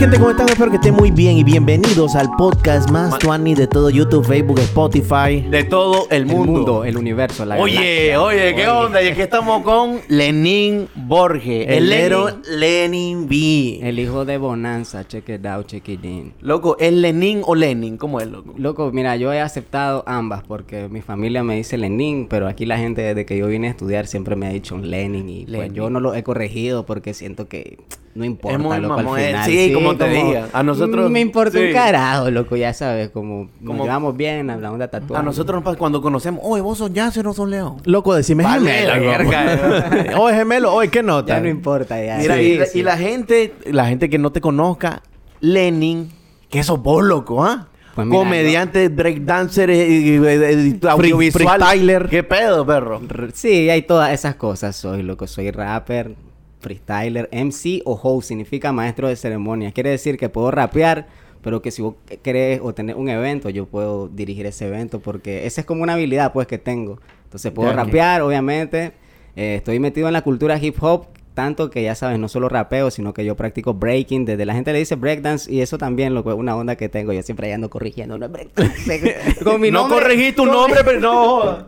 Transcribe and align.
gente, 0.00 0.16
¿cómo 0.18 0.30
están? 0.30 0.48
Espero 0.48 0.70
que 0.70 0.76
estén 0.78 0.94
muy 0.94 1.10
bien 1.10 1.36
y 1.36 1.44
bienvenidos 1.44 2.16
al 2.16 2.30
podcast 2.38 2.90
más 2.90 3.18
tuani 3.18 3.54
de 3.54 3.66
todo 3.66 3.90
YouTube, 3.90 4.24
Facebook, 4.24 4.58
Spotify. 4.60 5.42
De 5.50 5.62
todo 5.64 6.06
el 6.10 6.22
El 6.22 6.26
mundo. 6.26 6.52
mundo, 6.52 6.84
el 6.86 6.96
universo, 6.96 7.44
la 7.44 7.58
Oye, 7.58 8.08
galaxia. 8.08 8.22
oye, 8.22 8.54
¿qué 8.54 8.68
onda? 8.68 9.02
Y 9.02 9.08
aquí 9.08 9.20
estamos 9.20 9.62
con 9.62 10.00
Lenin 10.08 10.88
Borges. 10.94 11.66
El 11.68 11.92
El 11.92 12.08
Lenin. 12.08 12.42
Lenin 12.58 13.28
B. 13.28 13.80
El 13.82 13.98
hijo 13.98 14.24
de 14.24 14.38
Bonanza, 14.38 15.06
check 15.06 15.28
it 15.28 15.44
out, 15.44 15.66
check 15.66 15.86
it 15.90 16.02
in. 16.02 16.32
Loco, 16.40 16.78
¿es 16.78 16.94
Lenin 16.94 17.42
o 17.44 17.54
Lenin? 17.54 17.98
¿Cómo 17.98 18.20
es, 18.20 18.28
loco? 18.28 18.54
Loco, 18.56 18.90
mira, 18.92 19.16
yo 19.16 19.34
he 19.34 19.40
aceptado 19.40 20.02
ambas 20.06 20.42
porque 20.44 20.88
mi 20.88 21.02
familia 21.02 21.44
me 21.44 21.56
dice 21.56 21.76
Lenin, 21.76 22.26
pero 22.28 22.48
aquí 22.48 22.64
la 22.64 22.78
gente 22.78 23.02
desde 23.02 23.26
que 23.26 23.36
yo 23.36 23.48
vine 23.48 23.66
a 23.66 23.70
estudiar 23.70 24.06
siempre 24.06 24.34
me 24.34 24.46
ha 24.46 24.50
dicho 24.50 24.78
Lenin 24.78 25.28
y 25.28 25.44
pues 25.44 25.50
Lenin. 25.58 25.74
yo 25.74 25.90
no 25.90 26.00
lo 26.00 26.14
he 26.14 26.22
corregido 26.22 26.86
porque 26.86 27.12
siento 27.12 27.48
que 27.48 27.76
no 28.14 28.24
importa, 28.24 28.56
Es 28.56 28.62
muy 28.62 28.76
loco, 28.78 28.94
al 28.94 29.04
mamón, 29.04 29.20
eh. 29.20 29.26
final. 29.28 29.46
Sí, 29.46 29.70
como 29.72 29.89
te 29.96 30.08
diga. 30.08 30.48
A 30.52 30.62
nosotros- 30.62 31.10
Me 31.10 31.20
importa 31.20 31.58
sí. 31.58 31.64
un 31.66 31.72
carajo, 31.72 32.30
loco, 32.30 32.56
ya 32.56 32.72
sabes, 32.72 33.10
como, 33.10 33.48
Como- 33.58 33.74
nos 33.78 33.84
llevamos 33.86 34.16
bien, 34.16 34.50
hablamos 34.50 34.78
de 34.78 34.88
tatuaje. 34.88 35.20
A 35.20 35.24
nosotros 35.24 35.54
nos 35.56 35.64
pasa 35.64 35.78
cuando 35.78 36.00
conocemos, 36.02 36.40
oye, 36.44 36.62
vos 36.62 36.78
sos 36.78 36.92
Yasser 36.92 37.26
o 37.26 37.32
sos 37.32 37.48
León. 37.48 37.76
Loco, 37.84 38.14
decime 38.14 38.44
Vale, 38.44 38.70
gemelo. 38.70 39.00
verga. 39.10 40.16
Oye, 40.20 40.36
gemelo, 40.36 40.74
oye, 40.74 40.88
¿qué 40.90 41.02
nota? 41.02 41.34
Ya 41.34 41.40
no 41.40 41.48
importa, 41.48 42.02
ya. 42.04 42.18
Mira, 42.18 42.36
Sí, 42.36 42.40
y, 42.42 42.58
la- 42.58 42.66
sí. 42.66 42.78
y 42.78 42.82
la 42.82 42.96
gente, 42.96 43.54
la 43.66 43.86
gente 43.86 44.08
que 44.10 44.18
no 44.18 44.30
te 44.32 44.40
conozca, 44.40 45.02
Lenin, 45.40 46.10
que 46.48 46.62
sos 46.62 46.82
vos, 46.82 47.02
loco, 47.04 47.44
¿ah? 47.44 47.66
Pues 47.94 48.06
mira, 48.06 48.18
Comediante, 48.20 48.88
breakdancer, 48.88 49.68
eh, 49.70 49.88
y- 49.88 50.86
audiovisual. 50.86 51.58
freestyler. 51.60 52.08
¿Qué 52.08 52.22
pedo, 52.22 52.64
perro? 52.64 53.00
R- 53.08 53.30
Sí, 53.34 53.68
hay 53.68 53.82
todas 53.82 54.12
esas 54.12 54.36
cosas. 54.36 54.76
Soy 54.76 55.02
loco, 55.02 55.26
soy 55.26 55.50
rapper, 55.50 56.14
freestyler, 56.60 57.28
MC 57.32 57.82
o 57.84 57.98
host, 58.00 58.28
significa 58.28 58.72
maestro 58.72 59.08
de 59.08 59.16
ceremonias. 59.16 59.72
Quiere 59.72 59.90
decir 59.90 60.16
que 60.16 60.28
puedo 60.28 60.50
rapear, 60.50 61.08
pero 61.42 61.62
que 61.62 61.70
si 61.70 61.82
vos 61.82 61.94
querés 62.22 62.60
o 62.62 62.74
tenés 62.74 62.96
un 62.96 63.08
evento, 63.08 63.50
yo 63.50 63.66
puedo 63.66 64.08
dirigir 64.08 64.46
ese 64.46 64.68
evento 64.68 65.00
porque 65.00 65.46
esa 65.46 65.62
es 65.62 65.66
como 65.66 65.82
una 65.82 65.94
habilidad 65.94 66.32
pues 66.32 66.46
que 66.46 66.58
tengo. 66.58 67.00
Entonces 67.24 67.50
puedo 67.52 67.72
rapear, 67.72 68.22
obviamente. 68.22 68.92
Eh, 69.36 69.56
estoy 69.56 69.78
metido 69.78 70.06
en 70.08 70.12
la 70.12 70.22
cultura 70.22 70.58
hip 70.58 70.76
hop. 70.82 71.06
Tanto 71.40 71.70
que 71.70 71.82
ya 71.82 71.94
sabes, 71.94 72.18
no 72.18 72.28
solo 72.28 72.50
rapeo, 72.50 72.90
sino 72.90 73.14
que 73.14 73.24
yo 73.24 73.34
practico 73.34 73.72
breaking. 73.72 74.26
Desde 74.26 74.44
la 74.44 74.52
gente 74.52 74.74
le 74.74 74.78
dice 74.78 74.94
breakdance 74.94 75.50
y 75.50 75.62
eso 75.62 75.78
también 75.78 76.12
lo 76.12 76.22
una 76.36 76.54
onda 76.54 76.76
que 76.76 76.90
tengo. 76.90 77.14
Yo 77.14 77.22
siempre 77.22 77.50
ando 77.50 77.70
corrigiendo, 77.70 78.18
no 78.18 78.26
es 78.26 78.32
breakdance. 78.32 79.42
Con 79.42 79.58
mi 79.58 79.70
no 79.70 79.88
corregí 79.88 80.32
tu 80.32 80.42
con 80.42 80.52
nombre, 80.52 80.80
pero 80.84 81.00
no. 81.00 81.66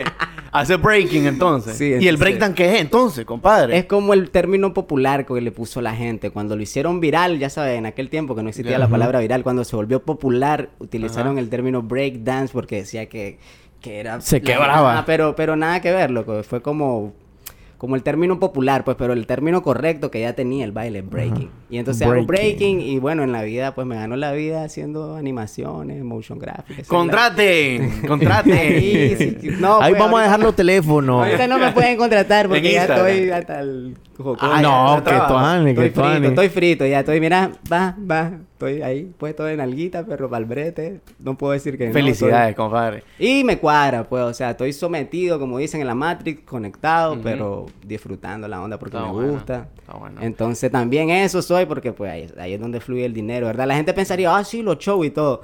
Hace 0.52 0.76
breaking 0.76 1.26
entonces. 1.26 1.76
Sí, 1.76 1.96
¿Y 2.00 2.08
el 2.08 2.16
breakdown 2.16 2.54
qué 2.54 2.72
es 2.72 2.80
entonces, 2.80 3.26
compadre? 3.26 3.76
Es 3.76 3.84
como 3.84 4.14
el 4.14 4.30
término 4.30 4.72
popular 4.72 5.26
que 5.26 5.38
le 5.38 5.52
puso 5.52 5.82
la 5.82 5.94
gente. 5.94 6.30
Cuando 6.30 6.56
lo 6.56 6.62
hicieron 6.62 6.98
viral, 6.98 7.38
ya 7.38 7.50
sabes, 7.50 7.76
en 7.76 7.84
aquel 7.84 8.08
tiempo 8.08 8.34
que 8.34 8.42
no 8.42 8.48
existía 8.48 8.78
la 8.78 8.88
palabra 8.88 9.20
viral, 9.20 9.42
cuando 9.42 9.64
se 9.64 9.76
volvió 9.76 10.02
popular, 10.02 10.70
utilizaron 10.78 11.36
el 11.36 11.50
término 11.50 11.82
break 11.82 12.20
dance 12.20 12.54
porque 12.54 12.76
decía 12.76 13.06
que, 13.10 13.38
que 13.82 14.00
era... 14.00 14.18
Se 14.22 14.40
quebraba. 14.40 14.98
Ah, 14.98 15.04
pero, 15.04 15.36
pero 15.36 15.56
nada 15.56 15.82
que 15.82 15.92
ver, 15.92 16.10
loco. 16.10 16.42
Fue 16.42 16.62
como... 16.62 17.12
Como 17.80 17.96
el 17.96 18.02
término 18.02 18.38
popular, 18.38 18.84
pues, 18.84 18.98
pero 18.98 19.14
el 19.14 19.26
término 19.26 19.62
correcto 19.62 20.10
que 20.10 20.20
ya 20.20 20.34
tenía 20.34 20.66
el 20.66 20.70
baile, 20.70 21.00
breaking. 21.00 21.50
Y 21.70 21.78
entonces 21.78 22.02
hago 22.02 22.24
Breaking. 22.24 22.26
breaking 22.26 22.80
y 22.80 22.98
bueno, 22.98 23.22
en 23.22 23.32
la 23.32 23.42
vida, 23.42 23.74
pues 23.74 23.86
me 23.86 23.94
ganó 23.94 24.16
la 24.16 24.32
vida 24.32 24.64
haciendo 24.64 25.14
animaciones, 25.16 26.02
motion 26.02 26.38
graphics. 26.38 26.88
Contraten, 26.88 28.02
contraten. 28.08 28.52
Ahí, 28.52 29.14
sí, 29.16 29.36
sí. 29.40 29.48
No, 29.60 29.80
Ahí 29.80 29.92
pues, 29.92 30.02
vamos 30.02 30.20
a 30.20 30.24
dejar 30.24 30.40
los 30.40 30.54
teléfonos. 30.56 31.24
Ahorita 31.24 31.46
no 31.46 31.58
me 31.58 31.70
pueden 31.72 31.96
contratar 31.96 32.48
porque 32.48 32.72
ya 32.72 32.84
estoy 32.84 33.30
hasta 33.30 33.60
el. 33.60 33.96
Ah, 34.38 34.60
no, 34.60 35.02
que 35.02 35.12
tuane, 35.28 35.64
que 35.64 35.70
Estoy 35.70 35.84
frito, 35.88 36.00
tuane. 36.02 36.28
estoy 36.28 36.48
frito, 36.50 36.84
ya 36.86 37.00
estoy, 37.00 37.20
mira, 37.20 37.52
va, 37.72 37.96
va, 37.98 38.32
estoy 38.52 38.82
ahí 38.82 39.10
puesto 39.16 39.48
en 39.48 39.62
alguita, 39.62 40.04
pero 40.04 40.28
palbrete, 40.28 41.00
no 41.20 41.38
puedo 41.38 41.54
decir 41.54 41.78
que 41.78 41.86
no, 41.86 41.94
Felicidades, 41.94 42.54
compadre. 42.54 42.98
estoy- 42.98 43.26
Y 43.38 43.44
me 43.44 43.56
cuadra, 43.56 44.04
pues, 44.04 44.22
o 44.24 44.34
sea, 44.34 44.50
estoy 44.50 44.74
sometido, 44.74 45.38
como 45.38 45.56
dicen 45.56 45.80
en 45.80 45.86
la 45.86 45.94
Matrix, 45.94 46.42
conectado, 46.42 47.18
pero 47.22 47.64
disfrutando 47.86 48.46
la 48.46 48.60
onda 48.60 48.78
porque 48.78 48.98
Está 48.98 49.06
me 49.08 49.12
bueno, 49.14 49.32
gusta. 49.32 49.68
está 49.78 49.94
bueno. 49.94 50.20
Entonces 50.20 50.70
también 50.70 51.08
eso 51.08 51.40
soy 51.40 51.59
porque 51.66 51.92
pues 51.92 52.10
ahí, 52.10 52.26
ahí 52.38 52.54
es 52.54 52.60
donde 52.60 52.80
fluye 52.80 53.04
el 53.04 53.12
dinero, 53.14 53.46
¿verdad? 53.46 53.66
La 53.66 53.74
gente 53.76 53.92
pensaría, 53.94 54.34
ah, 54.36 54.44
sí, 54.44 54.62
los 54.62 54.78
shows 54.78 55.06
y 55.06 55.10
todo. 55.10 55.42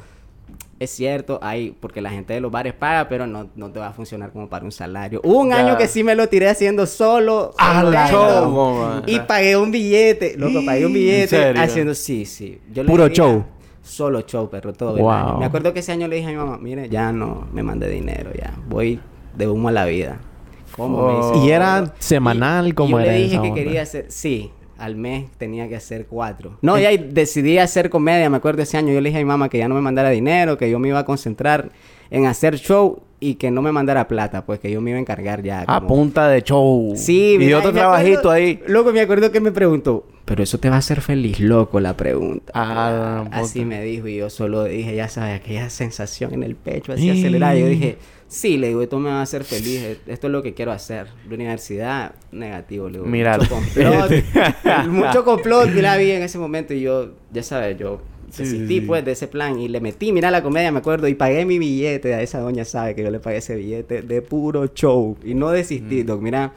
Es 0.79 0.91
cierto, 0.91 1.39
hay, 1.43 1.75
porque 1.81 2.03
la 2.03 2.11
gente 2.11 2.35
de 2.35 2.41
los 2.41 2.53
bares 2.53 2.75
paga, 2.75 3.09
pero 3.09 3.27
no, 3.27 3.49
no 3.57 3.71
te 3.71 3.79
va 3.79 3.89
a 3.89 3.93
funcionar 3.93 4.31
como 4.31 4.49
para 4.49 4.65
un 4.65 4.71
salario. 4.73 5.23
Hubo 5.25 5.41
un 5.41 5.49
Ya. 5.49 5.59
año 5.67 5.79
que 5.79 5.89
sí 5.89 6.05
me 6.05 6.15
lo 6.15 6.29
tiré 6.29 6.49
haciendo 6.51 6.85
solo. 6.87 7.55
Ah, 7.57 7.81
solo 7.83 7.93
esto, 7.99 8.11
show, 8.43 8.51
mamá. 8.75 9.03
y 9.07 9.19
pagué 9.21 9.57
un 9.57 9.71
billete, 9.71 10.37
loco, 10.37 10.63
pagué 10.67 10.81
un 10.85 10.89
¿En 10.89 10.93
billete 10.93 11.29
serio? 11.29 11.63
haciendo, 11.63 11.95
sí, 11.95 12.27
sí. 12.27 12.61
Yo 12.73 12.85
Puro 12.85 13.09
show. 13.09 13.45
Solo 13.83 14.21
show, 14.23 14.51
perro, 14.51 14.73
todo 14.75 14.97
Wow. 14.97 14.99
el 14.99 15.07
año. 15.29 15.39
Me 15.39 15.47
acuerdo 15.47 15.73
que 15.73 15.81
ese 15.81 15.93
año 15.93 16.09
le 16.09 16.17
dije 16.17 16.29
a 16.29 16.31
mi 16.33 16.37
mamá, 16.37 16.59
mire, 16.59 16.89
ya 16.91 17.11
no 17.13 17.47
me 17.53 17.63
mandé 17.63 17.89
dinero, 17.89 18.31
ya, 18.37 18.53
voy 18.69 19.01
de 19.35 19.49
humo 19.49 19.69
a 19.69 19.73
la 19.73 19.85
vida. 19.87 20.19
¿Cómo 20.77 21.07
me 21.07 21.15
Oh. 21.15 21.33
dice? 21.33 21.47
Y 21.47 21.51
era 21.53 21.95
semanal, 22.01 22.69
Y 22.69 22.73
como 22.73 22.99
yo 22.99 23.05
era 23.05 23.13
le 23.13 23.19
dije 23.19 23.35
esa 23.35 23.43
que 23.43 23.49
onda? 23.49 23.55
quería 23.63 23.83
hacer, 23.83 24.07
sí, 24.11 24.51
al 24.79 24.97
mes 24.97 25.27
tenía 25.39 25.69
que 25.69 25.77
hacer 25.77 26.07
cuatro. 26.07 26.59
No, 26.63 26.79
ya 26.79 26.91
decidí 26.97 27.59
hacer 27.59 27.91
comedia, 27.91 28.29
me 28.31 28.37
acuerdo 28.37 28.63
ese 28.63 28.77
año. 28.77 28.93
Yo 28.93 29.01
le 29.01 29.09
dije 29.11 29.19
a 29.19 29.23
mi 29.23 29.27
mamá 29.29 29.49
que 29.49 29.59
ya 29.59 29.69
no 29.69 29.75
me 29.75 29.81
mandara 29.81 30.11
dinero, 30.11 30.59
que 30.59 30.71
yo 30.71 30.79
me 30.79 30.89
iba 30.89 30.99
a 31.01 31.05
concentrar 31.05 31.71
en 32.11 32.27
hacer 32.27 32.57
show 32.59 33.03
y 33.19 33.37
que 33.37 33.51
no 33.51 33.63
me 33.63 33.73
mandara 33.73 34.07
plata, 34.09 34.45
pues 34.45 34.61
que 34.61 34.71
yo 34.71 34.81
me 34.81 34.91
iba 34.91 34.99
a 34.99 35.01
encargar 35.01 35.43
ya. 35.43 35.65
A 35.67 35.87
punta 35.87 36.29
de 36.29 36.43
show. 36.43 36.93
Sí, 36.97 37.37
Y 37.41 37.53
otro 37.55 37.73
trabajito 37.73 38.19
acuerdo- 38.19 38.31
ahí. 38.33 38.61
Loco, 38.67 38.93
me 38.93 39.01
acuerdo 39.01 39.33
que 39.33 39.41
me 39.41 39.53
preguntó, 39.53 40.07
pero 40.27 40.43
eso 40.43 40.59
te 40.59 40.69
va 40.69 40.77
a 40.77 40.79
hacer 40.81 41.01
feliz, 41.01 41.41
loco, 41.41 41.81
la 41.81 41.97
pregunta. 41.97 42.53
Ah, 42.55 43.23
puta. 43.25 43.39
así 43.39 43.65
me 43.65 43.83
dijo 43.83 44.07
y 44.09 44.17
yo 44.17 44.29
solo 44.29 44.65
dije, 44.65 44.95
ya 44.95 45.09
sabes, 45.09 45.41
aquella 45.41 45.71
sensación 45.71 46.35
en 46.35 46.43
el 46.43 46.57
pecho, 46.57 46.93
así 46.93 47.09
acelerada. 47.09 47.57
Yo 47.57 47.67
dije, 47.67 47.97
sí, 48.29 48.57
le 48.59 48.69
digo, 48.69 48.83
esto 48.83 48.99
me 48.99 49.11
va 49.11 49.21
a 49.21 49.23
hacer 49.23 49.45
feliz, 49.45 49.83
e- 49.83 49.99
esto 50.07 50.27
es 50.27 50.33
lo 50.33 50.43
que 50.43 50.55
quiero 50.55 50.73
hacer. 50.73 51.09
La 51.29 51.35
universidad, 51.35 52.15
negativo, 52.33 52.89
le 52.89 52.99
digo. 52.99 53.07
Mira. 53.07 53.39
Mucho 53.39 53.49
complot, 53.51 54.13
mucho 54.89 55.25
complot, 55.25 55.69
mira, 55.71 55.97
vi 55.97 56.11
en 56.11 56.23
ese 56.23 56.39
momento 56.39 56.75
y 56.75 56.81
yo, 56.81 57.11
ya 57.33 57.43
sabes, 57.43 57.79
yo 57.79 58.01
Sí, 58.31 58.43
desistí 58.43 58.75
sí. 58.75 58.81
pues 58.81 59.05
de 59.05 59.13
ese 59.13 59.29
plan 59.29 59.59
y 59.61 59.69
le 59.69 59.81
metí, 59.81 60.11
mira 60.13 60.31
la 60.33 60.43
comedia, 60.43 60.73
me 60.73 60.79
acuerdo, 60.81 61.07
y 61.07 61.15
pagué 61.15 61.45
mi 61.45 61.59
billete, 61.61 62.13
a 62.13 62.23
esa 62.23 62.41
doña 62.41 62.65
sabe 62.65 62.95
que 62.97 63.03
yo 63.05 63.11
le 63.11 63.21
pagué 63.21 63.37
ese 63.37 63.55
billete 63.55 64.03
de 64.03 64.21
puro 64.23 64.67
show 64.75 65.17
y 65.25 65.35
no 65.35 65.51
desistí, 65.51 66.03
Mm. 66.03 66.07
doc, 66.07 66.21
mira. 66.21 66.53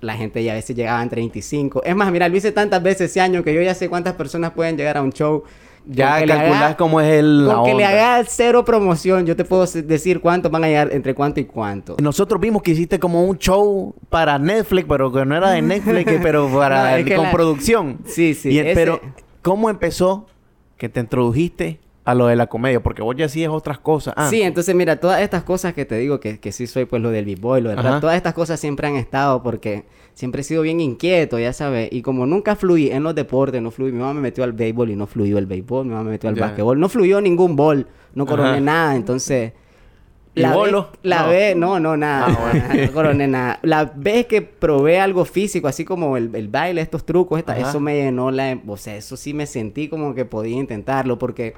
La 0.00 0.14
gente 0.14 0.44
ya 0.44 0.52
a 0.52 0.54
veces 0.54 0.76
llegaba 0.76 1.02
en 1.02 1.08
35. 1.08 1.82
Es 1.84 1.96
más, 1.96 2.12
mira, 2.12 2.28
lo 2.28 2.36
hice 2.36 2.52
tantas 2.52 2.80
veces 2.80 3.10
ese 3.10 3.20
año 3.20 3.42
que 3.42 3.52
yo 3.52 3.60
ya 3.60 3.74
sé 3.74 3.88
cuántas 3.88 4.14
personas 4.14 4.52
pueden 4.52 4.76
llegar 4.76 4.96
a 4.96 5.02
un 5.02 5.12
show. 5.12 5.42
Ya 5.90 6.18
calculás 6.18 6.62
haga- 6.62 6.76
cómo 6.76 7.00
es 7.00 7.08
el. 7.14 7.48
la 7.48 7.54
Con 7.54 7.64
que 7.64 7.74
le 7.74 7.86
onda. 7.86 7.88
haga 8.18 8.24
cero 8.28 8.64
promoción, 8.64 9.24
yo 9.24 9.34
te 9.34 9.44
puedo 9.44 9.64
decir 9.66 10.20
cuántos 10.20 10.52
van 10.52 10.64
a 10.64 10.68
llegar, 10.68 10.90
entre 10.92 11.14
cuánto 11.14 11.40
y 11.40 11.46
cuánto. 11.46 11.96
Nosotros 12.02 12.40
vimos 12.40 12.62
que 12.62 12.72
hiciste 12.72 12.98
como 12.98 13.24
un 13.24 13.38
show 13.38 13.94
para 14.10 14.38
Netflix, 14.38 14.86
pero 14.88 15.10
que 15.10 15.24
no 15.24 15.34
era 15.36 15.50
de 15.50 15.62
Netflix, 15.62 16.12
pero 16.22 16.48
para 16.54 16.98
No, 16.98 17.14
con 17.16 17.24
la- 17.24 17.32
producción. 17.32 17.98
Sí, 18.04 18.34
sí, 18.34 18.50
Y- 18.50 18.58
ese- 18.58 18.74
Pero, 18.74 19.00
¿cómo 19.42 19.70
empezó 19.70 20.26
que 20.76 20.88
te 20.90 21.00
introdujiste 21.00 21.80
a 22.10 22.14
lo 22.14 22.26
de 22.26 22.36
la 22.36 22.46
comedia? 22.46 22.80
Porque 22.82 23.02
vos 23.02 23.14
ya 23.16 23.26
hacías 23.26 23.50
otras 23.50 23.78
cosas. 23.78 24.14
Ah, 24.16 24.28
Sí, 24.30 24.40
entonces 24.42 24.74
mira, 24.74 24.96
todas 24.98 25.20
estas 25.20 25.42
cosas 25.42 25.74
que 25.74 25.84
te 25.84 25.96
digo 25.96 26.20
que, 26.20 26.38
que 26.40 26.52
sí 26.52 26.66
soy 26.66 26.84
pues 26.86 27.02
lo 27.02 27.10
del 27.10 27.24
b-boy, 27.26 27.60
lo 27.60 27.68
del 27.70 27.78
rap, 27.82 28.00
todas 28.00 28.16
estas 28.16 28.34
cosas 28.34 28.58
siempre 28.58 28.86
han 28.88 28.96
estado 28.96 29.42
porque 29.42 29.84
siempre 30.14 30.40
he 30.40 30.44
sido 30.44 30.62
bien 30.62 30.80
inquieto, 30.80 31.38
ya 31.38 31.52
sabes, 31.52 31.88
y 31.92 32.02
como 32.02 32.26
nunca 32.26 32.56
fluí 32.56 32.90
en 32.90 33.02
los 33.02 33.14
deportes, 33.14 33.60
no 33.62 33.70
fluí, 33.70 33.92
mi 33.92 33.98
mamá 33.98 34.14
me 34.14 34.20
metió 34.20 34.42
al 34.44 34.52
béisbol 34.52 34.90
y 34.90 34.96
no 34.96 35.06
fluyó 35.06 35.38
el 35.38 35.46
béisbol, 35.46 35.84
mi 35.84 35.90
mamá 35.92 36.04
me 36.04 36.10
metió 36.12 36.28
al 36.30 36.36
Ya. 36.36 36.46
básquetbol, 36.46 36.80
no 36.80 36.88
fluyó 36.88 37.20
ningún 37.20 37.54
bol, 37.56 37.86
no 38.14 38.26
coroné 38.26 38.50
Ajá. 38.50 38.60
nada, 38.60 38.96
entonces... 38.96 39.52
¿Y 40.34 40.40
La 40.40 40.56
vez, 40.56 40.72
la 41.02 41.22
No. 41.22 41.28
vez, 41.30 41.56
no, 41.56 41.80
no, 41.80 41.96
nada, 41.96 42.26
Ah, 42.28 42.38
bueno. 42.68 42.82
no 42.86 42.92
coroné 42.92 43.26
nada. 43.26 43.58
La 43.62 43.84
vez 43.86 44.26
que 44.26 44.40
probé 44.42 45.00
algo 45.00 45.24
físico, 45.24 45.66
así 45.66 45.84
como 45.84 46.16
el, 46.16 46.30
el 46.34 46.46
baile, 46.48 46.80
estos 46.80 47.04
trucos, 47.04 47.40
esta- 47.40 47.58
eso 47.58 47.80
me 47.80 47.96
llenó 47.96 48.30
la... 48.30 48.56
O 48.68 48.76
sea, 48.76 48.94
eso 48.96 49.16
sí 49.16 49.34
me 49.34 49.46
sentí 49.46 49.88
como 49.88 50.14
que 50.14 50.24
podía 50.24 50.56
intentarlo 50.56 51.18
porque... 51.18 51.54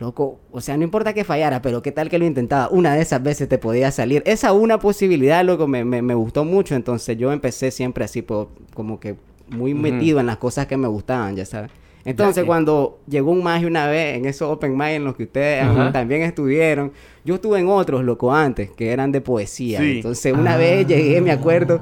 Loco, 0.00 0.38
o 0.52 0.60
sea, 0.60 0.76
no 0.76 0.84
importa 0.84 1.12
que 1.12 1.24
fallara, 1.24 1.60
pero 1.60 1.82
qué 1.82 1.90
tal 1.90 2.08
que 2.08 2.18
lo 2.18 2.24
intentaba. 2.24 2.68
Una 2.70 2.94
de 2.94 3.02
esas 3.02 3.20
veces 3.22 3.48
te 3.48 3.58
podía 3.58 3.90
salir. 3.90 4.22
Esa 4.26 4.52
una 4.52 4.78
posibilidad, 4.78 5.44
loco, 5.44 5.66
me, 5.66 5.84
me, 5.84 6.02
me 6.02 6.14
gustó 6.14 6.44
mucho. 6.44 6.76
Entonces 6.76 7.16
yo 7.18 7.32
empecé 7.32 7.70
siempre 7.72 8.04
así, 8.04 8.22
po- 8.22 8.48
como 8.74 9.00
que 9.00 9.16
muy 9.48 9.74
metido 9.74 10.20
en 10.20 10.26
las 10.26 10.36
cosas 10.36 10.66
que 10.66 10.76
me 10.76 10.86
gustaban, 10.88 11.34
ya 11.34 11.44
sabes. 11.44 11.70
Entonces 12.04 12.44
cuando 12.46 13.00
llegó 13.08 13.32
un 13.32 13.42
magia 13.42 13.66
una 13.66 13.86
vez 13.88 14.16
en 14.16 14.24
esos 14.26 14.48
open 14.50 14.76
mic 14.76 14.88
en 14.90 15.04
los 15.04 15.16
que 15.16 15.24
ustedes 15.24 15.66
también 15.92 16.22
estuvieron, 16.22 16.92
yo 17.24 17.34
estuve 17.34 17.58
en 17.58 17.68
otros, 17.68 18.04
loco, 18.04 18.32
antes, 18.32 18.70
que 18.70 18.92
eran 18.92 19.10
de 19.10 19.20
poesía. 19.20 19.80
Sí. 19.80 19.96
Entonces 19.96 20.32
una 20.32 20.56
vez 20.56 20.86
llegué, 20.86 21.20
me 21.20 21.32
acuerdo, 21.32 21.80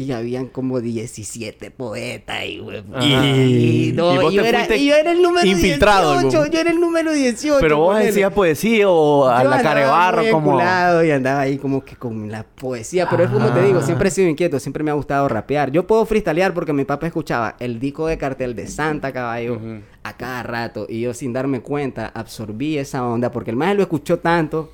Y 0.00 0.12
habían 0.12 0.46
como 0.46 0.80
17 0.80 1.70
poetas 1.70 2.36
ahí, 2.36 2.58
güey. 2.58 2.82
Ajá. 2.94 3.04
Y, 3.04 3.92
no, 3.94 4.30
Y 4.30 4.32
y 4.32 4.36
yo, 4.36 4.44
era, 4.44 4.76
y 4.76 4.86
yo 4.86 4.94
era 4.94 5.12
el 5.12 5.20
número 5.20 5.46
infiltrado, 5.46 6.12
18. 6.12 6.38
güey. 6.38 6.50
Yo 6.50 6.58
era 6.60 6.70
el 6.70 6.80
número 6.80 7.12
18. 7.12 7.58
Pero 7.60 7.78
vos 7.78 7.98
decías 7.98 8.32
poesía 8.32 8.88
o 8.88 9.28
a 9.28 9.42
Yo 9.42 9.50
la 9.50 9.62
carebarro 9.62 10.22
como... 10.30 10.58
y 10.58 11.10
andaba 11.10 11.40
ahí 11.40 11.58
como 11.58 11.84
que 11.84 11.96
con 11.96 12.30
la 12.30 12.44
poesía. 12.44 13.08
Pero 13.10 13.24
es 13.24 13.30
como 13.30 13.52
te 13.52 13.62
digo, 13.62 13.82
siempre 13.82 14.08
he 14.08 14.10
sido 14.10 14.28
inquieto, 14.28 14.58
siempre 14.58 14.82
me 14.82 14.90
ha 14.90 14.94
gustado 14.94 15.28
rapear. 15.28 15.70
Yo 15.70 15.86
puedo 15.86 16.06
freestylear 16.06 16.54
porque 16.54 16.72
mi 16.72 16.84
papá 16.84 17.06
escuchaba 17.06 17.56
el 17.60 17.78
disco 17.78 18.06
de 18.06 18.16
cartel 18.16 18.54
de 18.54 18.66
Santa 18.68 19.12
Caballo 19.12 19.60
a 20.02 20.16
cada 20.16 20.42
rato. 20.42 20.86
Y 20.88 21.00
yo 21.00 21.12
sin 21.12 21.32
darme 21.34 21.60
cuenta 21.60 22.10
absorbí 22.14 22.78
esa 22.78 23.06
onda 23.06 23.30
porque 23.30 23.50
el 23.50 23.56
maestro 23.56 23.78
lo 23.78 23.82
escuchó 23.82 24.18
tanto 24.18 24.72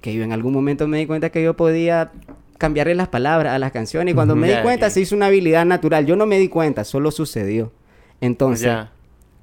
que 0.00 0.14
yo 0.14 0.22
en 0.22 0.32
algún 0.32 0.52
momento 0.52 0.86
me 0.86 0.98
di 0.98 1.06
cuenta 1.06 1.30
que 1.30 1.42
yo 1.42 1.54
podía 1.54 2.12
cambiarle 2.58 2.94
las 2.94 3.08
palabras 3.08 3.54
a 3.54 3.58
las 3.58 3.72
canciones. 3.72 4.12
Y 4.12 4.14
cuando 4.14 4.36
me 4.36 4.48
di 4.50 4.62
cuenta 4.62 4.90
se 4.90 5.00
hizo 5.00 5.16
una 5.16 5.26
habilidad 5.26 5.64
natural. 5.64 6.04
Yo 6.06 6.16
no 6.16 6.26
me 6.26 6.38
di 6.38 6.48
cuenta, 6.48 6.84
solo 6.84 7.10
sucedió. 7.10 7.72
Entonces 8.20 8.66
Ya. 8.66 8.92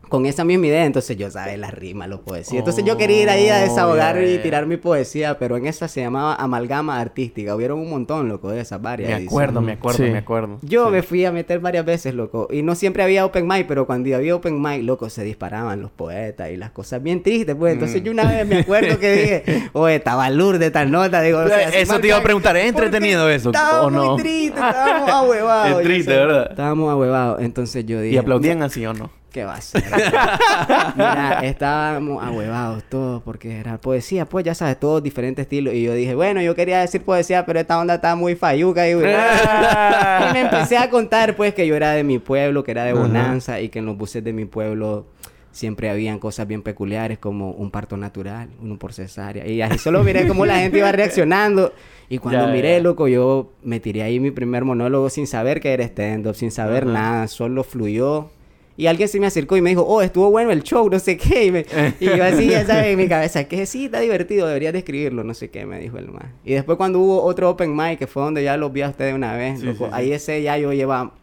Con 0.09 0.25
esa 0.25 0.43
misma 0.43 0.67
idea, 0.67 0.85
entonces 0.85 1.17
yo 1.17 1.29
sabía 1.31 1.57
las 1.57 1.73
rimas, 1.73 2.07
los 2.09 2.19
poesía. 2.21 2.59
Entonces 2.59 2.83
yo 2.85 2.97
quería 2.97 3.21
ir 3.23 3.29
ahí 3.29 3.49
a 3.49 3.57
Oh, 3.57 3.61
desahogar 3.61 4.23
y 4.23 4.37
tirar 4.39 4.65
mi 4.65 4.77
poesía, 4.77 5.37
pero 5.39 5.57
en 5.57 5.65
esa 5.67 5.87
se 5.87 6.01
llamaba 6.01 6.35
amalgama 6.35 6.99
artística. 6.99 7.55
Hubieron 7.55 7.79
un 7.79 7.89
montón, 7.89 8.27
loco, 8.29 8.49
de 8.51 8.61
esas 8.61 8.81
varias. 8.81 9.09
Me 9.09 9.15
ediciones. 9.17 9.31
acuerdo, 9.33 9.61
me 9.61 9.71
acuerdo, 9.73 9.97
Sí. 10.05 10.11
me 10.11 10.17
acuerdo. 10.17 10.59
Yo 10.61 10.85
Sí. 10.85 10.91
me 10.91 11.03
fui 11.03 11.25
a 11.25 11.31
meter 11.31 11.59
varias 11.59 11.85
veces, 11.85 12.13
loco. 12.13 12.47
Y 12.51 12.61
no 12.61 12.75
siempre 12.75 13.03
había 13.03 13.25
open 13.25 13.47
mic, 13.47 13.67
pero 13.67 13.85
cuando 13.85 14.15
había 14.15 14.35
open 14.35 14.61
mic, 14.61 14.83
loco, 14.83 15.09
se 15.09 15.23
disparaban 15.23 15.81
los 15.81 15.91
poetas 15.91 16.49
y 16.51 16.57
las 16.57 16.71
cosas 16.71 17.01
bien 17.01 17.23
tristes, 17.23 17.55
pues. 17.55 17.73
Entonces 17.73 18.01
Mm. 18.01 18.05
yo 18.05 18.11
una 18.11 18.23
vez 18.31 18.47
me 18.47 18.59
acuerdo 18.59 18.99
que 18.99 19.11
dije, 19.11 19.69
oye, 19.73 19.95
estaba 19.95 20.29
Lourdes 20.29 20.71
tal 20.71 20.91
nota. 20.91 21.21
Digo, 21.21 21.39
o 21.39 21.47
sea, 21.47 21.69
Eso 21.69 21.99
te 21.99 22.07
iba 22.07 22.17
a 22.17 22.23
preguntar, 22.23 22.55
¿es 22.57 22.65
entretenido 22.67 23.29
eso 23.29 23.49
Estábamos 23.49 23.85
o 23.87 23.89
no? 23.91 24.11
muy 24.13 24.21
tristes, 24.21 24.63
estábamos 24.63 25.09
ahuevados. 25.09 25.79
Es 25.81 25.85
triste. 25.85 26.11
¿verdad? 26.15 26.47
Estábamos 26.51 26.91
ahuevados. 26.91 27.41
Entonces 27.41 27.85
yo 27.85 27.99
dije... 28.01 28.15
¿Y 28.15 28.17
aplaudían 28.17 28.61
así 28.63 28.85
o 28.85 28.93
no? 28.93 29.09
¿Qué 29.35 29.43
va 29.43 29.55
a 29.55 29.61
ser? 29.61 29.83
Mira, 30.95 31.41
estábamos 31.43 32.23
ahuevados 32.23 32.85
todos 32.85 33.21
porque 33.21 33.59
era 33.59 33.77
poesía, 33.77 34.23
pues 34.25 34.45
ya 34.45 34.55
sabes, 34.55 34.79
todos 34.79 35.03
diferentes 35.03 35.43
estilos. 35.43 35.73
Y 35.73 35.83
yo 35.83 35.93
dije, 35.93 36.15
bueno, 36.15 36.41
yo 36.41 36.55
quería 36.55 36.79
decir 36.79 37.01
poesía, 37.01 37.45
pero 37.45 37.59
esta 37.59 37.77
onda 37.77 37.95
está 37.95 38.15
muy 38.15 38.35
fayuca. 38.37 38.87
Y, 38.89 38.95
me 38.95 40.39
empecé 40.39 40.77
a 40.77 40.89
contar, 40.89 41.35
pues, 41.35 41.53
que 41.53 41.67
yo 41.67 41.75
era 41.75 41.91
de 41.91 42.05
mi 42.05 42.17
pueblo, 42.17 42.63
que 42.63 42.71
era 42.71 42.85
de. 42.85 42.93
Bonanza 42.93 43.59
y 43.59 43.67
que 43.67 43.79
en 43.79 43.87
los 43.87 43.97
buses 43.97 44.23
de 44.23 44.31
mi 44.31 44.45
pueblo 44.45 45.05
siempre 45.51 45.89
habían 45.89 46.17
cosas 46.17 46.47
bien 46.47 46.61
peculiares 46.61 47.17
como 47.17 47.51
un 47.51 47.71
parto 47.71 47.97
natural, 47.97 48.47
uno 48.61 48.79
por 48.79 48.93
cesárea. 48.93 49.45
Y 49.45 49.61
así 49.61 49.77
solo 49.79 50.01
miré 50.01 50.29
cómo 50.29 50.45
la 50.45 50.59
gente 50.59 50.77
iba 50.77 50.93
reaccionando. 50.93 51.73
Y 52.07 52.19
cuando 52.19 52.45
Ya, 52.47 52.53
miré, 52.53 52.75
ya. 52.75 52.79
loco, 52.79 53.09
yo 53.09 53.51
me 53.63 53.81
tiré 53.81 54.01
ahí 54.01 54.21
mi 54.21 54.31
primer 54.31 54.63
monólogo 54.63 55.09
sin 55.09 55.27
saber 55.27 55.59
que 55.59 55.73
era 55.73 55.83
stand-up, 55.83 56.35
sin 56.35 56.51
saber 56.51 56.85
nada, 56.85 57.27
solo 57.27 57.65
fluyó. 57.65 58.29
Y 58.77 58.87
alguien 58.87 59.07
se 59.07 59.19
me 59.21 59.27
acercó 59.27 59.55
y 59.55 59.61
me 59.61 59.69
dijo, 59.69 59.83
oh, 59.83 60.01
estuvo 60.01 60.29
bueno 60.31 60.51
el 60.51 60.61
show, 60.63 60.89
no 60.89 60.99
sé 60.99 61.15
qué. 61.17 61.45
Y, 61.45 61.51
me- 61.51 61.65
y 61.99 62.05
yo 62.05 62.23
así, 62.23 62.49
ya 62.49 62.65
sabes, 62.65 62.87
en 62.87 62.97
mi 62.97 63.07
cabeza, 63.07 63.45
que 63.45 63.65
sí, 63.65 63.85
está 63.85 63.99
divertido, 64.01 64.47
deberías 64.47 64.73
de 64.73 64.79
escribirlo, 64.79 65.23
no 65.23 65.33
sé 65.33 65.49
qué, 65.49 65.65
me 65.65 65.79
dijo 65.79 65.97
el 65.97 66.09
man. 66.11 66.33
Y 66.43 66.53
después 66.53 66.77
cuando 66.77 66.99
hubo 66.99 67.21
otro 67.23 67.49
open 67.49 67.75
mic, 67.75 67.99
que 67.99 68.07
fue 68.07 68.23
donde 68.23 68.43
ya 68.43 68.57
los 68.57 68.73
vi 68.73 68.81
a 68.81 68.89
ustedes 68.89 69.13
una 69.15 69.33
vez, 69.37 69.59
Sí, 69.61 69.65
loco, 69.67 69.85
sí, 69.85 69.91
ahí 69.93 70.11
ese 70.11 70.41
ya 70.41 70.57
yo 70.57 70.73
lleva, 70.73 71.13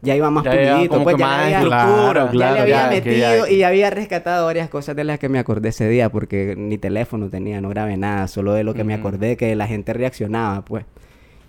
ya 0.00 0.16
iba 0.16 0.30
más 0.30 0.42
pulidito, 0.72 0.94
pues 1.04 1.16
ya, 1.18 1.26
más 1.26 1.44
había, 1.44 1.60
ya 2.24 2.30
claro, 2.32 2.54
le 2.54 2.60
había 2.62 2.76
ya, 2.84 2.88
metido 2.90 3.46
ya- 3.46 3.50
y 3.52 3.62
había 3.62 3.90
rescatado 3.90 4.46
varias 4.46 4.68
cosas 4.70 4.96
de 4.96 5.04
las 5.04 5.18
que 5.18 5.28
me 5.28 5.38
acordé 5.38 5.68
ese 5.68 5.88
día, 5.88 6.08
porque 6.10 6.54
ni 6.56 6.78
teléfono 6.78 7.28
tenía, 7.28 7.60
no 7.60 7.68
grabé 7.68 7.96
nada, 7.98 8.26
solo 8.26 8.54
de 8.54 8.64
lo 8.64 8.72
que 8.74 8.84
me 8.84 8.94
acordé 8.94 9.36
que 9.36 9.54
la 9.54 9.66
gente 9.66 9.92
reaccionaba, 9.92 10.64
pues. 10.64 10.84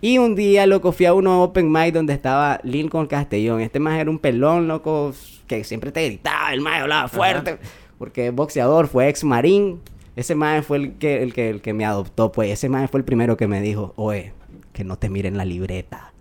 Y 0.03 0.17
un 0.17 0.35
día, 0.35 0.65
loco, 0.67 0.91
fui 0.91 1.05
a 1.05 1.13
uno 1.13 1.41
open 1.43 1.71
mic 1.71 1.93
donde 1.93 2.11
estaba 2.11 2.59
Lincoln 2.63 3.07
Castellón. 3.07 3.61
Este 3.61 3.79
más 3.79 3.97
era 3.97 4.09
un 4.09 4.19
pelón, 4.19 4.67
loco, 4.67 5.13
que 5.47 5.63
siempre 5.63 5.93
te 5.93 6.05
gritaba, 6.05 6.51
el 6.53 6.59
más 6.59 6.81
hablaba 6.81 7.07
fuerte. 7.07 7.57
Porque 7.97 8.27
es 8.27 8.35
boxeador, 8.35 8.89
fue 8.89 9.07
ex 9.07 9.23
marín. 9.23 9.79
Ese 10.17 10.35
más 10.35 10.65
fue 10.65 10.75
el 10.75 10.93
que, 10.95 11.23
el, 11.23 11.33
que, 11.33 11.49
el 11.49 11.61
que 11.61 11.71
me 11.71 11.85
adoptó, 11.85 12.33
pues. 12.33 12.51
Ese 12.51 12.67
más 12.67 12.91
fue 12.91 12.97
el 12.97 13.05
primero 13.05 13.37
que 13.37 13.47
me 13.47 13.61
dijo, 13.61 13.93
oye, 13.95 14.33
que 14.73 14.83
no 14.83 14.97
te 14.97 15.07
miren 15.07 15.37
la 15.37 15.45
libreta. 15.45 16.11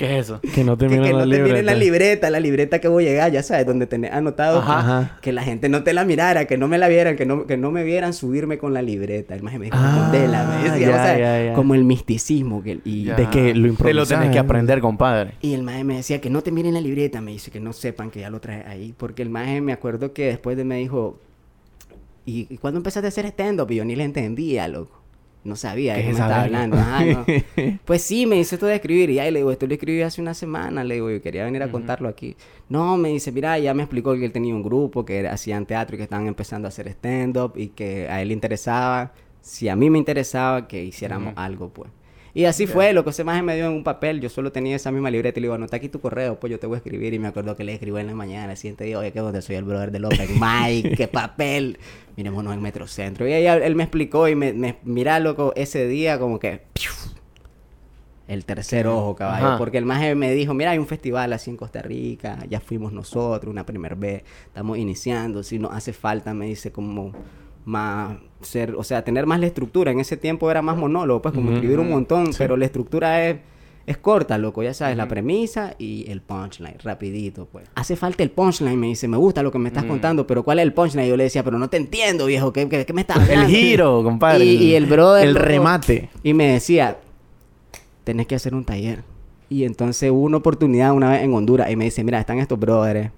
¿Qué 0.00 0.18
es 0.18 0.24
eso? 0.24 0.40
Que 0.54 0.64
no 0.64 0.78
te 0.78 0.86
Que, 0.86 0.92
miren 0.96 1.04
que 1.04 1.12
la 1.12 1.18
no 1.26 1.30
te 1.30 1.36
miren 1.36 1.44
libreta. 1.44 1.62
la 1.72 1.74
libreta, 1.78 2.30
la 2.30 2.40
libreta 2.40 2.78
que 2.80 2.88
voy 2.88 3.06
a 3.06 3.10
llegar, 3.10 3.30
ya 3.32 3.42
sabes, 3.42 3.66
donde 3.66 3.86
tenés 3.86 4.12
anotado. 4.12 4.60
Ajá. 4.60 4.78
Ajá. 4.78 5.18
Que 5.20 5.30
la 5.30 5.42
gente 5.42 5.68
no 5.68 5.82
te 5.82 5.92
la 5.92 6.06
mirara, 6.06 6.46
que 6.46 6.56
no 6.56 6.68
me 6.68 6.78
la 6.78 6.88
vieran, 6.88 7.16
que 7.16 7.26
no, 7.26 7.46
que 7.46 7.58
no 7.58 7.70
me 7.70 7.84
vieran 7.84 8.14
subirme 8.14 8.56
con 8.56 8.72
la 8.72 8.80
libreta. 8.80 9.34
El 9.34 9.42
maje 9.42 9.58
me 9.58 9.66
dijo, 9.66 9.76
Ah, 9.78 10.10
decía, 10.10 10.78
ya, 10.78 10.88
o 10.88 10.92
sea, 11.04 11.18
ya, 11.18 11.44
ya. 11.48 11.52
como 11.52 11.74
el 11.74 11.84
misticismo. 11.84 12.62
Que, 12.62 12.78
y, 12.84 13.04
Ya. 13.04 13.14
De 13.16 13.28
que 13.28 13.54
lo 13.54 13.74
Te 13.74 13.92
lo 13.92 14.06
tenés 14.06 14.30
que 14.30 14.38
aprender, 14.38 14.80
compadre. 14.80 15.34
y 15.42 15.52
el 15.52 15.62
maje 15.62 15.84
me 15.84 15.96
decía 15.96 16.18
que 16.20 16.30
no 16.30 16.40
te 16.40 16.50
miren 16.50 16.72
la 16.72 16.80
libreta, 16.80 17.20
me 17.20 17.32
dice 17.32 17.50
que 17.50 17.60
no 17.60 17.74
sepan 17.74 18.10
que 18.10 18.20
ya 18.20 18.30
lo 18.30 18.40
traes 18.40 18.66
ahí. 18.66 18.94
Porque 18.96 19.20
el 19.20 19.28
maje 19.28 19.60
me 19.60 19.74
acuerdo 19.74 20.14
que 20.14 20.24
después 20.26 20.56
de 20.56 20.64
me 20.64 20.76
dijo, 20.78 21.18
¿y, 22.24 22.46
y 22.48 22.56
cuándo 22.56 22.78
empezaste 22.78 23.06
a 23.06 23.08
hacer 23.08 23.26
stand-up? 23.26 23.70
Y 23.70 23.76
yo 23.76 23.84
ni 23.84 23.96
le 23.96 24.04
entendía, 24.04 24.66
loco. 24.66 24.99
No 25.42 25.56
sabía 25.56 25.94
de 25.94 26.00
¿Qué 26.02 26.06
me 26.08 26.12
estaba 26.12 26.42
hablando. 26.42 26.76
Ajá, 26.76 27.04
no. 27.04 27.24
Pues 27.84 28.02
sí, 28.02 28.26
me 28.26 28.36
dice 28.36 28.56
esto 28.56 28.66
de 28.66 28.74
escribir. 28.74 29.08
Y 29.10 29.18
ahí 29.18 29.30
le 29.30 29.38
digo, 29.38 29.50
esto 29.50 29.66
lo 29.66 29.72
escribí 29.72 30.02
hace 30.02 30.20
una 30.20 30.34
semana. 30.34 30.84
Le 30.84 30.94
digo, 30.94 31.10
yo 31.10 31.22
quería 31.22 31.44
venir 31.44 31.62
a 31.62 31.70
contarlo 31.70 32.08
aquí. 32.08 32.36
No, 32.68 32.96
me 32.96 33.08
dice, 33.08 33.32
mira, 33.32 33.58
ya 33.58 33.72
me 33.72 33.82
explicó 33.82 34.14
que 34.14 34.24
él 34.26 34.32
tenía 34.32 34.54
un 34.54 34.62
grupo, 34.62 35.04
que 35.04 35.26
hacían 35.26 35.64
teatro 35.64 35.96
y 35.96 35.98
que 35.98 36.04
estaban 36.04 36.26
empezando 36.26 36.66
a 36.66 36.70
hacer 36.70 36.88
stand-up 36.88 37.52
y 37.56 37.68
que 37.68 38.08
a 38.08 38.20
él 38.20 38.28
le 38.28 38.34
interesaba, 38.34 39.12
si 39.40 39.68
a 39.68 39.76
mí 39.76 39.88
me 39.88 39.98
interesaba, 39.98 40.68
que 40.68 40.84
hiciéramos 40.84 41.32
algo, 41.36 41.70
pues. 41.70 41.90
Y 42.40 42.46
así 42.46 42.66
fue, 42.66 42.94
lo 42.94 43.04
que 43.04 43.10
ese 43.10 43.22
maje 43.22 43.42
me 43.42 43.54
dio 43.54 43.66
en 43.66 43.72
un 43.72 43.84
papel, 43.84 44.18
yo 44.18 44.30
solo 44.30 44.50
tenía 44.50 44.74
esa 44.74 44.90
misma 44.90 45.10
libreta 45.10 45.38
y 45.38 45.42
le 45.42 45.44
digo, 45.44 45.54
anota 45.56 45.76
aquí 45.76 45.90
tu 45.90 46.00
correo, 46.00 46.40
pues 46.40 46.50
yo 46.50 46.58
te 46.58 46.66
voy 46.66 46.76
a 46.76 46.78
escribir. 46.78 47.12
Y 47.12 47.18
me 47.18 47.28
acuerdo 47.28 47.54
que 47.54 47.64
le 47.64 47.74
escribí 47.74 48.00
en 48.00 48.06
la 48.06 48.14
mañana, 48.14 48.52
el 48.52 48.56
siguiente 48.56 48.84
día, 48.84 48.98
oye, 48.98 49.12
que 49.12 49.20
donde 49.20 49.42
soy 49.42 49.56
el 49.56 49.64
brother 49.64 49.90
del 49.90 50.06
Open 50.06 50.40
Mike, 50.40 50.92
qué 50.96 51.06
papel. 51.06 51.78
Miremonos 52.16 52.54
en 52.54 52.62
Metrocentro. 52.62 53.28
Y 53.28 53.34
ahí 53.34 53.46
él 53.46 53.76
me 53.76 53.82
explicó 53.82 54.26
y 54.26 54.36
me, 54.36 54.54
me 54.54 54.78
mira, 54.84 55.20
loco, 55.20 55.52
ese 55.54 55.86
día 55.86 56.18
como 56.18 56.38
que... 56.38 56.62
¡piu! 56.72 56.90
El 58.26 58.46
tercer 58.46 58.86
ojo, 58.86 59.14
caballo. 59.14 59.46
Ajá. 59.46 59.58
Porque 59.58 59.76
el 59.76 59.84
maje 59.84 60.14
me 60.14 60.32
dijo, 60.32 60.54
mira, 60.54 60.70
hay 60.70 60.78
un 60.78 60.86
festival 60.86 61.34
así 61.34 61.50
en 61.50 61.58
Costa 61.58 61.82
Rica, 61.82 62.38
ya 62.48 62.60
fuimos 62.60 62.90
nosotros, 62.90 63.52
una 63.52 63.66
primer 63.66 63.96
vez, 63.96 64.22
estamos 64.46 64.78
iniciando, 64.78 65.42
si 65.42 65.58
nos 65.58 65.72
hace 65.72 65.92
falta, 65.92 66.32
me 66.32 66.46
dice, 66.46 66.72
como 66.72 67.12
más 67.64 68.16
ser, 68.42 68.74
o 68.76 68.82
sea, 68.82 69.02
tener 69.04 69.26
más 69.26 69.40
la 69.40 69.46
estructura. 69.46 69.90
En 69.90 70.00
ese 70.00 70.16
tiempo 70.16 70.50
era 70.50 70.62
más 70.62 70.76
monólogo, 70.76 71.22
pues 71.22 71.34
como 71.34 71.48
Ujú. 71.48 71.56
escribir 71.56 71.78
un 71.78 71.90
montón, 71.90 72.30
pero 72.38 72.56
la 72.56 72.64
estructura 72.64 73.28
es, 73.28 73.36
es 73.86 73.96
corta, 73.98 74.38
loco, 74.38 74.62
ya 74.62 74.72
sabes, 74.72 74.96
la 74.96 75.08
premisa 75.08 75.74
y 75.78 76.10
el 76.10 76.20
punchline, 76.22 76.76
rapidito, 76.82 77.46
pues. 77.50 77.68
Hace 77.74 77.96
falta 77.96 78.22
el 78.22 78.30
punchline, 78.30 78.78
me 78.78 78.86
dice, 78.88 79.08
me 79.08 79.16
gusta 79.16 79.42
lo 79.42 79.50
que 79.50 79.58
me 79.58 79.68
estás 79.68 79.84
contando, 79.84 80.26
pero 80.26 80.42
¿cuál 80.42 80.58
es 80.58 80.62
el 80.64 80.72
punchline? 80.72 81.08
Yo 81.08 81.16
le 81.16 81.24
decía, 81.24 81.42
pero 81.44 81.58
no 81.58 81.68
te 81.68 81.76
entiendo, 81.76 82.26
viejo, 82.26 82.52
¿qué, 82.52 82.68
qué, 82.68 82.84
qué 82.86 82.92
me 82.92 83.00
estás 83.02 83.16
hablando? 83.20 83.46
El 83.46 83.50
giro, 83.50 84.02
compadre. 84.02 84.44
Y, 84.44 84.56
y 84.56 84.74
el 84.74 84.86
brother... 84.86 85.26
El 85.28 85.34
loco, 85.34 85.46
remate. 85.46 86.08
y 86.22 86.34
me 86.34 86.52
decía, 86.52 86.98
tenés 88.04 88.26
que 88.26 88.34
hacer 88.34 88.54
un 88.54 88.64
taller. 88.64 89.02
Y 89.48 89.64
entonces 89.64 90.10
hubo 90.10 90.20
una 90.20 90.36
oportunidad 90.36 90.92
una 90.92 91.10
vez 91.10 91.22
en 91.22 91.34
Honduras 91.34 91.70
y 91.70 91.76
me 91.76 91.84
dice, 91.84 92.04
mira, 92.04 92.20
están 92.20 92.38
estos 92.38 92.58
brothers, 92.58 93.10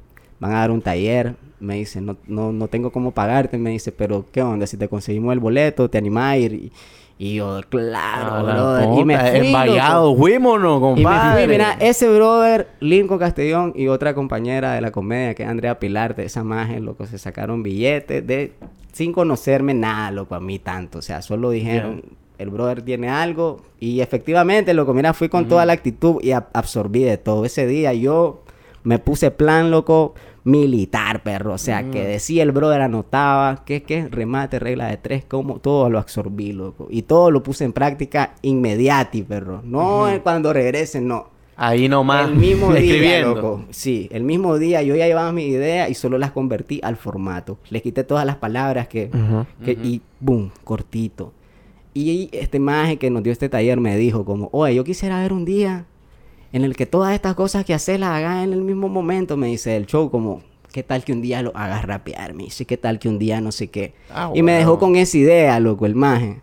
van 0.42 0.52
a 0.52 0.58
dar 0.60 0.70
un 0.70 0.82
taller. 0.82 1.34
Me 1.60 1.76
dice, 1.76 2.00
no, 2.00 2.16
no, 2.26 2.52
no 2.52 2.66
tengo 2.68 2.90
cómo 2.90 3.12
pagarte. 3.12 3.56
Me 3.56 3.70
dice, 3.70 3.92
pero 3.92 4.26
¿qué 4.32 4.42
onda? 4.42 4.66
Si 4.66 4.76
te 4.76 4.88
conseguimos 4.88 5.32
el 5.32 5.38
boleto, 5.38 5.88
te 5.88 5.96
animás 5.98 6.32
a 6.32 6.36
ir. 6.38 6.52
Y, 6.54 6.72
y 7.18 7.34
yo, 7.36 7.60
claro, 7.68 8.34
Ah, 8.34 8.42
brother. 8.42 8.98
Y 8.98 9.04
me 9.04 9.16
puta, 9.16 9.30
fui, 9.30 9.46
Emballado, 9.46 10.06
loco. 10.10 10.18
fuímonos, 10.18 10.76
Y 10.78 10.80
me 10.80 11.04
compadre. 11.04 11.44
fui, 11.44 11.52
mira, 11.52 11.76
ese 11.78 12.08
brother, 12.08 12.66
Lincoln 12.80 13.18
Castellón 13.20 13.72
y 13.76 13.86
otra 13.86 14.12
compañera 14.14 14.72
de 14.74 14.80
la 14.80 14.90
comedia, 14.90 15.34
que 15.34 15.44
es 15.44 15.48
Andrea 15.48 15.78
Pilar, 15.78 16.16
de 16.16 16.24
esa 16.24 16.42
magia, 16.42 16.80
loco, 16.80 17.06
se 17.06 17.16
sacaron 17.18 17.62
billetes 17.62 18.26
de, 18.26 18.54
sin 18.92 19.12
conocerme 19.12 19.72
nada, 19.72 20.10
loco, 20.10 20.34
a 20.34 20.40
mí 20.40 20.58
tanto. 20.58 20.98
O 20.98 21.02
sea, 21.02 21.22
solo 21.22 21.50
dijeron, 21.50 22.02
el 22.38 22.50
brother 22.50 22.82
tiene 22.82 23.08
algo. 23.08 23.60
Y 23.78 24.00
efectivamente, 24.00 24.74
loco, 24.74 24.92
mira, 24.94 25.12
fui 25.14 25.28
con 25.28 25.46
toda 25.46 25.64
la 25.64 25.74
actitud 25.74 26.16
y 26.22 26.30
ab- 26.30 26.48
absorbí 26.54 27.04
de 27.04 27.18
todo. 27.18 27.44
Ese 27.44 27.68
día 27.68 27.92
yo 27.94 28.42
me 28.82 28.98
puse 28.98 29.30
plan, 29.30 29.70
loco, 29.70 30.14
militar, 30.44 31.22
perro. 31.22 31.54
O 31.54 31.58
sea, 31.58 31.90
que 31.90 32.04
decía 32.06 32.42
el 32.42 32.52
brother, 32.52 32.80
anotaba, 32.82 33.64
¿qué, 33.64 33.82
qué? 33.82 34.08
Remate, 34.08 34.58
regla 34.58 34.88
de 34.88 34.96
tres, 34.96 35.24
como 35.24 35.58
todo 35.58 35.88
lo 35.90 35.98
absorbí, 35.98 36.52
loco. 36.52 36.88
Y 36.90 37.02
todo 37.02 37.30
lo 37.30 37.42
puse 37.42 37.64
en 37.64 37.72
práctica 37.72 38.34
inmediati, 38.42 39.22
perro. 39.22 39.60
No 39.64 40.06
cuando 40.22 40.52
regresen, 40.52 41.06
no. 41.08 41.30
Ahí 41.56 41.88
nomás. 41.88 42.28
El 42.28 42.36
mismo 42.36 42.72
día, 42.74 43.20
loco. 43.22 43.64
Sí, 43.70 44.08
el 44.10 44.24
mismo 44.24 44.58
día 44.58 44.82
yo 44.82 44.96
ya 44.96 45.06
llevaba 45.06 45.32
mi 45.32 45.44
idea 45.44 45.88
y 45.88 45.94
solo 45.94 46.18
las 46.18 46.32
convertí 46.32 46.80
al 46.82 46.96
formato. 46.96 47.58
Les 47.70 47.82
quité 47.82 48.04
todas 48.04 48.26
las 48.26 48.36
palabras 48.36 48.88
que... 48.88 49.10
Que- 49.64 49.72
Y 49.82 50.00
boom, 50.18 50.50
cortito. 50.64 51.32
Y 51.94 52.30
este 52.32 52.58
maje 52.58 52.96
que 52.96 53.10
nos 53.10 53.22
dio 53.22 53.32
este 53.32 53.50
taller 53.50 53.78
me 53.78 53.96
dijo 53.98 54.24
como, 54.24 54.48
oye, 54.52 54.74
yo 54.74 54.82
quisiera 54.82 55.20
ver 55.20 55.32
un 55.34 55.44
día 55.44 55.84
en 56.52 56.64
el 56.64 56.76
que 56.76 56.86
todas 56.86 57.14
estas 57.14 57.34
cosas 57.34 57.64
que 57.64 57.74
haces 57.74 57.98
las 57.98 58.10
hagas 58.10 58.44
en 58.44 58.52
el 58.52 58.62
mismo 58.62 58.88
momento, 58.88 59.36
me 59.36 59.46
dice 59.48 59.76
el 59.76 59.86
show, 59.86 60.10
como, 60.10 60.42
¿qué 60.72 60.82
tal 60.82 61.04
que 61.04 61.12
un 61.12 61.22
día 61.22 61.42
lo 61.42 61.52
hagas 61.56 61.84
rapear? 61.84 62.34
Me 62.34 62.44
dice, 62.44 62.64
¿qué 62.66 62.76
tal 62.76 62.98
que 62.98 63.08
un 63.08 63.18
día 63.18 63.40
no 63.40 63.52
sé 63.52 63.68
qué? 63.68 63.94
Ah, 64.10 64.30
y 64.34 64.42
me 64.42 64.52
dejó 64.52 64.78
con 64.78 64.96
esa 64.96 65.16
idea, 65.18 65.58
loco, 65.60 65.86
el 65.86 65.94
maje. 65.94 66.40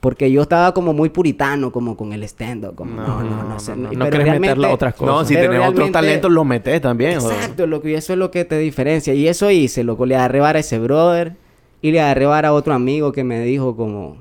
Porque 0.00 0.30
yo 0.30 0.42
estaba 0.42 0.74
como 0.74 0.92
muy 0.92 1.08
puritano, 1.08 1.72
como 1.72 1.96
con 1.96 2.12
el 2.12 2.22
stand-up. 2.24 2.74
Como, 2.74 2.94
No, 2.94 3.06
no, 3.06 3.24
no, 3.24 3.42
no. 3.42 3.48
no, 3.50 3.58
sé, 3.60 3.70
no, 3.74 3.84
no. 3.88 3.92
y- 3.92 3.96
No 3.96 4.04
pero 4.04 4.18
querés 4.24 4.38
meterle 4.40 4.66
otras 4.68 4.94
cosas. 4.94 5.14
No, 5.14 5.24
si 5.24 5.34
tenés 5.34 5.66
otros 5.66 5.90
talentos, 5.92 6.30
los 6.30 6.44
metes 6.44 6.80
también. 6.82 7.12
Exacto, 7.12 7.66
loco, 7.66 7.88
y 7.88 7.94
eso 7.94 8.12
es 8.12 8.18
lo 8.18 8.30
que 8.30 8.44
te 8.44 8.58
diferencia. 8.58 9.14
Y 9.14 9.26
eso 9.28 9.50
hice, 9.50 9.82
loco, 9.82 10.04
le 10.04 10.14
agarré 10.16 10.40
vara 10.40 10.58
a 10.58 10.60
ese 10.60 10.78
brother 10.78 11.36
y 11.80 11.90
le 11.92 12.02
agarré 12.02 12.26
vara 12.26 12.48
a 12.48 12.52
otro 12.52 12.74
amigo 12.74 13.12
que 13.12 13.24
me 13.24 13.40
dijo 13.40 13.76
como, 13.76 14.18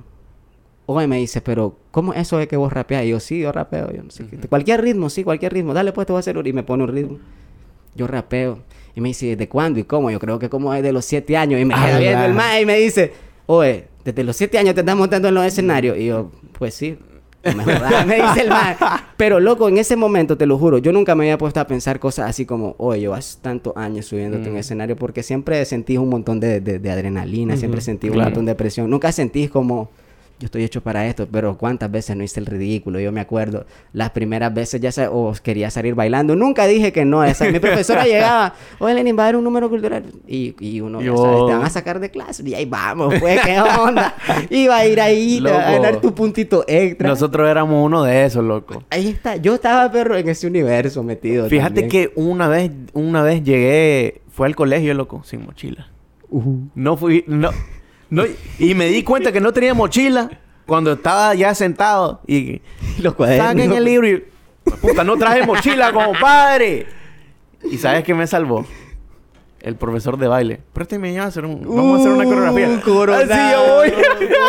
oye, 0.85 1.07
me 1.07 1.17
dice, 1.17 1.41
pero 1.41 1.77
¿cómo 1.91 2.13
es 2.13 2.21
eso 2.21 2.37
de 2.37 2.47
que 2.47 2.57
vos 2.57 2.71
rapeás? 2.73 3.05
Y 3.05 3.09
yo, 3.09 3.19
sí, 3.19 3.39
yo 3.39 3.51
rapeo, 3.51 3.91
yo 3.91 4.03
no 4.03 4.11
sé 4.11 4.25
qué. 4.27 4.37
Cualquier 4.47 4.81
ritmo, 4.81 5.09
sí, 5.09 5.23
cualquier 5.23 5.53
ritmo, 5.53 5.73
dale 5.73 5.91
pues 5.93 6.07
te 6.07 6.13
voy 6.13 6.19
a 6.19 6.21
hacer 6.21 6.37
un... 6.37 6.45
Y 6.45 6.53
me 6.53 6.63
pone 6.63 6.83
un 6.83 6.89
ritmo. 6.89 7.19
Yo 7.95 8.07
rapeo. 8.07 8.59
Y 8.95 9.01
me 9.01 9.09
dice, 9.09 9.35
¿de 9.35 9.47
cuándo 9.49 9.79
y 9.79 9.83
cómo? 9.83 10.11
Yo 10.11 10.19
creo 10.19 10.39
que 10.39 10.49
como 10.49 10.71
desde 10.73 10.91
los 10.91 11.05
siete 11.05 11.35
años. 11.37 11.59
Y 11.59 11.65
me 11.65 11.73
queda 11.73 11.99
viendo 11.99 12.25
el 12.25 12.33
mae 12.33 12.61
y 12.61 12.65
me 12.65 12.77
dice, 12.77 13.11
oye, 13.45 13.85
desde 14.03 14.23
los 14.23 14.35
siete 14.35 14.57
años 14.57 14.75
te 14.75 14.81
estás 14.81 14.95
montando 14.95 15.27
en 15.27 15.33
los 15.35 15.45
escenarios. 15.45 15.97
Y 15.97 16.07
yo, 16.07 16.31
pues 16.57 16.73
sí. 16.73 16.97
Me 17.43 17.63
jodas, 17.63 18.05
me 18.07 18.15
dice 18.15 18.41
el 18.41 18.49
mae. 18.49 18.75
Pero 19.17 19.39
loco, 19.39 19.67
en 19.67 19.77
ese 19.77 19.95
momento, 19.95 20.37
te 20.37 20.45
lo 20.45 20.57
juro, 20.57 20.77
yo 20.77 20.91
nunca 20.93 21.13
me 21.15 21.25
había 21.25 21.37
puesto 21.37 21.59
a 21.59 21.67
pensar 21.67 21.99
cosas 21.99 22.29
así 22.29 22.45
como, 22.45 22.75
oye, 22.77 23.01
llevas 23.01 23.39
tantos 23.41 23.73
años 23.75 24.05
subiéndote 24.05 24.45
en 24.45 24.51
un 24.53 24.57
escenario 24.59 24.95
porque 24.95 25.23
siempre 25.23 25.63
sentís 25.65 25.97
un 25.97 26.07
montón 26.09 26.39
de, 26.39 26.61
de- 26.61 26.79
de 26.79 26.91
adrenalina, 26.91 27.57
siempre 27.57 27.81
sentís 27.81 28.11
un 28.11 28.15
claro. 28.15 28.29
montón 28.29 28.45
de 28.45 28.55
presión. 28.55 28.89
Nunca 28.89 29.11
sentís 29.11 29.49
como, 29.49 29.89
yo 30.39 30.45
estoy 30.47 30.63
hecho 30.63 30.81
para 30.81 31.07
esto, 31.07 31.27
pero 31.31 31.57
cuántas 31.57 31.89
veces 31.89 32.17
no 32.17 32.23
hice 32.23 32.39
el 32.39 32.45
ridículo. 32.47 32.99
Yo 32.99 33.11
me 33.13 33.21
acuerdo, 33.21 33.65
las 33.93 34.09
primeras 34.09 34.53
veces 34.53 34.81
ya 34.81 34.91
o 35.09 35.31
quería 35.41 35.69
salir 35.69 35.95
bailando. 35.95 36.35
Nunca 36.35 36.65
dije 36.67 36.91
que 36.91 37.05
no. 37.05 37.23
Esa, 37.23 37.45
mi 37.49 37.59
profesora 37.59 38.03
llegaba, 38.05 38.53
oye, 38.79 38.93
Lenin, 38.95 39.17
va 39.17 39.23
a 39.23 39.25
haber 39.27 39.37
un 39.37 39.43
número 39.45 39.69
cultural. 39.69 40.03
Y, 40.27 40.53
y 40.59 40.81
uno, 40.81 41.01
Yo- 41.01 41.15
sabes, 41.15 41.37
te 41.47 41.53
van 41.53 41.61
a 41.63 41.69
sacar 41.69 41.99
de 42.01 42.09
clase. 42.11 42.43
Y 42.45 42.53
ahí 42.55 42.65
vamos, 42.65 43.13
pues, 43.19 43.39
qué 43.41 43.57
onda. 43.79 44.15
Iba 44.49 44.77
a 44.77 44.85
ir 44.85 44.99
ahí, 44.99 45.39
va 45.39 45.49
a 45.51 45.71
Loco. 45.71 45.83
ganar 45.83 46.01
tu 46.01 46.13
puntito 46.13 46.65
extra. 46.67 47.07
Nosotros 47.07 47.47
éramos 47.49 47.85
uno 47.85 48.03
de 48.03 48.25
esos, 48.25 48.43
loco. 48.43 48.83
Ahí 48.89 49.07
está. 49.09 49.37
Yo 49.37 49.53
estaba, 49.55 49.89
perro, 49.91 50.17
en 50.17 50.27
ese 50.27 50.47
universo 50.47 51.03
metido. 51.03 51.47
Fíjate 51.47 51.81
también. 51.83 51.89
que 51.89 52.11
una 52.19 52.47
vez, 52.49 52.71
una 52.93 53.21
vez 53.21 53.43
llegué, 53.43 54.21
fue 54.29 54.47
al 54.47 54.55
colegio, 54.57 54.93
loco, 54.93 55.21
sin 55.23 55.45
mochila. 55.45 55.87
No 56.75 56.97
fui, 56.97 57.23
no, 57.27 57.51
no, 58.13 58.23
y 58.59 58.73
me 58.75 58.87
di 58.87 59.03
cuenta 59.03 59.31
que 59.31 59.39
no 59.41 59.51
tenía 59.53 59.73
mochila 59.73 60.29
cuando 60.65 60.93
estaba 60.93 61.33
ya 61.35 61.53
sentado 61.55 62.21
y 62.27 62.61
Los 63.01 63.13
cuadernos. 63.15 63.47
saquen 63.47 63.71
el 63.73 63.83
libro 63.83 64.07
y 64.07 64.23
puta, 64.81 65.03
no 65.03 65.17
traje 65.17 65.45
mochila, 65.45 65.91
compadre. 65.91 66.87
¿Y 67.69 67.77
sabes 67.77 68.03
qué 68.03 68.13
me 68.13 68.27
salvó? 68.27 68.65
El 69.61 69.75
profesor 69.77 70.17
de 70.17 70.27
baile. 70.27 70.59
Présteme 70.73 71.13
ya 71.13 71.23
a 71.23 71.27
hacer 71.27 71.45
un, 71.45 71.61
vamos 71.61 71.97
a 71.97 72.01
hacer 72.01 72.11
una 72.11 72.25
coreografía. 72.25 72.67
Uh, 72.69 72.81
coronado, 72.81 73.23
Así 73.33 73.51
yo 73.53 73.75
voy. 73.75 73.93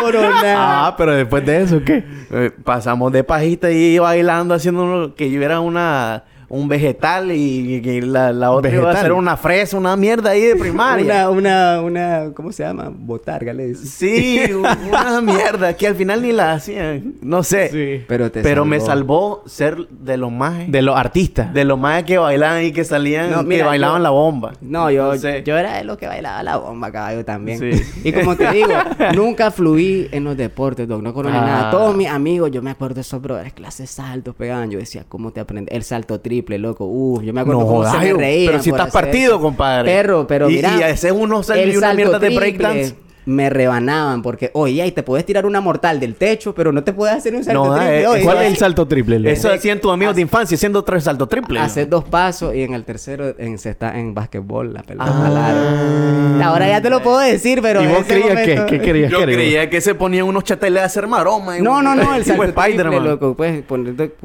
coronado. 0.01 0.35
Ah, 0.57 0.95
pero 0.97 1.15
después 1.15 1.45
de 1.45 1.61
eso, 1.63 1.81
¿qué? 1.85 2.03
Eh, 2.31 2.51
pasamos 2.63 3.11
de 3.13 3.23
pajita 3.23 3.71
y 3.71 3.97
bailando 3.97 4.53
haciendo 4.53 4.83
uno- 4.83 5.15
que 5.15 5.31
yo 5.31 5.41
era 5.41 5.61
una 5.61 6.25
un 6.49 6.67
vegetal 6.67 7.31
y 7.31 7.81
la, 8.01 8.31
la 8.31 8.51
otra 8.51 8.69
iba 8.71 8.79
a 8.79 8.85
¿Vegetal? 8.87 8.97
hacer 9.05 9.11
una 9.13 9.37
fresa, 9.37 9.77
una 9.77 9.95
mierda 9.95 10.31
ahí 10.31 10.41
de 10.41 10.55
primaria. 10.55 11.29
Una, 11.29 11.29
una, 11.29 11.81
una, 11.81 12.33
¿cómo 12.33 12.51
se 12.51 12.63
llama? 12.63 12.91
Botarga, 12.93 13.53
le 13.53 13.67
dice. 13.67 13.85
Sí, 13.87 14.53
una 14.53 15.21
mierda 15.21 15.75
que 15.75 15.87
al 15.87 15.95
final 15.95 16.21
ni 16.21 16.31
la 16.31 16.53
hacían. 16.53 17.15
No 17.21 17.43
sé. 17.43 17.69
Sí. 17.69 18.05
Pero 18.07 18.31
te 18.31 18.41
Pero 18.41 18.65
me 18.65 18.79
salvó. 18.79 19.43
ser 19.45 19.87
de 19.89 20.17
los 20.17 20.31
más 20.31 20.71
De 20.71 20.81
los 20.81 20.95
artistas. 20.95 21.53
de 21.53 21.65
los 21.65 21.79
más 21.79 22.03
que 22.03 22.17
bailaban 22.17 22.63
y 22.63 22.71
que 22.71 22.83
salían 22.83 23.31
No, 23.31 23.45
que 23.47 23.63
bailaban 23.63 23.97
yo- 23.99 24.03
la 24.03 24.09
bomba. 24.09 24.53
No, 24.61 24.89
yo, 24.91 25.13
No 25.13 25.17
sé. 25.19 25.43
yo 25.45 25.57
era 25.57 25.77
de 25.77 25.83
los 25.83 25.97
que 25.97 26.07
bailaba 26.07 26.43
la 26.43 26.57
bomba, 26.57 26.91
caballo, 26.91 27.23
también. 27.25 27.59
Sí. 27.59 27.81
Y 28.03 28.11
como 28.11 28.35
te 28.35 28.49
digo, 28.51 28.69
nunca 29.15 29.51
fluí 29.51 30.07
en 30.11 30.23
los 30.23 30.37
deportes, 30.37 30.87
doc. 30.87 31.01
No 31.01 31.13
coroné 31.13 31.37
Ah. 31.37 31.45
nada. 31.45 31.71
Todos 31.71 31.95
mis 31.95 32.07
amigos, 32.07 32.51
yo 32.51 32.61
me 32.61 32.71
acuerdo 32.71 32.95
de 32.95 33.01
esos 33.01 33.21
brothers, 33.21 33.53
clases 33.53 33.89
saltos 33.89 34.35
pegaban. 34.35 34.69
Yo 34.71 34.79
decía, 34.79 35.03
¿cómo 35.07 35.31
te 35.31 35.39
aprendes? 35.39 35.75
El 35.75 35.83
salto 35.83 36.19
triple, 36.19 36.34
loco. 36.57 36.85
Uh, 36.85 37.21
yo 37.21 37.33
me 37.33 37.41
acuerdo 37.41 37.61
No 37.61 37.65
cómo 37.67 37.77
jodas, 37.79 37.93
se 37.93 37.99
me 37.99 38.13
reían 38.19 38.51
pero 38.51 38.63
si 38.63 38.69
por 38.71 38.79
estás 38.79 38.95
hacer 38.95 39.01
partido, 39.05 39.39
compadre. 39.39 39.91
Perro, 39.91 40.25
pero 40.27 40.49
Y- 40.49 40.55
mira. 40.55 40.75
y 40.79 40.83
a 40.83 40.89
ese 40.89 41.11
uno 41.11 41.41
el 41.71 41.77
una 41.77 41.93
mierda 41.93 42.19
de 42.19 42.27
triple 42.27 42.39
breakdance. 42.51 42.95
Me 43.27 43.49
rebanaban 43.49 44.21
porque, 44.21 44.51
oye, 44.53 44.81
ahí 44.83 44.91
te 44.91 45.01
puedes 45.01 45.25
tirar 45.25 45.45
una 45.47 45.59
mortal 45.59 45.99
del 45.99 46.13
techo, 46.15 46.53
pero 46.53 46.71
no 46.71 46.83
te 46.83 46.93
puedes 46.93 47.15
hacer 47.15 47.33
un 47.35 47.43
salto 47.43 47.65
No, 47.65 47.75
triple. 47.75 48.01
eh, 48.03 48.07
oye, 48.07 48.23
¿Cuál 48.23 48.37
es 48.43 48.47
el 48.51 48.57
salto 48.57 48.87
triple? 48.87 49.31
Eso 49.31 49.51
hacían 49.51 49.79
tus 49.81 49.91
amigos 49.91 50.15
de 50.15 50.21
infancia 50.21 50.53
haciendo 50.55 50.83
tres 50.83 51.05
saltos 51.05 51.27
triples. 51.27 51.59
¿no? 51.59 51.65
Haces 51.65 51.89
dos 51.89 52.03
pasos 52.03 52.53
y 52.53 52.61
en 52.61 52.73
el 52.75 52.83
tercero 52.83 53.33
en, 53.39 53.57
se 53.57 53.71
está 53.71 53.97
en 53.97 54.13
basquetbol, 54.13 54.73
la 54.73 54.83
pelota 54.83 55.11
Ah. 55.11 55.29
larga. 55.29 56.45
Ahora 56.47 56.67
ya 56.67 56.81
te 56.81 56.89
lo 56.89 57.01
puedo 57.01 57.17
decir, 57.19 57.59
pero. 57.61 57.81
¿Y 57.81 57.87
vos 57.87 58.03
creías 58.07 58.27
que, 58.41 58.53
momento- 58.55 58.65
qué 58.67 58.79
querías 58.81 59.11
Yo 59.11 59.17
que 59.17 59.23
era? 59.23 59.33
creía 59.33 59.69
que 59.69 59.81
se 59.81 59.95
ponían 59.95 60.25
unos 60.27 60.43
chateles 60.43 60.83
a 60.83 60.85
hacer 60.85 61.07
maroma. 61.07 61.57
y- 61.57 61.61
No, 61.61 61.81
no, 61.81 61.95
no, 61.95 62.13
el 62.15 62.23
salto 62.25 62.43
triple, 62.43 62.61
Spider-Man. 62.63 63.03
loco. 63.03 63.35
Pues, 63.35 63.63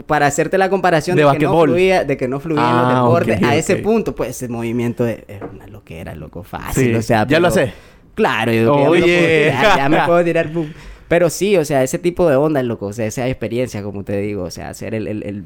para 0.07 0.27
hacerte 0.27 0.59
la 0.59 0.69
comparación 0.69 1.17
De 1.17 1.25
de, 1.25 1.39
que 1.39 1.45
no 1.47 1.63
fluía, 1.63 2.05
de 2.05 2.17
que 2.17 2.29
no 2.29 2.39
fluía 2.41 2.61
en 2.61 2.67
Ah, 2.67 2.83
los 2.83 3.03
deportes, 3.05 3.39
ok, 3.39 3.45
a 3.45 3.57
ese 3.57 3.77
punto, 3.77 4.15
pues 4.15 4.31
ese 4.31 4.49
movimiento 4.49 5.07
es, 5.07 5.21
una 5.55 5.67
loquera, 5.67 6.15
loco, 6.15 6.43
fácil. 6.43 6.85
Sí, 6.91 6.95
o 6.95 7.03
sea, 7.03 7.27
ya 7.27 7.41
lo 7.41 7.51
sé. 7.51 7.73
Claro, 8.21 8.53
yo 8.53 8.63
ya 8.63 8.69
me 8.69 8.87
puedo 8.87 9.05
tirar, 9.05 9.77
ya 9.77 9.89
me 9.89 10.01
puedo 10.07 10.25
tirar. 10.25 10.53
pum. 10.53 10.67
Pero 11.09 11.29
sí, 11.29 11.57
o 11.57 11.65
sea, 11.65 11.83
ese 11.83 11.99
tipo 11.99 12.29
de 12.29 12.37
onda, 12.37 12.63
loco, 12.63 12.87
o 12.87 12.93
sea, 12.93 13.07
esa 13.07 13.27
experiencia, 13.27 13.83
como 13.83 14.05
te 14.05 14.21
digo, 14.21 14.45
o 14.45 14.51
sea, 14.51 14.69
hacer 14.69 14.95
el, 14.95 15.45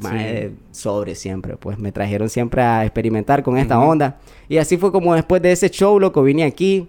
sobre 0.72 1.14
siempre, 1.14 1.56
pues 1.56 1.78
me 1.78 1.90
trajeron 1.90 2.28
siempre 2.28 2.60
a 2.60 2.84
experimentar 2.84 3.42
con 3.42 3.56
esta 3.56 3.78
onda. 3.78 4.18
Y 4.48 4.58
así 4.58 4.76
fue 4.76 4.92
como 4.92 5.14
después 5.14 5.40
de 5.40 5.52
ese 5.52 5.70
show, 5.70 5.98
loco, 5.98 6.22
vine 6.22 6.44
aquí. 6.44 6.88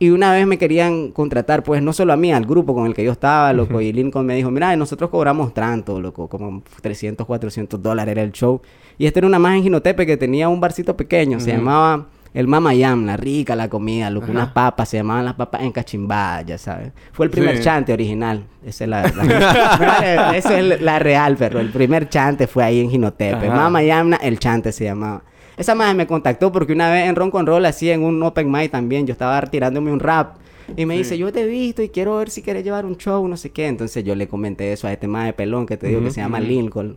Y 0.00 0.08
una 0.08 0.32
vez 0.32 0.46
me 0.46 0.56
querían 0.56 1.12
contratar, 1.12 1.62
pues 1.62 1.82
no 1.82 1.92
solo 1.92 2.14
a 2.14 2.16
mí, 2.16 2.32
al 2.32 2.46
grupo 2.46 2.74
con 2.74 2.86
el 2.86 2.94
que 2.94 3.04
yo 3.04 3.12
estaba, 3.12 3.52
loco. 3.52 3.80
Y 3.82 3.92
Lincoln 3.92 4.24
me 4.24 4.34
dijo, 4.34 4.50
mira, 4.50 4.74
nosotros 4.74 5.10
cobramos 5.10 5.52
tanto, 5.52 6.00
loco, 6.00 6.26
como 6.26 6.62
300, 6.80 7.26
400 7.26 7.80
dólares 7.80 8.10
era 8.10 8.22
el 8.22 8.32
show. 8.32 8.60
Y 8.96 9.06
este 9.06 9.20
era 9.20 9.28
una 9.28 9.38
más 9.38 9.54
en 9.56 9.62
Ginotepe 9.62 10.06
que 10.06 10.16
tenía 10.16 10.48
un 10.48 10.58
barcito 10.58 10.96
pequeño, 10.96 11.38
se 11.38 11.52
llamaba 11.52 12.08
el 12.32 12.46
Mama 12.46 12.72
la 12.74 13.16
rica 13.16 13.56
la 13.56 13.68
comida, 13.68 14.08
loco, 14.10 14.30
unas 14.30 14.52
papas, 14.52 14.88
se 14.88 14.98
llamaban 14.98 15.24
las 15.24 15.34
papas 15.34 15.62
encachimbadas, 15.62 16.46
ya 16.46 16.58
sabes. 16.58 16.92
Fue 17.12 17.26
el 17.26 17.30
primer 17.30 17.56
Sí. 17.58 17.64
chante 17.64 17.92
original, 17.92 18.44
esa 18.64 18.84
es 18.84 18.90
la, 18.90 19.02
la- 19.02 20.36
eso 20.36 20.52
es 20.56 20.80
la 20.80 20.98
real, 20.98 21.36
pero 21.38 21.58
el 21.60 21.70
primer 21.70 22.08
chante 22.08 22.46
fue 22.46 22.62
ahí 22.64 22.80
en 22.80 22.90
Ginotepe. 22.90 23.46
Ajá. 23.48 23.54
Mama 23.56 23.82
Yamna, 23.82 24.16
el 24.16 24.38
chante 24.38 24.72
se 24.72 24.84
llamaba. 24.84 25.22
Esa 25.56 25.74
madre 25.74 25.94
me 25.94 26.06
contactó 26.06 26.50
porque 26.52 26.72
una 26.72 26.90
vez 26.90 27.06
en 27.08 27.16
Ron 27.16 27.30
con 27.30 27.46
Roll, 27.46 27.66
así 27.66 27.90
en 27.90 28.02
un 28.02 28.22
open 28.22 28.50
mic 28.50 28.70
también, 28.70 29.06
yo 29.06 29.12
estaba 29.12 29.40
tirándome 29.42 29.92
un 29.92 30.00
rap. 30.00 30.36
Y 30.76 30.86
me 30.86 30.96
dice, 30.96 31.18
yo 31.18 31.32
te 31.32 31.42
he 31.42 31.46
visto 31.46 31.82
y 31.82 31.88
quiero 31.88 32.16
ver 32.18 32.30
si 32.30 32.42
quieres 32.42 32.62
llevar 32.62 32.86
un 32.86 32.96
show, 32.96 33.26
no 33.26 33.36
sé 33.36 33.50
qué. 33.50 33.66
Entonces 33.66 34.04
yo 34.04 34.14
le 34.14 34.28
comenté 34.28 34.72
eso 34.72 34.86
a 34.86 34.92
este 34.92 35.08
madre 35.08 35.32
pelón 35.32 35.66
que 35.66 35.76
te 35.76 35.88
digo 35.88 36.00
que 36.00 36.12
se 36.12 36.20
llama 36.20 36.38
Lincoln, 36.38 36.96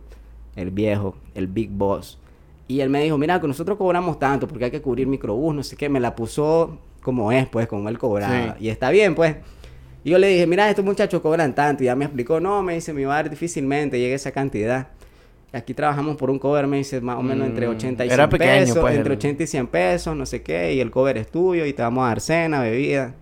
el 0.54 0.70
viejo, 0.70 1.16
el 1.34 1.48
big 1.48 1.70
boss. 1.70 2.18
Y 2.66 2.80
él 2.80 2.88
me 2.90 3.02
dijo, 3.02 3.18
mira, 3.18 3.40
que 3.40 3.46
nosotros 3.46 3.76
cobramos 3.76 4.18
tanto 4.18 4.48
porque 4.48 4.64
hay 4.66 4.70
que 4.70 4.80
cubrir 4.80 5.06
microbús, 5.06 5.54
no 5.54 5.62
sé 5.62 5.76
qué. 5.76 5.88
Me 5.88 6.00
la 6.00 6.14
puso 6.14 6.78
como 7.02 7.30
es, 7.30 7.46
pues, 7.46 7.66
como 7.66 7.88
él 7.88 7.98
cobraba. 7.98 8.56
Sí. 8.58 8.64
Y 8.66 8.68
está 8.70 8.90
bien, 8.90 9.14
pues. 9.14 9.36
Y 10.02 10.10
yo 10.10 10.18
le 10.18 10.28
dije, 10.28 10.46
mira, 10.46 10.68
estos 10.70 10.84
muchachos 10.84 11.20
cobran 11.20 11.54
tanto. 11.54 11.82
Y 11.82 11.86
ya 11.86 11.94
me 11.96 12.04
explicó, 12.06 12.40
no, 12.40 12.62
me 12.62 12.74
dice, 12.74 12.92
mi 12.94 13.04
bar 13.04 13.28
difícilmente 13.28 13.98
llega 13.98 14.14
esa 14.14 14.32
cantidad. 14.32 14.88
Aquí 15.52 15.72
trabajamos 15.72 16.16
por 16.16 16.30
un 16.30 16.38
cover, 16.38 16.66
me 16.66 16.78
dice, 16.78 17.00
más 17.00 17.16
o 17.16 17.22
menos 17.22 17.46
entre 17.46 17.68
Mm, 17.68 17.70
80 17.70 18.04
y 18.04 18.08
100 18.08 18.14
era 18.20 18.28
pequeño, 18.28 18.60
pesos. 18.60 18.78
pues, 18.78 18.96
entre 18.96 19.12
el- 19.12 19.18
80 19.18 19.42
y 19.42 19.46
100 19.46 19.66
pesos, 19.68 20.16
no 20.16 20.26
sé 20.26 20.42
qué. 20.42 20.74
Y 20.74 20.80
el 20.80 20.90
cover 20.90 21.16
es 21.18 21.28
tuyo 21.30 21.64
y 21.66 21.72
te 21.74 21.82
vamos 21.82 22.04
a 22.04 22.08
dar 22.08 22.20
cena, 22.20 22.60
bebida. 22.62 23.14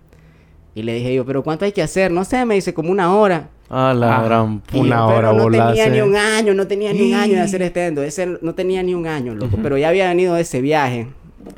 Y 0.73 0.81
le 0.83 0.95
dije 0.95 1.13
yo, 1.13 1.25
¿pero 1.25 1.43
cuánto 1.43 1.65
hay 1.65 1.71
que 1.73 1.83
hacer? 1.83 2.11
No 2.11 2.23
sé, 2.25 2.43
me 2.45 2.55
dice, 2.55 2.73
como 2.73 2.91
una 2.91 3.13
hora. 3.15 3.49
A 3.69 3.93
la 3.93 4.19
Ah, 4.19 4.23
gran 4.23 4.61
Una 4.73 5.05
hora 5.07 5.31
pero 5.31 5.49
no 5.49 5.49
tenía 5.67 5.87
ni 5.89 6.01
un 6.01 6.15
año, 6.15 6.53
no 6.53 6.67
tenía 6.67 6.93
ni 6.93 7.11
un 7.11 7.19
año 7.19 7.33
de 7.35 7.41
hacer 7.41 7.61
estendo. 7.61 8.03
Ese 8.03 8.37
no 8.41 8.53
tenía 8.53 8.83
ni 8.83 8.93
un 8.93 9.07
año, 9.07 9.33
loco. 9.35 9.57
Pero 9.61 9.77
ya 9.77 9.89
había 9.89 10.07
venido 10.09 10.35
de 10.35 10.41
ese 10.41 10.61
viaje. 10.61 11.07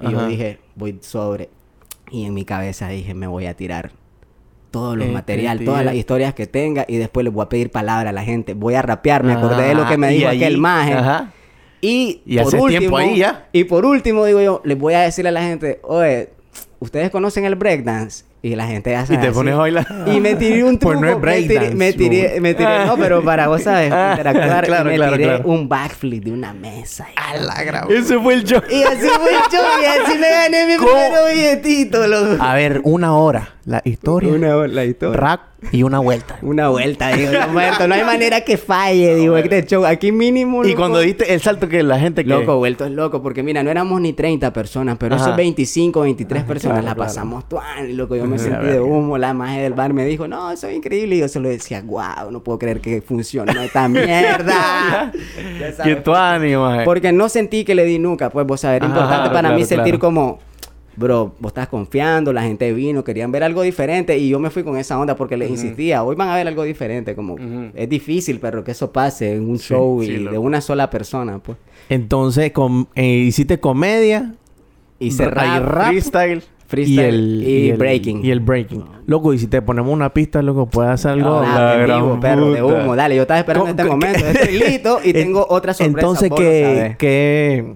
Y 0.02 0.12
yo 0.12 0.28
dije, 0.28 0.60
voy 0.76 0.98
sobre. 1.02 1.50
Y 2.12 2.26
en 2.26 2.34
mi 2.34 2.46
cabeza 2.46 2.88
dije, 2.88 3.14
me 3.14 3.28
voy 3.28 3.48
a 3.48 3.56
tirar 3.56 3.92
todo 4.72 4.96
los 4.96 5.06
Este 5.06 5.14
material, 5.14 5.64
todas 5.66 5.84
las 5.86 5.96
historias 5.96 6.34
que 6.34 6.48
tenga. 6.48 6.86
Y 6.88 6.98
después 6.98 7.24
les 7.24 7.34
voy 7.34 7.44
a 7.44 7.50
pedir 7.50 7.72
palabra 7.72 8.12
a 8.12 8.14
la 8.14 8.24
gente. 8.24 8.54
Voy 8.54 8.76
a 8.76 8.82
rapear. 8.82 9.24
Me 9.24 9.34
acordé 9.34 9.68
de 9.70 9.74
lo 9.76 9.88
que 9.88 9.98
me 9.98 10.08
Ah, 10.08 10.10
dijo 10.12 10.30
allí- 10.30 10.44
aquel 10.44 10.58
maje. 10.58 10.94
Ajá. 10.94 11.32
Y, 11.82 12.22
Y 12.26 12.38
hace 12.40 12.58
tiempo 12.68 12.98
ahí 12.98 13.18
ya. 13.18 13.48
Y 13.52 13.66
por 13.66 13.86
último, 13.86 14.26
digo 14.26 14.42
yo, 14.42 14.62
les 14.64 14.78
voy 14.78 14.94
a 14.94 15.02
decirle 15.02 15.30
a 15.30 15.32
la 15.34 15.44
gente, 15.44 15.80
oye, 15.84 16.30
¿ustedes 16.80 17.10
conocen 17.12 17.46
el 17.46 17.56
breakdance? 17.56 18.26
Y 18.46 18.56
la 18.56 18.68
gente 18.68 18.94
sabe. 18.94 19.16
Y 19.16 19.18
te 19.18 19.28
así. 19.28 19.34
pones 19.34 19.56
a 19.56 19.58
bailar. 19.58 19.88
Y 20.06 20.20
me 20.20 20.36
tiré 20.36 20.64
un 20.64 20.78
truco. 20.78 20.86
Pues 21.00 21.02
no 21.02 21.08
es 21.10 21.18
me 21.18 21.42
tiré, 21.42 21.48
breakdance, 21.58 21.76
me 21.76 21.94
tiré, 21.94 22.40
me 22.42 22.54
tiré- 22.56 22.86
no, 22.86 22.96
pero 22.96 23.24
para 23.24 23.48
vos 23.48 23.64
sabes, 23.64 23.92
Ah, 23.92 24.10
interactuar. 24.12 24.66
claro, 24.68 24.90
y 24.90 24.92
me 24.92 24.96
claro, 24.98 25.18
tiré 25.18 25.24
claro. 25.30 25.44
un 25.50 25.68
backflip 25.68 26.24
de 26.26 26.32
una 26.32 26.54
mesa. 26.54 27.08
A 27.16 27.38
la. 27.38 27.88
Ese 27.90 28.20
fue 28.20 28.36
el 28.36 28.44
show. 28.44 28.62
Y 28.70 28.84
así 28.84 29.00
fue 29.00 29.32
el 29.32 29.52
show, 29.52 29.66
y 29.82 29.86
así 29.86 30.18
me 30.20 30.30
gané 30.30 30.68
mi 30.68 30.76
¿Cómo? 30.76 30.92
primer 30.92 31.34
billetito, 31.36 32.06
loco. 32.06 32.38
A 32.40 32.54
ver, 32.54 32.82
una 32.84 33.16
hora. 33.18 33.50
La 33.66 33.82
historia. 33.84 34.32
Una, 34.32 34.68
la 34.68 34.86
historia. 34.86 35.18
Rap 35.20 35.42
y 35.72 35.82
una 35.82 35.98
vuelta. 35.98 36.38
Una 36.44 36.70
vuelta, 36.70 37.10
digo, 37.10 37.32
muerto. 37.52 37.88
No 37.88 37.96
hay 37.96 38.04
manera 38.06 38.42
que 38.42 38.58
falle, 38.58 39.16
digo, 39.16 39.36
este 39.38 39.66
show. 39.66 39.86
Aquí 39.86 40.12
mínimo, 40.12 40.64
Y 40.64 40.76
cuando 40.76 41.00
diste 41.00 41.34
el 41.34 41.42
salto 41.42 41.68
que 41.68 41.82
la 41.82 41.98
gente 41.98 42.24
que... 42.24 42.30
Loco, 42.30 42.58
vuelto 42.58 42.86
es 42.86 42.92
loco, 42.92 43.24
porque 43.24 43.42
mira, 43.42 43.64
no 43.64 43.72
éramos 43.72 44.00
ni 44.02 44.14
30 44.14 44.54
personas, 44.54 44.98
pero 45.00 45.16
esos 45.16 45.36
25, 45.36 46.00
23 46.02 46.44
personas 46.44 46.82
claro, 46.82 46.96
la 47.00 47.06
pasamos 47.06 47.50
tuan, 47.50 47.90
y 47.90 47.94
loco, 47.94 48.16
yo 48.16 48.26
me 48.28 48.35
me 48.44 48.50
sentí 48.52 48.68
de 48.68 48.80
humo. 48.82 49.18
La 49.18 49.34
magia 49.34 49.62
del 49.64 49.74
bar 49.74 49.94
me 49.94 50.06
dijo, 50.06 50.28
no, 50.28 50.52
eso 50.52 50.68
es 50.68 50.76
increíble. 50.76 51.16
Y 51.16 51.20
yo 51.20 51.28
solo 51.28 51.50
decía, 51.50 51.82
wow, 51.86 52.32
no 52.32 52.44
puedo 52.44 52.60
creer 52.60 52.80
que 52.82 53.02
funcionó 53.02 53.52
esta 53.62 53.88
mierda. 53.90 55.12
Que 55.84 55.96
tu 55.98 56.14
ánimo, 56.14 56.64
maje. 56.66 56.86
Porque 56.86 57.12
no 57.12 57.30
sentí 57.30 57.64
que 57.66 57.76
le 57.76 57.86
di 57.86 58.00
nunca, 58.00 58.30
pues, 58.30 58.46
vos 58.46 58.62
sabés, 58.62 58.82
Ajá, 58.82 58.90
importante 58.90 59.30
para 59.30 59.40
claro, 59.42 59.56
mí 59.56 59.64
sentir 59.66 59.84
claro. 59.94 60.00
como, 60.00 60.40
bro, 60.96 61.36
vos 61.40 61.50
estás 61.50 61.68
confiando, 61.68 62.32
la 62.34 62.44
gente 62.44 62.72
vino, 62.74 63.04
querían 63.04 63.32
ver 63.32 63.44
algo 63.44 63.62
diferente 63.62 64.18
y 64.18 64.30
yo 64.30 64.40
me 64.40 64.50
fui 64.50 64.64
con 64.64 64.78
esa 64.78 64.98
onda 65.00 65.16
porque 65.16 65.36
les 65.38 65.50
insistía, 65.50 66.04
hoy 66.04 66.16
van 66.16 66.30
a 66.30 66.36
ver 66.36 66.48
algo 66.48 66.64
diferente, 66.64 67.16
como, 67.16 67.34
Ujú. 67.34 67.72
es 67.74 67.90
difícil, 67.90 68.40
pero 68.40 68.64
que 68.64 68.72
eso 68.72 68.92
pase 68.92 69.34
en 69.36 69.50
un 69.50 69.60
show 69.60 70.02
y 70.04 70.06
sí, 70.08 70.12
de 70.14 70.20
loco. 70.20 70.40
una 70.42 70.62
sola 70.62 70.90
persona, 70.90 71.40
pues. 71.40 71.58
Entonces, 71.90 72.52
com- 72.52 72.86
eh, 72.96 73.06
hiciste 73.06 73.60
comedia, 73.60 74.34
Hice 75.00 75.26
ra- 75.26 75.60
rap, 75.60 75.66
rap, 75.70 75.88
freestyle. 75.90 76.44
Freestyle 76.76 77.44
y, 77.44 77.70
el- 77.70 77.78
breaking. 77.78 78.26
Y 78.26 78.32
el 78.32 78.40
breaking. 78.40 78.84
Loco, 79.08 79.34
y 79.34 79.40
si 79.40 79.48
te 79.48 79.62
ponemos 79.62 79.94
una 79.94 80.14
pista, 80.14 80.42
loco, 80.42 80.66
puedes 80.68 80.92
hacer 80.92 81.12
algo. 81.12 81.42
Ah, 81.46 81.76
la 81.88 81.96
vivo, 81.96 82.20
perro, 82.20 82.52
de 82.52 82.62
humo. 82.64 82.96
Dale, 82.96 83.16
yo 83.16 83.22
estaba 83.24 83.40
esperando 83.40 83.68
¿Cómo- 83.68 83.80
este 83.80 83.92
momento. 83.92 84.26
Estoy 84.40 84.58
listo 84.60 85.00
y 85.04 85.14
tengo 85.14 85.46
otra 85.50 85.74
sorpresa. 85.74 86.00
Entonces, 86.00 86.32
¿qué, 86.36 86.96
qué, 86.98 87.74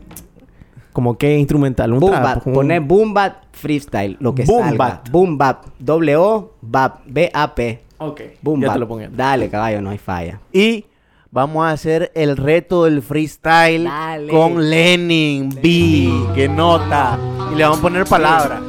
como 0.93 1.17
qué 1.17 1.37
instrumental? 1.37 1.93
Un 1.93 1.99
Boom 1.99 2.11
trap, 2.11 2.23
bap, 2.23 2.47
un- 2.47 2.53
poner 2.53 2.81
boom 2.81 3.13
bap 3.13 3.43
freestyle, 3.51 4.17
lo 4.19 4.33
que 4.35 4.43
Boom 4.45 4.61
salga. 4.63 4.77
bap. 4.77 5.09
Boom 5.09 5.37
bap, 5.37 5.65
W 5.79 6.15
O 6.17 6.51
bap, 6.61 7.01
B 7.05 7.29
A 7.33 7.53
P. 7.55 7.81
Ok, 7.99 8.21
Boom 8.41 8.61
ya 8.61 8.67
bap. 8.67 8.75
te 8.75 8.79
lo 8.79 8.87
pongo. 8.87 9.03
Dale, 9.15 9.49
caballo, 9.49 9.81
no 9.81 9.89
hay 9.91 9.97
falla. 9.97 10.39
Y 10.53 10.85
vamos 11.31 11.65
a 11.65 11.71
hacer 11.71 12.11
el 12.15 12.37
reto 12.37 12.85
del 12.85 13.01
freestyle 13.01 13.83
Dale. 13.85 14.27
con 14.31 14.69
Lenin 14.69 15.49
B. 15.49 16.11
Que 16.35 16.47
nota. 16.49 17.17
Y 17.51 17.55
le 17.55 17.63
vamos 17.63 17.79
a 17.79 17.81
poner 17.81 18.05
palabras. 18.05 18.61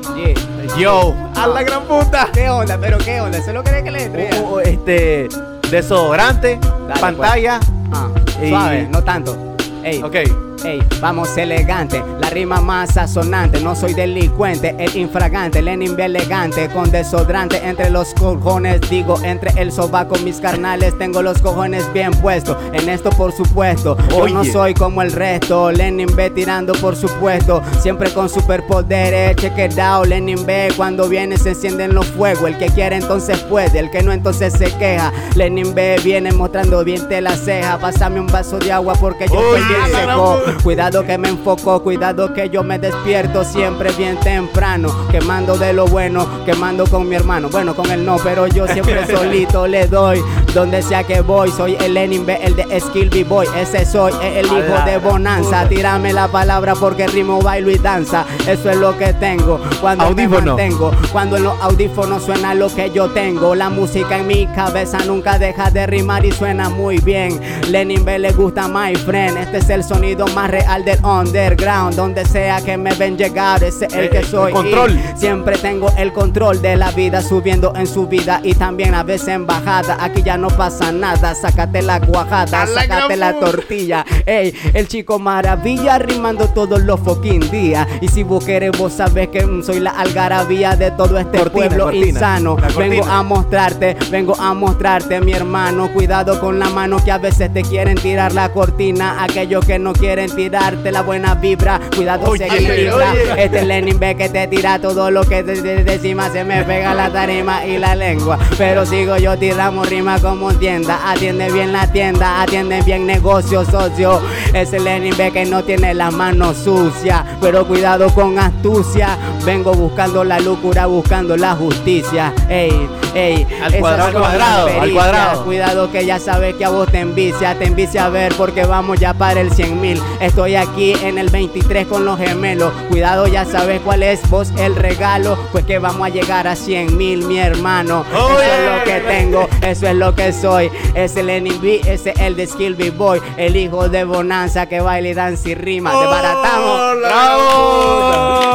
Yo, 0.79 1.15
a 1.37 1.47
la 1.47 1.63
gran 1.63 1.83
puta. 1.85 2.29
¿Qué 2.33 2.49
onda? 2.49 2.79
¿Pero 2.81 2.99
qué 2.99 3.21
onda? 3.21 3.43
¿Solo 3.43 3.63
querés 3.65 3.83
que 3.83 3.91
le 3.91 4.05
entre? 4.05 4.31
Uh, 4.41 4.55
uh, 4.55 4.59
este, 4.61 5.29
desodorante, 5.71 6.59
Dale, 6.89 7.01
pantalla. 7.01 7.61
Ah, 7.93 8.09
y- 8.43 8.49
suave, 8.51 8.89
no 8.91 9.03
tanto. 9.03 9.57
Ey, 9.83 10.03
Ok. 10.03 10.17
Ey, 10.65 10.83
vamos 11.01 11.37
elegante, 11.37 12.03
la 12.21 12.31
rima 12.31 12.61
más 12.61 12.95
sazonante, 12.95 13.61
no 13.61 13.75
soy 13.75 13.95
delincuente, 13.95 14.75
el 14.79 14.97
infragante, 14.97 15.63
Lenin 15.63 15.97
bien 15.97 16.17
elegante, 16.17 16.69
con 16.69 16.91
desodorante 16.91 17.61
entre 17.67 17.91
los 17.91 18.15
cojones, 18.15 18.81
digo, 18.89 19.17
entre 19.23 19.61
el 19.61 19.73
sobaco, 19.73 20.17
mis 20.25 20.41
carnales, 20.41 20.97
tengo 20.99 21.23
los 21.23 21.39
cojones 21.39 21.91
bien 21.93 22.13
puestos, 22.13 22.57
en 22.73 22.89
esto 22.89 23.11
por 23.11 23.33
supuesto, 23.33 23.97
yo 24.11 24.29
no 24.29 24.45
soy 24.45 24.75
como 24.75 25.03
el 25.03 25.13
resto, 25.13 25.71
Lenin 25.71 26.15
B 26.15 26.31
tirando 26.31 26.73
por 26.75 26.97
supuesto, 26.97 27.63
siempre 27.81 28.13
con 28.13 28.29
superpoderes, 28.29 29.37
check 29.37 29.59
it 29.59 29.79
out, 29.79 30.07
Lenin 30.07 30.45
B, 30.45 30.73
cuando 30.77 31.09
viene 31.09 31.37
se 31.37 31.51
encienden 31.51 31.95
los 31.95 32.07
fuegos, 32.07 32.49
el 32.49 32.59
que 32.59 32.67
quiere 32.67 32.97
entonces 32.97 33.39
puede, 33.41 33.79
el 33.79 33.91
que 33.91 34.03
no 34.03 34.13
entonces 34.13 34.53
se 34.53 34.73
queja, 34.77 35.13
Lenin 35.35 35.75
B 35.75 35.97
viene 36.05 36.33
mostrando 36.33 36.85
bien 36.85 37.09
te 37.09 37.21
la 37.21 37.37
ceja, 37.37 37.79
pásame 37.79 38.21
un 38.21 38.27
vaso 38.27 38.59
de 38.59 38.73
agua 38.73 38.95
porque 38.95 39.27
yo 39.29 39.35
estoy 39.35 39.61
Oye, 39.61 39.69
bien 39.69 40.01
seco, 40.01 40.39
cuidado 40.63 41.05
que 41.05 41.19
me 41.19 41.29
enfoco, 41.29 41.83
cuidado 41.83 42.33
que 42.33 42.49
yo 42.51 42.63
me 42.63 42.79
despierto 42.79 43.45
siempre 43.45 43.91
bien 43.93 44.19
temprano, 44.21 44.89
quemando 45.11 45.57
de 45.57 45.73
lo 45.73 45.87
bueno, 45.87 46.27
quemando 46.45 46.87
con 46.87 47.09
mi 47.09 47.17
hermano, 47.17 47.49
bueno 47.49 47.75
con 47.75 47.91
él 47.91 48.05
no, 48.05 48.17
pero 48.23 48.47
yo 48.47 48.67
siempre 48.67 49.07
solito 49.15 49.67
le 49.67 49.87
doy, 49.87 50.23
donde 50.55 50.83
sea 50.83 51.05
que 51.05 51.21
voy, 51.21 51.51
soy 51.51 51.77
el 51.81 51.95
Lenin 51.95 52.25
B, 52.25 52.39
el 52.43 52.57
de 52.57 52.81
Skill 52.81 53.11
B-Boy, 53.11 53.47
ese 53.57 53.85
soy, 53.85 54.13
es 54.23 54.37
el 54.37 54.47
hijo 54.47 54.85
de 54.85 54.99
Bonanza, 54.99 55.69
tírame 55.69 56.13
la 56.13 56.29
palabra 56.29 56.75
porque 56.75 57.07
rimo, 57.07 57.41
bailo 57.41 57.71
y 57.71 57.79
danza, 57.79 58.25
eso 58.47 58.71
es 58.71 58.77
lo 58.77 58.97
que 58.97 59.13
tengo, 59.15 59.61
cuando 59.81 60.05
Audífono. 60.05 60.41
me 60.41 60.47
mantengo, 60.47 60.93
cuando 61.13 61.37
en 61.37 61.45
los 61.45 61.61
audífonos 61.61 62.23
suena 62.23 62.55
lo 62.55 62.75
que 62.75 62.91
yo 62.91 63.11
tengo, 63.11 63.55
la 63.55 63.71
música 63.71 64.19
en 64.19 64.27
mi 64.27 64.47
cabeza 64.47 64.99
nunca 65.07 65.39
deja 65.39 65.71
de 65.71 65.87
rimar 65.87 66.25
y 66.25 66.33
suena 66.33 66.69
muy 66.69 66.99
bien, 66.99 67.41
Lenin 67.69 68.05
B 68.05 68.19
le 68.19 68.33
gusta 68.33 68.69
my 68.69 68.95
friend, 68.95 69.37
este 69.37 69.59
es 69.59 69.71
el 69.71 69.85
sonido 69.85 70.27
más 70.29 70.40
real 70.47 70.85
del 70.85 70.99
underground, 71.05 71.95
donde 71.97 72.25
sea 72.25 72.61
que 72.61 72.77
me 72.77 72.95
ven 72.95 73.17
llegar, 73.17 73.63
ese 73.63 73.87
es 73.87 73.95
el 73.95 74.05
Eh, 74.07 74.11
que 74.11 74.19
el 74.19 74.27
soy, 74.27 74.51
y 74.51 74.55
control. 74.55 75.01
siempre 75.17 75.57
tengo 75.59 75.91
el 75.97 76.13
control 76.13 76.61
de 76.63 76.77
la 76.77 76.91
vida, 76.91 77.23
subiendo 77.23 77.73
en 77.77 77.87
su 77.87 78.07
vida. 78.07 78.41
Y 78.43 78.55
también 78.55 78.95
a 78.95 79.03
veces 79.03 79.29
en 79.29 79.47
bajada, 79.47 79.97
aquí 80.01 80.23
ya 80.23 80.37
no 80.37 80.49
pasa 80.49 80.93
nada, 80.93 81.35
sácate 81.35 81.83
la 81.83 82.01
cuajada, 82.01 82.63
A 82.63 82.67
la 82.67 82.73
sácate 82.83 83.17
la 83.17 83.39
tortilla, 83.39 84.05
ey, 84.27 84.55
el 84.75 84.89
chico 84.89 85.19
maravilla 85.19 85.99
rimando 85.99 86.49
todos 86.49 86.81
los 86.83 87.01
fucking 87.01 87.51
días, 87.51 87.87
y 88.01 88.09
si 88.09 88.23
vos 88.23 88.45
querés 88.45 88.73
vos 88.77 88.93
sabés 88.93 89.29
que 89.29 89.47
soy 89.65 89.81
la 89.81 89.91
algarabía 89.91 90.77
de 90.77 90.91
todo 90.93 91.19
este 91.19 91.39
Cortina, 91.39 91.53
pueblo 91.69 91.85
cortina. 91.85 92.07
insano, 92.07 92.57
vengo 92.77 93.05
a 93.05 93.23
mostrarte, 93.23 93.97
vengo 94.11 94.35
a 94.39 94.55
mostrarte 94.55 95.21
mi 95.21 95.33
hermano, 95.33 95.93
cuidado 95.93 96.41
con 96.41 96.59
la 96.59 96.69
mano 96.71 97.03
que 97.05 97.11
a 97.13 97.19
veces 97.19 97.53
te 97.53 97.63
quieren 97.63 97.97
tirar 97.97 98.33
la 98.33 98.53
cortina, 98.53 99.23
aquellos 99.23 99.65
que 99.65 99.79
no 99.79 99.93
quieren 99.93 100.30
tirarte 100.35 100.91
la 100.93 101.03
buena 101.03 101.35
vibra, 101.35 101.81
cuidado 101.95 102.27
Oye, 102.31 102.49
se 102.49 102.93
oye. 102.93 103.45
este 103.45 103.65
Lenin 103.65 103.99
ve 103.99 104.15
que 104.17 104.29
te 104.29 104.47
tira 104.49 104.79
todo 104.81 105.11
lo 105.11 105.23
que 105.25 105.43
de, 105.43 105.61
de- 105.61 105.85
de 105.85 105.95
encima 105.95 106.31
se 106.31 106.45
me 106.45 106.63
pega 106.65 106.95
la 106.95 107.11
tarima 107.11 107.65
y 107.67 107.79
la 107.79 107.95
lengua, 107.95 108.39
pero 108.59 108.85
sigo 108.87 109.17
yo 109.17 109.37
tiramos 109.39 109.89
rima 109.89 110.19
como 110.21 110.53
tienda, 110.55 110.99
atiende 111.11 111.51
bien 111.51 111.73
la 111.73 111.87
tienda, 111.91 112.43
atiende 112.43 112.83
bien 112.83 113.07
negocio 113.07 113.65
socio, 113.65 114.21
ese 114.53 114.79
Lenin 114.81 115.15
ve 115.17 115.31
que 115.33 115.45
no 115.47 115.63
tiene 115.65 115.95
las 115.95 116.13
manos 116.13 116.57
sucias, 116.59 117.23
pero 117.41 117.67
cuidado 117.67 118.09
con 118.15 118.39
astucia, 118.39 119.17
vengo 119.45 119.73
buscando 119.73 120.25
la 120.25 120.41
locura, 120.41 120.87
buscando 120.87 121.37
la 121.37 121.55
justicia, 121.55 122.33
ey, 122.49 122.89
ey, 123.15 123.47
Al 123.63 123.75
cuadrado, 123.79 124.13
las 124.13 124.21
cuadrado, 124.21 124.81
al 124.81 124.93
cuadrado. 124.93 125.45
Cuidado 125.45 125.91
que 125.91 126.05
ya 126.07 126.19
sabes 126.19 126.55
que 126.55 126.65
a 126.65 126.69
vos 126.71 126.89
te 126.91 127.01
envicia, 127.01 127.55
te 127.59 127.67
envicia 127.67 128.07
a 128.07 128.09
ver 128.11 128.33
porque 128.37 128.65
vamos 128.65 128.99
ya 129.01 129.15
para 129.15 129.41
el 129.41 129.51
100 129.53 129.81
mil. 129.81 130.01
Estoy 130.21 130.55
aquí 130.55 130.93
en 131.03 131.17
el 131.17 131.31
23 131.31 131.87
con 131.87 132.05
los 132.05 132.19
gemelos. 132.19 132.73
Cuidado, 132.89 133.27
ya 133.27 133.47
sabes 133.47 133.81
cuál 133.81 134.03
es 134.03 134.29
vos 134.29 134.53
el 134.59 134.77
regalo, 134.77 135.39
pues 135.51 135.65
que 135.65 135.79
vamos 135.79 136.07
a 136.07 136.11
llegar 136.11 136.47
a 136.47 136.55
100 136.55 136.97
mil, 136.97 137.25
mi 137.25 137.39
hermano. 137.39 138.05
Eso 138.13 138.43
es 138.43 138.67
lo 138.67 138.85
que 138.85 139.01
tengo, 139.01 139.49
eso 139.63 139.87
es 139.87 139.95
lo 139.95 140.15
que 140.15 140.33
soy. 140.33 140.71
Es 140.95 141.17
el 141.17 141.27
NB, 141.27 141.87
ese 141.87 142.11
es 142.11 142.21
el 142.21 142.37
de 142.37 142.47
Skill 142.47 142.75
B 142.75 142.91
Boy, 142.91 143.21
el 143.39 143.57
hijo 143.57 143.89
de 143.89 144.05
Bonanza 144.05 144.67
que 144.67 144.81
baila 144.81 145.09
y 145.09 145.15
danza 145.15 145.49
y 145.49 145.55
rima. 145.55 145.99
Desbaratamos. 145.99 146.99
¡Bravo! 146.99 148.51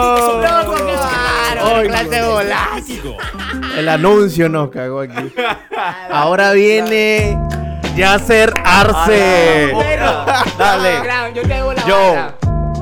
Ay, 1.68 1.88
clase 1.88 2.22
golazo. 2.22 3.18
El 3.76 3.90
anuncio 3.90 4.50
nos 4.50 4.70
cagó 4.70 5.00
aquí. 5.00 5.34
Ahora 6.12 6.52
viene 6.52 7.38
Yasser 7.96 8.54
Arce. 8.64 9.72
Pero, 9.78 10.26
Dale. 10.58 11.02
Ground, 11.02 11.36
yo 11.36 11.42
te 11.44 11.54
hago 11.54 11.74
la 11.74 11.86
Yo. 11.86 12.16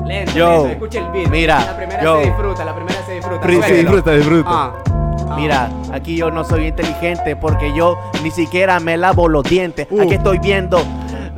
Lento, 0.04 0.32
Yo. 0.32 0.66
escucha 0.66 0.98
el 0.98 1.10
beat. 1.12 1.28
Mira, 1.30 1.60
La 1.64 1.76
primera 1.76 2.02
yo. 2.02 2.20
se 2.20 2.26
disfruta, 2.26 2.64
la 2.64 2.74
primera 2.74 3.06
se 3.06 3.12
disfruta. 3.14 3.66
Se 3.66 3.74
disfruta, 3.74 4.12
disfruta. 4.12 4.50
Ah. 4.50 4.72
Ah. 5.30 5.36
Mira, 5.36 5.70
aquí 5.92 6.16
yo 6.16 6.30
no 6.30 6.44
soy 6.44 6.66
inteligente 6.66 7.36
porque 7.36 7.72
yo 7.74 7.98
ni 8.22 8.30
siquiera 8.30 8.78
me 8.80 8.96
lavo 8.96 9.28
los 9.28 9.44
dientes. 9.44 9.86
Uh. 9.90 10.02
Aquí 10.02 10.14
estoy 10.14 10.38
viendo 10.38 10.82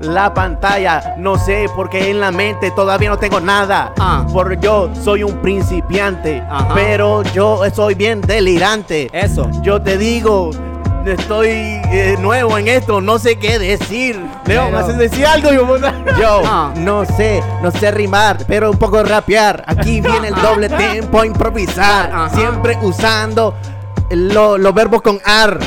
la 0.01 0.35
pantalla. 0.35 1.15
No 1.19 1.39
sé 1.39 1.67
porque 1.77 2.11
en 2.11 2.19
la 2.21 2.33
mente 2.33 2.71
todavía 2.73 3.11
no 3.11 3.19
tengo 3.19 3.41
nada. 3.41 3.93
Ah. 3.99 4.27
Por 4.33 4.59
yo 4.61 4.91
soy 5.03 5.23
un 5.23 5.37
principiante, 5.37 6.43
pero 6.75 7.23
yo 7.35 7.61
soy 7.73 7.95
bien 7.95 8.21
delirante. 8.21 9.09
Eso. 9.13 9.49
Yo 9.63 9.81
te 9.81 9.97
digo, 9.97 10.51
estoy 11.13 11.49
eh, 11.51 12.17
nuevo 12.19 12.57
en 12.59 12.69
esto, 12.69 13.01
no 13.01 13.19
sé 13.19 13.39
qué 13.39 13.59
decir. 13.59 14.21
Pero- 14.45 14.71
¿me 14.71 14.79
haces 14.79 14.97
decir 14.99 15.27
algo? 15.27 15.67
puta? 15.67 15.95
Yo 16.21 16.43
Ah. 16.47 16.73
no 16.77 17.05
sé, 17.05 17.43
no 17.63 17.71
sé 17.71 17.91
rimar, 17.91 18.39
pero 18.47 18.71
un 18.71 18.79
poco 18.79 19.03
rapear. 19.03 19.63
Aquí 19.67 20.01
viene 20.03 20.29
el 20.29 20.35
doble 20.35 20.69
tempo 20.69 21.21
a 21.21 21.27
improvisar, 21.27 22.11
Ajá. 22.13 22.31
siempre 22.31 22.79
usando 22.83 23.55
lo- 24.11 24.59
los 24.59 24.75
verbos 24.75 25.03
con 25.03 25.21
ar. 25.25 25.59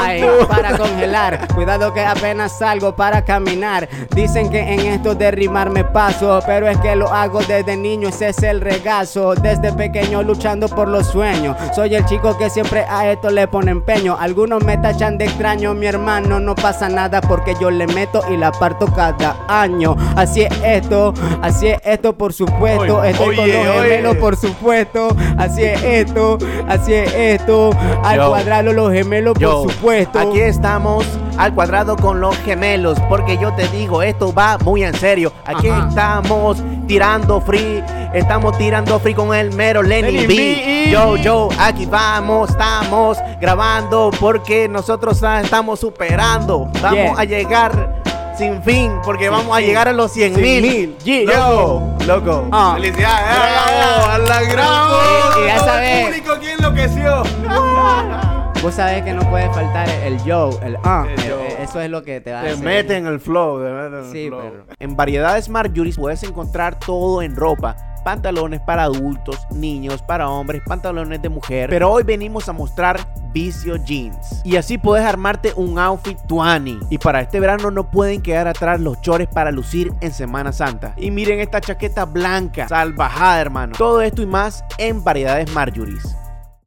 Ay, 0.00 0.24
para 0.48 0.76
congelar, 0.78 1.48
cuidado 1.54 1.92
que 1.92 2.04
apenas 2.04 2.58
salgo 2.58 2.94
para 2.94 3.24
caminar. 3.24 3.88
Dicen 4.14 4.50
que 4.50 4.60
en 4.60 4.80
esto 4.80 5.14
de 5.14 5.30
rimar 5.30 5.70
me 5.70 5.84
paso, 5.84 6.40
pero 6.46 6.68
es 6.68 6.78
que 6.78 6.94
lo 6.96 7.12
hago 7.12 7.40
desde 7.40 7.76
niño, 7.76 8.08
ese 8.08 8.28
es 8.28 8.42
el 8.42 8.60
regazo. 8.60 9.34
Desde 9.34 9.72
pequeño 9.72 10.22
luchando 10.22 10.68
por 10.68 10.88
los 10.88 11.06
sueños. 11.08 11.56
Soy 11.74 11.94
el 11.94 12.04
chico 12.06 12.36
que 12.38 12.50
siempre 12.50 12.84
a 12.88 13.10
esto 13.10 13.30
le 13.30 13.46
pone 13.48 13.70
empeño. 13.70 14.16
Algunos 14.18 14.62
me 14.64 14.76
tachan 14.78 15.18
de 15.18 15.24
extraño, 15.26 15.74
mi 15.74 15.86
hermano, 15.86 16.40
no 16.40 16.54
pasa 16.54 16.88
nada 16.88 17.20
porque 17.20 17.54
yo 17.60 17.70
le 17.70 17.86
meto 17.88 18.22
y 18.30 18.36
la 18.36 18.52
parto 18.52 18.86
cada 18.86 19.36
año. 19.48 19.96
Así 20.16 20.42
es 20.42 20.52
esto, 20.64 21.12
así 21.42 21.68
es 21.68 21.80
esto, 21.84 22.12
por 22.12 22.32
supuesto. 22.32 22.98
Oye, 22.98 23.10
Estoy 23.10 23.36
con 23.36 23.48
los 23.48 23.56
oye. 23.56 23.82
gemelos, 23.82 24.16
por 24.16 24.36
supuesto. 24.36 25.08
Así 25.36 25.62
es 25.64 25.82
esto, 25.82 26.38
así 26.68 26.94
es 26.94 27.12
esto. 27.14 27.70
Al 28.02 28.16
Yo. 28.16 28.28
cuadrado 28.28 28.72
los 28.72 28.92
gemelos, 28.92 29.36
Yo, 29.38 29.62
por 29.62 29.72
supuesto. 29.72 30.18
Aquí 30.18 30.40
estamos 30.40 31.04
al 31.36 31.54
cuadrado 31.54 31.96
con 31.96 32.20
los 32.20 32.36
gemelos, 32.38 32.98
porque 33.08 33.38
yo 33.38 33.52
te 33.54 33.68
digo, 33.68 34.02
esto 34.02 34.32
va 34.32 34.58
muy 34.58 34.82
en 34.82 34.94
serio. 34.94 35.32
Aquí 35.44 35.68
Ajá. 35.68 35.88
estamos 35.88 36.62
tirando 36.86 37.40
free 37.40 37.82
Estamos 38.14 38.56
tirando 38.56 38.98
free 38.98 39.12
con 39.14 39.34
el 39.34 39.52
mero 39.52 39.82
Lenny 39.82 40.10
Lenny 40.12 40.26
B. 40.26 40.34
B. 40.34 40.90
Yo, 40.90 41.16
yo, 41.16 41.48
aquí 41.58 41.84
vamos, 41.84 42.48
estamos 42.50 43.18
grabando 43.38 44.10
porque 44.18 44.66
nosotros 44.66 45.22
estamos 45.42 45.78
superando. 45.80 46.70
Vamos 46.80 46.94
Yeah. 46.98 47.14
a 47.18 47.24
llegar 47.24 48.02
sin 48.38 48.62
fin 48.62 48.92
porque 49.04 49.28
vamos 49.28 49.56
a 49.56 49.60
llegar 49.60 49.88
a 49.88 49.92
los 49.92 50.12
100 50.12 50.34
Cien 50.36 50.62
mil. 50.62 50.96
mil. 51.04 51.26
Loco, 51.26 51.96
loco. 52.06 52.48
Ah. 52.52 52.72
¡Felicidades! 52.76 53.36
Bravo, 53.36 54.06
a 54.12 54.18
la 54.18 54.42
gran- 54.42 54.90
Y- 55.38 55.42
y 55.42 55.46
ya 55.46 55.58
sabes. 55.58 55.90
el 55.98 56.06
público 56.06 56.32
aquí 56.32 56.46
enloqueció. 56.48 57.22
Vos 58.62 58.74
sabés 58.74 59.04
que 59.04 59.12
no 59.12 59.28
puede 59.30 59.48
faltar 59.50 59.88
el, 59.88 60.22
yo, 60.24 60.50
el 60.64 60.76
ah. 60.82 61.06
Eh, 61.08 61.58
Eso 61.62 61.80
es 61.80 61.88
lo 61.90 62.02
que 62.02 62.20
te 62.20 62.32
va 62.32 62.40
a 62.40 62.42
Te 62.44 62.50
hacer. 62.50 62.64
meten 62.64 63.06
el 63.06 63.20
flow, 63.20 63.62
te 63.62 63.70
meten 63.70 63.94
el 64.04 64.12
Sí, 64.12 64.28
flow. 64.28 64.40
pero- 64.40 64.64
En 64.80 64.96
variedades 64.96 65.48
Marjorie's 65.48 65.96
puedes 65.96 66.22
encontrar 66.24 66.78
todo 66.78 67.22
en 67.22 67.36
ropa. 67.36 67.76
Pantalones 68.08 68.62
para 68.62 68.84
adultos, 68.84 69.46
niños, 69.50 70.00
para 70.00 70.30
hombres, 70.30 70.62
pantalones 70.64 71.20
de 71.20 71.28
mujer. 71.28 71.68
Pero 71.68 71.90
hoy 71.90 72.04
venimos 72.04 72.48
a 72.48 72.54
mostrar 72.54 72.98
Vicio 73.34 73.76
Jeans. 73.76 74.40
Y 74.44 74.56
así 74.56 74.78
puedes 74.78 75.04
armarte 75.04 75.52
un 75.56 75.78
outfit 75.78 76.16
20. 76.26 76.86
Y 76.88 76.96
para 76.96 77.20
este 77.20 77.38
verano 77.38 77.70
no 77.70 77.90
pueden 77.90 78.22
quedar 78.22 78.48
atrás 78.48 78.80
los 78.80 78.98
chores 79.02 79.28
para 79.28 79.52
lucir 79.52 79.92
en 80.00 80.10
Semana 80.10 80.54
Santa. 80.54 80.94
Y 80.96 81.10
miren 81.10 81.40
esta 81.40 81.60
chaqueta 81.60 82.06
blanca, 82.06 82.66
salvajada 82.66 83.42
hermano. 83.42 83.74
Todo 83.76 84.00
esto 84.00 84.22
y 84.22 84.26
más 84.26 84.64
en 84.78 85.04
variedades 85.04 85.52
Marjorie's. 85.52 86.16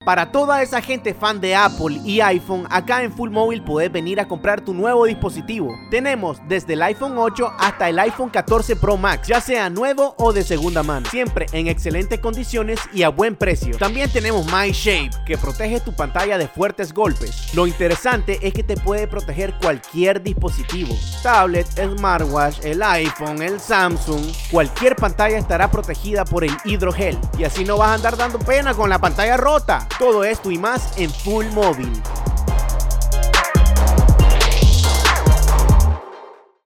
Para 0.03 0.31
toda 0.31 0.63
esa 0.63 0.81
gente 0.81 1.13
fan 1.13 1.39
de 1.39 1.55
Apple 1.55 2.01
y 2.03 2.21
iPhone, 2.21 2.65
acá 2.71 3.03
en 3.03 3.13
Full 3.13 3.29
Mobile 3.29 3.61
puedes 3.61 3.91
venir 3.91 4.19
a 4.19 4.27
comprar 4.27 4.59
tu 4.59 4.73
nuevo 4.73 5.05
dispositivo. 5.05 5.77
Tenemos 5.91 6.39
desde 6.47 6.73
el 6.73 6.81
iPhone 6.81 7.19
8 7.19 7.53
hasta 7.59 7.87
el 7.87 7.99
iPhone 7.99 8.31
14 8.31 8.77
Pro 8.77 8.97
Max, 8.97 9.27
ya 9.27 9.39
sea 9.39 9.69
nuevo 9.69 10.15
o 10.17 10.33
de 10.33 10.41
segunda 10.41 10.81
mano, 10.81 11.07
siempre 11.07 11.45
en 11.51 11.67
excelentes 11.67 12.19
condiciones 12.19 12.79
y 12.91 13.03
a 13.03 13.09
buen 13.09 13.35
precio. 13.35 13.77
También 13.77 14.11
tenemos 14.11 14.47
My 14.47 14.71
Shape, 14.71 15.11
que 15.23 15.37
protege 15.37 15.79
tu 15.81 15.93
pantalla 15.93 16.39
de 16.39 16.47
fuertes 16.47 16.93
golpes. 16.93 17.53
Lo 17.53 17.67
interesante 17.67 18.39
es 18.41 18.55
que 18.55 18.63
te 18.63 18.77
puede 18.77 19.07
proteger 19.07 19.53
cualquier 19.61 20.23
dispositivo, 20.23 20.95
tablet, 21.21 21.67
smartwatch, 21.77 22.65
el 22.65 22.81
iPhone, 22.81 23.43
el 23.43 23.59
Samsung, 23.59 24.25
cualquier 24.49 24.95
pantalla 24.95 25.37
estará 25.37 25.69
protegida 25.69 26.25
por 26.25 26.43
el 26.43 26.57
hidrogel 26.65 27.19
y 27.37 27.43
así 27.43 27.63
no 27.65 27.77
vas 27.77 27.89
a 27.89 27.93
andar 27.93 28.17
dando 28.17 28.39
pena 28.39 28.73
con 28.73 28.89
la 28.89 28.97
pantalla 28.97 29.37
rota. 29.37 29.87
Todo 29.99 30.23
esto 30.23 30.51
y 30.51 30.57
más 30.57 30.97
en 30.97 31.09
Full 31.09 31.45
Móvil. 31.53 31.89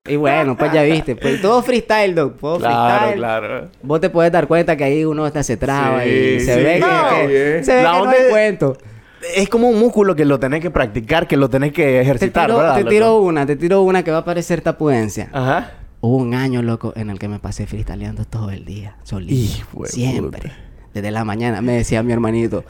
Y 0.07 0.15
bueno, 0.17 0.55
pues 0.55 0.71
ya 0.71 0.83
viste. 0.83 1.15
Pues 1.15 1.41
todo 1.41 1.63
freestyle, 1.63 2.13
doc. 2.13 2.39
Todo 2.39 2.57
Claro, 2.59 2.97
freestyle. 2.97 3.17
claro. 3.17 3.69
Vos 3.81 3.99
te 3.99 4.09
puedes 4.11 4.31
dar 4.31 4.47
cuenta 4.47 4.77
que 4.77 4.83
ahí 4.83 5.03
uno 5.03 5.25
hasta 5.25 5.41
se 5.43 5.57
traba 5.57 6.03
Sí, 6.03 6.09
y 6.09 6.39
se 6.41 6.55
sí. 6.55 6.63
ve 6.63 6.73
que, 6.75 6.79
No, 6.79 7.09
que- 7.09 7.27
bien. 7.27 7.65
se 7.65 7.75
ve 7.75 7.83
La 7.83 7.91
que 7.91 7.97
no 7.97 8.03
onda 8.03 8.11
hay 8.17 8.23
es- 8.23 8.29
cuento. 8.29 8.77
Es 9.35 9.49
como 9.49 9.67
un 9.69 9.79
músculo 9.79 10.15
que 10.15 10.23
lo 10.23 10.39
tenés 10.39 10.61
que 10.61 10.69
practicar, 10.69 11.27
que 11.27 11.35
lo 11.35 11.49
tenés 11.49 11.73
que 11.73 11.83
Te 11.83 12.01
ejercitar, 12.01 12.45
tiro, 12.45 12.59
¿verdad, 12.59 12.75
te 12.75 12.81
loco? 12.81 12.89
tiro 12.91 13.17
una, 13.21 13.45
te 13.47 13.55
tiro 13.55 13.81
una 13.81 14.03
que 14.03 14.11
va 14.11 14.19
a 14.19 14.25
parecer 14.25 14.61
tapudencia. 14.61 15.29
Ajá. 15.33 15.71
Hubo 16.01 16.17
un 16.17 16.35
año, 16.35 16.61
loco, 16.61 16.93
en 16.95 17.09
el 17.09 17.17
que 17.17 17.27
me 17.27 17.39
pasé 17.39 17.65
freestyleando 17.65 18.25
todo 18.25 18.51
el 18.51 18.63
día, 18.63 18.97
solito. 19.03 19.63
Siempre. 19.85 20.41
puta. 20.41 20.55
Desde 20.95 21.11
la 21.11 21.25
mañana 21.25 21.61
me 21.61 21.73
decía 21.73 22.01
mi 22.03 22.13
hermanito, 22.13 22.63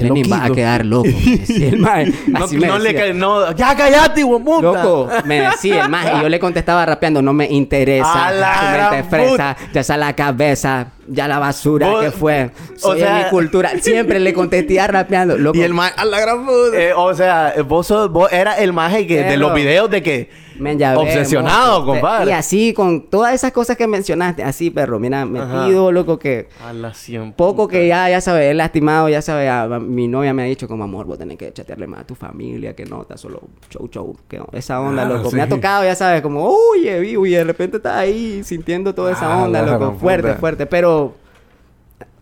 Lenin, 0.00 0.30
vas 0.30 0.38
a 0.38 0.42
loquito". 0.44 0.54
quedar 0.54 0.86
loco. 0.86 1.08
Me 1.08 1.36
decía 1.36 1.68
el 1.68 1.78
mae. 1.80 2.12
No, 2.28 2.44
Así 2.44 2.56
me 2.56 2.68
no 2.68 2.78
le 2.78 2.92
decía. 2.92 3.08
ca- 3.08 3.12
no, 3.12 3.52
ya 3.56 3.76
cállate, 3.76 4.22
huevón. 4.22 4.62
Loco, 4.62 5.08
me 5.24 5.40
decía 5.40 5.82
el 5.82 5.88
más 5.90 6.06
y 6.16 6.22
yo 6.22 6.28
le 6.28 6.38
contestaba 6.38 6.86
rapeando, 6.86 7.20
no 7.22 7.32
me 7.32 7.46
interesa, 7.50 8.28
A 8.28 8.30
la 8.30 8.52
tu 8.54 8.62
mente 8.62 8.76
gran 8.78 9.10
fresa, 9.10 9.56
ya 9.74 9.80
está 9.80 9.96
la 9.96 10.12
cabeza, 10.14 10.86
ya 11.08 11.28
la 11.28 11.38
basura 11.38 11.88
que 12.00 12.10
fue, 12.10 12.50
o 12.76 12.78
soy 12.78 13.00
sea- 13.00 13.16
de 13.18 13.24
mi 13.24 13.30
cultura, 13.30 13.70
siempre 13.80 14.20
le 14.20 14.32
contestía 14.32 14.86
rapeando, 14.86 15.36
loco. 15.38 15.58
Y 15.58 15.62
el 15.62 15.74
ma- 15.74 15.88
a 15.88 16.04
la 16.04 16.20
gran 16.20 16.44
puta. 16.46 16.76
Eh, 16.80 16.92
o 16.94 17.12
sea, 17.14 17.54
vos, 17.66 17.86
sos, 17.86 18.10
vos 18.10 18.32
eras 18.32 18.58
el 18.60 18.72
maje 18.72 19.06
que 19.06 19.22
de 19.22 19.36
los 19.36 19.54
videos 19.54 19.90
de 19.90 20.02
que 20.02 20.42
Men, 20.58 20.78
ya 20.78 20.96
obsesionado, 20.98 21.80
vemos. 21.80 21.94
compadre. 21.96 22.30
Y 22.30 22.34
así, 22.34 22.72
con 22.74 23.08
todas 23.08 23.34
esas 23.34 23.50
cosas 23.52 23.76
que 23.76 23.86
mencionaste, 23.88 24.44
así, 24.44 24.70
perro, 24.70 25.00
mira, 25.00 25.24
metido, 25.24 25.90
loco, 25.90 26.18
que 26.18 26.48
a 26.64 26.72
la 26.72 26.92
cien 26.94 27.32
poco 27.32 27.64
puta. 27.64 27.72
que 27.72 27.88
ya, 27.88 28.08
ya 28.10 28.20
sabes, 28.20 28.50
he 28.50 28.54
lastimado, 28.54 29.08
ya 29.08 29.22
sabes, 29.22 29.48
a- 29.48 29.62
a- 29.62 29.80
mi 29.80 30.06
novia 30.08 30.32
me 30.34 30.42
ha 30.42 30.44
dicho 30.44 30.68
como, 30.68 30.84
amor, 30.84 31.06
vos 31.06 31.18
tenés 31.18 31.38
que 31.38 31.52
chatearle 31.52 31.86
más 31.86 32.00
a 32.00 32.06
tu 32.06 32.14
familia, 32.14 32.76
que 32.76 32.84
no, 32.84 33.02
está 33.02 33.16
solo 33.16 33.40
show, 33.70 33.88
show, 33.90 34.16
que 34.28 34.38
no, 34.38 34.46
esa 34.52 34.80
onda, 34.80 35.02
Ah, 35.02 35.06
loco. 35.06 35.30
sí. 35.30 35.36
Me 35.36 35.42
ha 35.42 35.48
tocado, 35.48 35.84
ya 35.84 35.94
sabes, 35.96 36.20
como, 36.22 36.44
oye, 36.46 37.00
vivo, 37.00 37.26
y 37.26 37.30
de 37.30 37.44
repente 37.44 37.78
estás 37.78 37.96
ahí 37.96 38.44
sintiendo 38.44 38.94
toda 38.94 39.12
esa 39.12 39.32
Ah, 39.32 39.44
onda, 39.44 39.62
loco, 39.62 39.96
fuerte, 39.98 40.34
fuerte, 40.34 40.66
pero... 40.66 40.91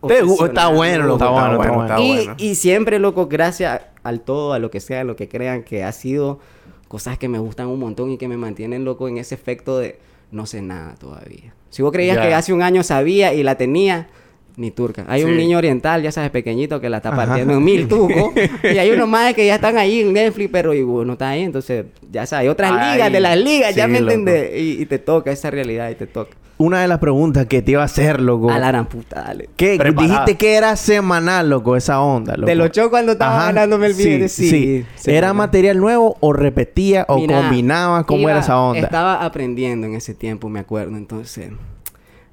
Te 0.07 0.19
está 0.19 0.67
bueno, 0.67 1.05
loco, 1.05 1.23
Está 1.23 1.29
está 1.29 1.55
bueno, 1.55 1.83
está 1.83 1.95
está 1.95 1.99
y, 1.99 2.15
bueno. 2.15 2.35
y 2.37 2.55
siempre, 2.55 2.99
loco, 2.99 3.27
gracias 3.27 3.81
al 4.03 4.21
todo, 4.21 4.53
a 4.53 4.59
lo 4.59 4.71
que 4.71 4.79
sea, 4.79 5.01
a 5.01 5.03
lo 5.03 5.15
que 5.15 5.29
crean, 5.29 5.63
que 5.63 5.83
ha 5.83 5.91
sido 5.91 6.39
cosas 6.87 7.17
que 7.17 7.27
me 7.27 7.39
gustan 7.39 7.67
un 7.67 7.79
montón 7.79 8.09
y 8.11 8.17
que 8.17 8.27
me 8.27 8.35
mantienen, 8.37 8.83
loco, 8.83 9.07
en 9.07 9.17
ese 9.17 9.35
efecto 9.35 9.77
de 9.77 9.99
no 10.31 10.45
sé 10.45 10.61
nada 10.61 10.95
todavía. 10.95 11.53
Si 11.69 11.81
vos 11.81 11.91
creías 11.91 12.17
que 12.17 12.33
hace 12.33 12.51
un 12.51 12.63
año 12.63 12.83
sabía 12.83 13.33
y 13.33 13.43
la 13.43 13.55
tenía, 13.55 14.09
ni 14.57 14.71
turca. 14.71 15.05
Hay 15.07 15.23
un 15.23 15.35
niño 15.37 15.57
oriental, 15.57 16.01
ya 16.03 16.11
sabes, 16.11 16.29
pequeñito, 16.31 16.79
que 16.81 16.89
la 16.89 16.97
está 16.97 17.09
Ajá. 17.09 17.25
partiendo 17.25 17.53
en 17.53 17.63
mil 17.63 17.87
tucos. 17.87 18.31
y 18.63 18.77
hay 18.77 18.91
unos 18.91 19.07
más 19.07 19.33
que 19.33 19.45
ya 19.45 19.55
están 19.55 19.77
ahí 19.77 20.01
en 20.01 20.13
Netflix, 20.13 20.49
pero 20.51 20.73
y 20.73 20.81
no 20.83 21.13
estás 21.13 21.29
ahí. 21.29 21.43
Entonces, 21.43 21.85
ya 22.11 22.25
sabes, 22.25 22.41
hay 22.43 22.47
otras 22.49 22.71
Ay, 22.73 22.93
ligas 22.93 23.11
de 23.11 23.19
las 23.19 23.37
ligas, 23.37 23.75
ya 23.75 23.87
me 23.87 23.99
loco. 24.01 24.11
entendés. 24.11 24.51
Y, 24.59 24.81
y 24.81 24.85
te 24.85 24.99
toca 24.99 25.31
esa 25.31 25.49
realidad 25.51 25.89
y 25.89 25.95
te 25.95 26.07
toca. 26.07 26.35
Una 26.57 26.81
de 26.81 26.87
las 26.87 26.99
preguntas 26.99 27.47
que 27.47 27.63
te 27.63 27.71
iba 27.71 27.81
a 27.81 27.85
hacer, 27.85 28.21
loco. 28.21 28.51
A 28.51 28.59
la 28.59 28.67
gran 28.67 28.85
puta, 28.85 29.23
dale. 29.23 29.49
¿Qué? 29.57 29.79
Dijiste 29.97 30.37
que 30.37 30.53
era 30.53 30.75
semanal, 30.75 31.49
loco, 31.49 31.75
esa 31.75 31.99
onda, 32.01 32.35
loco. 32.37 32.45
De 32.45 32.53
los 32.55 32.69
shows 32.69 32.89
cuando 32.89 33.13
estaba 33.13 33.35
Ajá, 33.35 33.45
ganándome 33.47 33.87
el 33.87 33.93
video. 33.95 34.29
sí, 34.29 34.47
Sí, 34.47 34.49
sí. 34.51 34.85
se 34.95 35.15
¿Era 35.15 35.33
material 35.33 35.79
nuevo 35.79 36.17
o 36.19 36.33
repetía 36.33 37.05
o 37.07 37.15
Mira, 37.17 37.41
combinaba? 37.41 38.05
¿Cómo 38.05 38.21
iba- 38.21 38.31
era 38.31 38.39
esa 38.41 38.59
onda? 38.59 38.79
Estaba 38.81 39.25
aprendiendo 39.25 39.87
en 39.87 39.95
ese 39.95 40.13
tiempo, 40.13 40.49
me 40.49 40.59
acuerdo. 40.59 40.97
Entonces, 40.97 41.49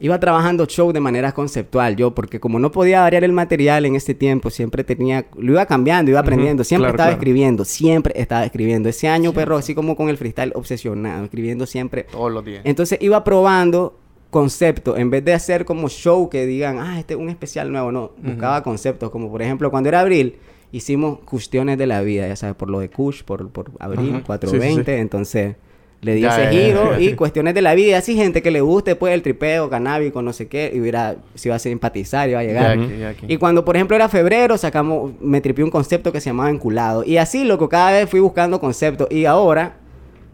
iba 0.00 0.18
trabajando 0.20 0.66
show 0.66 0.92
de 0.92 1.00
manera 1.00 1.32
conceptual 1.32 1.96
yo, 1.96 2.14
porque 2.14 2.40
como 2.40 2.58
no 2.58 2.70
podía 2.70 3.00
variar 3.00 3.24
el 3.24 3.32
material 3.32 3.84
en 3.86 3.96
ese 3.96 4.14
tiempo, 4.14 4.50
siempre 4.50 4.84
tenía, 4.84 5.26
lo 5.36 5.52
iba 5.52 5.66
cambiando, 5.66 6.10
iba 6.10 6.20
aprendiendo, 6.20 6.64
siempre 6.64 6.84
claro, 6.84 6.94
estaba 6.94 7.08
claro. 7.08 7.20
escribiendo, 7.20 7.64
siempre 7.64 8.12
estaba 8.16 8.44
escribiendo. 8.44 8.88
Ese 8.88 9.08
año, 9.08 9.32
perro, 9.32 9.56
así 9.56 9.74
como 9.74 9.96
con 9.96 10.08
el 10.08 10.16
freestyle, 10.16 10.52
obsesionado, 10.54 11.24
escribiendo 11.24 11.66
siempre. 11.66 12.04
Todos 12.04 12.32
los 12.32 12.44
días. 12.44 12.62
Entonces 12.64 12.98
iba 13.00 13.24
probando 13.24 13.98
conceptos, 14.30 14.98
en 14.98 15.10
vez 15.10 15.24
de 15.24 15.32
hacer 15.32 15.64
como 15.64 15.88
show 15.88 16.28
que 16.28 16.46
digan, 16.46 16.78
ah, 16.78 17.00
este 17.00 17.14
es 17.14 17.20
un 17.20 17.30
especial 17.30 17.72
nuevo, 17.72 17.90
no, 17.90 18.12
buscaba 18.18 18.62
conceptos, 18.62 19.10
como 19.10 19.30
por 19.30 19.42
ejemplo, 19.42 19.70
cuando 19.70 19.88
era 19.88 20.00
abril, 20.00 20.36
hicimos 20.70 21.20
cuestiones 21.20 21.78
de 21.78 21.86
la 21.86 22.02
vida, 22.02 22.28
ya 22.28 22.36
sabes, 22.36 22.54
por 22.54 22.68
lo 22.68 22.80
de 22.80 22.90
Kush, 22.90 23.22
por, 23.22 23.48
por 23.48 23.72
abril, 23.78 24.16
Ajá. 24.16 24.24
420, 24.24 24.98
entonces 24.98 25.56
le 26.00 26.14
di 26.14 26.20
Ya, 26.20 26.28
ese 26.30 26.42
ya, 26.44 26.50
giro 26.50 26.92
ya. 26.92 27.00
y 27.00 27.14
cuestiones 27.14 27.54
de 27.54 27.62
la 27.62 27.74
vida, 27.74 27.88
y 27.88 27.92
así 27.94 28.14
gente 28.14 28.40
que 28.42 28.50
le 28.50 28.60
guste, 28.60 28.94
pues, 28.94 29.14
el 29.14 29.22
tripeo, 29.22 29.68
canábico, 29.68 30.22
no 30.22 30.32
sé 30.32 30.46
qué, 30.46 30.70
y 30.72 30.80
hubiera, 30.80 31.16
si 31.34 31.48
iba 31.48 31.56
a 31.56 31.58
simpatizar, 31.58 32.28
iba 32.28 32.38
a 32.40 32.44
llegar. 32.44 32.78
Aquí, 32.78 33.02
aquí. 33.02 33.26
Y 33.28 33.36
cuando, 33.36 33.64
por 33.64 33.74
ejemplo, 33.76 33.96
era 33.96 34.08
febrero, 34.08 34.56
sacamos, 34.58 35.12
me 35.20 35.40
tripié 35.40 35.64
un 35.64 35.70
concepto 35.70 36.12
que 36.12 36.20
se 36.20 36.30
llamaba 36.30 36.50
enculado. 36.50 37.02
Y 37.04 37.16
así, 37.16 37.44
loco, 37.44 37.68
cada 37.68 37.90
vez 37.92 38.08
fui 38.08 38.20
buscando 38.20 38.60
conceptos. 38.60 39.08
Y 39.10 39.24
ahora, 39.24 39.76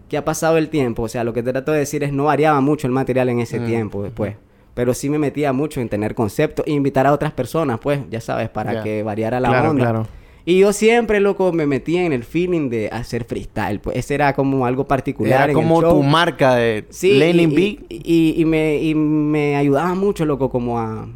que 0.08 0.18
ha 0.18 0.24
pasado 0.24 0.58
el 0.58 0.68
tiempo, 0.68 1.04
o 1.04 1.08
sea, 1.08 1.24
lo 1.24 1.32
que 1.32 1.42
trato 1.42 1.72
de 1.72 1.78
decir 1.78 2.04
es 2.04 2.12
no 2.12 2.24
variaba 2.24 2.60
mucho 2.60 2.86
el 2.86 2.92
material 2.92 3.30
en 3.30 3.40
ese 3.40 3.58
Mm. 3.60 3.66
tiempo 3.66 4.02
después. 4.02 4.34
Pero 4.74 4.92
sí 4.92 5.08
me 5.08 5.18
metía 5.18 5.52
mucho 5.54 5.80
en 5.80 5.88
tener 5.88 6.14
conceptos 6.14 6.66
e 6.66 6.72
invitar 6.72 7.06
a 7.06 7.12
otras 7.12 7.32
personas, 7.32 7.78
pues, 7.80 8.00
ya 8.10 8.20
sabes, 8.20 8.48
para 8.50 8.82
que 8.82 9.02
variara 9.02 9.40
la 9.40 9.48
Claro, 9.48 9.70
onda. 9.70 9.82
claro. 9.84 10.06
Y 10.46 10.58
yo 10.58 10.72
siempre, 10.74 11.20
loco, 11.20 11.52
me 11.52 11.66
metía 11.66 12.04
en 12.04 12.12
el 12.12 12.22
feeling 12.22 12.68
de 12.68 12.88
hacer 12.92 13.24
freestyle. 13.24 13.80
Pues 13.80 13.96
ese 13.96 14.14
era 14.14 14.34
como 14.34 14.66
algo 14.66 14.86
particular. 14.86 15.32
Era 15.34 15.44
en 15.44 15.50
el 15.50 15.56
como 15.56 15.80
show. 15.80 15.94
tu 15.96 16.02
marca 16.02 16.54
de 16.56 16.84
Sí, 16.90 17.14
Lenin 17.14 17.50
y, 17.52 17.54
B. 17.54 17.62
y, 17.88 18.02
y- 18.04 18.34
y 18.42 18.44
me, 18.44 18.76
y 18.82 18.94
me 18.94 19.56
ayudaba 19.56 19.94
mucho, 19.94 20.26
loco, 20.26 20.50
como 20.50 20.78
a, 20.78 21.08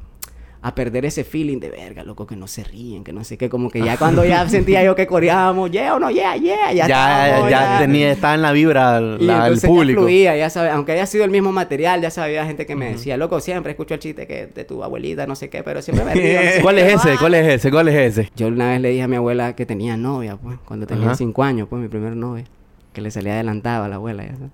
a 0.61 0.75
perder 0.75 1.05
ese 1.05 1.23
feeling 1.23 1.59
de 1.61 1.71
verga, 1.71 2.03
loco, 2.03 2.27
que 2.27 2.35
no 2.35 2.49
se 2.49 2.64
ríen, 2.64 3.05
que 3.05 3.12
no 3.12 3.23
sé 3.23 3.38
qué, 3.38 3.49
como 3.49 3.71
que 3.71 3.81
ya 3.81 3.97
cuando 3.99 4.25
ya 4.25 4.49
sentía 4.49 4.83
yo 4.83 4.97
que 4.97 5.07
coreábamos, 5.07 5.71
yeah 5.71 5.94
o 5.94 6.01
no, 6.01 6.11
yeah, 6.11 6.35
yeah, 6.37 6.73
ya 6.73 6.87
Ya, 6.87 6.88
ya, 6.88 7.27
estábamos, 7.29 7.51
ya 7.51 7.79
tenía, 7.79 8.11
estaba 8.12 8.35
en 8.35 8.42
la 8.42 8.51
vibra 8.53 9.01
y 9.01 9.25
la- 9.25 9.35
el 9.37 9.42
entonces 9.55 9.62
ya 9.62 9.68
público. 9.68 10.01
fluía, 10.03 10.37
ya 10.37 10.51
sabes, 10.51 10.73
aunque 10.73 10.92
haya 10.92 11.07
sido 11.07 11.25
el 11.25 11.31
mismo 11.31 11.53
material, 11.53 12.01
ya 12.01 12.11
sabía 12.11 12.44
gente 12.44 12.66
que 12.66 12.75
me 12.75 12.90
decía, 12.92 13.16
loco, 13.16 13.38
siempre 13.40 13.71
escucho 13.73 13.94
el 13.94 14.01
chiste 14.01 14.27
que 14.27 14.47
de 14.49 14.64
tu 14.64 14.83
abuelita, 14.83 15.27
no 15.29 15.37
sé 15.37 15.49
qué, 15.49 15.62
pero 15.62 15.81
siempre 15.81 16.05
me 16.05 16.14
río. 16.14 16.40
no 16.42 16.51
sé 16.51 16.61
¿Cuál 16.62 16.77
qué". 16.77 16.87
es 16.92 16.94
ese? 17.07 17.16
¿Cuál 17.18 17.35
es 17.35 17.47
ese? 17.49 17.71
¿Cuál 17.71 17.88
es 17.88 18.18
ese? 18.18 18.31
Yo 18.35 18.49
una 18.49 18.71
vez 18.71 18.81
le 18.81 18.90
dije 18.90 19.03
a 19.03 19.09
mi 19.09 19.16
abuela 19.16 19.55
que 19.55 19.64
tenía 19.64 19.97
novia, 19.97 20.37
pues, 20.37 20.59
cuando 20.64 20.87
tenía 20.88 21.14
cinco 21.14 21.44
años, 21.44 21.68
pues, 21.71 21.81
mi 21.81 21.88
primer 21.88 22.16
novia, 22.16 22.44
que 22.92 23.01
le 23.01 23.12
salía 23.12 23.35
adelantada 23.35 23.85
a 23.85 23.88
la 23.88 23.94
abuela, 23.94 24.25
ya 24.25 24.35
sabes. 24.35 24.51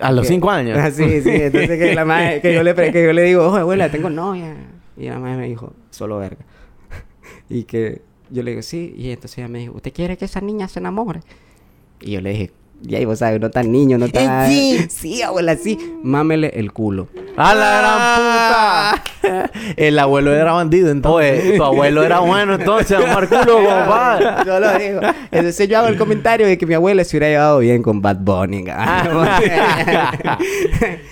A 0.00 0.10
los 0.10 0.22
Que- 0.22 0.32
cinco 0.32 0.50
años. 0.50 0.76
Ah, 0.82 0.90
sí, 0.90 1.20
sí. 1.22 1.30
Entonces 1.30 1.78
que 1.78 1.94
la 1.94 2.04
madre, 2.04 2.40
que 2.40 2.52
yo 2.52 2.64
le, 2.64 2.74
que 2.74 3.04
yo 3.04 3.12
le 3.12 3.22
digo, 3.22 3.48
oye, 3.48 3.60
abuela, 3.60 3.88
tengo 3.90 4.10
novia. 4.10 4.52
Y 4.96 5.06
la 5.06 5.18
madre 5.18 5.36
me 5.36 5.48
dijo, 5.48 5.72
solo 5.90 6.18
verga. 6.18 6.44
y 7.48 7.64
que 7.64 8.02
yo 8.30 8.42
le 8.42 8.52
digo, 8.52 8.62
sí. 8.62 8.94
Y 8.96 9.10
entonces 9.10 9.38
ella 9.38 9.48
me 9.48 9.60
dijo, 9.60 9.74
¿usted 9.74 9.92
quiere 9.92 10.16
que 10.16 10.24
esa 10.24 10.40
niña 10.40 10.68
se 10.68 10.80
enamore? 10.80 11.20
Y 12.00 12.12
yo 12.12 12.20
le 12.20 12.30
dije, 12.30 12.52
Y 12.86 12.94
ahí 12.96 13.04
vos 13.06 13.18
sabes, 13.20 13.40
no 13.40 13.50
tan 13.50 13.72
niño, 13.72 13.96
no 13.98 14.08
tan... 14.10 14.48
sí. 14.48 14.86
Sí, 14.90 15.22
abuela, 15.22 15.56
sí. 15.56 15.78
Mámele 16.02 16.48
el 16.54 16.72
culo. 16.72 17.08
¡A 17.36 17.54
la 17.54 17.78
gran 17.78 19.00
puta! 19.22 19.50
El 19.76 19.98
abuelo 19.98 20.32
era 20.34 20.52
bandido, 20.52 20.90
entonces. 20.90 21.42
Oye, 21.42 21.56
tu 21.56 21.64
abuelo 21.64 22.02
era 22.04 22.20
bueno 22.20 22.54
entonces, 22.54 22.98
Omar 22.98 23.26
Culo, 23.28 23.56
compadre. 23.56 24.26
Yo 24.46 24.60
lo 24.60 24.78
digo. 24.78 25.00
Entonces 25.32 25.66
yo 25.68 25.78
hago 25.78 25.88
el 25.88 25.96
comentario 25.96 26.46
de 26.46 26.58
que 26.58 26.66
mi 26.66 26.74
abuela 26.74 27.02
se 27.04 27.16
hubiera 27.16 27.32
llevado 27.32 27.58
bien 27.60 27.82
con 27.82 28.02
Bad 28.02 28.18
Bunny. 28.18 28.64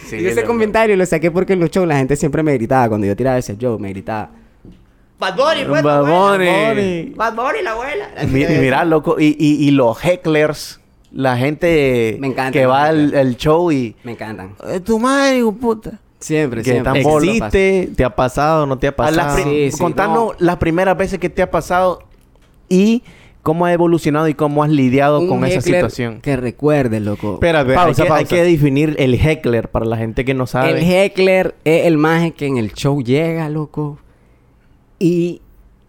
Sí, 0.06 0.16
y 0.16 0.26
ese 0.26 0.44
comentario 0.44 0.96
lo 0.96 1.06
saqué 1.06 1.30
porque 1.30 1.54
en 1.54 1.60
los 1.60 1.70
shows 1.70 1.88
la 1.88 1.96
gente 1.96 2.16
siempre 2.16 2.42
me 2.42 2.52
gritaba. 2.54 2.88
Cuando 2.88 3.06
yo 3.06 3.16
tiraba 3.16 3.38
ese 3.38 3.56
show, 3.56 3.78
me 3.78 3.88
gritaba... 3.88 4.30
Bad 5.18 5.36
Bunny, 5.36 5.64
pues, 5.68 5.82
Bad 5.82 6.00
tu 6.04 6.06
abuela". 6.12 6.68
Bunny. 6.74 7.12
Bad 7.16 7.34
Bunny, 7.34 7.62
la 7.62 7.70
abuela. 7.72 8.08
Mi- 8.28 8.44
mira, 8.60 8.84
loco. 8.84 9.16
Y, 9.18 9.36
y, 9.38 9.66
y 9.66 9.70
los 9.70 9.98
hecklers, 10.04 10.80
la 11.12 11.36
gente 11.36 12.16
Me 12.20 12.28
encanta, 12.28 12.52
que 12.52 12.60
me 12.60 12.66
va 12.66 12.84
al, 12.84 13.14
al 13.14 13.36
show 13.36 13.70
y. 13.70 13.94
Me 14.04 14.12
encantan. 14.12 14.54
"Eh, 14.68 14.80
tu 14.80 14.98
madre, 14.98 15.38
hijo 15.38 15.52
puta. 15.52 16.00
Siempre, 16.18 16.62
Que 16.62 16.70
siempre. 16.72 17.02
tan 17.02 17.14
¿Existe? 17.16 17.90
¿Te 17.96 18.04
ha 18.04 18.14
pasado? 18.14 18.64
¿No 18.66 18.78
te 18.78 18.86
ha 18.86 18.94
pasado? 18.96 19.34
pri- 19.42 19.44
Sí, 19.44 19.70
sí, 19.72 19.78
contanos 19.78 20.16
no. 20.16 20.32
las 20.38 20.56
primeras 20.58 20.96
veces 20.96 21.18
que 21.18 21.28
te 21.28 21.42
ha 21.42 21.50
pasado 21.50 21.98
y 22.68 23.02
cómo 23.42 23.66
ha 23.66 23.72
evolucionado 23.72 24.28
y 24.28 24.34
cómo 24.34 24.62
has 24.62 24.70
lidiado 24.70 25.18
Un 25.18 25.28
con 25.28 25.44
esa 25.44 25.60
situación. 25.60 26.20
Que 26.20 26.36
recuerde, 26.36 27.00
loco. 27.00 27.34
Espérate, 27.34 27.74
Pausa, 27.74 27.88
hay, 27.88 27.94
que, 28.08 28.12
hay 28.14 28.20
pausa. 28.24 28.36
que 28.36 28.42
definir 28.44 28.94
el 29.00 29.14
heckler 29.14 29.68
para 29.68 29.84
la 29.84 29.96
gente 29.96 30.24
que 30.24 30.32
no 30.32 30.46
sabe. 30.46 30.70
El 30.70 30.84
heckler 30.88 31.56
es 31.64 31.86
el 31.86 31.98
maje 31.98 32.30
que 32.34 32.46
en 32.46 32.56
el 32.56 32.72
show 32.72 33.02
llega, 33.02 33.48
loco, 33.48 33.98
y 35.00 35.40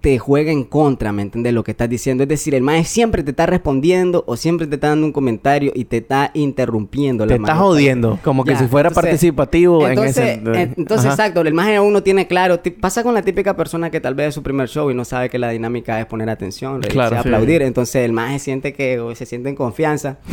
te 0.04 0.20
juega 0.20 0.52
en 0.52 0.66
contra, 0.66 1.14
¿me 1.14 1.22
entiendes? 1.22 1.54
Lo 1.54 1.64
que 1.64 1.72
estás 1.72 1.88
diciendo. 1.90 2.24
Es 2.24 2.28
decir, 2.28 2.54
el 2.56 2.62
maje 2.62 2.84
siempre 2.84 3.24
te 3.24 3.30
está 3.32 3.46
respondiendo 3.46 4.26
o 4.28 4.36
siempre 4.36 4.68
te 4.68 4.76
está 4.76 4.90
dando 4.90 5.06
un 5.06 5.14
comentario 5.14 5.72
y 5.74 5.86
te 5.86 5.96
está 5.98 6.30
interrumpiendo. 6.34 7.26
Te 7.26 7.40
manota. 7.40 7.58
jodiendo. 7.58 8.20
Como 8.22 8.44
que 8.44 8.52
Ya, 8.52 8.60
si 8.60 8.68
fuera 8.68 8.90
entonces- 8.90 9.10
participativo 9.12 9.88
Entonces, 9.88 10.18
en 10.40 10.48
ese... 10.50 10.62
eh, 10.62 10.74
entonces 10.76 11.06
Ajá. 11.06 11.14
exacto, 11.16 11.40
el 11.40 11.54
maje 11.54 11.78
aún 11.78 11.94
no 11.94 12.04
tiene 12.04 12.28
claro. 12.28 12.60
Pasa 12.82 13.02
con 13.02 13.14
la 13.14 13.22
típica 13.22 13.56
persona 13.56 13.90
que 13.92 14.02
tal 14.02 14.14
vez 14.14 14.28
es 14.28 14.36
su 14.36 14.44
primer 14.44 14.68
show 14.68 14.92
y 14.92 14.94
no 14.94 15.06
sabe 15.06 15.30
que 15.30 15.40
la 15.40 15.52
dinámica 15.52 15.98
es 16.02 16.06
poner 16.06 16.30
atención, 16.30 16.82
reírse, 16.82 16.90
Claro, 16.92 17.16
sí. 17.16 17.20
aplaudir. 17.22 17.62
Entonces 17.62 17.96
el 18.04 18.12
maje 18.12 18.40
siente 18.40 18.74
que 18.74 19.00
o 19.00 19.16
se 19.16 19.26
siente 19.26 19.48
en 19.48 19.56
confianza. 19.56 20.18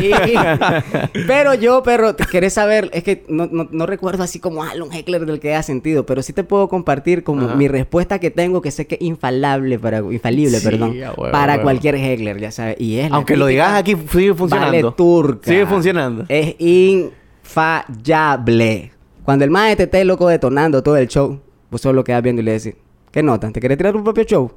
Y- 0.00 1.20
pero 1.26 1.54
yo, 1.54 1.82
perro, 1.82 2.16
querés 2.16 2.54
saber, 2.54 2.90
es 2.94 3.02
que 3.04 3.24
no, 3.28 3.46
no- 3.52 3.68
no 3.70 3.86
recuerdo 3.86 4.22
así 4.22 4.38
como 4.40 4.62
ah, 4.62 4.70
un 4.82 4.92
heckler 4.92 5.26
del 5.26 5.40
que 5.40 5.50
haya 5.50 5.62
sentido, 5.62 6.06
pero 6.06 6.22
sí 6.22 6.32
te 6.32 6.44
puedo 6.44 6.68
compartir 6.70 7.22
como 7.22 7.46
Ajá. 7.46 7.54
mi 7.54 7.68
respuesta 7.68 8.18
que 8.18 8.30
tengo, 8.30 8.62
que 8.62 8.70
sé 8.70 8.86
que 8.86 8.96
es 9.10 9.16
infalible 9.16 9.78
para, 9.78 9.98
infalible, 9.98 10.58
Sí, 10.58 10.64
perdón, 10.64 10.96
para 11.30 11.60
cualquier 11.62 11.96
heckler, 11.96 12.38
ya 12.38 12.50
sabes. 12.50 12.76
Y 12.78 12.98
es 12.98 13.12
Aunque 13.12 13.36
lo 13.36 13.46
digas 13.46 13.74
aquí, 13.74 13.96
sigue 14.10 14.34
funcionando. 14.34 14.70
Vale 14.70 14.82
turca. 14.96 15.48
Sigue 15.48 15.66
funcionando. 15.66 16.24
Es 16.28 16.56
infallable. 16.58 18.92
Cuando 19.24 19.44
el 19.44 19.50
maestro 19.50 19.84
esté 19.84 20.04
loco 20.04 20.28
detonando 20.28 20.82
todo 20.82 20.96
el 20.96 21.08
show, 21.08 21.40
vos 21.70 21.80
solo 21.80 22.02
quedas 22.02 22.22
viendo 22.22 22.42
y 22.42 22.44
le 22.44 22.52
decís, 22.52 22.74
¿qué 23.10 23.22
nota? 23.22 23.50
¿Te 23.50 23.60
querés 23.60 23.78
tirar 23.78 23.92
tu 23.92 24.02
propio 24.02 24.24
show? 24.24 24.50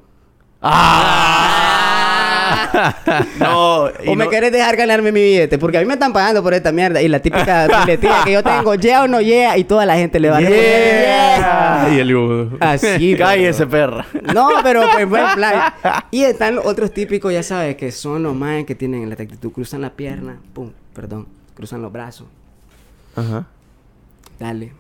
No, 3.40 3.90
y 4.04 4.08
¿O 4.08 4.16
me 4.16 4.30
querés 4.30 4.52
dejar 4.52 4.76
ganarme 4.76 5.12
mi 5.12 5.22
billete? 5.22 5.58
Porque 5.58 5.78
a 5.78 5.82
mí 5.82 5.86
me 5.86 5.94
están 5.94 6.14
pagando 6.14 6.42
por 6.42 6.54
esta 6.54 6.72
mierda. 6.72 7.02
Y 7.02 7.08
la 7.08 7.20
típica 7.20 7.68
biletilla 7.86 8.24
que 8.24 8.32
yo 8.32 8.44
tengo, 8.44 8.76
yeah 8.76 9.04
o 9.04 9.08
no 9.08 9.22
yeah, 9.22 9.58
y 9.58 9.64
toda 9.64 9.86
la 9.86 9.96
gente 9.96 10.20
le 10.20 10.30
va 10.30 10.38
a 10.38 10.40
responder, 10.40 11.04
Yeah. 11.04 11.90
Y 11.94 12.00
el... 12.00 12.58
Así, 12.60 13.16
Cállese, 13.18 13.68
perra. 13.68 14.06
No, 14.34 14.50
pero 14.64 14.84
pues 14.92 15.08
buen 15.08 15.26
plan. 15.36 15.74
Y 16.12 16.24
están 16.24 16.56
los 16.56 16.66
otros 16.66 16.94
típicos, 16.94 17.34
ya 17.34 17.44
sabes, 17.44 17.76
que 17.76 17.92
son 17.92 18.24
los 18.24 18.36
más 18.36 18.64
que 18.66 18.76
tienen 18.76 19.08
la 19.10 19.16
actitud. 19.16 19.52
Cruzan 19.52 19.82
la 19.82 19.92
pierna, 19.92 20.40
pum, 20.54 20.72
perdón, 20.94 21.28
cruzan 21.56 21.82
los 21.82 21.92
brazos. 21.92 22.28
Ajá. 23.16 23.48
Dale, 24.40 24.74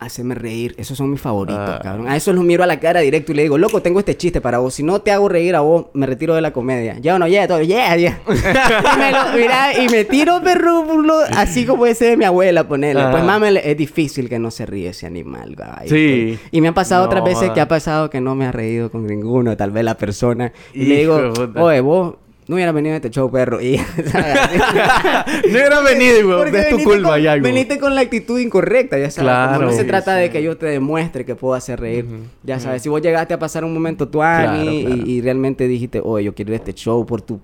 haceme 0.00 0.34
reír. 0.34 0.74
Esos 0.78 0.96
son 0.96 1.10
mis 1.10 1.20
favoritos, 1.20 1.58
Ah. 1.60 1.80
cabrón. 1.82 2.08
A 2.08 2.16
esos 2.16 2.34
los 2.34 2.44
miro 2.44 2.62
a 2.62 2.66
la 2.66 2.78
cara 2.80 3.00
directo 3.00 3.32
y 3.32 3.34
le 3.34 3.42
digo, 3.42 3.58
loco, 3.58 3.82
tengo 3.82 3.98
este 3.98 4.16
chiste 4.16 4.40
para 4.40 4.58
vos. 4.58 4.74
Si 4.74 4.82
no 4.82 5.00
te 5.00 5.10
hago 5.10 5.28
reír 5.28 5.56
a 5.56 5.60
vos, 5.60 5.86
me 5.92 6.06
retiro 6.06 6.34
de 6.34 6.40
la 6.40 6.52
comedia. 6.52 6.96
Ya 7.00 7.16
o 7.16 7.18
no, 7.18 7.26
ya, 7.26 7.48
todo, 7.48 7.62
yeah, 7.62 7.96
yeah. 7.96 8.20
y, 8.28 8.98
me 8.98 9.10
lo- 9.12 9.32
mira, 9.36 9.78
y 9.82 9.88
me 9.88 10.04
tiro, 10.04 10.40
perro, 10.42 10.84
por 10.86 11.04
lo- 11.04 11.18
así 11.36 11.66
como 11.66 11.84
ese 11.86 12.04
de 12.06 12.16
mi 12.16 12.24
abuela, 12.24 12.66
ponerle. 12.68 13.02
Ajá. 13.02 13.10
Pues 13.10 13.24
mames, 13.24 13.60
es 13.64 13.76
difícil 13.76 14.28
que 14.28 14.38
no 14.38 14.50
se 14.50 14.66
ríe 14.66 14.88
ese 14.90 15.06
animal, 15.06 15.56
güey. 15.56 15.88
Sí. 15.88 16.38
Y 16.52 16.60
me 16.60 16.68
han 16.68 16.74
pasado 16.74 17.04
otras 17.04 17.20
No, 17.22 17.26
veces 17.26 17.42
que 17.44 17.48
joda. 17.50 17.62
ha 17.62 17.68
pasado 17.68 18.10
que 18.10 18.20
no 18.20 18.34
me 18.34 18.46
ha 18.46 18.52
reído 18.52 18.90
con 18.90 19.06
ninguno, 19.06 19.56
tal 19.56 19.70
vez 19.72 19.84
la 19.84 19.96
persona. 19.96 20.52
Y 20.74 20.84
le 20.86 20.98
digo, 20.98 21.32
oye, 21.56 21.80
vos 21.80 22.14
no 22.48 22.54
hubieras 22.54 22.74
venido 22.74 22.94
a 22.94 22.96
este 22.96 23.10
show, 23.10 23.30
perro. 23.30 23.60
Y, 23.60 23.76
no 23.76 25.50
hubiera 25.50 25.80
venido, 25.82 26.38
güey. 26.38 26.56
Es 26.56 26.70
tu 26.70 26.82
culpa 26.82 27.10
con, 27.10 27.22
ya, 27.22 27.32
güey. 27.32 27.52
veniste 27.52 27.78
con 27.78 27.94
la 27.94 28.00
actitud 28.00 28.38
incorrecta, 28.38 28.98
ya 28.98 29.10
sabes. 29.10 29.26
Claro. 29.26 29.58
Como 29.58 29.70
no 29.70 29.76
se 29.76 29.84
trata 29.84 30.16
sí. 30.16 30.22
de 30.22 30.30
que 30.30 30.42
yo 30.42 30.56
te 30.56 30.66
demuestre 30.66 31.26
que 31.26 31.34
puedo 31.34 31.54
hacer 31.54 31.78
reír. 31.78 32.06
Ya 32.42 32.58
sabes, 32.58 32.82
si 32.82 32.88
vos 32.88 33.02
llegaste 33.02 33.34
a 33.34 33.38
pasar 33.38 33.64
un 33.64 33.74
momento 33.74 34.08
tu 34.08 34.18
Claro, 34.18 34.62
claro. 34.62 34.72
Y, 34.72 35.10
y 35.12 35.20
realmente 35.20 35.68
dijiste, 35.68 36.00
oye, 36.02 36.24
yo 36.24 36.34
quiero 36.34 36.52
ir 36.52 36.54
a 36.54 36.56
este 36.56 36.72
show 36.72 37.04
por 37.04 37.22
tu... 37.22 37.40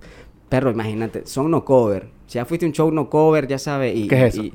Perro, 0.49 0.71
imagínate, 0.71 1.27
son 1.27 1.51
no 1.51 1.65
cover. 1.65 2.07
Si 2.27 2.37
ya 2.37 2.45
fuiste 2.45 2.65
a 2.65 2.69
un 2.69 2.73
show 2.73 2.91
no 2.91 3.11
cover, 3.11 3.47
ya 3.47 3.59
sabes. 3.59 3.95
Y, 3.97 4.09
¿Qué 4.09 4.27
es 4.27 4.35
eso? 4.35 4.45
y- 4.45 4.55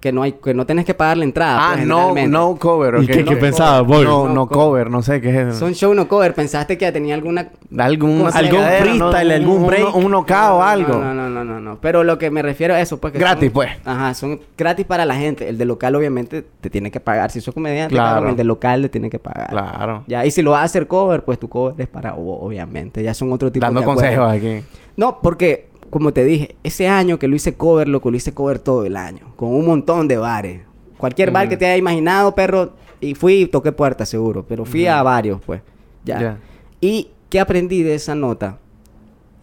que 0.00 0.12
no 0.12 0.22
hay, 0.22 0.32
que 0.32 0.54
no 0.54 0.64
tenés 0.64 0.84
que 0.84 0.94
pagar 0.94 1.16
la 1.16 1.24
entrada. 1.24 1.58
Ah, 1.60 1.72
pues, 1.74 1.86
no, 1.86 2.14
no 2.28 2.56
cover. 2.56 3.02
¿Y 3.02 3.06
qué- 3.08 3.24
No 3.24 3.30
qué 3.32 3.36
pensabas, 3.36 3.84
boy? 3.84 4.04
No, 4.04 4.28
No 4.28 4.34
no 4.34 4.46
cover. 4.48 4.90
No 4.90 5.02
sé 5.02 5.20
qué 5.20 5.30
es 5.30 5.36
eso. 5.48 5.58
Son 5.58 5.74
show 5.74 5.92
no 5.92 6.06
cover. 6.06 6.34
Pensaste 6.34 6.78
que 6.78 6.92
tenía 6.92 7.16
alguna 7.16 7.48
Algún, 7.76 8.24
algún 8.32 8.60
freestyle, 8.62 8.98
¿no? 8.98 9.08
algún 9.08 9.56
Un- 9.62 9.66
break, 9.66 9.96
un, 9.96 10.10
knockout 10.12 10.52
o 10.52 10.62
algo. 10.62 10.94
No, 10.98 11.12
no, 11.14 11.28
no, 11.28 11.44
no, 11.44 11.58
no. 11.60 11.78
Pero 11.80 12.04
lo 12.04 12.16
que 12.16 12.30
me 12.30 12.42
refiero 12.42 12.74
a 12.74 12.80
eso, 12.80 12.98
pues 12.98 13.12
que 13.12 13.18
Gratis, 13.18 13.46
son- 13.48 13.52
pues. 13.54 13.70
Ajá, 13.84 14.14
son 14.14 14.40
gratis 14.56 14.86
para 14.86 15.04
la 15.04 15.16
gente. 15.16 15.48
El 15.48 15.58
de 15.58 15.64
local, 15.64 15.96
obviamente, 15.96 16.44
te 16.60 16.70
tiene 16.70 16.90
que 16.92 17.00
pagar. 17.00 17.32
Si 17.32 17.40
sos 17.40 17.52
comediante, 17.52 17.94
Claro. 17.94 18.28
el 18.28 18.36
de 18.36 18.44
local 18.44 18.82
le 18.82 18.88
tiene 18.88 19.10
que 19.10 19.18
pagar. 19.18 19.48
Claro. 19.50 20.04
Ya, 20.06 20.24
y 20.24 20.30
si 20.30 20.42
lo 20.42 20.52
vas 20.52 20.60
a 20.60 20.64
hacer 20.64 20.86
cover, 20.86 21.24
pues 21.24 21.40
tu 21.40 21.48
cover 21.48 21.74
es 21.76 21.88
para 21.88 22.12
vos, 22.12 22.38
obviamente. 22.40 23.02
Ya 23.02 23.14
son 23.14 23.32
otro 23.32 23.50
tipo 23.50 23.66
Dando 23.66 23.80
de 23.80 23.84
acuerdos. 23.84 24.02
consejos 24.04 24.32
aquí. 24.32 24.62
No, 24.96 25.20
porque, 25.20 25.67
como 25.90 26.12
te 26.12 26.24
dije, 26.24 26.56
ese 26.62 26.88
año 26.88 27.18
que 27.18 27.28
lo 27.28 27.36
hice 27.36 27.54
cover, 27.54 27.88
loco, 27.88 28.10
lo 28.10 28.16
hice 28.16 28.32
cover 28.32 28.58
todo 28.58 28.84
el 28.84 28.96
año. 28.96 29.32
Con 29.36 29.54
un 29.54 29.66
montón 29.66 30.08
de 30.08 30.16
bares. 30.16 30.62
Cualquier 30.96 31.30
bar 31.30 31.48
que 31.48 31.56
te 31.56 31.66
haya 31.66 31.76
imaginado, 31.76 32.34
perro. 32.34 32.74
Y 33.00 33.14
fui 33.14 33.42
y 33.42 33.46
toqué 33.46 33.72
puertas, 33.72 34.08
seguro. 34.08 34.44
Pero 34.46 34.64
fui 34.64 34.86
a 34.86 35.02
varios, 35.02 35.40
pues. 35.44 35.62
Ya. 36.04 36.38
¿Y 36.80 37.10
qué 37.28 37.40
aprendí 37.40 37.82
de 37.82 37.94
esa 37.94 38.14
nota? 38.14 38.58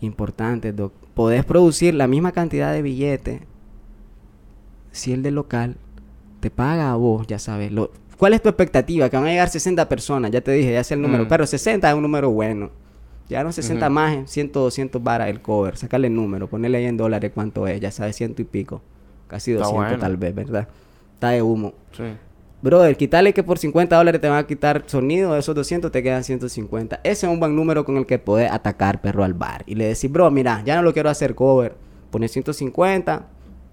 Importante, 0.02 0.74
Doc. 0.74 0.94
Podés 1.14 1.46
producir 1.46 1.94
la 1.94 2.08
misma 2.08 2.32
cantidad 2.32 2.74
de 2.74 2.82
billetes 2.82 3.42
si 4.92 5.12
el 5.12 5.24
de 5.24 5.32
local 5.32 5.78
te 6.40 6.50
paga 6.50 6.92
a 6.92 6.96
vos, 6.96 7.28
ya 7.28 7.38
sabes. 7.38 7.72
Lo, 7.72 7.92
¿Cuál 8.18 8.34
es 8.34 8.42
tu 8.42 8.50
expectativa? 8.50 9.10
Que 9.10 9.18
van 9.18 9.26
a 9.26 9.30
llegar 9.30 9.50
60 9.50 9.88
personas, 9.90 10.32
ya 10.32 10.42
te 10.42 10.52
dije, 10.52 10.74
ya 10.74 10.84
sé 10.84 10.94
el 10.94 11.02
número. 11.02 11.26
Mm. 11.26 11.28
Pero 11.28 11.46
60 11.46 11.90
es 11.90 11.96
un 11.96 12.02
número 12.02 12.32
bueno. 12.32 12.72
Ya 13.30 13.44
no 13.44 13.52
60 13.52 13.86
Ujú. 13.88 13.94
más, 13.94 14.14
eh, 14.16 14.24
100, 14.28 14.52
200 14.52 15.02
varas 15.04 15.30
el 15.30 15.42
cover. 15.42 15.78
Sácale 15.78 16.08
el 16.08 16.16
número, 16.16 16.48
ponele 16.48 16.78
ahí 16.78 16.86
en 16.86 16.98
dólares 16.98 17.32
cuánto 17.34 17.68
es, 17.68 17.80
ya 17.80 17.92
sabes, 17.92 18.16
ciento 18.16 18.42
y 18.42 18.46
pico. 18.46 18.82
Casi 19.28 19.52
Está 19.52 19.64
200 19.66 19.88
bueno. 19.90 20.00
tal 20.02 20.18
vez, 20.18 20.36
¿verdad? 20.36 20.68
Está 21.16 21.30
de 21.30 21.42
humo. 21.42 21.74
Sí. 21.92 22.04
Brother, 22.62 22.96
quitarle 22.98 23.34
que 23.34 23.44
por 23.44 23.58
50 23.58 23.96
dólares 23.96 24.22
te 24.22 24.30
van 24.30 24.40
a 24.40 24.48
quitar 24.48 24.84
sonido, 24.88 25.34
de 25.34 25.40
esos 25.40 25.54
200 25.56 25.92
te 25.92 26.02
quedan 26.02 26.24
150. 26.24 27.00
Ese 27.04 27.26
es 27.26 27.32
un 27.32 27.40
buen 27.40 27.56
número 27.56 27.84
con 27.86 27.98
el 27.98 28.06
que 28.06 28.18
podés 28.20 28.52
atacar 28.52 29.02
perro 29.02 29.24
al 29.24 29.34
bar. 29.34 29.64
Y 29.68 29.76
le 29.76 29.86
decís, 29.88 30.12
bro, 30.12 30.30
mira, 30.32 30.64
ya 30.66 30.76
no 30.76 30.82
lo 30.84 30.94
quiero 30.94 31.10
hacer 31.10 31.36
cover. 31.36 31.76
Pones 32.12 32.32
150, 32.32 33.26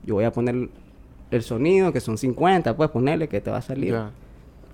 yo 0.05 0.15
voy 0.15 0.25
a 0.25 0.33
poner 0.33 0.69
el 1.31 1.43
sonido, 1.43 1.93
que 1.93 2.01
son 2.01 2.19
50, 2.19 2.77
pues 2.77 2.91
ponerle 2.91 3.29
que 3.29 3.41
te 3.41 3.51
va 3.51 3.59
a 3.59 3.63
salir. 3.63 3.93
Ya. 3.93 4.11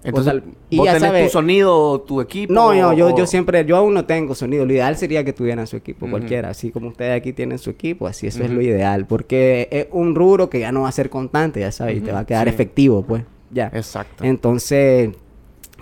Entonces, 0.05 0.33
al- 0.33 0.45
y 0.71 0.77
¿vos 0.77 0.87
ya 0.87 0.93
tenés 0.95 1.09
sabes- 1.09 1.25
tu 1.27 1.33
sonido, 1.33 2.01
tu 2.03 2.21
equipo? 2.21 2.53
No, 2.53 2.73
no, 2.73 2.93
yo, 2.93 3.09
o- 3.09 3.17
yo 3.17 3.27
siempre, 3.27 3.65
yo 3.65 3.77
aún 3.77 3.95
no 3.95 4.05
tengo 4.05 4.35
sonido. 4.35 4.65
Lo 4.65 4.73
ideal 4.73 4.97
sería 4.97 5.25
que 5.25 5.33
tuvieran 5.33 5.67
su 5.67 5.77
equipo, 5.77 6.09
cualquiera. 6.09 6.51
Así 6.51 6.71
como 6.71 6.89
ustedes 6.89 7.17
aquí 7.17 7.33
tienen 7.33 7.59
su 7.59 7.71
equipo, 7.71 8.07
así 8.07 8.27
eso 8.29 8.45
es 8.45 8.51
lo 8.51 8.61
ideal. 8.63 9.07
Porque 9.07 9.69
es 9.73 9.89
un 9.91 10.15
rubro 10.15 10.49
que 10.49 10.61
ya 10.61 10.71
no 10.73 10.83
va 10.83 10.89
a 10.89 10.93
ser 10.93 11.11
constante, 11.11 11.61
ya 11.61 11.73
sabes, 11.73 11.97
y 11.99 12.01
te 12.01 12.13
va 12.13 12.21
a 12.21 12.27
quedar 12.27 12.47
sí. 12.49 12.55
efectivo, 12.55 13.03
pues. 13.03 13.25
Ya. 13.51 13.71
Exacto. 13.75 14.23
Entonces, 14.25 15.11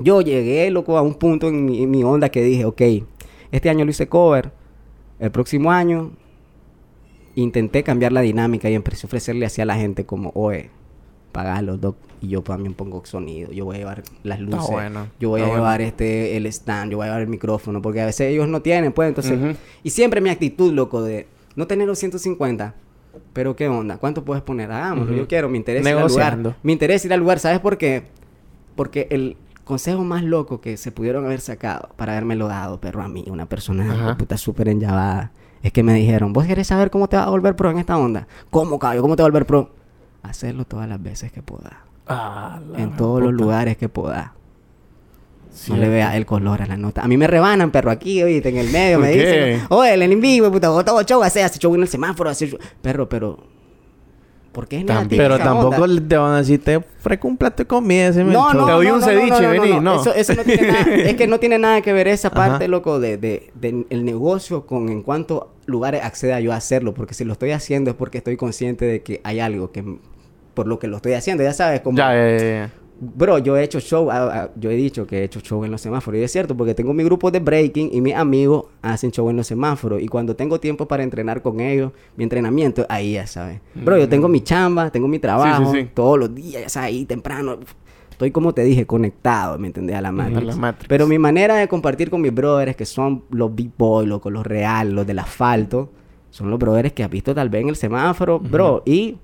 yo 0.00 0.20
llegué, 0.22 0.70
loco, 0.70 0.96
a 0.96 1.02
un 1.02 1.14
punto 1.14 1.48
en 1.48 1.64
mi, 1.64 1.82
en 1.82 1.90
mi 1.90 2.02
onda 2.02 2.28
que 2.30 2.42
dije, 2.42 2.64
ok, 2.64 2.82
este 3.52 3.68
año 3.70 3.84
lo 3.84 3.90
hice 3.90 4.08
cover, 4.08 4.50
el 5.18 5.30
próximo 5.30 5.70
año 5.70 6.12
intenté 7.34 7.82
cambiar 7.82 8.12
la 8.12 8.22
dinámica 8.22 8.70
y 8.70 8.74
empecé 8.74 9.06
a 9.06 9.08
ofrecerle 9.08 9.46
así 9.46 9.60
a 9.60 9.66
la 9.66 9.76
gente 9.76 10.06
como, 10.06 10.30
oye, 10.34 10.70
pagalo, 11.32 11.76
doc, 11.76 11.96
y 12.20 12.28
yo 12.28 12.42
también 12.42 12.74
pongo 12.74 13.04
sonido, 13.04 13.50
yo 13.52 13.64
voy 13.64 13.76
a 13.76 13.78
llevar 13.78 14.02
las 14.22 14.40
luces, 14.40 14.70
bueno, 14.70 15.06
yo 15.20 15.28
voy 15.30 15.40
a 15.40 15.44
bueno. 15.44 15.56
llevar 15.58 15.80
este, 15.82 16.36
el 16.36 16.46
stand, 16.46 16.90
yo 16.92 16.96
voy 16.98 17.04
a 17.04 17.08
llevar 17.08 17.22
el 17.22 17.28
micrófono, 17.28 17.82
porque 17.82 18.00
a 18.00 18.06
veces 18.06 18.32
ellos 18.32 18.48
no 18.48 18.62
tienen, 18.62 18.92
pues, 18.92 19.08
entonces, 19.08 19.56
y 19.82 19.90
siempre 19.90 20.20
mi 20.20 20.30
actitud, 20.30 20.72
loco, 20.72 21.02
de 21.02 21.26
no 21.54 21.66
tener 21.66 21.86
los 21.86 21.98
150, 21.98 22.74
pero 23.32 23.54
qué 23.56 23.68
onda, 23.68 23.98
¿cuánto 23.98 24.24
puedes 24.24 24.42
poner? 24.42 24.70
Hagámoslo, 24.72 25.12
Ujú. 25.12 25.20
yo 25.22 25.28
quiero, 25.28 25.48
me 25.48 25.56
interesa 25.58 25.88
ir 25.88 25.92
al 25.94 25.96
Negociando. 25.98 26.48
lugar. 26.50 26.60
Me 26.62 26.72
interesa 26.72 27.06
ir 27.06 27.12
al 27.12 27.20
lugar, 27.20 27.38
¿sabes 27.38 27.60
por 27.60 27.76
qué? 27.78 28.04
Porque 28.74 29.06
el 29.10 29.36
consejo 29.64 30.04
más 30.04 30.22
loco 30.22 30.60
que 30.60 30.76
se 30.76 30.92
pudieron 30.92 31.24
haber 31.24 31.40
sacado 31.40 31.88
para 31.96 32.12
haberme 32.12 32.36
lo 32.36 32.46
dado, 32.48 32.80
pero 32.80 33.02
a 33.02 33.08
mí, 33.08 33.24
una 33.28 33.46
persona 33.46 33.90
Ajá. 33.92 34.16
puta 34.18 34.36
súper 34.38 34.68
enllavada, 34.68 35.32
Es 35.62 35.72
que 35.72 35.82
me 35.82 35.94
dijeron, 35.94 36.32
¿vos 36.32 36.46
querés 36.46 36.68
saber 36.68 36.90
cómo 36.90 37.08
te 37.08 37.16
vas 37.16 37.26
a 37.26 37.30
volver 37.30 37.56
pro 37.56 37.70
en 37.70 37.78
esta 37.78 37.96
onda? 37.98 38.28
¿Cómo, 38.50 38.78
caballo? 38.78 39.02
¿Cómo 39.02 39.16
te 39.16 39.22
vas 39.22 39.28
a 39.28 39.30
volver 39.32 39.46
pro? 39.46 39.70
Hacerlo 40.22 40.64
todas 40.64 40.88
las 40.88 41.02
veces 41.02 41.32
que 41.32 41.42
puedas. 41.42 41.72
Ah, 42.06 42.60
la 42.72 42.78
en 42.80 42.96
todos 42.96 43.20
los 43.20 43.32
puta. 43.32 43.42
lugares 43.42 43.76
que 43.76 43.88
puedas. 43.88 44.30
Sí, 45.52 45.72
no 45.72 45.78
le 45.78 45.88
veas 45.88 46.14
el 46.16 46.26
color 46.26 46.60
a 46.62 46.66
la 46.66 46.76
nota. 46.76 47.02
A 47.02 47.08
mí 47.08 47.16
me 47.16 47.26
rebanan, 47.26 47.70
perro, 47.70 47.90
aquí, 47.90 48.22
oíste, 48.22 48.50
en 48.50 48.58
el 48.58 48.70
medio. 48.70 48.98
Me 48.98 49.10
dicen, 49.10 49.62
oye, 49.70 49.94
el 49.94 50.02
en 50.02 50.20
vivo, 50.20 50.52
puta, 50.52 50.68
vos 50.68 50.84
todo 50.84 51.02
show, 51.02 51.22
hace, 51.22 51.42
hace 51.42 51.58
show 51.58 51.74
en 51.74 51.80
el 51.82 51.88
semáforo, 51.88 52.28
hace 52.30 52.46
show. 52.48 52.58
Perro, 52.82 53.08
pero... 53.08 53.38
¿Por 54.52 54.66
qué 54.68 54.78
es 54.78 54.84
negativa 54.86 55.22
Pero 55.22 55.34
esa 55.34 55.44
tampoco 55.44 55.82
onda? 55.82 56.08
te 56.08 56.16
van 56.16 56.32
a 56.32 56.38
decir, 56.38 56.62
te 56.64 56.76
ofrezco 56.76 57.28
un 57.28 57.36
plato 57.36 57.62
de 57.62 57.66
comida. 57.66 58.08
ese 58.08 58.24
No, 58.24 58.54
no, 58.54 58.64
Te 58.64 58.70
no, 58.70 58.76
doy 58.76 58.86
no, 58.86 58.94
un 58.94 59.00
no, 59.00 59.06
ceviche, 59.06 59.28
no, 59.30 59.40
no, 59.42 59.48
vení. 59.50 59.70
no, 59.74 59.80
No, 59.82 60.00
Eso, 60.00 60.14
eso 60.14 60.34
no 60.34 60.44
tiene 60.44 60.72
nada, 60.72 60.94
es 60.94 61.14
que 61.14 61.26
no 61.26 61.38
tiene 61.38 61.58
nada 61.58 61.82
que 61.82 61.92
ver 61.92 62.08
esa 62.08 62.28
Ajá. 62.34 62.36
parte, 62.36 62.66
loco, 62.68 62.98
de, 62.98 63.18
de, 63.18 63.50
de 63.54 63.84
el 63.90 64.04
negocio 64.06 64.64
con 64.64 64.88
en 64.88 65.02
cuántos 65.02 65.42
lugares 65.66 66.02
acceda 66.04 66.40
yo 66.40 66.52
a 66.54 66.56
hacerlo. 66.56 66.94
Porque 66.94 67.12
si 67.12 67.24
lo 67.24 67.32
estoy 67.34 67.50
haciendo 67.50 67.90
es 67.90 67.96
porque 67.96 68.16
estoy 68.18 68.38
consciente 68.38 68.86
de 68.86 69.02
que 69.02 69.20
hay 69.24 69.40
algo 69.40 69.72
que 69.72 69.84
por 70.56 70.66
lo 70.66 70.78
que 70.78 70.88
lo 70.88 70.96
estoy 70.96 71.12
haciendo, 71.12 71.44
ya 71.44 71.52
sabes, 71.52 71.82
como 71.82 71.98
Ya, 71.98 72.14
ya, 72.14 72.38
ya. 72.38 72.72
Bro, 72.98 73.38
yo 73.38 73.58
he 73.58 73.62
hecho 73.62 73.78
show, 73.78 74.10
ah, 74.10 74.30
ah, 74.32 74.50
yo 74.56 74.70
he 74.70 74.74
dicho 74.74 75.06
que 75.06 75.18
he 75.18 75.24
hecho 75.24 75.40
show 75.40 75.62
en 75.66 75.70
los 75.70 75.82
semáforos. 75.82 76.18
Y 76.18 76.24
es 76.24 76.32
cierto, 76.32 76.56
porque 76.56 76.74
tengo 76.74 76.94
mi 76.94 77.04
grupo 77.04 77.30
de 77.30 77.40
breaking 77.40 77.90
y 77.92 78.00
mis 78.00 78.14
amigos 78.14 78.64
hacen 78.80 79.10
show 79.10 79.28
en 79.28 79.36
los 79.36 79.46
semáforos. 79.46 80.00
Y 80.00 80.08
cuando 80.08 80.34
tengo 80.34 80.58
tiempo 80.58 80.88
para 80.88 81.02
entrenar 81.02 81.42
con 81.42 81.60
ellos, 81.60 81.92
mi 82.16 82.24
entrenamiento, 82.24 82.86
ahí 82.88 83.12
ya 83.12 83.26
sabes. 83.26 83.60
Bro, 83.74 83.98
yo 83.98 84.08
tengo 84.08 84.28
mi 84.28 84.40
chamba, 84.40 84.90
tengo 84.90 85.08
mi 85.08 85.18
trabajo, 85.18 85.72
sí, 85.72 85.82
sí. 85.82 85.90
todos 85.92 86.18
los 86.18 86.34
días, 86.34 86.62
ya 86.62 86.68
sabes, 86.70 86.88
ahí 86.88 87.04
temprano. 87.04 87.58
Estoy, 88.10 88.30
como 88.30 88.54
te 88.54 88.64
dije, 88.64 88.86
conectado, 88.86 89.58
¿me 89.58 89.66
entendés? 89.66 89.94
A 89.94 90.00
la 90.00 90.10
Matrix. 90.10 90.46
la 90.46 90.56
Matrix. 90.56 90.88
Pero 90.88 91.06
mi 91.06 91.18
manera 91.18 91.56
de 91.56 91.68
compartir 91.68 92.08
con 92.08 92.22
mis 92.22 92.32
brothers, 92.32 92.76
que 92.76 92.86
son 92.86 93.24
los 93.28 93.54
big 93.54 93.72
boys, 93.76 94.08
loco, 94.08 94.30
los 94.30 94.46
real, 94.46 94.92
los 94.92 95.06
del 95.06 95.18
asfalto, 95.18 95.92
son 96.30 96.48
los 96.48 96.58
brothers 96.58 96.94
que 96.94 97.04
has 97.04 97.10
visto 97.10 97.34
tal 97.34 97.50
vez 97.50 97.60
en 97.60 97.68
el 97.68 97.76
semáforo, 97.76 98.38
bro. 98.38 98.82
Y 98.86 99.18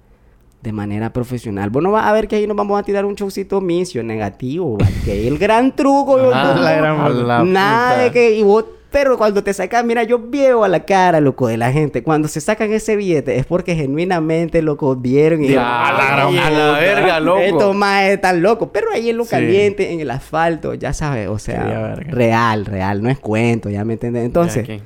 de 0.62 0.72
manera 0.72 1.12
profesional. 1.12 1.70
Vos 1.70 1.82
no 1.82 1.90
vas 1.90 2.06
a 2.06 2.12
ver 2.12 2.28
que 2.28 2.36
ahí 2.36 2.46
nos 2.46 2.56
vamos 2.56 2.78
a 2.78 2.82
tirar 2.84 3.04
un 3.04 3.14
showcito 3.14 3.60
misio 3.60 4.02
negativo. 4.02 4.78
va, 4.78 4.86
Que 5.04 5.20
es 5.22 5.26
el 5.26 5.38
gran 5.38 5.74
truco. 5.74 6.18
yo- 6.18 6.30
Ah, 6.34 6.54
la 6.58 6.72
gran- 6.76 7.26
la 7.26 7.44
Nada 7.44 7.90
puta. 7.92 8.02
de 8.04 8.10
que... 8.12 8.30
Y 8.36 8.42
vos... 8.42 8.64
Pero 8.92 9.16
cuando 9.16 9.42
te 9.42 9.54
sacan, 9.54 9.86
mira, 9.86 10.02
yo 10.02 10.20
veo 10.22 10.64
a 10.64 10.68
la 10.68 10.84
cara, 10.84 11.18
loco, 11.18 11.48
de 11.48 11.56
la 11.56 11.72
gente. 11.72 12.02
Cuando 12.02 12.28
se 12.28 12.42
sacan 12.42 12.70
ese 12.74 12.94
billete 12.94 13.38
es 13.38 13.46
porque 13.46 13.74
genuinamente, 13.74 14.60
loco, 14.60 14.94
vieron 14.96 15.42
y... 15.42 15.48
Ya, 15.48 15.88
a 15.88 15.92
la 15.94 16.06
gran- 16.28 16.38
a 16.38 16.50
la 16.50 16.72
verga, 16.78 17.18
loco. 17.20 17.38
Estos 17.40 17.74
más 17.74 18.02
están 18.04 18.42
locos. 18.42 18.68
Pero 18.70 18.88
ahí 18.92 19.08
en 19.08 19.16
lo 19.16 19.24
Sí. 19.24 19.30
caliente, 19.30 19.92
en 19.94 20.00
el 20.00 20.10
asfalto, 20.10 20.74
ya 20.74 20.92
sabes, 20.92 21.26
o 21.28 21.38
sea, 21.38 21.94
real, 21.96 22.66
real, 22.66 23.02
no 23.02 23.08
es 23.08 23.18
cuento, 23.18 23.70
ya 23.70 23.82
me 23.84 23.94
entiendes. 23.94 24.26
Entonces, 24.26 24.68
Ya, 24.68 24.78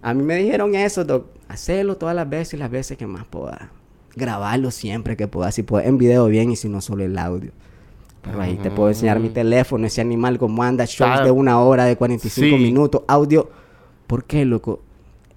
a 0.00 0.14
mí 0.14 0.22
me 0.22 0.36
dijeron 0.36 0.74
eso, 0.74 1.04
doc. 1.04 1.26
Hacerlo 1.48 1.98
todas 1.98 2.16
las 2.16 2.30
veces 2.30 2.54
y 2.54 2.56
las 2.56 2.70
veces 2.70 2.96
que 2.96 3.06
más 3.06 3.26
pueda. 3.26 3.68
Grabarlo 4.16 4.70
siempre 4.70 5.16
que 5.16 5.28
pueda. 5.28 5.52
Si 5.52 5.62
puedes 5.62 5.88
en 5.88 5.98
video 5.98 6.26
bien 6.26 6.50
y 6.50 6.56
si 6.56 6.68
no 6.68 6.80
solo 6.80 7.04
el 7.04 7.16
audio. 7.18 7.52
Pero 8.22 8.40
ahí 8.42 8.56
te 8.62 8.70
puedo 8.70 8.88
enseñar 8.90 9.18
mi 9.18 9.30
teléfono, 9.30 9.86
ese 9.86 10.00
animal 10.00 10.38
como 10.38 10.62
anda, 10.62 10.84
shows 10.84 11.24
de 11.24 11.30
una 11.30 11.60
hora, 11.60 11.84
de 11.84 11.96
45 11.96 12.56
Sí. 12.56 12.62
minutos, 12.62 13.02
audio. 13.08 13.48
¿Por 14.06 14.24
qué, 14.24 14.44
loco? 14.44 14.82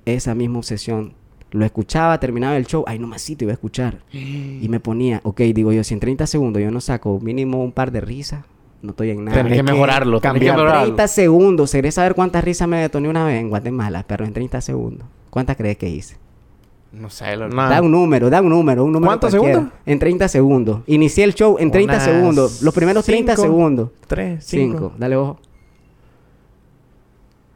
Esa 0.06 0.36
misma 0.36 0.58
obsesión. 0.58 1.14
Lo 1.52 1.64
escuchaba, 1.64 2.20
terminaba 2.20 2.58
el 2.58 2.66
show, 2.66 2.84
ay, 2.88 2.98
no 3.00 3.08
más 3.08 3.30
iba 3.30 3.52
a 3.52 3.54
escuchar. 3.54 4.00
Y 4.12 4.68
me 4.70 4.80
ponía, 4.80 5.22
ok, 5.24 5.40
digo 5.54 5.72
yo, 5.72 5.84
si 5.84 5.94
en 5.94 6.00
30 6.00 6.26
segundos 6.28 6.62
yo 6.62 6.72
no 6.72 6.82
saco 6.82 7.20
mínimo 7.22 7.64
un 7.64 7.72
par 7.72 7.92
de 7.92 8.02
risas, 8.02 8.44
no 8.82 8.90
estoy 8.90 9.12
en 9.12 9.24
nada. 9.24 9.38
Tenés 9.44 9.58
que 9.58 9.64
mejorarlo, 9.64 10.20
Cambiar 10.20 10.56
mejorarlo. 10.58 10.84
30 10.96 11.08
segundos. 11.08 11.72
¿Querés 11.72 11.94
saber 11.96 12.16
cuántas 12.16 12.44
risas 12.44 12.68
me 12.68 12.82
detoné 12.82 13.08
una 13.08 13.24
vez 13.26 13.40
en 13.40 13.50
Guatemala? 13.50 14.04
Pero 14.08 14.26
en 14.26 14.34
30 14.34 14.60
segundos. 14.62 15.08
¿Cuántas 15.30 15.56
crees 15.56 15.78
que 15.78 15.90
hice? 15.90 16.18
No 16.94 17.10
sé. 17.10 17.36
Nah. 17.36 17.70
Da 17.70 17.82
un 17.82 17.92
número, 17.92 18.30
da 18.30 18.40
un 18.42 18.50
número, 18.50 18.84
un 18.86 18.92
número. 18.92 19.10
¿Cuántos 19.10 19.32
cualquiera. 19.32 19.56
segundos? 19.62 19.80
En 19.86 20.00
30 20.00 20.28
segundos. 20.28 20.80
Inicié 20.86 21.24
el 21.24 21.34
show 21.34 21.58
en 21.60 21.72
30 21.72 21.94
Unas 21.94 22.04
segundos. 22.06 22.62
Los 22.62 22.74
primeros 22.74 23.04
30 23.04 23.32
cinco, 23.36 23.42
segundos. 23.42 23.90
Tres, 24.08 24.46
cinco. 24.46 24.78
5. 24.90 24.94
Dale 25.00 25.16
ojo. 25.16 25.40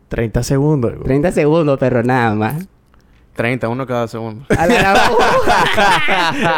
30 0.10 0.42
segundos. 0.44 0.92
güey. 0.94 1.04
30 1.04 1.32
segundos, 1.34 1.78
pero 1.80 2.02
nada 2.04 2.34
más. 2.34 2.68
30, 3.36 3.70
uno 3.70 3.86
cada 3.86 4.08
segundo. 4.08 4.44
A 4.58 4.66
la 4.66 5.12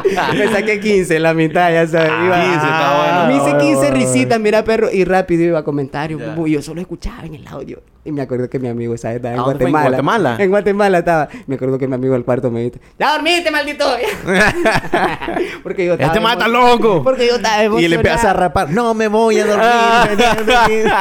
Me 0.37 0.47
saqué 0.49 0.79
15, 0.79 1.19
la 1.19 1.33
mitad, 1.33 1.69
ya 1.73 1.85
sabes. 1.85 2.09
Ah, 2.09 2.25
Iba- 2.25 2.41
15, 2.41 2.55
está 2.55 2.97
bueno. 2.97 3.25
Me 3.27 3.35
hice 3.35 3.57
Ay, 3.57 3.67
15 3.73 3.85
ay. 3.87 3.91
risitas, 3.91 4.39
mira, 4.39 4.63
perro. 4.63 4.87
Y 4.89 5.03
rápido 5.03 5.43
iba 5.43 5.59
a 5.59 5.63
comentarios. 5.63 6.21
Ya. 6.21 6.33
bu- 6.37 6.47
Y 6.47 6.51
yo 6.53 6.61
solo 6.61 6.79
escuchaba 6.79 7.25
en 7.25 7.35
el 7.35 7.45
audio. 7.47 7.81
Y 8.09 8.11
me 8.11 8.23
acuerdo 8.23 8.49
que 8.49 8.57
mi 8.57 8.67
amigo, 8.67 8.97
¿sabes? 8.97 9.17
Estaba 9.17 9.35
en 9.35 9.39
¿A 9.39 9.43
dónde 9.43 9.59
fue? 9.59 9.79
¿En 9.79 9.87
Guatemala. 9.87 10.35
En 10.39 10.49
Guatemala 10.49 10.97
estaba. 10.97 11.29
Me 11.45 11.55
acuerdo 11.55 11.77
que 11.77 11.87
mi 11.87 11.93
amigo 11.93 12.13
del 12.13 12.25
cuarto 12.25 12.49
me 12.49 12.63
dijo: 12.63 12.77
¡Ya 12.97 13.13
dormiste, 13.13 13.51
maldito! 13.51 13.85
Porque 15.63 15.85
yo 15.85 15.93
estaba. 15.93 16.13
Este 16.13 16.25
emo- 16.45 16.47
loco. 16.47 17.03
Porque 17.03 17.27
yo 17.27 17.35
estaba 17.35 17.57
Y 17.57 17.59
le 17.59 17.65
emocionado. 17.67 17.95
empieza 17.99 18.31
a 18.31 18.33
rapar. 18.33 18.71
No 18.71 18.93
me 18.95 19.07
voy 19.07 19.37
a 19.39 19.45
dormir. 19.45 20.91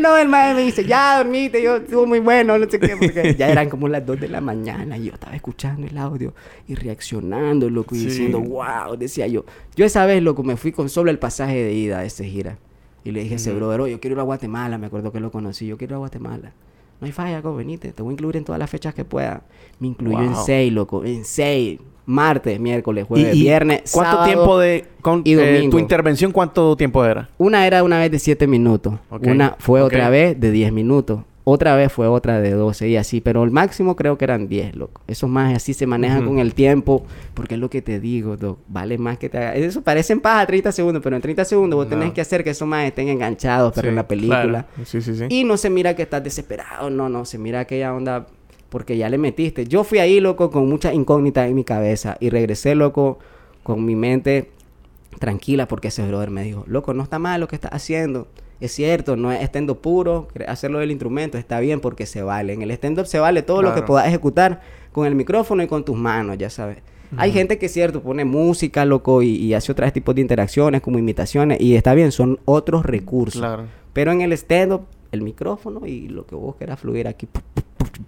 No, 0.00 0.16
el 0.16 0.28
maestro 0.28 0.56
me 0.56 0.62
dice, 0.62 0.84
ya 0.84 1.18
dormiste, 1.18 1.62
yo 1.62 1.76
estuvo 1.76 2.06
muy 2.06 2.18
bueno, 2.20 2.56
no 2.58 2.68
sé 2.68 2.80
qué, 2.80 2.96
porque 2.96 3.34
ya 3.38 3.48
eran 3.48 3.68
como 3.68 3.88
las 3.88 4.04
2 4.04 4.20
de 4.20 4.28
la 4.28 4.40
mañana 4.40 4.96
y 4.96 5.04
yo 5.06 5.12
estaba 5.14 5.34
escuchando 5.36 5.86
el 5.86 5.96
audio 5.98 6.34
y 6.66 6.74
reaccionando, 6.74 7.68
loco, 7.70 7.94
y 7.94 7.98
Sí. 8.00 8.06
diciendo, 8.06 8.40
wow, 8.40 8.96
decía 8.96 9.26
yo. 9.26 9.44
Yo 9.76 9.84
esa 9.84 10.06
vez, 10.06 10.22
loco, 10.22 10.42
me 10.42 10.56
fui 10.56 10.72
con 10.72 10.88
solo 10.88 11.10
el 11.10 11.18
pasaje 11.18 11.62
de 11.62 11.72
ida 11.72 11.98
a 12.00 12.04
ese 12.04 12.24
gira. 12.24 12.56
Y 13.04 13.10
le 13.10 13.20
dije 13.22 13.34
a 13.34 13.36
ese 13.36 13.52
brother, 13.52 13.80
"Oh, 13.80 13.86
yo 13.88 13.98
quiero 14.00 14.14
ir 14.16 14.20
a 14.20 14.24
Guatemala, 14.24 14.78
me 14.78 14.86
acuerdo 14.86 15.10
que 15.12 15.20
lo 15.20 15.30
conocí, 15.30 15.66
yo 15.66 15.76
quiero 15.76 15.92
ir 15.92 15.96
a 15.96 15.98
Guatemala. 15.98 16.52
No 17.00 17.06
hay 17.06 17.12
falla, 17.12 17.40
go, 17.40 17.54
venite, 17.56 17.92
te 17.92 18.02
voy 18.02 18.10
a 18.10 18.14
incluir 18.14 18.36
en 18.36 18.44
todas 18.44 18.58
las 18.60 18.70
fechas 18.70 18.94
que 18.94 19.04
pueda. 19.04 19.42
Me 19.80 19.88
incluyó 19.88 20.22
en. 20.22 20.36
6, 20.36 20.72
loco, 20.72 21.04
en 21.04 21.24
6. 21.24 21.80
Martes, 22.04 22.58
miércoles, 22.58 23.04
jueves, 23.06 23.32
¿Y- 23.34 23.38
y 23.38 23.42
viernes, 23.42 23.82
¿Cuánto 23.92 24.10
sábado. 24.12 24.26
tiempo 24.26 24.58
de... 24.58 24.84
con- 25.02 25.22
y 25.24 25.34
eh, 25.34 25.68
tu 25.70 25.78
intervención, 25.78 26.32
cuánto 26.32 26.76
tiempo 26.76 27.04
era? 27.04 27.28
Una 27.38 27.64
era 27.64 27.84
una 27.84 27.98
vez 28.00 28.10
de 28.10 28.18
7 28.18 28.48
minutos. 28.48 28.94
Una 29.20 29.54
fue 29.60 29.80
otra 29.82 30.10
vez 30.10 30.38
de 30.38 30.50
10 30.50 30.72
minutos. 30.72 31.20
Otra 31.44 31.74
vez 31.74 31.92
fue 31.92 32.06
otra 32.06 32.40
de 32.40 32.52
12 32.52 32.88
y 32.88 32.96
así. 32.96 33.20
Pero 33.20 33.42
el 33.42 33.50
máximo 33.50 33.96
creo 33.96 34.16
que 34.16 34.24
eran 34.24 34.46
10, 34.46 34.76
loco. 34.76 35.00
Esos 35.08 35.28
más 35.28 35.54
así 35.56 35.74
se 35.74 35.86
manejan 35.88 36.24
con 36.24 36.38
el 36.38 36.54
tiempo. 36.54 37.04
Porque 37.34 37.54
es 37.54 37.60
lo 37.60 37.68
que 37.68 37.82
te 37.82 37.98
digo, 37.98 38.36
doc. 38.36 38.60
Vale 38.68 38.96
más 38.96 39.18
que 39.18 39.28
te 39.28 39.38
haga. 39.38 39.54
Eso 39.56 39.82
parecen 39.82 40.20
paja 40.20 40.46
30 40.46 40.70
segundos. 40.70 41.02
Pero 41.02 41.16
en 41.16 41.22
30 41.22 41.44
segundos 41.44 41.76
vos 41.78 41.88
tenés 41.88 42.12
que 42.12 42.20
hacer 42.20 42.44
que 42.44 42.50
esos 42.50 42.68
más 42.68 42.84
estén 42.86 43.08
enganchados 43.08 43.72
pero 43.74 43.86
Sí, 43.86 43.88
en 43.88 43.96
la 43.96 44.06
película. 44.06 44.42
claro. 44.42 44.66
Sí, 44.84 45.02
sí, 45.02 45.16
sí. 45.16 45.24
Y 45.30 45.42
no 45.44 45.56
se 45.56 45.68
mira 45.68 45.96
que 45.96 46.02
estás 46.02 46.22
desesperado. 46.22 46.90
No, 46.90 47.08
no. 47.08 47.24
Se 47.24 47.38
mira 47.38 47.60
aquella 47.60 47.92
onda 47.92 48.26
porque 48.68 48.96
ya 48.96 49.08
le 49.08 49.18
metiste. 49.18 49.66
Yo 49.66 49.82
fui 49.82 49.98
ahí, 49.98 50.20
loco, 50.20 50.50
con 50.50 50.68
muchas 50.68 50.94
incógnitas 50.94 51.48
en 51.48 51.54
mi 51.56 51.64
cabeza. 51.64 52.16
Y 52.20 52.30
regresé, 52.30 52.74
loco, 52.76 53.18
con 53.64 53.84
mi 53.84 53.96
mente 53.96 54.50
tranquila 55.18 55.68
porque 55.68 55.88
ese 55.88 56.06
brother 56.06 56.30
me 56.30 56.42
dijo, 56.42 56.64
loco, 56.66 56.94
no 56.94 57.02
está 57.02 57.18
mal 57.18 57.40
lo 57.40 57.48
que 57.48 57.56
estás 57.56 57.72
haciendo. 57.72 58.28
Es 58.62 58.70
cierto, 58.70 59.16
no 59.16 59.32
es 59.32 59.42
estendo 59.42 59.82
puro, 59.82 60.28
hacerlo 60.46 60.78
del 60.78 60.92
instrumento 60.92 61.36
está 61.36 61.58
bien 61.58 61.80
porque 61.80 62.06
se 62.06 62.22
vale. 62.22 62.52
En 62.52 62.62
el 62.62 62.70
stand-up 62.70 63.06
se 63.06 63.18
vale 63.18 63.42
todo 63.42 63.60
lo 63.60 63.74
que 63.74 63.82
puedas 63.82 64.06
ejecutar 64.06 64.60
con 64.92 65.04
el 65.04 65.16
micrófono 65.16 65.64
y 65.64 65.66
con 65.66 65.84
tus 65.84 65.96
manos, 65.96 66.38
ya 66.38 66.48
sabes. 66.48 66.78
Hay 67.16 67.32
gente 67.32 67.58
que 67.58 67.66
es 67.66 67.72
cierto, 67.72 68.04
pone 68.04 68.24
música, 68.24 68.84
loco, 68.84 69.20
y, 69.20 69.30
y 69.30 69.52
hace 69.54 69.72
otros 69.72 69.92
tipos 69.92 70.14
de 70.14 70.20
interacciones 70.20 70.80
como 70.80 70.96
imitaciones 70.96 71.60
y 71.60 71.74
está 71.74 71.92
bien, 71.92 72.12
son 72.12 72.38
otros 72.44 72.86
recursos. 72.86 73.40
Claro. 73.40 73.64
Pero 73.92 74.12
en 74.12 74.20
el 74.20 74.32
stand-up, 74.34 74.82
el 75.10 75.22
micrófono 75.22 75.84
y 75.84 76.06
lo 76.06 76.24
que 76.24 76.36
vos 76.36 76.54
quieras 76.54 76.78
fluir 76.78 77.08
aquí, 77.08 77.26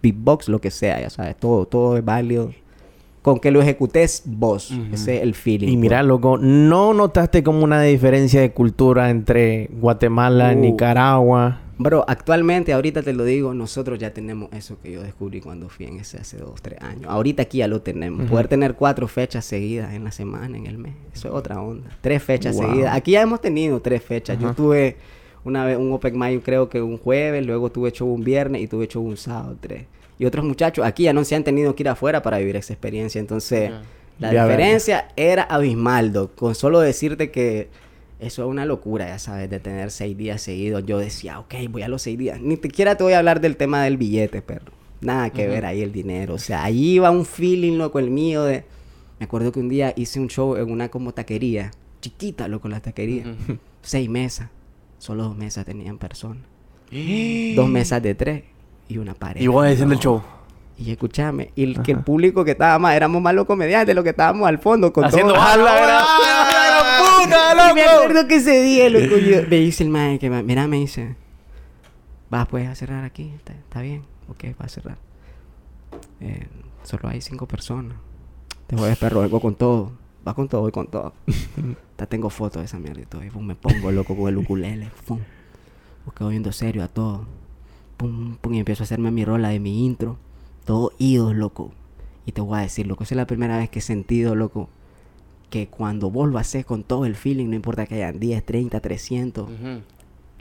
beatbox, 0.01 0.49
lo 0.49 0.61
que 0.61 0.71
sea, 0.71 1.01
ya 1.01 1.11
sabes, 1.11 1.37
todo, 1.37 1.67
todo 1.67 1.97
es 1.97 2.05
válido. 2.05 2.53
Con 3.25 3.41
que 3.41 3.51
lo 3.51 3.63
ejecutes 3.63 4.23
vos, 4.27 4.71
ese 4.93 5.17
es 5.17 5.23
el 5.23 5.35
feeling. 5.35 5.69
Y 5.69 5.79
mira, 5.79 6.01
pues. 6.01 6.09
loco, 6.09 6.37
¿no 6.37 6.93
notaste 6.93 7.43
como 7.43 7.65
una 7.65 7.81
diferencia 7.81 8.43
de 8.43 8.53
cultura 8.53 9.09
entre 9.09 9.71
Guatemala, 9.81 10.53
Uh. 10.55 10.61
Nicaragua? 10.61 11.61
Bro, 11.79 12.05
actualmente, 12.07 12.75
ahorita 12.75 13.03
te 13.03 13.15
lo 13.15 13.25
digo, 13.25 13.55
nosotros 13.55 13.99
ya 13.99 14.11
tenemos 14.13 14.53
eso 14.53 14.77
que 14.83 14.93
yo 14.93 15.03
descubrí 15.03 15.41
cuando 15.41 15.71
fui 15.71 15.87
en 15.87 16.01
ese 16.01 16.19
hace 16.19 16.37
dos, 16.37 16.61
tres 16.61 16.81
años. 16.83 17.07
Ahorita 17.09 17.45
aquí 17.45 17.59
ya 17.59 17.67
lo 17.67 17.81
tenemos. 17.81 18.29
Poder 18.31 18.47
tener 18.47 18.75
cuatro 18.75 19.09
fechas 19.09 19.47
seguidas 19.47 19.95
en 19.95 20.05
la 20.05 20.13
semana, 20.13 20.59
en 20.59 20.67
el 20.67 20.77
mes. 20.77 20.93
Eso 21.15 21.29
es 21.29 21.35
otra 21.35 21.61
onda. 21.63 21.89
Tres 22.03 22.23
fechas 22.23 22.55
Wow. 22.57 22.67
seguidas. 22.69 22.95
Aquí 22.95 23.13
ya 23.13 23.23
hemos 23.23 23.41
tenido 23.41 23.81
tres 23.81 24.03
fechas. 24.03 24.39
Yo 24.39 24.53
tuve 24.53 24.97
una 25.45 25.65
vez 25.65 25.79
un 25.79 25.91
Open 25.93 26.19
Mic, 26.19 26.43
creo 26.45 26.69
que 26.69 26.83
un 26.83 26.99
jueves, 26.99 27.45
luego 27.47 27.71
tuve 27.73 27.91
show 27.91 28.07
un 28.13 28.23
viernes 28.23 28.61
y 28.63 28.67
tuve 28.69 28.87
show 28.87 29.03
un 29.03 29.17
sábado, 29.17 29.57
tres. 29.61 29.87
Y 30.19 30.25
otros 30.27 30.45
muchachos 30.45 30.85
aquí 30.87 31.05
ya 31.05 31.13
no 31.13 31.25
se 31.25 31.35
han 31.35 31.45
tenido 31.45 31.75
que 31.75 31.83
ir 31.83 31.89
afuera 31.89 32.23
para 32.23 32.39
vivir 32.39 32.57
esa 32.57 32.73
experiencia. 32.73 33.19
Entonces, 33.21 33.71
Ya. 33.71 33.83
la 34.21 34.33
Ya, 34.33 34.45
diferencia 34.45 35.09
era 35.17 35.43
abismal, 35.43 36.13
doc. 36.13 36.35
Con 36.35 36.55
solo 36.55 36.81
decirte 36.81 37.31
que 37.31 37.69
eso 38.21 38.43
es 38.45 38.49
una 38.49 38.65
locura, 38.65 39.09
ya 39.09 39.19
sabes, 39.19 39.51
de 39.51 39.59
tener 39.61 39.91
seis 39.91 40.17
días 40.17 40.41
seguidos. 40.41 40.85
Yo 40.87 40.99
decía, 40.99 41.41
ok, 41.41 41.55
voy 41.69 41.83
a 41.83 41.89
los 41.89 42.03
seis 42.03 42.17
días. 42.19 42.41
Ni 42.41 42.57
siquiera 42.57 42.97
te 42.97 43.03
voy 43.05 43.13
a 43.15 43.19
hablar 43.19 43.41
del 43.41 43.57
tema 43.57 43.83
del 43.85 43.97
billete, 43.97 44.41
perro. 44.41 44.73
Nada 45.01 45.31
que 45.31 45.47
ver 45.47 45.67
ahí 45.67 45.83
el 45.83 45.93
dinero. 45.93 46.35
O 46.35 46.39
sea, 46.39 46.65
ahí 46.65 46.93
iba 46.95 47.11
un 47.11 47.27
feeling, 47.27 47.77
loco, 47.77 47.99
el 47.99 48.11
mío 48.11 48.45
de... 48.45 48.65
Me 49.19 49.25
acuerdo 49.27 49.53
que 49.53 49.61
un 49.61 49.69
día 49.69 49.93
hice 49.97 50.19
un 50.21 50.29
show 50.29 50.57
en 50.57 50.71
una 50.71 50.89
como 50.89 51.13
taquería. 51.13 51.73
Chiquita, 52.01 52.49
loco, 52.49 52.69
la 52.69 52.81
taquería. 52.81 53.25
Seis 53.83 54.09
mesas. 54.09 54.49
Solo 54.99 55.25
dos 55.25 55.37
mesas 55.37 55.67
tenían 55.67 55.99
personas. 55.99 56.45
Dos 57.57 57.69
mesas 57.69 58.03
de 58.03 58.15
tres 58.15 58.43
y 58.89 58.99
una 58.99 59.15
pared. 59.15 59.41
Y 59.41 59.47
vos 59.47 59.67
diciendo 59.69 59.95
el 59.95 60.01
show. 60.01 60.23
Y 60.77 60.91
escúchame, 60.91 61.53
y 61.55 61.63
el, 61.63 61.83
que 61.83 61.93
el 61.93 62.01
público 62.01 62.45
que 62.45 62.51
estaba 62.51 62.79
más, 62.81 62.95
éramos 62.97 63.23
más 63.23 63.33
los 63.33 63.47
comediantes, 63.47 63.95
los 63.95 64.03
que 64.03 64.11
estábamos 64.11 64.49
al 64.49 64.59
fondo 64.59 64.93
con 64.93 65.05
Haciendo 65.05 65.33
todo. 65.33 65.43
¡A 65.43 65.57
la 65.57 65.73
gran- 65.77 66.05
¡A 66.05 66.43
la 66.43 67.31
gran 67.31 67.55
puta, 67.55 67.71
Y 67.71 67.75
me 67.75 67.83
loco! 67.85 67.97
acuerdo 68.03 68.27
que 68.29 68.35
ese 68.37 68.61
día, 68.63 68.91
loco, 68.91 69.17
yo, 69.19 69.43
me 69.49 69.57
dice 69.57 69.85
el 69.85 69.91
man, 69.91 70.19
que 70.19 70.29
mira, 70.29 70.67
me 70.67 70.79
dice, 70.79 71.15
vas 72.29 72.49
pues 72.49 72.69
a 72.69 72.75
cerrar 72.75 73.05
aquí, 73.05 73.33
está, 73.37 73.53
está 73.53 73.83
bien, 73.83 74.03
ok, 74.29 74.45
va 74.61 74.65
a 74.67 74.69
cerrar. 74.69 74.99
Eh, 76.21 76.49
solo 76.83 77.09
hay 77.09 77.21
cinco 77.21 77.47
personas. 77.47 77.97
Te 78.67 78.75
voy 78.75 78.91
a 78.91 78.97
perro, 78.97 79.21
vengo 79.21 79.41
con 79.41 79.55
todo. 79.55 79.93
Va 80.27 80.35
con 80.35 80.49
todo, 80.49 80.63
voy 80.63 80.73
con 80.73 80.89
todo. 80.89 81.13
Hasta 81.93 82.07
tengo 82.07 82.31
fotos 82.31 82.63
de 82.63 82.67
esa 82.67 82.79
mierda 82.79 83.01
y 83.03 83.05
todo. 83.07 83.23
Y 83.23 83.31
pum, 83.31 83.45
me 83.47 83.55
pongo 83.55 83.93
loco 83.93 84.17
con 84.17 84.29
el 84.29 84.39
ukulele. 84.39 84.91
Pum. 85.07 85.21
Busco 86.05 86.29
viendo 86.29 86.51
serio 86.51 86.83
a 86.83 86.89
todo. 86.89 87.27
Pum, 87.97 88.37
pum, 88.37 88.55
y 88.55 88.59
empiezo 88.59 88.83
a 88.83 88.85
hacerme 88.85 89.11
mi 89.11 89.25
rola 89.25 89.49
de 89.49 89.61
mi 89.61 89.85
intro. 89.85 90.17
Todo 90.65 90.93
idos, 90.99 91.35
loco. 91.35 91.73
Y 92.27 92.33
te 92.33 92.41
voy 92.41 92.59
a 92.59 92.63
decir, 92.63 92.87
loco, 92.87 93.05
esa 93.05 93.15
es 93.15 93.19
la 93.19 93.27
primera 93.27 93.59
vez 93.59 93.69
que 93.71 93.81
he 93.81 93.83
sentido, 93.83 94.35
loco, 94.35 94.69
que 95.51 95.69
cuando 95.69 96.11
vos 96.11 96.29
lo 96.29 96.39
haces 96.39 96.65
con 96.65 96.83
todo 96.83 97.05
el 97.05 97.15
feeling, 97.15 97.49
no 97.49 97.55
importa 97.55 97.87
que 97.87 97.97
hayan 97.97 98.19
10, 98.19 98.45
30, 98.45 98.81
300, 98.81 99.49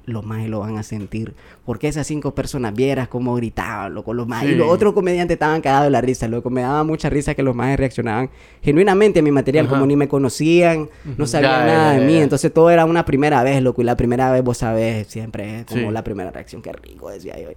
los 0.06 0.26
más 0.26 0.46
lo 0.48 0.60
van 0.60 0.78
a 0.78 0.84
sentir. 0.84 1.34
Porque 1.66 1.88
esas 1.88 2.06
cinco 2.08 2.36
personas 2.36 2.74
vieras 2.74 3.08
cómo 3.08 3.36
gritaban, 3.36 3.94
loco, 3.94 4.14
los 4.14 4.28
más. 4.28 4.44
Y 4.44 4.48
Sí. 4.50 4.56
los 4.56 4.68
otros 4.70 4.94
comediantes 4.94 5.36
estaban 5.36 5.62
cagados 5.62 5.86
de 5.86 5.92
la 5.92 6.02
risa, 6.02 6.28
loco. 6.28 6.50
Me 6.50 6.62
daba 6.62 6.84
mucha 6.84 7.10
risa 7.10 7.36
que 7.36 7.44
los 7.44 7.56
más 7.56 7.78
reaccionaban 7.78 8.30
genuinamente 8.62 9.20
a 9.20 9.24
mi 9.24 9.32
material, 9.32 9.66
Ajá. 9.66 9.76
como 9.76 9.86
ni 9.86 9.96
me 9.96 10.08
conocían, 10.08 10.90
no 11.18 11.26
sabían 11.26 11.52
Ya, 11.52 11.66
nada 11.66 11.94
ya, 11.94 12.00
de 12.02 12.06
mí. 12.06 12.14
ya. 12.16 12.24
Entonces 12.24 12.54
todo 12.54 12.70
era 12.70 12.84
una 12.86 13.06
primera 13.06 13.44
vez, 13.44 13.62
loco. 13.64 13.82
Y 13.82 13.86
la 13.86 13.96
primera 13.96 14.32
vez, 14.32 14.44
vos 14.44 14.58
sabés, 14.58 15.08
siempre 15.08 15.60
es 15.62 15.66
como 15.66 15.88
Sí. 15.88 15.92
la 15.92 16.04
primera 16.04 16.32
reacción. 16.32 16.62
Qué 16.62 16.74
rico, 16.74 17.10
decía 17.10 17.40
yo. 17.40 17.50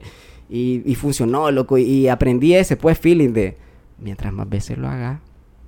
Y, 0.49 0.83
y 0.85 0.95
funcionó, 0.95 1.51
loco. 1.51 1.79
Y 1.79 2.07
aprendí 2.09 2.55
ese, 2.55 2.77
pues, 2.77 2.97
feeling 2.99 3.33
de 3.33 3.57
mientras 3.99 4.33
más 4.33 4.49
veces 4.49 4.79
lo 4.79 4.87
hagas, 4.89 5.19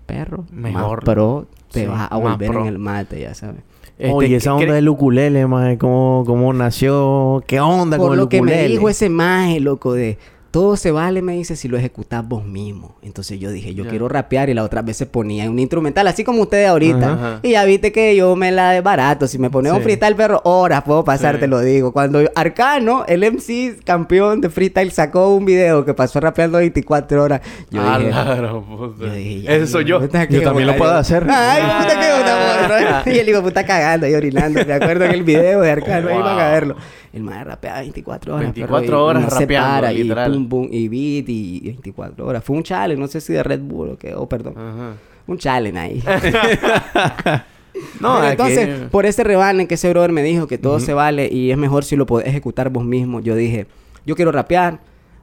perro, 0.06 0.44
Mejor. 0.52 0.98
más 0.98 1.04
pro 1.04 1.46
te 1.72 1.80
Sí, 1.80 1.86
vas 1.86 2.08
a 2.10 2.16
volver 2.16 2.50
pro. 2.50 2.60
en 2.60 2.66
el 2.66 2.78
mate, 2.78 3.20
ya 3.20 3.34
sabes. 3.34 3.62
Este, 3.98 4.12
Oye, 4.14 4.36
esa 4.36 4.56
¿qué 4.56 4.62
onda 4.62 4.74
del 4.74 4.88
ukulele, 4.88 5.46
maje, 5.48 5.76
¿cómo, 5.76 6.22
cómo 6.24 6.52
nació? 6.52 7.42
¿Qué 7.48 7.58
onda 7.58 7.96
Por 7.96 8.06
con 8.06 8.12
el 8.14 8.20
lo 8.20 8.28
que 8.28 8.36
ukulele? 8.38 8.62
me 8.62 8.68
dijo 8.68 8.88
ese 8.88 9.08
maje, 9.08 9.58
loco, 9.58 9.92
de 9.92 10.18
todo 10.50 10.76
se 10.76 10.90
vale, 10.90 11.20
me 11.20 11.34
dice, 11.34 11.56
si 11.56 11.68
lo 11.68 11.76
ejecutas 11.76 12.26
vos 12.26 12.44
mismo. 12.44 12.96
Entonces 13.02 13.38
yo 13.38 13.50
dije, 13.50 13.74
yo 13.74 13.86
quiero 13.86 14.08
rapear 14.08 14.48
y 14.48 14.54
la 14.54 14.64
otra 14.64 14.80
vez 14.82 14.96
se 14.96 15.04
ponía 15.06 15.48
un 15.50 15.58
instrumental, 15.58 16.06
así 16.08 16.24
como 16.24 16.40
ustedes 16.42 16.68
ahorita. 16.68 17.12
Ajá. 17.12 17.40
Y 17.42 17.50
ya 17.50 17.64
viste 17.64 17.92
que 17.92 18.16
yo 18.16 18.34
me 18.34 18.50
la 18.50 18.70
de 18.70 18.80
barato. 18.80 19.26
Si 19.28 19.38
me 19.38 19.50
ponía 19.50 19.74
un 19.74 19.82
freestyle, 19.82 20.16
perro, 20.16 20.40
horas 20.44 20.82
puedo 20.84 21.04
pasar, 21.04 21.34
Sí. 21.34 21.40
te 21.42 21.46
lo 21.48 21.60
digo. 21.60 21.92
Cuando 21.92 22.20
Arcano, 22.34 23.04
el 23.06 23.22
MC 23.24 23.78
campeón 23.84 24.40
de 24.40 24.48
freestyle, 24.48 24.90
sacó 24.90 25.34
un 25.34 25.44
video 25.44 25.84
que 25.84 25.92
pasó 25.94 26.18
rapeando 26.20 26.58
24 26.58 27.22
horas, 27.22 27.40
yo 27.70 27.82
Ah, 27.84 27.98
dije... 27.98 28.10
gran 28.10 28.62
puta. 28.64 29.04
Yo 29.06 29.12
dije, 29.12 29.66
soy 29.66 29.84
yo. 29.84 30.00
puta, 30.00 30.24
Yo 30.28 30.42
también 30.42 30.66
lo 30.66 30.76
puedo 30.76 30.94
hacer. 30.94 31.26
Ay, 31.28 31.62
puta, 31.82 32.00
qué 32.00 32.06
puta. 32.18 33.02
Y 33.06 33.18
el 33.18 33.28
hijo 33.28 33.42
puta 33.42 33.64
cagando 33.64 34.06
y 34.06 34.14
orinando. 34.14 34.64
Me 34.64 34.72
acuerdo 34.72 35.04
en 35.04 35.12
el 35.12 35.22
video 35.22 35.60
de 35.60 35.70
Arcano, 35.70 36.08
ahí 36.08 36.14
Wow. 36.14 36.24
van 36.24 36.38
a 36.38 36.48
verlo. 36.50 36.76
El 37.12 37.22
más 37.22 37.44
rapea 37.44 37.80
24 37.80 38.34
horas. 38.34 38.44
24 38.54 38.86
perro, 38.86 38.98
y 38.98 39.02
horas 39.02 39.22
no 39.22 39.30
se 39.30 39.40
rapeando, 39.40 39.68
para, 39.68 39.92
literal. 39.92 40.30
Y 40.30 40.34
pum, 40.36 40.48
pum, 40.48 40.68
y 40.70 40.88
beat 40.88 41.28
y 41.28 41.60
24 41.64 42.26
horas. 42.26 42.44
Fue 42.44 42.56
un 42.56 42.62
challenge, 42.62 43.00
no 43.00 43.08
sé 43.08 43.20
si 43.20 43.32
de 43.32 43.42
Red 43.42 43.60
Bull 43.60 43.90
o 43.90 43.96
qué, 43.96 44.14
oh, 44.14 44.28
perdón. 44.28 44.54
Ajá. 44.56 44.94
Un 45.26 45.38
challenge 45.38 45.78
ahí. 45.78 46.02
No, 48.00 48.24
entonces, 48.24 48.88
por 48.90 49.06
ese 49.06 49.24
rebane 49.24 49.66
que 49.66 49.74
ese 49.74 49.90
brother 49.90 50.12
me 50.12 50.22
dijo 50.22 50.46
que 50.46 50.58
todo 50.58 50.80
se 50.80 50.94
vale 50.94 51.28
y 51.32 51.50
es 51.50 51.58
mejor 51.58 51.84
si 51.84 51.96
lo 51.96 52.06
podés 52.06 52.28
ejecutar 52.28 52.70
vos 52.70 52.84
mismo, 52.84 53.20
yo 53.20 53.34
dije, 53.34 53.66
yo 54.06 54.16
quiero 54.16 54.32
rapear, 54.32 54.80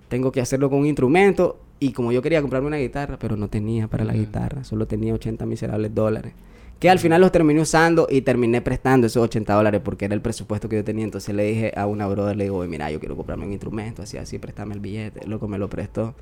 tengo 0.07 0.31
que 0.31 0.41
hacerlo 0.41 0.69
con 0.69 0.79
un 0.79 0.85
instrumento 0.85 1.59
y 1.79 1.91
como 1.91 2.11
yo 2.11 2.21
quería 2.21 2.41
comprarme 2.41 2.67
una 2.67 2.77
guitarra, 2.77 3.17
pero 3.19 3.35
no 3.35 3.47
tenía 3.47 3.87
para 3.87 4.03
la 4.05 4.13
guitarra, 4.13 4.63
solo 4.63 4.87
tenía 4.87 5.13
80 5.13 5.45
miserables 5.45 5.93
dólares. 5.93 6.33
Que 6.79 6.89
al 6.89 6.99
final 6.99 7.21
los 7.21 7.31
terminé 7.31 7.61
usando 7.61 8.07
y 8.09 8.21
terminé 8.21 8.61
prestando 8.61 9.07
esos 9.07 9.23
80 9.23 9.53
dólares 9.53 9.81
porque 9.83 10.05
era 10.05 10.13
el 10.13 10.21
presupuesto 10.21 10.67
que 10.67 10.75
yo 10.75 10.83
tenía. 10.83 11.05
Entonces 11.05 11.33
le 11.33 11.43
dije 11.43 11.71
a 11.75 11.85
una 11.87 12.05
brother, 12.07 12.35
le 12.35 12.43
digo, 12.45 12.57
"Oye, 12.57 12.67
mira, 12.69 12.91
yo 12.91 12.99
quiero 12.99 13.15
comprarme 13.15 13.45
un 13.45 13.51
instrumento, 13.53 14.01
así, 14.01 14.17
así, 14.17 14.39
préstame 14.39 14.73
el 14.73 14.81
billete. 14.81 15.25
Loco, 15.25 15.47
me 15.47 15.57
lo 15.57 15.69
prestó. 15.69 16.13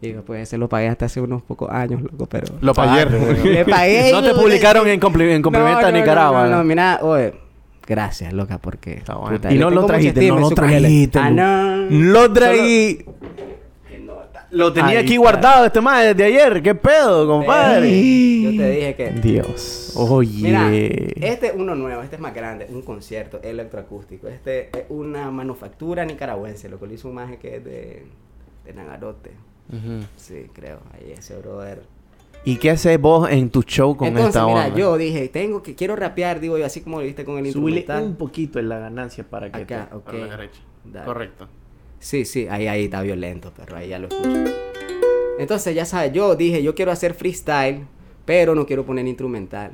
Y 0.00 0.12
después 0.12 0.48
se 0.48 0.56
lo 0.56 0.68
pagué 0.68 0.86
hasta 0.88 1.06
hace 1.06 1.20
unos 1.20 1.42
pocos 1.42 1.68
años, 1.72 2.00
loco, 2.00 2.26
pero... 2.26 2.46
Lo. 2.60 2.72
Le 3.44 3.64
pagué. 3.68 4.12
No 4.12 4.22
te 4.22 4.32
publicaron 4.32 4.86
en, 4.86 5.00
compli- 5.00 5.28
en 5.32 5.42
cumplimiento 5.42 5.80
no, 5.82 5.86
a 5.88 5.90
no, 5.90 5.98
Nicaragua. 5.98 6.44
No, 6.44 6.50
no, 6.50 6.56
no, 6.58 6.64
mira, 6.64 7.00
oye, 7.02 7.34
gracias, 7.84 8.32
loca, 8.32 8.58
porque. 8.58 8.92
Está 8.92 9.16
bueno. 9.16 9.36
puta, 9.38 9.52
Y 9.52 9.58
no 9.58 9.70
lo 9.70 9.84
trajiste, 9.86 10.20
estima 10.20 10.36
no 10.40 10.48
lo 10.48 10.54
trajiste, 10.54 11.18
Ah, 11.18 11.30
no. 11.30 11.76
Lo 11.90 12.32
traí. 12.32 13.04
Lo 14.50 14.72
tenía 14.72 14.90
Ahí 14.90 14.96
aquí 14.96 15.08
está. 15.14 15.18
guardado 15.20 15.66
este 15.66 15.80
más 15.80 16.02
desde 16.04 16.24
ayer. 16.24 16.62
¿Qué 16.62 16.74
pedo, 16.74 17.26
compadre? 17.26 17.90
Yo 18.42 18.50
te 18.56 18.70
dije 18.70 18.94
que. 18.94 19.10
Dios. 19.10 19.92
Oye. 19.96 20.42
Mira, 20.42 20.70
este 20.72 21.48
es 21.48 21.52
uno 21.54 21.74
nuevo, 21.74 22.02
este 22.02 22.16
es 22.16 22.22
más 22.22 22.34
grande, 22.34 22.66
un 22.70 22.82
concierto 22.82 23.40
electroacústico. 23.42 24.26
Este 24.28 24.70
es 24.76 24.84
una 24.88 25.30
manufactura 25.30 26.04
nicaragüense, 26.04 26.68
lo 26.68 26.78
que 26.80 26.86
lo 26.86 26.94
hizo 26.94 27.08
un 27.08 27.14
maje 27.16 27.36
que 27.38 27.56
es 27.56 27.64
de, 27.64 28.06
de 28.64 28.72
Nagarote. 28.74 29.32
Sí, 30.16 30.46
creo, 30.54 30.80
ahí 30.94 31.12
ese 31.12 31.36
brother. 31.36 31.82
¿Y 32.44 32.56
qué 32.56 32.70
haces 32.70 32.98
vos 32.98 33.28
en 33.30 33.50
tu 33.50 33.62
show 33.62 33.96
con 33.96 34.08
Entonces, 34.08 34.28
esta 34.36 34.46
mira, 34.46 34.66
onda? 34.66 34.78
yo 34.78 34.96
dije, 34.96 35.28
tengo 35.28 35.62
que, 35.62 35.74
quiero 35.74 35.94
rapear, 35.96 36.40
digo 36.40 36.56
yo, 36.56 36.64
así 36.64 36.80
como 36.80 37.00
lo 37.00 37.04
viste 37.04 37.24
con 37.24 37.36
el 37.44 37.52
Subile 37.52 37.78
instrumental. 37.80 38.10
un 38.10 38.16
poquito 38.16 38.58
en 38.60 38.68
la 38.70 38.78
ganancia 38.78 39.24
para 39.28 39.50
que 39.52 39.62
Acá, 39.62 39.88
te- 39.90 39.96
ok. 39.96 40.04
Por 40.04 40.14
la 40.14 40.26
derecha. 40.28 40.60
Dale. 40.84 41.04
Correcto. 41.04 41.48
Sí, 42.00 42.24
sí, 42.24 42.46
ahí, 42.48 42.66
ahí 42.68 42.84
está 42.84 43.02
violento, 43.02 43.52
pero 43.56 43.76
ahí 43.76 43.88
ya 43.88 43.98
lo 43.98 44.08
escucho. 44.08 44.52
Entonces, 45.38 45.74
ya 45.74 45.84
sabes, 45.84 46.12
yo 46.12 46.34
dije, 46.34 46.62
yo 46.62 46.74
quiero 46.74 46.90
hacer 46.90 47.14
freestyle, 47.14 47.86
pero 48.24 48.54
no 48.54 48.66
quiero 48.66 48.84
poner 48.84 49.06
instrumental. 49.06 49.72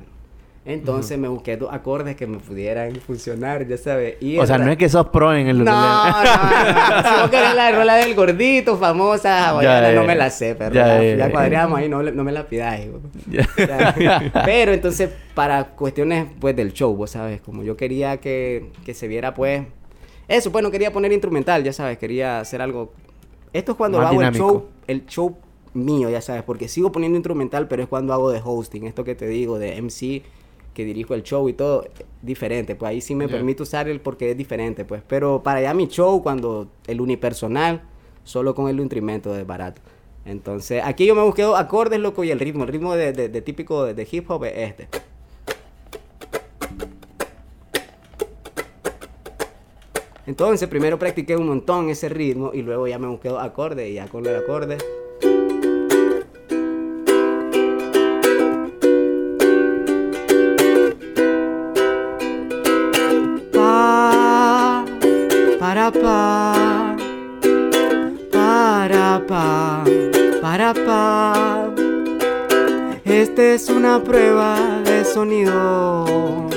Entonces 0.66 1.18
me 1.18 1.28
busqué 1.28 1.58
dos 1.58 1.70
acordes 1.70 2.16
que 2.16 2.26
me 2.26 2.38
pudieran 2.38 2.94
funcionar, 2.96 3.66
ya 3.66 3.76
sabes. 3.76 4.16
Y 4.22 4.38
O 4.38 4.46
sea, 4.46 4.56
no 4.56 4.70
es 4.70 4.78
que 4.78 4.88
sos 4.88 5.08
pro 5.08 5.34
en 5.34 5.46
el 5.46 5.62
No, 5.62 5.64
no, 5.64 5.72
no, 5.74 7.02
no. 7.02 7.20
Vos 7.20 7.30
querés 7.30 7.54
la 7.54 7.70
rola 7.70 7.96
del 7.96 8.14
gordito, 8.14 8.78
famosa, 8.78 9.50
hawaiana, 9.50 9.88
ya, 9.92 9.94
no 9.94 10.04
me 10.04 10.14
la 10.14 10.30
sé, 10.30 10.54
pero 10.54 10.74
ya, 10.74 11.02
ya, 11.02 11.16
ya, 11.16 11.30
cuadreamos 11.30 11.78
ahí, 11.78 11.88
no, 11.90 12.02
no 12.02 12.24
me 12.24 12.32
la 12.32 12.46
pidáis. 12.46 12.88
Pero 14.46 14.72
entonces, 14.72 15.10
para 15.34 15.64
cuestiones 15.64 16.28
pues 16.40 16.56
del 16.56 16.72
show, 16.72 16.94
vos 16.96 17.10
sabes, 17.10 17.42
como 17.42 17.62
yo 17.62 17.76
quería 17.76 18.16
que, 18.18 18.70
que 18.84 18.94
se 18.94 19.06
viera 19.06 19.34
pues... 19.34 19.64
Eso, 20.28 20.50
pues 20.52 20.62
no 20.62 20.70
quería 20.70 20.92
poner 20.92 21.12
instrumental, 21.12 21.62
ya 21.64 21.72
sabes, 21.72 21.98
quería 21.98 22.40
hacer 22.40 22.62
algo... 22.62 22.92
Esto 23.52 23.72
es 23.72 23.78
cuando 23.78 23.98
Más 23.98 24.08
hago 24.08 24.18
dinámico. 24.20 24.44
el 24.46 24.50
show, 24.50 24.66
el 24.86 25.06
show 25.06 25.36
mío, 25.74 26.10
ya 26.10 26.20
sabes, 26.20 26.42
porque 26.42 26.66
sigo 26.68 26.90
poniendo 26.92 27.16
instrumental, 27.16 27.68
pero 27.68 27.82
es 27.82 27.88
cuando 27.88 28.12
hago 28.12 28.30
de 28.30 28.40
hosting, 28.44 28.84
esto 28.86 29.04
que 29.04 29.14
te 29.14 29.26
digo, 29.28 29.58
de 29.58 29.80
MC, 29.80 30.22
que 30.72 30.84
dirijo 30.84 31.14
el 31.14 31.22
show 31.22 31.48
y 31.48 31.52
todo, 31.52 31.86
diferente, 32.22 32.74
pues 32.74 32.90
ahí 32.90 33.00
sí 33.00 33.14
me 33.14 33.26
Ya. 33.26 33.32
permite 33.32 33.62
usar 33.62 33.88
el 33.88 34.00
porque 34.00 34.30
es 34.32 34.36
diferente, 34.36 34.84
pues. 34.84 35.02
Pero 35.06 35.42
para 35.42 35.60
allá 35.60 35.72
mi 35.74 35.86
show, 35.86 36.20
cuando 36.22 36.68
el 36.88 37.00
unipersonal, 37.00 37.82
solo 38.24 38.54
con 38.56 38.68
el 38.68 38.80
instrumento 38.80 39.32
de 39.32 39.44
barato. 39.44 39.82
Entonces, 40.24 40.82
aquí 40.84 41.06
yo 41.06 41.14
me 41.14 41.22
busqué 41.22 41.42
acordes, 41.44 42.00
loco, 42.00 42.24
y 42.24 42.30
el 42.30 42.40
ritmo. 42.40 42.64
El 42.64 42.70
ritmo 42.70 42.94
de, 42.96 43.12
de- 43.12 43.28
de 43.28 43.42
típico 43.42 43.84
de, 43.84 43.92
de 43.94 44.08
hip 44.10 44.28
hop 44.30 44.44
es 44.46 44.52
este. 44.56 44.88
Entonces, 50.26 50.68
primero 50.68 50.98
practiqué 50.98 51.36
un 51.36 51.48
montón 51.48 51.90
ese 51.90 52.08
ritmo 52.08 52.50
y 52.54 52.62
luego 52.62 52.88
ya 52.88 52.98
me 52.98 53.08
busqué 53.08 53.28
dos 53.28 53.42
acordes 53.42 53.90
y 53.90 53.94
ya 53.94 54.08
con 54.08 54.24
el 54.24 54.36
acorde. 54.36 54.78
Pa, 63.52 64.84
para 65.60 65.90
pa, 65.90 66.96
para 68.32 69.26
pa, 69.26 69.84
para 70.40 70.74
pa. 70.74 71.74
Esta 73.04 73.42
es 73.42 73.68
una 73.68 74.02
prueba 74.02 74.80
de 74.86 75.04
sonido. 75.04 76.48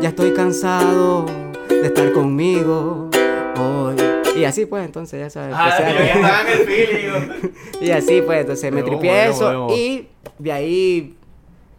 Ya 0.00 0.08
estoy 0.08 0.32
cansado 0.34 1.45
de 1.68 1.86
estar 1.86 2.12
conmigo 2.12 3.10
hoy. 3.58 3.96
Y 4.36 4.44
así 4.44 4.66
pues, 4.66 4.84
entonces 4.84 5.20
ya 5.20 5.30
sabes. 5.30 5.54
Ah, 5.56 5.70
empecé 5.78 6.24
a- 6.24 6.42
en 6.42 7.30
el 7.30 7.52
y 7.80 7.90
así 7.90 8.22
pues, 8.22 8.40
entonces 8.40 8.72
me 8.72 8.82
tripié 8.82 9.28
eso 9.28 9.68
y 9.74 10.08
de 10.38 10.52
ahí 10.52 11.14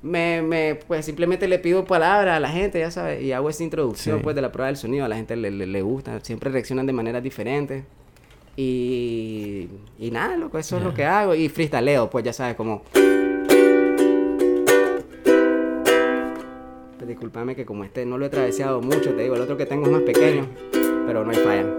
me, 0.02 0.42
me, 0.42 0.76
pues 0.88 1.06
simplemente 1.06 1.48
le 1.48 1.60
pido 1.60 1.86
palabras 1.86 2.38
a 2.38 2.40
la 2.40 2.50
gente, 2.50 2.80
ya 2.80 2.92
sabes, 2.92 3.22
y 3.22 3.32
hago 3.32 3.50
esa 3.50 3.64
introducción 3.64 4.18
Sí. 4.18 4.24
pues 4.24 4.36
de 4.36 4.42
la 4.42 4.52
prueba 4.52 4.68
del 4.68 4.78
sonido, 4.78 5.06
a 5.06 5.08
la 5.08 5.16
gente 5.16 5.36
le, 5.36 5.52
le, 5.52 5.68
le 5.68 5.82
gusta, 5.82 6.20
siempre 6.24 6.50
reaccionan 6.50 6.86
de 6.86 6.94
maneras 6.94 7.22
diferentes. 7.24 7.84
Y, 8.56 9.68
y 10.00 10.10
nada, 10.12 10.36
loco, 10.36 10.58
eso 10.58 10.78
es 10.78 10.84
lo 10.84 10.92
que 10.94 11.06
hago. 11.06 11.36
Y 11.36 11.48
freestyleo, 11.48 12.10
pues 12.10 12.26
ya 12.26 12.34
sabes, 12.34 12.56
como... 12.56 12.82
Discúlpame 17.08 17.56
que 17.56 17.66
como 17.66 17.86
este 17.86 18.06
no 18.06 18.18
lo 18.18 18.26
he 18.26 18.30
traveseado 18.30 18.82
mucho, 18.82 19.14
te 19.14 19.24
digo, 19.24 19.36
el 19.36 19.42
otro 19.42 19.56
que 19.56 19.66
tengo 19.66 19.86
es 19.86 19.92
más 19.94 20.02
pequeño, 20.02 20.46
pero 21.06 21.24
no 21.24 21.32
hay 21.32 21.38
falla. 21.38 21.78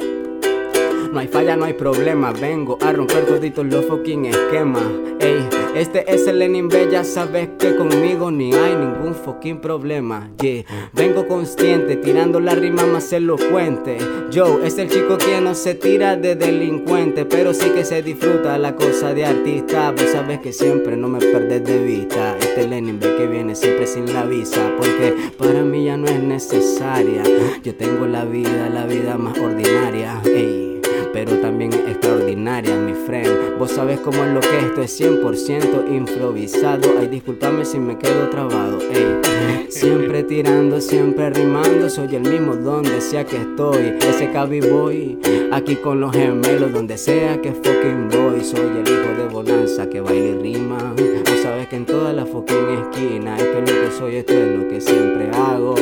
No 1.13 1.19
hay 1.19 1.29
falla, 1.29 1.55
no 1.55 1.67
hay 1.67 1.75
problema. 1.75 2.33
Vengo 2.33 2.79
a 2.81 2.93
romper 2.93 3.27
toditos 3.27 3.67
los 3.67 3.85
fucking 3.85 4.25
esquemas. 4.25 4.85
Ey, 5.21 5.48
este 5.79 6.13
es 6.13 6.27
el 6.27 6.41
Lenin 6.41 6.69
B, 6.69 6.89
ya 6.91 7.05
sabes 7.05 7.51
que 7.57 7.77
conmigo 7.77 8.33
ni 8.33 8.53
hay 8.53 8.75
ningún 8.75 9.15
fucking 9.15 9.61
problema. 9.61 10.29
Yeah, 10.41 10.65
vengo 10.93 11.29
consciente, 11.29 11.97
tirando 11.97 12.41
la 12.41 12.55
rima 12.55 12.85
más 12.85 13.13
elocuente. 13.13 13.99
Joe 14.35 14.67
es 14.67 14.77
el 14.79 14.91
chico 14.91 15.17
que 15.19 15.41
no 15.41 15.55
se 15.55 15.77
tira 15.77 16.17
de 16.17 16.35
delincuente, 16.35 17.25
pero 17.25 17.55
sí 17.55 17.71
que 17.71 17.85
se 17.85 18.03
disfruta 18.03 18.59
la 18.59 18.75
cosa 18.75 19.15
de 19.15 19.25
artista. 19.25 19.93
Vos 19.93 20.11
sabes 20.13 20.41
que 20.41 20.53
siempre 20.53 20.97
no 20.97 21.09
me 21.09 21.21
perdes 21.21 21.65
de 21.65 21.79
vista. 21.79 22.37
Este 22.39 22.67
Lenin 22.67 22.99
B 22.99 23.15
que 23.17 23.27
viene 23.27 23.55
siempre 23.55 23.87
sin 23.87 24.13
la 24.13 24.25
visa, 24.25 24.73
porque 24.77 25.15
para 25.39 25.63
mí 25.63 25.85
ya 25.85 25.97
no 25.97 26.09
es 26.09 26.21
necesaria. 26.21 27.23
Yo 27.63 27.75
tengo 27.77 28.07
la 28.07 28.25
vida, 28.25 28.69
la 28.69 28.85
vida 28.85 29.17
más 29.17 29.39
ordinaria. 29.39 30.21
Ey, 30.25 30.81
pero 31.13 31.37
también 31.39 31.73
extraordinaria, 31.73 32.28
mi 32.49 32.95
friend. 32.95 33.59
Vos 33.59 33.73
sabes 33.73 34.01
cómo 34.01 34.25
es 34.25 34.33
lo 34.33 34.41
que 34.41 34.59
esto 34.59 34.81
es 34.81 35.01
100% 35.01 35.95
improvisado. 35.95 36.95
Ay, 36.99 37.09
discúlpame 37.09 37.65
si 37.65 37.79
me 37.79 37.99
quedo 37.99 38.31
trabado. 38.31 38.79
Ey, 38.91 39.67
siempre 39.69 40.23
tirando, 40.23 40.81
siempre 40.81 41.29
rimando. 41.29 41.91
Soy 41.91 42.17
el 42.17 42.23
mismo 42.23 42.57
donde 42.57 43.03
sea 43.03 43.25
que 43.25 43.37
estoy. 43.37 43.99
Ese 44.01 44.31
cabi 44.33 44.61
boy, 44.61 45.19
aquí 45.53 45.77
con 45.77 46.01
los 46.01 46.13
gemelos, 46.13 46.73
donde 46.73 46.97
sea 46.97 47.41
que 47.41 47.53
fucking 47.53 48.09
voy. 48.09 48.43
Soy 48.43 48.61
el 48.61 48.89
hijo 48.89 49.23
de 49.23 49.29
Bonanza 49.31 49.89
que 49.89 50.01
baila 50.01 50.29
y 50.29 50.39
rima. 50.55 50.95
Vos 50.97 51.41
sabes 51.43 51.69
que 51.69 51.77
en 51.77 51.85
toda 51.85 52.15
la 52.15 52.25
fucking 52.25 52.71
esquina, 52.81 53.37
esto 53.37 53.59
es 53.59 53.73
lo 53.73 53.83
que 53.83 53.91
soy, 53.91 54.17
esto 54.17 54.33
es 54.33 54.59
lo 54.59 54.69
que 54.69 54.81
siempre 54.81 55.31
hago. 55.33 55.75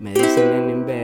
Me 0.00 0.12
dicen 0.12 0.48
el 0.48 0.76
mago. 0.76 1.01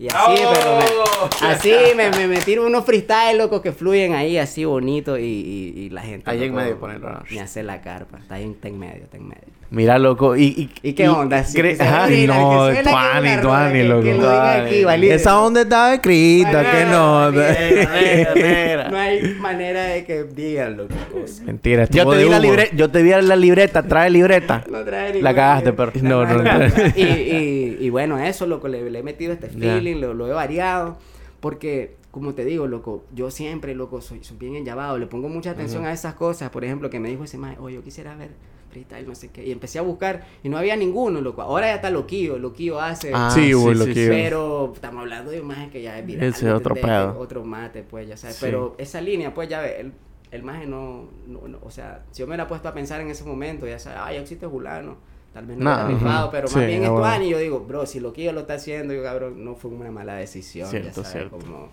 Y 0.00 0.08
así, 0.08 0.42
pero 0.54 0.78
me, 0.78 1.46
así 1.48 1.74
me, 1.94 2.10
me, 2.10 2.26
me 2.26 2.40
tiro 2.40 2.66
unos 2.66 2.86
freestyle 2.86 3.36
locos 3.36 3.60
que 3.60 3.70
fluyen 3.72 4.14
ahí 4.14 4.38
así 4.38 4.64
bonito 4.64 5.18
y, 5.18 5.24
y, 5.24 5.78
y 5.78 5.90
la 5.90 6.00
gente. 6.00 6.30
Ahí 6.30 6.42
en 6.44 6.54
medio 6.54 6.80
ponerlo. 6.80 7.22
Me 7.30 7.40
hace 7.42 7.62
la 7.62 7.82
carpa. 7.82 8.16
Está 8.16 8.36
ahí, 8.36 8.50
está 8.50 8.68
en 8.68 8.78
medio, 8.78 9.04
está 9.04 9.18
en 9.18 9.28
medio. 9.28 9.59
Mira, 9.70 9.98
loco. 10.00 10.36
¿Y, 10.36 10.44
y, 10.46 10.70
¿Y 10.88 10.92
qué 10.94 11.08
onda? 11.08 11.44
Sí, 11.44 11.56
cre- 11.58 11.80
Ajá, 11.80 12.08
no, 12.08 12.82
tuani, 12.82 13.40
tuani, 13.40 13.82
loco. 13.84 14.02
que 14.02 14.14
lo 14.14 14.20
diga 14.20 14.64
aquí, 14.64 14.84
valiente. 14.84 15.14
Esa 15.16 15.40
onda 15.40 15.60
estaba 15.62 15.94
escrita, 15.94 16.70
que 16.72 16.84
no. 16.86 17.30
No 18.90 18.96
hay 18.98 19.34
manera 19.40 19.84
de 19.84 20.04
que 20.04 20.24
digan 20.24 20.76
lo 20.76 20.88
que 20.88 20.94
cosa. 21.12 21.44
Mentira, 21.44 21.84
Yo 21.88 22.08
te, 22.10 22.16
vi 22.18 22.28
la 22.28 22.38
humo. 22.38 22.42
libre- 22.46 22.70
yo 22.74 22.90
te 22.90 23.02
vi 23.02 23.10
la 23.10 23.36
libreta, 23.36 23.82
trae 23.82 24.10
libreta. 24.10 24.64
No 24.70 24.82
trae 24.84 25.08
La 25.08 25.12
ninguna 25.14 25.34
cagaste, 25.34 25.72
pero- 25.72 25.92
no, 26.02 26.24
no, 26.26 26.42
no. 26.42 26.66
y, 26.96 27.02
y, 27.02 27.76
y 27.80 27.90
bueno, 27.90 28.18
eso, 28.18 28.46
loco, 28.46 28.68
le, 28.68 28.90
le 28.90 28.98
he 28.98 29.02
metido 29.02 29.32
este 29.32 29.48
feeling, 29.48 30.00
lo, 30.00 30.14
lo 30.14 30.26
he 30.28 30.32
variado. 30.32 30.98
Porque, 31.40 31.94
como 32.10 32.34
te 32.34 32.44
digo, 32.44 32.66
loco, 32.66 33.04
yo 33.14 33.30
siempre, 33.30 33.74
loco, 33.74 34.00
soy, 34.00 34.22
soy 34.24 34.36
bien 34.36 34.56
enllavado. 34.56 34.98
Le 34.98 35.06
pongo 35.06 35.28
mucha 35.28 35.52
atención 35.52 35.86
a 35.86 35.92
esas 35.92 36.14
cosas. 36.14 36.50
Por 36.50 36.64
ejemplo, 36.64 36.90
que 36.90 37.00
me 37.00 37.08
dijo 37.08 37.24
ese 37.24 37.38
man, 37.38 37.54
oye, 37.60 37.76
yo 37.76 37.82
quisiera 37.84 38.14
ver 38.16 38.30
freestyle, 38.70 39.06
no 39.06 39.14
sé 39.14 39.28
qué. 39.28 39.44
Y 39.46 39.52
empecé 39.52 39.78
a 39.78 39.82
buscar 39.82 40.24
y 40.42 40.48
no 40.48 40.56
había 40.56 40.76
ninguno, 40.76 41.20
loco. 41.20 41.42
Ahora 41.42 41.66
ya 41.66 41.74
está 41.74 41.90
Loquillo. 41.90 42.38
Loquillo 42.38 42.80
hace... 42.80 43.10
Ah, 43.14 43.30
sí, 43.34 43.46
iba. 43.48 43.72
Pero 43.94 44.72
estamos 44.74 45.00
hablando 45.00 45.30
de 45.30 45.40
un 45.40 45.48
maje 45.48 45.68
que 45.70 45.82
ya 45.82 45.98
es 45.98 46.06
viral. 46.06 46.24
Ese 46.28 46.46
es 46.48 46.54
otro 46.54 46.74
pedo. 46.74 47.18
Otro 47.18 47.44
mate, 47.44 47.82
pues, 47.82 48.08
ya 48.08 48.16
sabes. 48.16 48.36
Sí. 48.36 48.46
Pero 48.46 48.74
esa 48.78 49.00
línea, 49.00 49.34
pues, 49.34 49.48
ya 49.48 49.60
ves, 49.60 49.74
el, 49.80 49.92
el 50.30 50.42
maje 50.42 50.66
no, 50.66 51.08
no, 51.26 51.46
no- 51.48 51.58
O 51.62 51.70
sea, 51.70 52.04
si 52.12 52.20
yo 52.20 52.26
me 52.26 52.30
hubiera 52.30 52.46
puesto 52.48 52.68
a 52.68 52.72
pensar 52.72 53.00
en 53.00 53.08
ese 53.10 53.24
momento, 53.24 53.66
ya 53.66 53.78
sabes, 53.78 53.98
ay, 54.02 54.14
ya 54.16 54.22
existe 54.22 54.46
Julano. 54.46 54.96
Tal 55.34 55.46
vez 55.46 55.58
no 55.58 55.64
Nah, 55.64 55.86
rifado, 55.86 56.24
ujú. 56.26 56.32
pero 56.32 56.48
Sí, 56.48 56.56
más 56.56 56.66
bien 56.66 56.82
ah, 56.82 56.86
es 56.86 56.90
bueno. 56.92 57.24
Y 57.24 57.28
yo 57.30 57.38
digo, 57.38 57.60
bro, 57.60 57.86
si 57.86 58.00
lo 58.00 58.12
que 58.12 58.24
yo 58.24 58.32
lo 58.32 58.40
está 58.40 58.54
haciendo, 58.54 58.94
yo, 58.94 59.02
cabrón, 59.02 59.44
no 59.44 59.54
fue 59.54 59.70
una 59.70 59.90
mala 59.92 60.14
decisión. 60.14 60.68
Cierto, 60.68 60.88
ya 60.88 60.94
sabes, 60.94 61.10
cierto. 61.12 61.36
como- 61.38 61.68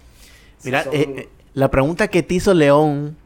Mira, 0.63 0.83
son- 0.83 0.93
eh, 0.95 1.13
eh, 1.17 1.29
la 1.53 1.71
pregunta 1.71 2.07
que 2.07 2.21
te 2.21 2.35
hizo 2.35 2.53
León, 2.53 3.17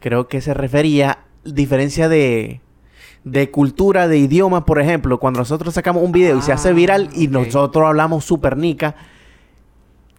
creo 0.00 0.26
que 0.26 0.40
se 0.40 0.52
refería 0.54 1.18
diferencia 1.44 2.08
de, 2.08 2.60
de 3.24 3.50
cultura, 3.50 4.08
de 4.08 4.18
idioma, 4.18 4.64
por 4.64 4.80
ejemplo, 4.80 5.18
cuando 5.20 5.38
nosotros 5.40 5.74
sacamos 5.74 6.02
un 6.02 6.12
video 6.12 6.38
y 6.38 6.42
se 6.42 6.52
hace 6.52 6.70
Ah, 6.70 6.72
viral 6.72 7.08
y 7.14 7.26
ok. 7.26 7.32
nosotros 7.32 7.86
hablamos 7.86 8.24
super 8.24 8.56
nica, 8.56 8.96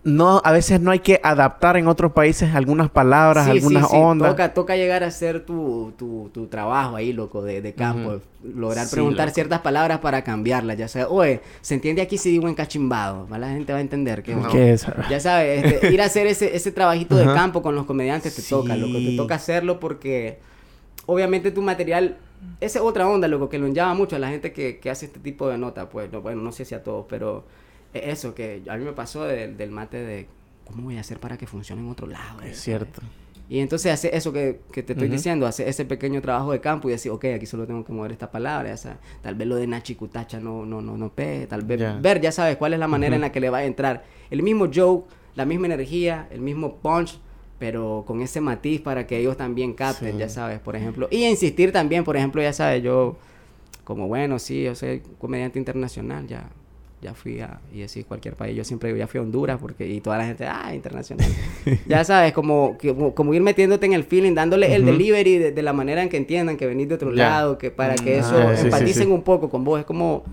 no, 0.05 0.41
a 0.43 0.51
veces 0.51 0.81
no 0.81 0.91
hay 0.91 0.99
que 0.99 1.21
adaptar 1.23 1.77
en 1.77 1.87
otros 1.87 2.11
países 2.11 2.53
algunas 2.55 2.89
palabras, 2.89 3.45
Sí, 3.45 3.51
algunas 3.51 3.89
sí, 3.89 3.95
ondas. 3.97 4.31
Toca, 4.31 4.53
toca 4.53 4.75
llegar 4.75 5.01
a 5.01 5.07
hacer 5.07 5.45
tu, 5.45 5.93
tu, 5.97 6.29
tu 6.33 6.47
trabajo 6.47 6.97
ahí, 6.97 7.13
loco, 7.13 7.41
de, 7.41 7.61
de 7.61 7.73
campo. 7.73 8.19
Lograr 8.43 8.85
Sí, 8.85 8.95
preguntar 8.95 9.27
loco. 9.27 9.35
ciertas 9.35 9.61
palabras 9.61 9.99
para 9.99 10.21
cambiarlas. 10.21 10.77
Ya 10.77 10.89
sabes, 10.89 11.07
oye, 11.09 11.39
se 11.61 11.75
entiende 11.75 12.01
aquí 12.01 12.17
si 12.17 12.31
digo 12.31 12.49
encachimbado. 12.49 13.29
¿va? 13.31 13.37
La 13.37 13.47
gente 13.51 13.71
va 13.71 13.77
a 13.79 13.81
entender 13.81 14.23
que... 14.23 14.35
¿Qué 14.51 14.73
es? 14.73 14.85
Ya 15.09 15.21
sabes, 15.21 15.63
este, 15.63 15.93
ir 15.93 16.01
a 16.01 16.05
hacer 16.05 16.27
ese, 16.27 16.53
ese 16.53 16.73
trabajito 16.73 17.15
de 17.15 17.23
campo 17.25 17.61
con 17.61 17.73
los 17.73 17.85
comediantes 17.85 18.35
te 18.35 18.41
toca, 18.41 18.75
loco. 18.75 18.97
Te 18.97 19.15
toca 19.15 19.35
hacerlo 19.35 19.79
porque 19.79 20.39
obviamente 21.05 21.51
tu 21.51 21.61
material... 21.61 22.17
Esa 22.59 22.79
es 22.79 22.85
otra 22.85 23.07
onda, 23.07 23.27
loco, 23.27 23.49
que 23.49 23.57
lo 23.59 23.67
llama 23.67 23.93
mucho 23.93 24.15
a 24.15 24.19
la 24.19 24.29
gente 24.29 24.53
que, 24.53 24.79
que 24.79 24.89
hace 24.89 25.05
este 25.07 25.19
tipo 25.19 25.47
de 25.49 25.57
nota. 25.57 25.89
Pues, 25.89 26.11
no, 26.11 26.21
bueno, 26.21 26.41
no 26.41 26.51
sé 26.51 26.65
si 26.65 26.75
a 26.75 26.83
todos, 26.83 27.05
pero 27.09 27.43
es 27.93 28.03
eso 28.19 28.33
que 28.33 28.61
a 28.69 28.77
mí 28.77 28.85
me 28.85 28.93
pasó 28.93 29.23
del- 29.25 29.57
del 29.57 29.71
mate 29.71 29.97
de... 29.97 30.27
¿Cómo 30.65 30.83
voy 30.83 30.97
a 30.97 31.01
hacer 31.01 31.19
para 31.19 31.37
que 31.37 31.45
funcione 31.45 31.81
en 31.81 31.89
otro 31.89 32.07
lado? 32.07 32.41
Es 32.41 32.59
cierto. 32.61 33.01
y 33.49 33.59
entonces 33.59 33.91
hace 33.91 34.15
eso 34.15 34.31
que, 34.31 34.61
que 34.71 34.81
te 34.81 34.93
estoy 34.93 35.09
diciendo, 35.17 35.45
hace 35.45 35.67
ese 35.67 35.83
pequeño 35.83 36.21
trabajo 36.21 36.53
de 36.53 36.61
campo 36.61 36.87
y 36.87 36.93
decir, 36.93 37.11
ok, 37.11 37.25
aquí 37.35 37.45
solo 37.45 37.67
tengo 37.67 37.83
que 37.83 37.91
mover 37.91 38.13
esta 38.13 38.31
palabra, 38.31 38.75
sabes. 38.77 38.97
Tal 39.21 39.35
vez 39.35 39.45
lo 39.47 39.57
de 39.57 39.67
Nachi 39.67 39.95
Cutacha 39.95 40.39
no, 40.39 40.65
no, 40.65 40.81
no, 40.81 40.97
no 40.97 41.09
pegue, 41.09 41.45
tal 41.47 41.63
vez 41.63 41.77
ver, 42.01 42.21
ya 42.21 42.31
sabes, 42.31 42.55
cuál 42.55 42.73
es 42.73 42.79
la 42.79 42.87
manera 42.87 43.15
en 43.15 43.21
la 43.21 43.31
que 43.33 43.41
le 43.41 43.49
va 43.49 43.57
a 43.59 43.65
entrar. 43.65 44.05
El 44.31 44.41
mismo 44.41 44.69
joke, 44.73 45.09
la 45.35 45.45
misma 45.45 45.65
energía, 45.67 46.27
el 46.31 46.39
mismo 46.39 46.77
punch, 46.77 47.19
pero 47.63 48.03
con 48.05 48.19
ese 48.21 48.41
matiz 48.41 48.81
para 48.81 49.07
que 49.07 49.17
ellos 49.19 49.37
también 49.37 49.71
capten, 49.71 50.11
Sí. 50.11 50.17
ya 50.17 50.27
sabes, 50.27 50.59
por 50.59 50.75
ejemplo. 50.75 51.07
Y 51.09 51.23
insistir 51.23 51.71
también, 51.71 52.03
por 52.03 52.17
ejemplo, 52.17 52.41
ya 52.41 52.51
sabes, 52.51 52.83
yo, 52.83 53.15
como 53.85 54.09
bueno, 54.09 54.37
sí, 54.37 54.63
yo 54.63 54.75
soy 54.75 55.01
comediante 55.17 55.59
internacional, 55.59 56.27
ya. 56.27 56.49
Ya 57.01 57.13
fui 57.13 57.39
a, 57.39 57.61
y 57.73 57.79
decir 57.79 58.05
cualquier 58.05 58.35
país, 58.35 58.53
yo 58.57 58.65
siempre 58.65 58.89
digo, 58.89 58.97
ya 58.99 59.07
fui 59.07 59.19
a 59.19 59.23
Honduras, 59.23 59.59
porque, 59.61 59.87
y 59.87 60.01
toda 60.01 60.17
la 60.17 60.25
gente, 60.25 60.45
ah, 60.45 60.75
internacional. 60.75 61.25
ya 61.87 62.03
sabes, 62.03 62.33
como, 62.33 62.77
como, 62.81 63.15
como 63.15 63.33
ir 63.33 63.41
metiéndote 63.41 63.85
en 63.85 63.93
el 63.93 64.03
feeling, 64.03 64.33
dándole 64.33 64.75
el 64.75 64.83
delivery 64.85 65.37
de, 65.37 65.51
de 65.53 65.61
la 65.61 65.71
manera 65.71 66.03
en 66.03 66.09
que 66.09 66.17
entiendan 66.17 66.57
que 66.57 66.65
venís 66.67 66.89
de 66.89 66.95
otro 66.95 67.11
lado, 67.11 67.57
que 67.57 67.71
para 67.71 67.95
que 67.95 68.15
Ah, 68.15 68.19
eso 68.19 68.55
sí, 68.57 68.65
empaticen 68.65 69.07
sí. 69.07 69.09
un 69.13 69.21
poco 69.21 69.49
con 69.49 69.63
vos, 69.63 69.79
es 69.79 69.85
como, 69.85 70.23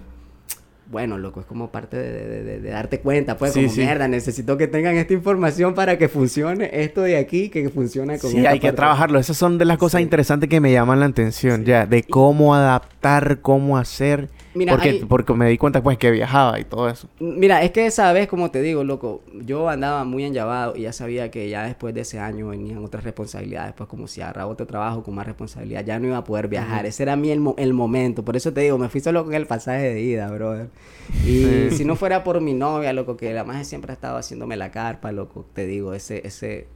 bueno, 0.91 1.18
loco, 1.18 1.41
es 1.41 1.47
como 1.47 1.70
parte 1.70 1.97
de, 1.97 2.11
de- 2.28 2.43
de- 2.43 2.61
de 2.61 2.70
darte 2.70 2.99
cuenta, 3.01 3.36
pues, 3.38 3.53
Sí, 3.53 3.61
como 3.62 3.72
sí. 3.74 3.80
mierda, 3.80 4.09
necesito 4.09 4.57
que 4.59 4.66
tengan 4.66 4.97
esta 4.97 5.12
información 5.14 5.74
para 5.74 5.97
que 5.99 6.09
funcione 6.09 6.68
esto 6.72 7.03
de 7.03 7.16
aquí, 7.16 7.49
que 7.49 7.68
funcione 7.70 8.18
con 8.18 8.30
Sí, 8.30 8.38
esta 8.38 8.51
hay 8.51 8.59
que 8.61 8.72
trabajarlo. 8.72 9.18
Esas 9.20 9.36
son 9.36 9.57
de 9.57 9.64
las 9.66 9.78
cosas 9.78 10.01
Sí. 10.01 10.03
interesantes 10.03 10.49
que 10.51 10.61
me 10.61 10.72
llaman 10.72 10.99
la 10.99 11.07
atención, 11.07 11.64
ya, 11.64 11.86
de 11.86 12.03
cómo 12.03 12.55
adaptar, 12.57 13.38
cómo 13.41 13.78
hacer. 13.78 14.28
Mira, 14.53 14.72
porque, 14.72 14.88
hay- 14.90 15.05
porque 15.05 15.32
me 15.34 15.48
di 15.48 15.59
cuenta, 15.59 15.82
pues, 15.82 15.96
que 15.96 16.11
viajaba 16.11 16.59
y 16.59 16.64
todo 16.64 16.88
eso. 16.88 17.09
Mira, 17.20 17.62
es 17.62 17.70
que 17.70 17.86
esa 17.86 18.12
vez, 18.12 18.26
como 18.28 18.51
te 18.51 18.61
digo, 18.62 18.82
loco, 18.82 19.22
yo 19.44 19.68
andaba 19.68 20.05
muy 20.05 20.24
enllavado 20.24 20.76
y 20.76 20.82
ya 20.82 20.92
sabía 20.92 21.30
que 21.30 21.48
ya 21.48 21.64
después 21.64 21.94
de 21.94 22.01
ese 22.01 22.18
año 22.18 22.48
venían 22.48 22.84
otras 22.84 23.05
responsabilidades, 23.05 23.74
pues 23.74 23.88
como 23.88 24.09
si 24.09 24.20
agarraba 24.22 24.51
otro 24.51 24.66
trabajo 24.66 25.03
con 25.05 25.14
más 25.14 25.26
responsabilidad, 25.26 25.84
ya 25.84 25.98
no 26.01 26.09
iba 26.09 26.16
a 26.16 26.24
poder 26.24 26.48
viajar. 26.48 26.84
Ese 26.86 27.05
era 27.05 27.14
mi 27.16 27.30
el, 27.30 27.40
mo- 27.40 27.55
el 27.59 27.72
momento. 27.74 28.24
Por 28.24 28.36
eso 28.36 28.53
te 28.53 28.62
digo, 28.62 28.76
me 28.78 28.88
fui 28.88 29.01
solo 29.01 29.24
con 29.24 29.34
el 29.34 29.46
pasaje 29.46 29.94
de 29.94 30.01
ida, 30.01 30.28
brother. 30.30 30.68
Y 31.22 31.68
si 31.70 31.84
no 31.84 31.94
fuera 31.96 32.24
por 32.24 32.40
mi 32.40 32.55
novia, 32.55 32.92
loco, 32.92 33.16
que 33.16 33.32
la 33.32 33.44
más 33.44 33.66
siempre 33.68 33.92
ha 33.92 33.94
estado 33.94 34.16
haciéndome 34.18 34.57
la 34.57 34.70
carpa, 34.72 35.12
loco, 35.12 35.46
te 35.55 35.66
digo, 35.66 35.94
ese, 35.94 36.26
ese, 36.26 36.66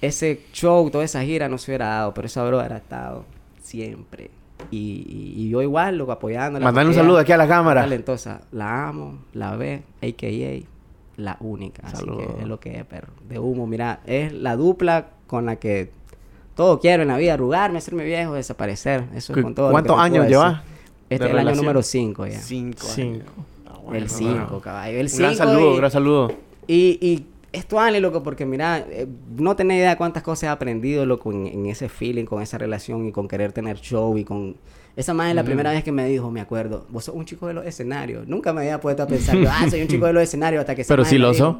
ese 0.00 0.40
show, 0.52 0.90
toda 0.90 1.04
esa 1.04 1.22
gira 1.22 1.48
no 1.48 1.58
se 1.58 1.70
hubiera 1.70 1.86
dado, 1.86 2.14
pero 2.14 2.26
esa 2.26 2.44
brother 2.44 2.72
ha 2.74 2.78
estado 2.78 3.24
siempre. 3.62 4.30
Y, 4.70 5.48
yo 5.48 5.62
igual, 5.62 5.98
loco, 5.98 6.12
apoyándola. 6.12 6.64
Mandarle 6.64 6.90
un 6.90 6.94
saludo 6.96 7.18
aquí 7.18 7.32
a 7.32 7.36
la 7.36 7.46
cámara. 7.48 7.82
talentosa. 7.82 8.40
La 8.52 8.88
amo, 8.88 9.18
la 9.32 9.54
ve, 9.56 9.82
a.k.a. 10.02 10.66
la 11.22 11.36
única. 11.40 11.82
Así 11.86 11.96
Saludos. 11.98 12.34
que 12.36 12.42
es 12.42 12.48
lo 12.48 12.58
que 12.60 12.78
es, 12.78 12.84
perro. 12.84 13.12
De 13.28 13.38
humo, 13.38 13.66
mira, 13.66 14.00
es 14.06 14.32
la 14.32 14.56
dupla 14.56 15.08
con 15.26 15.46
la 15.46 15.56
que 15.56 15.90
todo 16.54 16.80
quiero 16.80 17.02
en 17.02 17.08
la 17.08 17.16
vida. 17.16 17.34
Arrugarme, 17.34 17.78
hacerme 17.78 18.04
viejo, 18.04 18.34
desaparecer. 18.34 19.04
Eso 19.14 19.32
es 19.32 19.36
¿Cu- 19.38 19.42
con 19.42 19.54
todo. 19.54 19.70
¿Cuántos 19.70 19.98
años 19.98 20.26
llevas 20.26 20.62
Este 21.10 21.24
es 21.26 21.30
el 21.30 21.38
año 21.38 21.54
número 21.54 21.82
5 21.82 22.26
ya. 22.26 22.38
Cinco. 22.40 22.82
Cinco. 22.86 23.24
el 23.92 24.08
5, 24.10 24.60
caballo. 24.60 24.98
El 24.98 25.06
Un 25.12 25.18
gran 25.18 25.34
5 25.34 25.44
saludo, 25.44 25.74
y, 25.74 25.76
gran 25.76 25.90
saludo. 25.90 26.32
y, 26.66 26.98
y 27.00 27.26
esto 27.56 27.80
Ale, 27.80 28.00
loco, 28.00 28.22
porque 28.22 28.46
mira, 28.46 28.78
eh, 28.90 29.06
no 29.36 29.56
tenés 29.56 29.78
idea 29.78 29.96
cuántas 29.96 30.22
cosas 30.22 30.44
he 30.44 30.48
aprendido, 30.48 31.04
loco, 31.06 31.32
en, 31.32 31.46
en 31.46 31.66
ese 31.66 31.88
feeling, 31.88 32.24
con 32.24 32.42
esa 32.42 32.58
relación 32.58 33.06
y 33.06 33.12
con 33.12 33.26
querer 33.28 33.52
tener 33.52 33.78
show 33.78 34.16
y 34.18 34.24
con... 34.24 34.56
Esa 34.96 35.12
más 35.12 35.28
es 35.28 35.34
la 35.34 35.44
primera 35.44 35.72
vez 35.72 35.84
que 35.84 35.92
me 35.92 36.06
dijo, 36.08 36.30
me 36.30 36.40
acuerdo, 36.40 36.86
vos 36.88 37.04
sos 37.04 37.14
un 37.14 37.26
chico 37.26 37.46
de 37.46 37.52
los 37.54 37.66
escenarios. 37.66 38.26
Nunca 38.26 38.52
me 38.54 38.62
había 38.62 38.80
puesto 38.80 39.02
a 39.02 39.06
pensar, 39.06 39.36
yo, 39.36 39.46
ah, 39.50 39.68
soy 39.68 39.82
un 39.82 39.88
chico 39.88 40.06
de 40.06 40.14
los 40.14 40.22
escenarios 40.22 40.60
hasta 40.60 40.74
que 40.74 40.84
Pero 40.84 41.04
sí 41.04 41.18
lo 41.18 41.34
sos. 41.34 41.56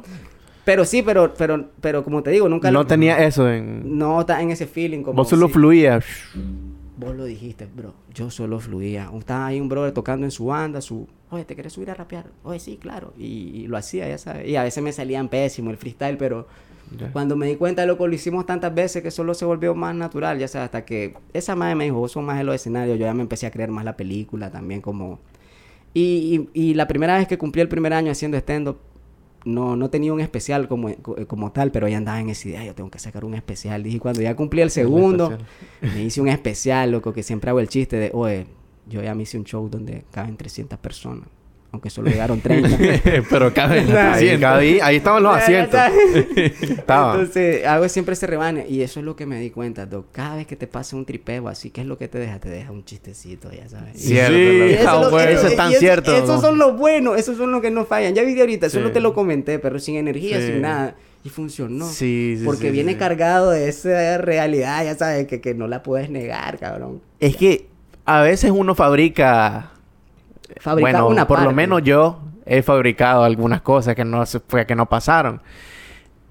Pero 0.65 0.83
sí, 0.85 1.01
pero, 1.03 1.33
pero, 1.37 1.65
pero 1.79 2.03
como 2.03 2.23
te 2.23 2.31
digo, 2.31 2.49
nunca 2.49 2.71
No 2.71 2.79
lo- 2.79 2.87
tenía 2.87 3.23
eso 3.23 3.47
en... 3.49 3.97
No 3.97 4.21
está 4.21 4.41
en 4.41 4.49
ese 4.51 4.65
feeling 4.65 5.03
como... 5.03 5.17
Vos 5.17 5.29
solo 5.29 5.47
sí. 5.47 5.53
fluías. 5.53 6.03
Vos 6.97 7.15
lo 7.15 7.25
dijiste, 7.25 7.67
bro. 7.67 7.93
Yo 8.13 8.29
solo 8.29 8.59
fluía. 8.59 9.09
Estaba 9.17 9.47
ahí 9.47 9.61
un 9.61 9.69
brother 9.69 9.93
tocando 9.93 10.25
en 10.25 10.31
su 10.31 10.47
banda, 10.47 10.81
su... 10.81 11.07
Oye, 11.29 11.45
¿te 11.45 11.55
querés 11.55 11.73
subir 11.73 11.91
a 11.91 11.93
rapear? 11.93 12.25
Oye, 12.43 12.59
sí, 12.59 12.77
claro. 12.77 13.13
Y, 13.17 13.25
y 13.25 13.67
lo 13.67 13.77
hacía, 13.77 14.07
ya 14.09 14.17
sabes. 14.17 14.47
Y 14.47 14.55
a 14.55 14.63
veces 14.63 14.83
me 14.83 14.91
salían 14.91 15.29
pésimo 15.29 15.71
el 15.71 15.77
freestyle, 15.77 16.17
pero... 16.17 16.47
Cuando 17.11 17.35
me 17.35 17.47
di 17.47 17.57
cuenta 17.57 17.81
de 17.81 17.87
lo 17.87 17.97
que 17.97 18.07
lo 18.07 18.15
hicimos 18.15 18.45
tantas 18.45 18.73
veces 18.73 19.03
que 19.03 19.11
solo 19.11 19.33
se 19.33 19.43
volvió 19.43 19.75
más 19.75 19.93
natural, 19.93 20.39
ya 20.39 20.47
sabes, 20.47 20.67
hasta 20.67 20.85
que 20.85 21.15
esa 21.33 21.53
madre 21.53 21.75
me 21.75 21.83
dijo, 21.83 21.97
vos 21.97 22.13
sos 22.13 22.23
más 22.23 22.37
de 22.37 22.45
los 22.45 22.55
escenarios, 22.55 22.97
yo 22.97 23.05
ya 23.05 23.13
me 23.13 23.23
empecé 23.23 23.45
a 23.45 23.51
creer 23.51 23.69
más 23.71 23.83
la 23.83 23.97
película 23.97 24.49
también 24.49 24.79
como... 24.79 25.19
Y, 25.93 26.47
y, 26.53 26.69
y 26.69 26.73
la 26.75 26.87
primera 26.87 27.17
vez 27.17 27.27
que 27.27 27.37
cumplí 27.37 27.61
el 27.61 27.67
primer 27.67 27.91
año 27.91 28.09
haciendo 28.09 28.37
stand-up, 28.37 28.77
no, 29.47 29.75
no 29.75 29.89
tenía 29.89 30.13
un 30.13 30.19
especial 30.19 30.67
como, 30.67 30.93
como 31.27 31.51
tal, 31.51 31.71
pero 31.71 31.87
ya 31.87 31.97
andaba 31.97 32.19
en 32.19 32.29
esa 32.29 32.49
idea, 32.49 32.65
yo 32.65 32.75
tengo 32.75 32.91
que 32.91 32.99
sacar 32.99 33.23
un 33.23 33.33
especial. 33.33 33.81
Dije, 33.81 33.99
cuando 33.99 34.21
ya 34.21 34.35
cumplí 34.35 34.61
el 34.61 34.69
segundo, 34.69 35.37
me 35.81 36.03
hice 36.03 36.21
un 36.21 36.27
especial, 36.27 36.91
loco, 36.91 37.13
que 37.13 37.23
siempre 37.23 37.49
hago 37.49 37.59
el 37.59 37.69
chiste 37.69 37.97
de, 37.97 38.11
oye, 38.13 38.45
yo 38.87 39.01
ya 39.01 39.15
me 39.15 39.23
hice 39.23 39.37
un 39.37 39.45
show 39.45 39.69
donde 39.69 40.03
caben 40.11 40.37
300 40.37 40.77
personas, 40.79 41.27
aunque 41.71 41.89
solo 41.89 42.09
llegaron 42.09 42.39
30. 42.41 42.69
Pero 43.29 43.53
cabe 43.53 43.79
en 43.81 43.91
Ahí, 43.95 44.13
asiento. 44.29 44.47
Ahí, 44.47 44.79
ahí 44.81 44.95
estaban 44.97 45.21
los 45.23 45.35
asientos. 45.35 45.79
Estaba. 46.35 47.13
Entonces, 47.13 47.65
hago 47.65 47.87
siempre 47.89 48.13
ese 48.13 48.25
rebane. 48.27 48.65
Y 48.67 48.81
eso 48.81 48.99
es 48.99 49.05
lo 49.05 49.15
que 49.15 49.25
me 49.25 49.39
di 49.39 49.49
cuenta, 49.49 49.85
Doc. 49.85 50.07
Cada 50.11 50.35
vez 50.37 50.47
que 50.47 50.55
te 50.55 50.67
pasa 50.67 50.95
un 50.95 51.05
tripeo 51.05 51.47
así, 51.47 51.69
¿qué 51.69 51.81
es 51.81 51.87
lo 51.87 51.97
que 51.97 52.07
te 52.07 52.19
deja? 52.19 52.39
Te 52.39 52.49
deja 52.49 52.71
un 52.71 52.85
chistecito, 52.85 53.51
ya 53.51 53.67
sabes. 53.69 53.99
Cierto, 54.01 54.33
Sí, 54.37 54.73
eso, 54.79 55.01
lo- 55.01 55.09
bueno. 55.11 55.29
eso 55.31 55.47
es 55.47 55.55
tan 55.55 55.71
y 55.71 55.75
cierto, 55.75 56.15
Esos 56.15 56.27
¿no? 56.29 56.41
son 56.41 56.57
los 56.57 56.77
buenos, 56.77 57.17
esos 57.17 57.37
son 57.37 57.51
los 57.51 57.61
que 57.61 57.69
no 57.71 57.85
fallan. 57.85 58.13
Ya 58.15 58.23
vi 58.23 58.39
ahorita, 58.39 58.69
solo 58.69 58.87
Sí. 58.87 58.93
te 58.93 58.99
lo 59.01 59.13
comenté, 59.13 59.59
pero 59.59 59.77
sin 59.79 59.95
energía, 59.97 60.39
Sí. 60.39 60.47
sin 60.47 60.61
nada. 60.61 60.95
Y 61.23 61.29
funcionó. 61.29 61.85
Sí, 61.89 62.35
sí, 62.39 62.45
Porque 62.45 62.67
sí, 62.67 62.71
viene 62.71 62.93
sí. 62.93 62.97
cargado 62.97 63.51
de 63.51 63.67
esa 63.67 64.17
realidad, 64.17 64.85
ya 64.85 64.95
sabes, 64.95 65.27
que, 65.27 65.41
que 65.41 65.53
no 65.53 65.67
la 65.67 65.83
puedes 65.83 66.09
negar, 66.09 66.57
cabrón. 66.57 67.01
Es 67.19 67.35
que 67.35 67.67
a 68.05 68.21
veces 68.21 68.51
uno 68.51 68.73
fabrica. 68.75 69.71
Fabricar 70.59 70.93
bueno, 71.01 71.07
una 71.07 71.27
por 71.27 71.41
lo 71.41 71.51
menos 71.51 71.81
yo 71.83 72.19
he 72.45 72.61
fabricado 72.61 73.23
algunas 73.23 73.61
cosas 73.61 73.95
que 73.95 74.05
no 74.05 74.23
fue, 74.47 74.65
que 74.65 74.75
no 74.75 74.87
pasaron. 74.87 75.41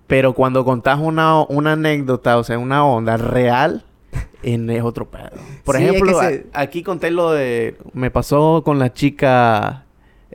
Pero 0.06 0.34
cuando 0.34 0.64
contás 0.64 0.98
una, 1.00 1.42
una 1.42 1.72
anécdota, 1.72 2.38
o 2.38 2.44
sea, 2.44 2.58
una 2.58 2.84
onda 2.86 3.16
real, 3.16 3.84
en, 4.42 4.70
es 4.70 4.82
otro 4.82 5.10
pedo. 5.10 5.30
Por 5.64 5.76
Sí, 5.76 5.82
es 5.84 5.88
ejemplo, 5.90 6.20
que 6.20 6.26
se- 6.26 6.46
a- 6.52 6.60
aquí 6.60 6.82
conté 6.82 7.10
lo 7.10 7.32
de. 7.32 7.76
Me 7.92 8.10
pasó 8.10 8.62
con 8.64 8.78
la 8.78 8.92
chica 8.92 9.84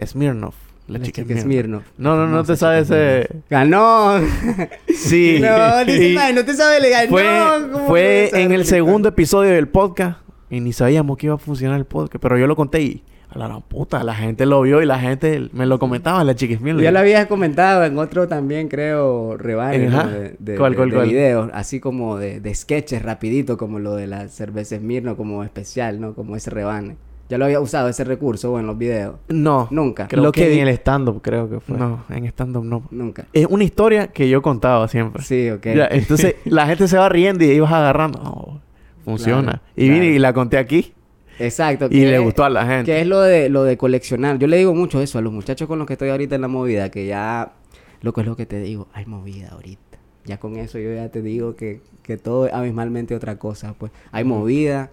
Smirnov. 0.05 0.53
La, 0.88 0.97
La 0.99 1.05
chica, 1.05 1.21
chica 1.21 1.39
Smirnov. 1.39 1.84
Smirnoff. 1.84 1.84
No, 1.97 2.15
no, 2.17 2.27
no 2.27 2.43
te 2.43 2.57
sabes 2.57 2.89
ese. 2.91 3.29
¡Ganó! 3.49 4.15
Sí. 4.93 5.39
No, 5.41 5.86
dice, 5.86 6.09
Y 6.09 6.15
"Mae, 6.15 6.34
no 6.34 6.43
te 6.43 6.53
sabe 6.53 6.82
legal. 6.82 7.07
fue 7.07 7.23
no, 7.23 7.71
¿cómo 7.71 7.88
fue 7.88 8.29
en 8.34 8.51
el 8.51 8.65
segundo 8.65 9.07
episodio 9.09 9.51
del 9.53 9.69
podcast. 9.69 10.19
Y 10.49 10.59
ni 10.59 10.73
sabíamos 10.73 11.17
que 11.17 11.27
iba 11.27 11.36
a 11.36 11.38
funcionar 11.38 11.77
el 11.77 11.86
podcast. 11.86 12.21
Pero 12.21 12.38
yo 12.38 12.45
lo 12.45 12.57
conté 12.57 12.82
y. 12.82 13.03
A 13.34 13.38
la 13.38 13.59
puta, 13.61 14.03
la 14.03 14.13
gente 14.13 14.45
lo 14.45 14.61
vio 14.61 14.82
y 14.82 14.86
la 14.86 14.99
gente 14.99 15.49
me 15.53 15.65
lo 15.65 15.79
comentaba, 15.79 16.21
la 16.25 16.34
Smirnoff. 16.38 16.84
Ya 16.84 16.91
lo 16.91 16.99
habías 16.99 17.27
comentado 17.27 17.86
en 17.86 17.97
otro 17.97 18.27
también, 18.27 18.67
creo. 18.67 19.38
¿no? 19.38 20.07
de, 20.09 20.36
de, 20.38 20.57
¿Cuál, 20.57 20.73
de- 20.73 20.77
cuál, 20.77 20.89
de 20.89 20.95
cuál? 20.97 21.07
videos, 21.07 21.49
así 21.53 21.79
como 21.79 22.17
de, 22.17 22.41
de 22.41 22.53
sketches 22.53 23.01
rapidito, 23.01 23.57
como 23.57 23.79
lo 23.79 23.95
de 23.95 24.07
la 24.07 24.27
cerveza 24.27 24.77
Smirno, 24.77 25.15
como 25.15 25.45
especial, 25.45 26.01
¿no? 26.01 26.13
Como 26.13 26.36
ese 26.36 26.49
rebane. 26.49 26.97
Ya 27.29 27.38
lo 27.38 27.45
había 27.45 27.61
usado 27.61 27.88
ese 27.88 28.03
recurso 28.03 28.59
en 28.59 28.67
los 28.67 28.77
videos. 28.77 29.15
No. 29.29 29.69
Nunca. 29.71 30.09
Creo 30.09 30.21
lo 30.21 30.34
que, 30.34 30.41
que 30.49 30.61
en 30.61 30.67
el 30.67 30.73
stand-up 30.75 31.21
creo 31.21 31.49
que 31.49 31.61
fue. 31.61 31.77
No, 31.77 32.03
en 32.09 32.25
stand-up 32.25 32.65
no. 32.65 32.84
Nunca. 32.91 33.27
Es 33.32 33.47
una 33.49 33.63
historia 33.63 34.07
que 34.07 34.27
yo 34.27 34.41
contaba 34.41 34.89
siempre. 34.89 35.23
Sí, 35.23 35.49
ok. 35.49 35.67
Ya, 35.73 35.88
entonces 35.89 36.36
la 36.43 36.67
gente 36.67 36.89
se 36.89 36.97
va 36.97 37.07
riendo 37.07 37.45
y 37.45 37.51
ibas 37.51 37.71
agarrando. 37.71 38.19
No, 38.21 38.61
funciona. 39.05 39.43
Claro, 39.43 39.61
y 39.77 39.89
vine 39.89 40.07
y 40.07 40.19
la 40.19 40.34
conté 40.34 40.57
aquí 40.57 40.93
Exacto. 41.39 41.88
y 41.89 42.01
le 42.05 42.15
es- 42.15 42.21
gustó 42.21 42.43
a 42.43 42.49
la 42.49 42.65
gente. 42.65 42.91
Que 42.91 43.01
es 43.01 43.07
lo 43.07 43.21
de, 43.21 43.49
lo 43.49 43.63
de 43.63 43.77
coleccionar. 43.77 44.38
Yo 44.39 44.47
le 44.47 44.57
digo 44.57 44.73
mucho 44.73 45.01
eso 45.01 45.17
a 45.17 45.21
los 45.21 45.34
muchachos 45.34 45.67
con 45.67 45.77
los 45.79 45.88
que 45.88 45.93
estoy 45.93 46.09
ahorita 46.09 46.36
en 46.36 46.41
la 46.41 46.47
movida, 46.47 46.89
que 46.91 47.05
ya, 47.07 47.53
lo 48.01 48.13
que 48.13 48.21
es 48.21 48.27
lo 48.27 48.36
que 48.36 48.45
te 48.45 48.59
digo, 48.59 48.88
hay 48.93 49.05
movida 49.05 49.49
ahorita. 49.51 49.82
Ya 50.25 50.39
con 50.39 50.55
eso 50.57 50.77
yo 50.77 50.93
ya 50.93 51.09
te 51.09 51.21
digo 51.23 51.55
que, 51.55 51.82
que 52.03 52.17
todo 52.17 52.45
es 52.47 52.53
abismalmente 52.53 53.15
otra 53.15 53.38
cosa, 53.39 53.73
pues. 53.77 53.91
Hay 54.11 54.23
movida. 54.23 54.91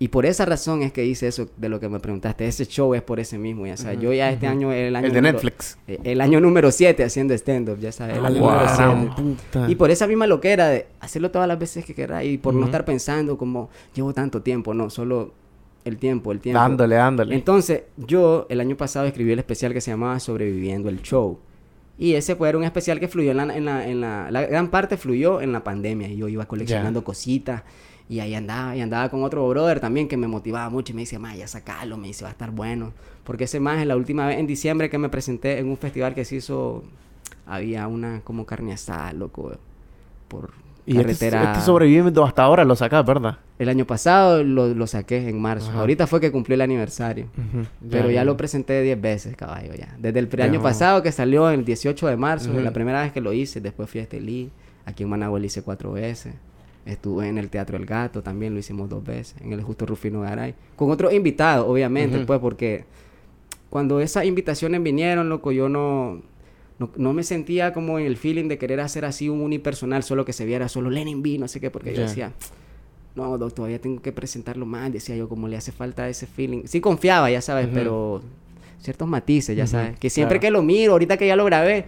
Y 0.00 0.08
por 0.08 0.26
esa 0.26 0.44
razón 0.44 0.82
es 0.82 0.92
que 0.92 1.04
hice 1.04 1.26
eso 1.26 1.48
de 1.56 1.68
lo 1.68 1.80
que 1.80 1.88
me 1.88 1.98
preguntaste. 1.98 2.46
Ese 2.46 2.64
show 2.66 2.94
es 2.94 3.02
por 3.02 3.18
ese 3.18 3.36
mismo, 3.36 3.66
ya 3.66 3.76
sabes. 3.76 3.98
Yo 4.00 4.12
ya 4.12 4.30
este 4.30 4.46
año, 4.46 4.72
el 4.72 4.94
año 4.94 5.08
El 5.08 5.12
de 5.12 5.18
número- 5.20 5.32
Netflix. 5.32 5.76
eh, 5.88 5.98
El 6.04 6.20
año 6.20 6.40
número 6.40 6.70
7 6.70 7.02
haciendo 7.02 7.34
stand-up, 7.34 7.80
ya 7.80 7.90
sabes. 7.90 8.16
El 8.16 8.24
año 8.24 8.38
Guau, 8.38 8.54
número 8.60 8.76
gran 8.76 9.00
siete. 9.16 9.22
puta. 9.50 9.68
Y 9.68 9.74
por 9.74 9.90
esa 9.90 10.06
misma 10.06 10.28
loquera 10.28 10.68
de 10.68 10.86
hacerlo 11.00 11.32
todas 11.32 11.48
las 11.48 11.58
veces 11.58 11.84
que 11.84 11.94
querrás 11.96 12.24
y 12.24 12.38
por 12.38 12.54
no 12.54 12.66
estar 12.66 12.84
pensando 12.84 13.36
como 13.36 13.70
llevo 13.92 14.14
tanto 14.14 14.40
tiempo, 14.40 14.72
no, 14.72 14.88
solo 14.88 15.32
el 15.84 15.96
tiempo, 15.96 16.32
el 16.32 16.40
tiempo. 16.40 16.60
Dándole, 16.60 16.96
dándole. 16.96 17.34
Entonces, 17.34 17.82
yo 17.96 18.46
el 18.48 18.60
año 18.60 18.76
pasado 18.76 19.06
escribí 19.06 19.32
el 19.32 19.38
especial 19.38 19.72
que 19.72 19.80
se 19.80 19.90
llamaba 19.90 20.20
Sobreviviendo 20.20 20.88
el 20.88 21.02
Show. 21.02 21.38
Y 21.98 22.14
ese 22.14 22.36
fue 22.36 22.48
era 22.48 22.58
un 22.58 22.64
especial 22.64 23.00
que 23.00 23.08
fluyó 23.08 23.32
en 23.32 23.36
la, 23.38 23.56
en 23.56 23.64
la, 23.64 23.88
en 23.88 24.00
la, 24.00 24.30
la 24.30 24.42
gran 24.42 24.68
parte 24.70 24.96
fluyó 24.96 25.40
en 25.40 25.52
la 25.52 25.64
pandemia. 25.64 26.08
Y 26.08 26.16
yo 26.16 26.28
iba 26.28 26.46
coleccionando 26.46 27.02
cositas. 27.02 27.62
Y 28.08 28.20
ahí 28.20 28.34
andaba, 28.34 28.74
y 28.74 28.80
andaba 28.80 29.10
con 29.10 29.22
otro 29.22 29.46
brother 29.48 29.80
también 29.80 30.08
que 30.08 30.16
me 30.16 30.28
motivaba 30.28 30.70
mucho 30.70 30.92
y 30.92 30.94
me 30.94 31.02
dice, 31.02 31.18
ma, 31.18 31.36
ya 31.36 31.46
sacalo, 31.46 31.98
me 31.98 32.06
dice, 32.06 32.24
va 32.24 32.30
a 32.30 32.32
estar 32.32 32.50
bueno. 32.50 32.92
Porque 33.24 33.44
ese 33.44 33.60
más, 33.60 33.84
la 33.86 33.96
última 33.96 34.26
vez 34.26 34.38
en 34.38 34.46
diciembre 34.46 34.88
que 34.88 34.96
me 34.96 35.10
presenté 35.10 35.58
en 35.58 35.68
un 35.68 35.76
festival 35.76 36.14
que 36.14 36.24
se 36.24 36.36
hizo, 36.36 36.84
había 37.44 37.86
una 37.86 38.22
como 38.22 38.46
carne 38.46 38.72
asada, 38.72 39.12
loco, 39.12 39.52
por 40.28 40.52
y 40.88 40.92
este, 40.92 41.02
carretera. 41.28 41.52
este 41.52 41.64
sobreviviendo 41.64 42.24
hasta 42.24 42.42
ahora 42.42 42.64
lo 42.64 42.74
sacas, 42.74 43.04
¿verdad? 43.04 43.38
El 43.58 43.68
año 43.68 43.84
pasado 43.86 44.42
lo, 44.42 44.68
lo 44.68 44.86
saqué 44.86 45.28
en 45.28 45.38
marzo. 45.40 45.68
Ajá. 45.70 45.80
Ahorita 45.80 46.06
fue 46.06 46.20
que 46.20 46.32
cumplió 46.32 46.54
el 46.54 46.62
aniversario. 46.62 47.26
Pero 47.90 48.10
ya, 48.10 48.24
lo 48.24 48.36
presenté 48.36 48.80
10 48.82 49.00
veces, 49.00 49.36
caballo, 49.36 49.74
ya. 49.74 49.94
Desde 49.98 50.20
el 50.20 50.40
año 50.42 50.62
pasado 50.62 51.02
que 51.02 51.12
salió 51.12 51.50
el 51.50 51.64
18 51.64 52.06
de 52.06 52.16
marzo, 52.16 52.50
Ujú. 52.50 52.60
la 52.60 52.72
primera 52.72 53.02
vez 53.02 53.12
que 53.12 53.20
lo 53.20 53.32
hice, 53.32 53.60
después 53.60 53.90
fui 53.90 54.00
a 54.00 54.04
Estelí, 54.04 54.50
aquí 54.86 55.02
en 55.02 55.10
Managua 55.10 55.38
lo 55.38 55.44
hice 55.44 55.62
cuatro 55.62 55.92
veces. 55.92 56.34
Estuve 56.86 57.28
en 57.28 57.36
el 57.36 57.50
Teatro 57.50 57.76
El 57.76 57.84
Gato, 57.84 58.22
también 58.22 58.54
lo 58.54 58.60
hicimos 58.60 58.88
dos 58.88 59.04
veces, 59.04 59.34
en 59.42 59.52
el 59.52 59.60
Justo 59.62 59.84
Rufino 59.84 60.22
Garay. 60.22 60.54
Con 60.74 60.90
otros 60.90 61.12
invitados, 61.12 61.66
obviamente, 61.68 62.16
Ujú. 62.16 62.26
pues, 62.26 62.40
porque 62.40 62.84
cuando 63.68 64.00
esas 64.00 64.24
invitaciones 64.24 64.82
vinieron, 64.82 65.28
loco, 65.28 65.52
yo 65.52 65.68
no, 65.68 66.22
no, 66.78 66.90
no 66.96 67.12
me 67.12 67.22
sentía 67.22 67.72
como 67.72 67.98
en 67.98 68.06
el 68.06 68.16
feeling 68.16 68.48
de 68.48 68.58
querer 68.58 68.80
hacer 68.80 69.04
así 69.04 69.28
un 69.28 69.40
unipersonal, 69.40 70.02
solo 70.02 70.24
que 70.24 70.32
se 70.32 70.44
viera 70.44 70.68
solo 70.68 70.90
Lenin 70.90 71.22
B, 71.22 71.38
no 71.38 71.48
sé 71.48 71.60
qué, 71.60 71.70
porque 71.70 71.94
yo 71.94 72.02
decía, 72.02 72.32
no, 73.14 73.30
doctor, 73.30 73.52
todavía 73.52 73.80
tengo 73.80 74.00
que 74.00 74.12
presentarlo 74.12 74.64
más, 74.64 74.92
decía 74.92 75.16
yo, 75.16 75.28
como 75.28 75.48
le 75.48 75.56
hace 75.56 75.72
falta 75.72 76.08
ese 76.08 76.26
feeling. 76.26 76.62
Sí 76.66 76.80
confiaba, 76.80 77.30
ya 77.30 77.40
sabes, 77.40 77.68
pero 77.72 78.22
ciertos 78.80 79.08
matices, 79.08 79.56
ya 79.56 79.64
Ujú, 79.64 79.72
sabes. 79.72 79.98
Que 79.98 80.08
siempre 80.08 80.38
claro. 80.38 80.54
que 80.54 80.58
lo 80.58 80.62
miro, 80.62 80.92
ahorita 80.92 81.16
que 81.16 81.26
ya 81.26 81.34
lo 81.34 81.44
grabé, 81.44 81.86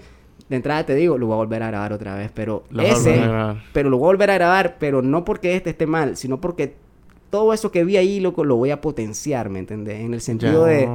de 0.49 0.57
entrada 0.57 0.85
te 0.85 0.95
digo, 0.97 1.19
lo 1.19 1.27
voy 1.27 1.35
a 1.35 1.37
volver 1.37 1.63
a 1.63 1.69
grabar 1.69 1.93
otra 1.93 2.17
vez, 2.17 2.33
pero 2.35 2.65
Lo 2.71 2.83
ese, 2.83 3.31
pero 3.73 3.91
lo 3.91 3.99
voy 3.99 4.07
a 4.07 4.13
volver 4.13 4.31
a 4.33 4.35
grabar, 4.35 4.77
pero 4.81 5.03
no 5.03 5.25
porque 5.25 5.55
este 5.55 5.71
esté 5.71 5.87
mal, 5.87 6.17
sino 6.17 6.41
porque 6.41 6.75
todo 7.31 7.53
eso 7.53 7.71
que 7.71 7.85
vi 7.85 7.97
ahí, 7.97 8.19
loco, 8.19 8.45
lo 8.45 8.57
voy 8.57 8.71
a 8.71 8.81
potenciar, 8.81 9.51
¿me 9.51 9.61
entendés? 9.61 10.01
En 10.01 10.15
el 10.15 10.21
sentido 10.21 10.65
de, 10.65 10.89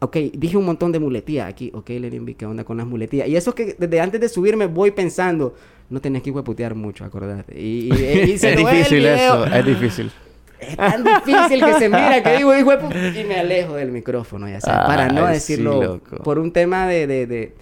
ok, 0.00 0.16
dije 0.34 0.56
un 0.56 0.64
montón 0.66 0.92
de 0.92 0.98
muletías 0.98 1.48
aquí, 1.48 1.70
ok, 1.74 1.88
Lenin 1.90 2.26
¿qué 2.34 2.46
onda 2.46 2.64
con 2.64 2.76
las 2.76 2.86
muletías? 2.86 3.28
Y 3.28 3.36
eso 3.36 3.54
que 3.54 3.74
desde 3.78 4.00
antes 4.00 4.20
de 4.20 4.28
subirme 4.28 4.66
voy 4.66 4.90
pensando, 4.90 5.54
no 5.90 6.00
tenés 6.00 6.22
que 6.22 6.30
hueputear 6.30 6.74
mucho, 6.74 7.04
acordate. 7.04 7.58
Y, 7.60 7.90
y, 7.94 8.30
y 8.32 8.38
se 8.38 8.52
es 8.52 8.56
difícil 8.56 9.06
eso, 9.06 9.46
es 9.46 9.64
difícil. 9.66 10.10
Es 10.58 10.76
tan 10.76 11.04
difícil 11.04 11.64
que 11.64 11.74
se 11.74 11.88
mira 11.88 12.22
que 12.22 12.36
digo, 12.38 12.56
hijo 12.56 12.72
y 12.72 13.24
me 13.24 13.38
alejo 13.38 13.74
del 13.74 13.92
micrófono, 13.92 14.48
ya 14.48 14.60
sabes, 14.60 14.86
para 14.86 15.08
no 15.08 15.26
Ay, 15.26 15.38
sí, 15.38 15.52
decirlo 15.52 15.82
loco. 15.82 16.16
por 16.22 16.38
un 16.38 16.50
tema 16.50 16.86
de, 16.86 17.06
de, 17.06 17.26
de- 17.26 17.54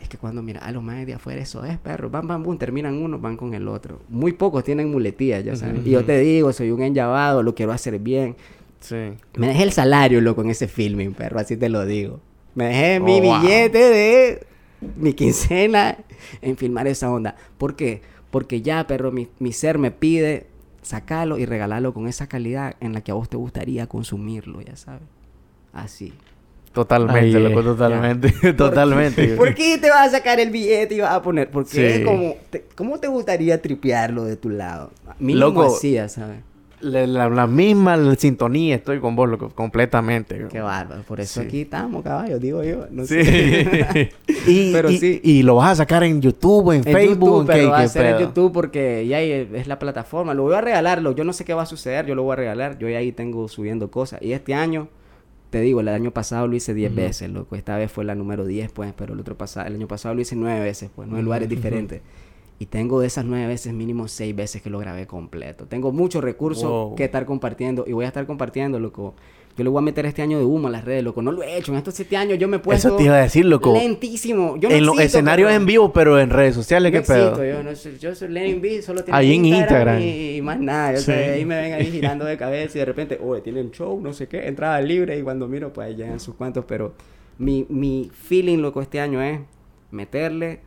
es 0.00 0.08
que 0.10 0.18
cuando 0.18 0.42
mira 0.42 0.60
a 0.60 0.70
los 0.70 0.82
más 0.82 1.04
de 1.06 1.14
afuera 1.14 1.40
eso 1.40 1.64
es 1.64 1.78
perro, 1.78 2.10
van, 2.10 2.28
van, 2.28 2.42
boom, 2.42 2.58
terminan 2.58 2.94
uno, 2.94 3.18
van 3.18 3.36
con 3.36 3.54
el 3.54 3.66
otro. 3.66 4.00
Muy 4.08 4.32
pocos 4.32 4.62
tienen 4.62 4.90
muletillas, 4.90 5.42
ya 5.44 5.56
sabes. 5.56 5.84
Y 5.84 5.90
yo 5.90 6.04
te 6.04 6.18
digo, 6.20 6.52
soy 6.52 6.70
un 6.70 6.82
enllavado, 6.82 7.42
lo 7.42 7.54
quiero 7.54 7.72
hacer 7.72 7.98
bien. 7.98 8.36
Sí. 8.88 9.14
Me 9.36 9.48
dejé 9.48 9.62
el 9.64 9.72
salario, 9.72 10.20
loco, 10.20 10.42
en 10.42 10.50
ese 10.50 10.68
filming, 10.68 11.12
perro, 11.14 11.38
así 11.40 11.56
te 11.56 11.68
lo 11.68 11.84
digo. 11.84 12.20
Me 12.54 12.66
dejé 12.66 13.00
mi 13.00 13.18
Oh, 13.18 13.22
wow. 13.22 13.40
billete 13.40 13.78
de 13.78 14.46
mi 14.96 15.12
quincena 15.14 15.96
en 16.42 16.56
filmar 16.56 16.86
esa 16.86 17.10
onda. 17.10 17.34
¿Por 17.58 17.74
qué? 17.76 18.02
Porque 18.30 18.62
ya, 18.62 18.86
perro, 18.86 19.10
mi, 19.12 19.28
mi 19.38 19.52
ser 19.52 19.78
me 19.78 19.90
pide 19.90 20.46
sacarlo 20.82 21.36
y 21.38 21.46
regalarlo 21.46 21.92
con 21.92 22.06
esa 22.06 22.28
calidad 22.28 22.76
en 22.80 22.92
la 22.92 23.00
que 23.00 23.10
a 23.10 23.14
vos 23.14 23.28
te 23.28 23.36
gustaría 23.36 23.86
consumirlo, 23.88 24.60
ya 24.60 24.76
sabes. 24.76 25.02
Así. 25.72 26.12
Totalmente, 26.72 27.40
loco, 27.40 27.62
totalmente. 27.62 28.52
totalmente. 28.52 29.28
¿Por 29.34 29.54
qué 29.54 29.78
te 29.78 29.88
vas 29.88 30.08
a 30.08 30.10
sacar 30.18 30.38
el 30.40 30.50
billete 30.50 30.94
y 30.94 31.00
vas 31.00 31.12
a 31.12 31.22
poner? 31.22 31.50
Porque 31.50 31.70
Sí. 31.70 31.80
es 31.82 32.00
como, 32.04 32.34
te- 32.50 32.64
¿cómo 32.74 32.98
te 33.00 33.08
gustaría 33.08 33.60
tripearlo 33.62 34.24
de 34.24 34.36
tu 34.36 34.50
lado? 34.50 34.90
Mínimo 35.18 35.46
Loco, 35.46 35.62
así, 35.64 35.92
ya 35.92 36.08
sabes. 36.08 36.38
La, 36.86 37.06
la- 37.06 37.28
la 37.28 37.46
misma 37.46 38.14
sintonía 38.16 38.76
estoy 38.76 39.00
con 39.00 39.16
vos, 39.16 39.28
loco, 39.28 39.50
completamente. 39.50 40.46
Qué 40.50 40.60
bárbaro. 40.60 41.02
Por 41.02 41.20
eso 41.20 41.40
Sí. 41.40 41.46
aquí 41.46 41.60
estamos, 41.62 42.02
caballo, 42.02 42.38
digo 42.38 42.62
yo. 42.62 42.86
No 42.90 43.04
Sí. 43.04 43.22
sé. 43.24 44.10
y, 44.46 44.72
Pero 44.72 44.90
y- 44.90 44.98
sí. 44.98 45.20
y 45.22 45.42
lo 45.42 45.56
vas 45.56 45.72
a 45.72 45.76
sacar 45.76 46.02
en 46.04 46.20
YouTube, 46.22 46.70
en, 46.72 46.76
En 46.78 46.84
Facebook, 46.84 47.28
YouTube, 47.28 47.40
en 47.40 47.46
pero 47.58 47.70
va 47.70 47.78
a 47.80 47.88
ser 47.88 48.06
en? 48.06 48.18
YouTube 48.20 48.52
porque 48.52 49.06
ya 49.06 49.20
es 49.20 49.66
la 49.66 49.78
plataforma. 49.78 50.32
Lo 50.34 50.44
voy 50.44 50.54
a 50.54 50.60
regalarlo. 50.60 51.12
Yo 51.12 51.24
no 51.24 51.32
sé 51.32 51.44
qué 51.44 51.54
va 51.54 51.62
a 51.62 51.66
suceder. 51.66 52.06
Yo 52.06 52.14
lo 52.14 52.22
voy 52.22 52.32
a 52.34 52.36
regalar. 52.36 52.78
Yo 52.78 52.88
ya 52.88 52.98
ahí 52.98 53.12
tengo 53.12 53.48
subiendo 53.48 53.90
cosas. 53.90 54.22
Y 54.22 54.32
este 54.32 54.54
año, 54.54 54.88
te 55.50 55.60
digo, 55.60 55.80
el 55.80 55.88
año 55.88 56.10
pasado 56.10 56.46
lo 56.48 56.56
hice 56.56 56.74
10 56.74 56.94
veces, 56.94 57.30
loco. 57.30 57.56
Esta 57.56 57.76
vez 57.76 57.90
fue 57.90 58.04
la 58.04 58.14
número 58.14 58.44
10, 58.46 58.70
pues. 58.72 58.92
Pero 58.96 59.14
el 59.14 59.20
otro 59.20 59.36
pasado, 59.36 59.66
el 59.66 59.74
año 59.74 59.88
pasado 59.88 60.14
lo 60.14 60.20
hice 60.20 60.36
9 60.36 60.60
veces, 60.60 60.90
pues. 60.94 61.08
Nueve 61.08 61.22
lugares 61.24 61.48
diferentes. 61.48 62.00
Y 62.58 62.66
tengo 62.66 63.00
de 63.00 63.06
esas 63.06 63.24
9 63.26 63.46
veces, 63.46 63.72
mínimo 63.74 64.08
6 64.08 64.34
veces 64.34 64.62
que 64.62 64.70
lo 64.70 64.78
grabé 64.78 65.06
completo. 65.06 65.66
Tengo 65.66 65.92
muchos 65.92 66.24
recursos 66.24 66.64
Wow. 66.70 66.94
que 66.96 67.04
estar 67.04 67.26
compartiendo. 67.26 67.84
Y 67.86 67.92
voy 67.92 68.04
a 68.06 68.08
estar 68.08 68.26
compartiendo, 68.26 68.80
loco. 68.80 69.14
Yo 69.58 69.64
le 69.64 69.70
voy 69.70 69.78
a 69.78 69.82
meter 69.82 70.04
este 70.04 70.20
año 70.22 70.38
de 70.38 70.44
humo 70.44 70.68
a 70.68 70.70
las 70.70 70.84
redes, 70.84 71.02
loco. 71.04 71.20
No 71.22 71.32
lo 71.32 71.42
he 71.42 71.56
hecho. 71.56 71.72
En 71.72 71.78
estos 71.78 71.94
7 71.94 72.16
años 72.16 72.38
yo 72.38 72.46
me 72.48 72.56
he 72.56 72.60
puesto... 72.60 72.88
Eso 72.88 72.96
te 72.96 73.04
iba 73.04 73.14
a 73.16 73.22
decir, 73.22 73.44
loco. 73.46 73.72
Lentísimo. 73.74 74.56
Yo 74.58 74.68
no 74.70 74.74
en 74.74 74.84
los 74.86 74.98
escenarios 75.00 75.50
en 75.52 75.64
vivo, 75.66 75.92
pero 75.92 76.18
en 76.20 76.30
redes 76.30 76.54
sociales, 76.54 76.92
no 76.92 76.98
¿qué 76.98 77.06
pedo? 77.06 77.44
yo 77.44 77.62
no 77.62 77.72
yo 77.72 78.14
soy 78.14 78.28
Lenin 78.28 78.60
B, 78.62 78.80
solo 78.82 79.02
tiene 79.04 79.18
Ahí 79.18 79.34
en 79.34 79.44
Instagram. 79.46 80.00
Y, 80.00 80.36
y 80.36 80.42
más 80.42 80.58
nada, 80.58 80.92
yo 80.92 80.98
Sí. 80.98 81.04
sé, 81.06 81.32
ahí 81.32 81.44
me 81.46 81.56
ven 81.60 81.72
ahí 81.74 81.86
girando 81.90 82.24
de 82.26 82.36
cabeza 82.38 82.76
y 82.76 82.80
de 82.80 82.84
repente, 82.86 83.18
oye, 83.22 83.40
tienen 83.42 83.70
show, 83.70 83.98
no 84.00 84.12
sé 84.14 84.28
qué, 84.28 84.46
entrada 84.46 84.78
libre 84.82 85.18
y 85.18 85.22
cuando 85.22 85.46
miro, 85.48 85.72
pues 85.72 85.94
llegan 85.96 86.20
sus 86.20 86.34
cuantos, 86.34 86.64
pero 86.66 86.92
mi, 87.38 87.64
mi 87.70 88.10
feeling, 88.12 88.58
loco, 88.58 88.80
este 88.82 89.00
año 89.00 89.22
es 89.22 89.40
meterle 89.90 90.60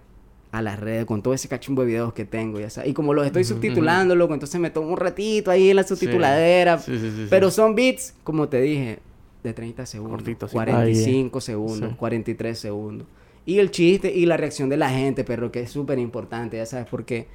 a 0.51 0.61
las 0.61 0.79
redes 0.79 1.05
con 1.05 1.21
todo 1.21 1.33
ese 1.33 1.47
cachumbo 1.47 1.83
de 1.83 1.87
videos 1.89 2.13
que 2.13 2.25
tengo, 2.25 2.59
ya 2.59 2.69
sabes. 2.69 2.89
Y 2.89 2.93
como 2.93 3.13
los 3.13 3.25
estoy 3.25 3.43
subtitulando, 3.43 4.15
loco, 4.15 4.33
entonces 4.33 4.59
me 4.59 4.69
tomo 4.71 4.89
un 4.89 4.97
ratito 4.97 5.51
ahí 5.51 5.69
en 5.69 5.75
la 5.75 5.83
subtituladera. 5.83 6.79
Sí, 6.79 6.97
sí, 6.97 6.99
sí, 6.99 7.15
sí. 7.15 7.27
Pero 7.29 7.51
son 7.51 7.75
beats, 7.75 8.15
como 8.23 8.49
te 8.49 8.59
dije, 8.61 8.99
de 9.43 9.53
30 9.53 9.85
segundos, 9.85 10.17
Cortitos, 10.17 10.49
sí. 10.51 10.55
45 10.55 11.41
segundos, 11.41 11.89
Sí. 11.91 11.95
43 11.97 12.57
segundos. 12.59 13.07
Y 13.45 13.59
el 13.59 13.71
chiste 13.71 14.11
y 14.13 14.25
la 14.25 14.37
reacción 14.37 14.69
de 14.69 14.77
la 14.77 14.89
gente, 14.89 15.23
pero 15.23 15.51
que 15.51 15.61
es 15.61 15.71
súper 15.71 15.99
importante, 15.99 16.57
ya 16.57 16.65
sabes, 16.65 16.87
porque 16.89 17.27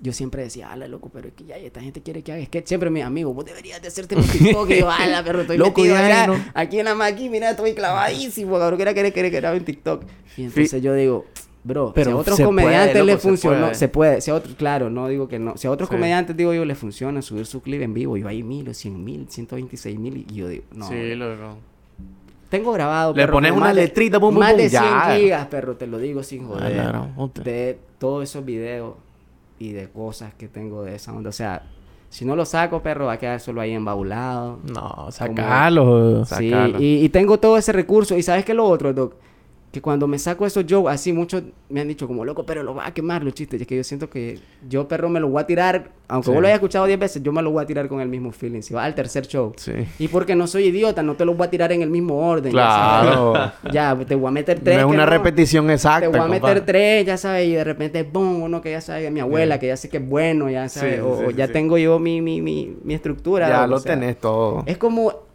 yo 0.00 0.12
siempre 0.12 0.42
decía, 0.42 0.70
ala, 0.72 0.88
loco, 0.88 1.10
pero 1.12 1.28
es 1.28 1.34
que 1.34 1.44
ya 1.44 1.56
esta 1.56 1.80
gente 1.80 2.02
quiere 2.02 2.22
que 2.22 2.32
haga 2.32 2.44
sketch. 2.44 2.66
Siempre 2.66 2.90
mis 2.90 3.02
amigos, 3.02 3.34
vos 3.34 3.44
deberías 3.46 3.80
de 3.80 3.88
hacerte 3.88 4.14
un 4.14 4.22
TikTok. 4.22 4.70
y 4.70 4.80
yo, 4.80 4.90
ala, 4.90 5.24
pero 5.24 5.40
estoy 5.40 5.56
Loco, 5.56 5.80
metido, 5.80 5.96
mira, 6.02 6.26
¿no? 6.26 6.36
aquí 6.54 6.78
en 6.78 6.84
la 6.84 6.94
máquina, 6.94 7.30
mira, 7.30 7.50
estoy 7.50 7.72
clavadísimo, 7.74 8.58
cabrón, 8.58 8.76
que 8.76 8.82
era 8.82 8.94
querer, 8.94 9.12
querer, 9.12 9.30
querer 9.30 9.54
en 9.54 9.64
TikTok. 9.64 10.04
Y 10.36 10.44
entonces 10.44 10.82
yo 10.82 10.94
digo, 10.94 11.24
bro, 11.66 11.92
Pero 11.94 12.10
si 12.10 12.16
a 12.16 12.16
otros 12.16 12.36
puede, 12.36 12.46
comediantes 12.46 12.94
loco, 12.96 13.06
le 13.06 13.12
se 13.12 13.18
funcionó, 13.18 13.60
puede. 13.60 13.74
se 13.74 13.88
puede, 13.88 14.20
si 14.20 14.30
a 14.30 14.34
otros, 14.34 14.54
claro, 14.54 14.88
no 14.90 15.08
digo 15.08 15.28
que 15.28 15.38
no, 15.38 15.56
si 15.56 15.66
a 15.66 15.70
otros 15.70 15.88
Sí. 15.88 15.94
comediantes, 15.96 16.36
digo 16.36 16.54
yo, 16.54 16.64
les 16.64 16.78
funciona 16.78 17.20
subir 17.22 17.46
su 17.46 17.60
clip 17.62 17.82
en 17.82 17.92
vivo, 17.94 18.16
yo 18.16 18.28
ahí 18.28 18.42
mil, 18.42 18.74
cien 18.74 19.02
mil, 19.04 19.26
126 19.28 19.98
mil, 19.98 20.24
y 20.30 20.34
yo 20.34 20.48
digo, 20.48 20.64
no, 20.72 20.88
Sí, 20.88 21.14
loco. 21.14 21.56
tengo 22.48 22.72
grabado. 22.72 23.12
Le 23.12 23.22
perro, 23.22 23.32
pones 23.34 23.52
una 23.52 23.68
de- 23.68 23.74
letrita, 23.82 24.20
pum, 24.20 24.30
pum, 24.34 24.38
Más 24.38 24.56
de 24.56 24.68
100 24.68 24.82
ya. 24.82 25.16
gigas, 25.16 25.46
perro, 25.48 25.76
te 25.76 25.86
lo 25.86 25.98
digo 25.98 26.22
sin 26.22 26.44
A 26.44 26.46
joder. 26.46 26.76
la 26.76 26.82
gran 26.84 27.14
puta. 27.14 27.42
De 27.42 27.78
todos 27.98 28.22
esos 28.24 28.44
videos 28.44 28.94
y 29.58 29.72
de 29.72 29.88
cosas 29.88 30.32
que 30.34 30.48
tengo 30.48 30.82
de 30.84 30.94
esa 30.94 31.12
onda. 31.12 31.30
O 31.30 31.32
sea, 31.32 31.62
si 32.10 32.24
no 32.24 32.36
lo 32.36 32.44
saco, 32.44 32.82
perro, 32.82 33.06
va 33.06 33.14
a 33.14 33.18
quedar 33.18 33.40
solo 33.40 33.60
ahí 33.60 33.72
embaulado. 33.72 34.60
No, 34.72 35.10
sacalo. 35.10 36.24
Sí, 36.24 36.50
sacalo. 36.50 36.80
y, 36.80 37.04
y 37.04 37.08
tengo 37.08 37.38
todo 37.40 37.56
ese 37.58 37.72
recurso. 37.72 38.16
¿Y 38.16 38.22
sabes 38.22 38.44
qué 38.44 38.52
es 38.52 38.56
lo 38.56 38.64
otro, 38.66 38.92
Doc? 38.92 39.14
Que 39.76 39.82
cuando 39.82 40.06
me 40.08 40.18
saco 40.18 40.46
esos 40.46 40.64
jokes, 40.66 40.88
así 40.90 41.12
muchos 41.12 41.42
me 41.68 41.82
han 41.82 41.88
dicho 41.88 42.06
como, 42.06 42.24
loco, 42.24 42.46
pero 42.46 42.62
lo 42.62 42.74
va 42.74 42.86
a 42.86 42.94
quemar 42.94 43.22
los 43.22 43.34
chistes. 43.34 43.60
Y 43.60 43.64
es 43.64 43.68
que 43.68 43.76
yo 43.76 43.84
siento 43.84 44.08
que 44.08 44.38
yo, 44.66 44.88
perro, 44.88 45.10
me 45.10 45.20
lo 45.20 45.28
voy 45.28 45.42
a 45.42 45.46
tirar, 45.46 45.90
aunque 46.08 46.28
Sí. 46.28 46.32
vos 46.32 46.40
lo 46.40 46.46
hayas 46.46 46.56
escuchado 46.56 46.86
10 46.86 46.98
veces, 46.98 47.22
yo 47.22 47.30
me 47.30 47.42
lo 47.42 47.50
voy 47.50 47.62
a 47.62 47.66
tirar 47.66 47.86
con 47.86 48.00
el 48.00 48.08
mismo 48.08 48.32
feeling. 48.32 48.62
Si 48.62 48.72
va 48.72 48.84
al 48.84 48.94
tercer 48.94 49.26
show. 49.26 49.52
Sí. 49.58 49.72
Y 49.98 50.08
porque 50.08 50.34
no 50.34 50.46
soy 50.46 50.64
idiota, 50.68 51.02
no 51.02 51.14
te 51.14 51.26
lo 51.26 51.34
voy 51.34 51.46
a 51.46 51.50
tirar 51.50 51.72
en 51.72 51.82
el 51.82 51.90
mismo 51.90 52.26
orden. 52.26 52.54
ya 52.54 53.02
Claro. 53.02 53.34
Ya, 53.70 53.94
te 54.08 54.14
voy 54.14 54.28
a 54.28 54.30
meter 54.30 54.60
tres. 54.60 54.76
No 54.80 54.88
es 54.88 54.94
una 54.94 55.04
no. 55.04 55.10
repetición 55.10 55.68
exacta. 55.70 56.00
Te 56.00 56.08
voy 56.08 56.20
a 56.20 56.22
meter 56.22 56.40
compadre. 56.40 56.60
tres, 56.62 57.04
ya 57.06 57.18
sabes, 57.18 57.46
y 57.46 57.52
de 57.52 57.64
repente, 57.64 58.02
boom, 58.02 58.44
uno 58.44 58.62
que 58.62 58.70
ya 58.70 58.80
sabe, 58.80 59.10
mi 59.10 59.20
abuela, 59.20 59.58
que 59.58 59.66
ya 59.66 59.76
sé 59.76 59.90
que 59.90 59.98
es 59.98 60.08
bueno, 60.08 60.48
ya 60.48 60.70
sabes, 60.70 61.02
o, 61.02 61.28
ya 61.32 61.48
tengo 61.48 61.76
yo 61.76 61.98
mi, 61.98 62.22
mi, 62.22 62.40
mi, 62.40 62.74
mi 62.82 62.94
estructura. 62.94 63.46
Ya 63.46 63.66
lo 63.66 63.76
o 63.76 63.78
sea, 63.78 63.92
tenés 63.92 64.18
todo. 64.18 64.62
Es 64.64 64.78
como, 64.78 65.25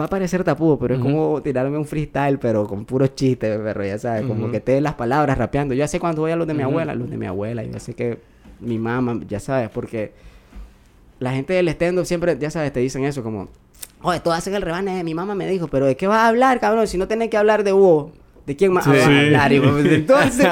va 0.00 0.06
a 0.06 0.08
parecer 0.08 0.42
tapudo, 0.44 0.78
pero 0.78 0.94
es 0.94 1.00
como 1.00 1.40
tirarme 1.42 1.78
un 1.78 1.84
freestyle, 1.84 2.38
pero 2.38 2.66
con 2.66 2.84
puros 2.84 3.14
chistes, 3.14 3.58
perro, 3.58 3.84
ya 3.84 3.98
sabes, 3.98 4.26
como 4.26 4.50
que 4.50 4.60
te 4.60 4.72
den 4.72 4.82
las 4.82 4.94
palabras 4.94 5.38
rapeando. 5.38 5.74
Yo 5.74 5.86
sé 5.86 6.00
cuando 6.00 6.22
voy 6.22 6.32
a 6.32 6.36
los 6.36 6.46
de 6.46 6.54
mi 6.54 6.62
abuela, 6.62 6.94
los 6.94 7.08
de 7.08 7.16
mi 7.16 7.26
abuela, 7.26 7.62
yo 7.62 7.78
sé 7.78 7.94
que 7.94 8.18
mi 8.60 8.78
mamá, 8.78 9.20
ya 9.28 9.40
sabes, 9.40 9.70
porque 9.70 10.12
la 11.18 11.32
gente 11.32 11.52
del 11.52 11.68
stand 11.68 12.04
siempre, 12.04 12.36
ya 12.38 12.50
sabes, 12.50 12.72
te 12.72 12.80
dicen 12.80 13.04
eso, 13.04 13.22
como, 13.22 13.48
oye, 14.02 14.20
tú 14.20 14.32
haces 14.32 14.52
el 14.54 14.62
rebane 14.62 15.04
mi 15.04 15.14
mamá 15.14 15.34
me 15.34 15.46
dijo, 15.46 15.68
pero 15.68 15.86
¿de 15.86 15.96
qué 15.96 16.06
vas 16.06 16.18
a 16.18 16.28
hablar, 16.28 16.60
cabrón? 16.60 16.86
Si 16.86 16.98
no 16.98 17.06
tenés 17.06 17.30
que 17.30 17.36
hablar 17.36 17.62
de 17.62 17.72
vos. 17.72 18.10
¿De 18.50 18.56
quién 18.56 18.72
más 18.72 18.82
Sí. 18.82 18.90
vas 18.90 19.02
a 19.02 19.06
hablar? 19.06 19.52
Y, 19.52 19.60
pues, 19.60 19.86
entonces, 19.86 20.44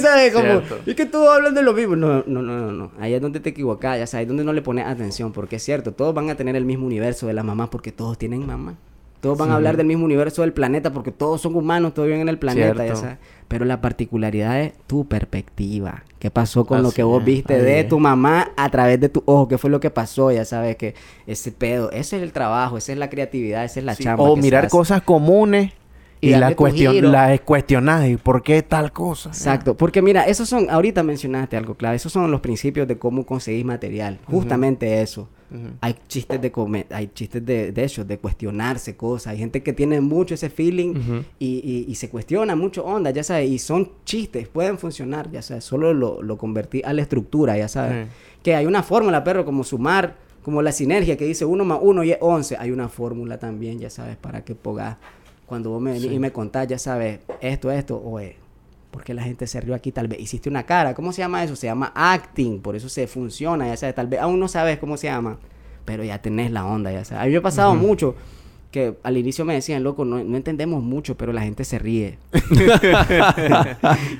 sabes, 0.00 0.32
como, 0.32 0.62
es 0.86 0.94
que 0.94 1.04
tú 1.04 1.28
hablas 1.28 1.54
de 1.54 1.62
lo 1.62 1.74
mismo. 1.74 1.94
No, 1.94 2.24
no, 2.26 2.40
no, 2.40 2.58
no, 2.58 2.72
no. 2.72 2.92
Ahí 2.98 3.12
es 3.12 3.20
donde 3.20 3.40
te 3.40 3.50
equivocas, 3.50 3.98
ya 3.98 4.06
sabes, 4.06 4.14
ahí 4.14 4.22
es 4.22 4.28
donde 4.28 4.42
no 4.42 4.54
le 4.54 4.62
pones 4.62 4.86
atención, 4.86 5.32
porque 5.32 5.56
es 5.56 5.62
cierto, 5.62 5.92
todos 5.92 6.14
van 6.14 6.30
a 6.30 6.34
tener 6.34 6.56
el 6.56 6.64
mismo 6.64 6.86
universo 6.86 7.26
de 7.26 7.34
la 7.34 7.42
mamá 7.42 7.68
porque 7.68 7.92
todos 7.92 8.16
tienen 8.16 8.46
mamá. 8.46 8.76
Todos 9.20 9.36
van 9.36 9.50
a 9.50 9.56
hablar 9.56 9.76
del 9.76 9.86
mismo 9.86 10.06
universo 10.06 10.40
del 10.40 10.54
planeta 10.54 10.94
porque 10.94 11.10
todos 11.12 11.42
son 11.42 11.56
humanos, 11.56 11.92
todos 11.92 12.06
viven 12.06 12.22
en 12.22 12.30
el 12.30 12.38
planeta, 12.38 12.68
ya 12.68 12.74
Cierto. 12.84 13.00
sabes. 13.02 13.18
Pero 13.48 13.66
la 13.66 13.82
particularidad 13.82 14.58
es 14.62 14.72
tu 14.86 15.06
perspectiva. 15.06 16.04
¿Qué 16.18 16.30
pasó 16.30 16.64
con 16.64 16.82
lo 16.82 16.90
que 16.90 17.02
vos 17.02 17.22
viste 17.22 17.60
de 17.62 17.84
tu 17.84 17.98
mamá 17.98 18.52
a 18.56 18.70
través 18.70 18.98
de 18.98 19.10
tu 19.10 19.22
ojo? 19.26 19.46
¿Qué 19.46 19.58
fue 19.58 19.68
lo 19.68 19.78
que 19.80 19.90
pasó? 19.90 20.32
Ya 20.32 20.46
sabes 20.46 20.76
que 20.76 20.94
ese 21.26 21.52
pedo, 21.52 21.90
ese 21.90 22.16
es 22.16 22.22
el 22.22 22.32
trabajo, 22.32 22.78
esa 22.78 22.92
es 22.92 22.98
la 22.98 23.10
creatividad, 23.10 23.62
esa 23.64 23.80
es 23.80 23.84
la 23.84 23.94
Sí, 23.94 24.04
chamba. 24.04 24.24
O 24.24 24.36
que 24.36 24.40
mirar 24.40 24.68
cosas 24.68 25.02
comunes 25.02 25.72
Y 26.28 26.94
giro. 26.94 27.10
las 27.10 27.40
cuestionás. 27.40 28.08
¿Y 28.08 28.16
por 28.16 28.42
qué 28.42 28.62
tal 28.62 28.92
cosa? 28.92 29.30
Exacto, 29.30 29.76
porque 29.76 30.02
mira, 30.02 30.24
esos 30.24 30.48
son, 30.48 30.68
ahorita 30.70 31.02
mencionaste 31.02 31.56
algo 31.56 31.74
clave, 31.74 31.96
esos 31.96 32.12
son 32.12 32.30
los 32.30 32.40
principios 32.40 32.86
de 32.88 32.98
cómo 32.98 33.24
conseguís 33.26 33.64
material, 33.64 34.18
justamente 34.26 35.02
eso. 35.02 35.28
Hay 35.80 35.94
chistes 36.08 36.40
de 36.40 36.50
come 36.50 36.86
hay 36.90 37.08
chistes 37.14 37.46
de, 37.46 37.70
de 37.70 37.84
eso, 37.84 38.04
de 38.04 38.18
cuestionarse 38.18 38.96
cosas, 38.96 39.28
hay 39.28 39.38
gente 39.38 39.62
que 39.62 39.72
tiene 39.72 40.00
mucho 40.00 40.34
ese 40.34 40.50
feeling 40.50 40.94
y, 41.38 41.46
y- 41.64 41.84
y 41.88 41.94
se 41.94 42.10
cuestiona 42.10 42.56
mucho 42.56 42.84
onda, 42.84 43.10
ya 43.10 43.22
sabes, 43.22 43.48
y 43.48 43.58
son 43.60 43.92
chistes, 44.04 44.48
pueden 44.48 44.76
funcionar, 44.76 45.30
ya 45.30 45.42
sabes, 45.42 45.62
solo 45.62 45.94
lo, 45.94 46.20
lo 46.20 46.36
convertí 46.36 46.82
a 46.84 46.92
la 46.92 47.02
estructura, 47.02 47.56
ya 47.56 47.68
sabes. 47.68 48.08
Que 48.42 48.56
hay 48.56 48.66
una 48.66 48.82
fórmula, 48.82 49.22
perro, 49.22 49.44
como 49.44 49.62
sumar, 49.62 50.16
como 50.42 50.62
la 50.62 50.72
sinergia 50.72 51.16
que 51.16 51.24
dice 51.24 51.44
uno 51.44 51.64
más 51.64 51.78
uno 51.80 52.02
y 52.02 52.10
es 52.10 52.18
11, 52.20 52.56
hay 52.58 52.72
una 52.72 52.88
fórmula 52.88 53.38
también, 53.38 53.78
ya 53.78 53.88
sabes, 53.88 54.16
para 54.16 54.44
que 54.44 54.56
pongas, 54.56 54.96
cuando 55.46 55.70
vos 55.70 55.80
me 55.80 55.92
venís 55.92 56.12
y 56.12 56.18
me 56.18 56.32
contás, 56.32 56.66
ya 56.66 56.78
sabes, 56.78 57.20
esto, 57.40 57.70
esto, 57.70 58.02
oye, 58.04 58.36
¿por 58.90 59.04
qué 59.04 59.14
la 59.14 59.22
gente 59.22 59.46
se 59.46 59.60
rió 59.60 59.74
aquí? 59.74 59.92
Tal 59.92 60.08
vez 60.08 60.20
hiciste 60.20 60.48
una 60.48 60.64
cara, 60.64 60.94
¿cómo 60.94 61.12
se 61.12 61.22
llama 61.22 61.42
eso? 61.44 61.54
Se 61.54 61.68
llama 61.68 61.92
acting, 61.94 62.60
por 62.60 62.74
eso 62.74 62.88
se 62.88 63.06
funciona, 63.06 63.68
ya 63.68 63.76
sabes, 63.76 63.94
tal 63.94 64.08
vez 64.08 64.20
aún 64.20 64.40
no 64.40 64.48
sabes 64.48 64.78
cómo 64.78 64.96
se 64.96 65.06
llama, 65.06 65.38
pero 65.84 66.02
ya 66.02 66.20
tenés 66.20 66.50
la 66.50 66.66
onda, 66.66 66.90
ya 66.90 67.04
sabes. 67.04 67.22
A 67.22 67.26
mí 67.26 67.32
me 67.32 67.38
ha 67.38 67.42
pasado 67.42 67.74
mucho 67.74 68.16
que 68.70 68.94
al 69.02 69.16
inicio 69.16 69.44
me 69.44 69.54
decían, 69.54 69.82
loco, 69.84 70.04
no, 70.04 70.22
no 70.22 70.36
entendemos 70.36 70.82
mucho, 70.82 71.16
pero 71.16 71.32
la 71.32 71.40
gente 71.42 71.64
se 71.64 71.78
ríe. 71.78 72.18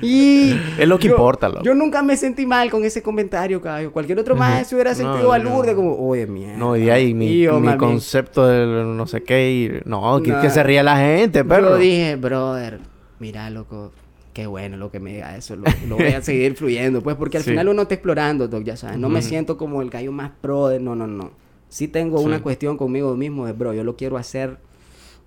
y 0.03 0.53
Es 0.79 0.87
lo 0.89 0.99
que 0.99 1.09
yo- 1.09 1.15
importa, 1.15 1.49
loco. 1.49 1.63
Yo 1.63 1.75
nunca 1.75 2.03
me 2.03 2.17
sentí 2.17 2.47
mal 2.47 2.71
con 2.71 2.85
ese 2.85 3.03
comentario, 3.03 3.61
caballo. 3.61 3.93
Cualquier 3.93 4.19
otro 4.19 4.37
más 4.37 4.67
se 4.67 4.75
hubiera 4.75 4.95
sentido 4.95 5.25
No, 5.25 5.33
alurde, 5.33 5.71
no. 5.73 5.77
como, 5.77 6.09
oye, 6.09 6.27
mierda. 6.27 6.57
No, 6.57 6.77
y 6.77 6.89
ahí 6.91 7.13
mi, 7.15 7.43
Y 7.45 7.49
mi 7.49 7.77
concepto 7.77 8.47
de 8.47 8.67
no 8.85 9.07
sé 9.07 9.23
qué. 9.23 9.53
y- 9.53 9.89
no, 9.89 10.23
que, 10.23 10.33
que 10.41 10.51
se 10.51 10.63
ría 10.63 10.83
la 10.83 10.97
gente, 10.99 11.45
pero. 11.45 11.71
Yo 11.71 11.77
dije, 11.79 12.17
brother, 12.17 12.81
mira, 13.19 13.51
loco, 13.51 13.93
qué 14.33 14.47
bueno 14.47 14.77
lo 14.77 14.91
que 14.91 15.01
me 15.01 15.13
diga 15.15 15.37
eso. 15.37 15.57
Lo, 15.57 15.65
lo 15.89 15.97
voy 15.97 16.09
a 16.13 16.23
seguir 16.23 16.55
fluyendo, 16.57 17.03
pues, 17.03 17.17
porque 17.17 17.37
al 17.39 17.43
Sí. 17.43 17.51
final 17.51 17.69
uno 17.69 17.83
está 17.83 17.95
explorando, 17.95 18.49
Doc, 18.49 18.63
ya 18.65 18.77
sabes. 18.77 18.99
No 18.99 19.09
me 19.09 19.23
siento 19.23 19.57
como 19.57 19.83
el 19.83 19.91
gallo 19.91 20.13
más 20.13 20.31
pro 20.41 20.69
de... 20.69 20.81
No, 20.81 20.95
no, 20.95 21.07
no. 21.07 21.31
Sí 21.69 21.89
tengo 21.89 22.19
Sí. 22.19 22.25
una 22.25 22.43
cuestión 22.43 22.77
conmigo 22.77 23.15
mismo 23.17 23.47
de, 23.47 23.53
bro, 23.53 23.73
yo 23.73 23.85
lo 23.85 23.97
quiero 23.97 24.17
hacer 24.17 24.59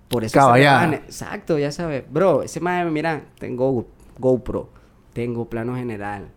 por 0.08 0.24
eso. 0.24 0.52
Rebane. 0.52 0.96
Exacto, 0.96 1.58
ya 1.58 1.70
sabes. 1.70 2.04
Bro, 2.10 2.42
ese 2.42 2.60
más, 2.60 2.90
mira, 2.90 3.22
tengo 3.38 3.70
Go- 3.70 3.86
GoPro, 4.18 4.68
tengo 5.12 5.44
plano 5.46 5.76
general. 5.76 6.28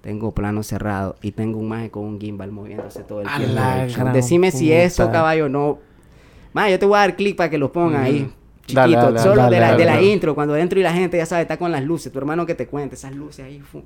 Tengo 0.00 0.32
plano 0.32 0.64
cerrado 0.64 1.14
y 1.22 1.30
tengo 1.30 1.60
un 1.60 1.68
maje 1.68 1.90
con 1.90 2.02
un 2.04 2.20
gimbal 2.20 2.50
moviéndose 2.50 3.04
todo 3.04 3.20
el 3.20 3.28
A 3.28 3.36
tiempo. 3.36 4.10
Decime 4.12 4.50
si 4.50 4.72
eso, 4.72 5.04
puta. 5.04 5.12
caballo, 5.12 5.48
no. 5.48 5.78
Más, 6.52 6.70
yo 6.70 6.78
te 6.80 6.86
voy 6.86 6.96
a 6.96 7.00
dar 7.02 7.14
clic 7.14 7.36
para 7.36 7.48
que 7.48 7.56
lo 7.56 7.70
ponga 7.70 8.02
ahí. 8.02 8.22
Ujú. 8.22 8.32
Chiquito, 8.66 8.80
Dale, 8.80 8.96
dale, 8.96 9.18
solo 9.20 9.36
dale, 9.42 9.54
de 9.56 9.60
la, 9.60 9.66
dale, 9.72 9.78
de 9.78 9.90
la 9.90 10.02
intro, 10.02 10.34
cuando 10.34 10.54
dentro 10.54 10.78
y 10.78 10.82
la 10.82 10.92
gente 10.92 11.16
ya 11.16 11.26
sabe, 11.26 11.42
está 11.42 11.56
con 11.56 11.70
las 11.70 11.84
luces. 11.84 12.12
Tu 12.12 12.18
hermano 12.18 12.46
que 12.46 12.54
te 12.56 12.66
cuente, 12.66 12.96
esas 12.96 13.14
luces 13.14 13.44
ahí. 13.44 13.60
fu. 13.60 13.82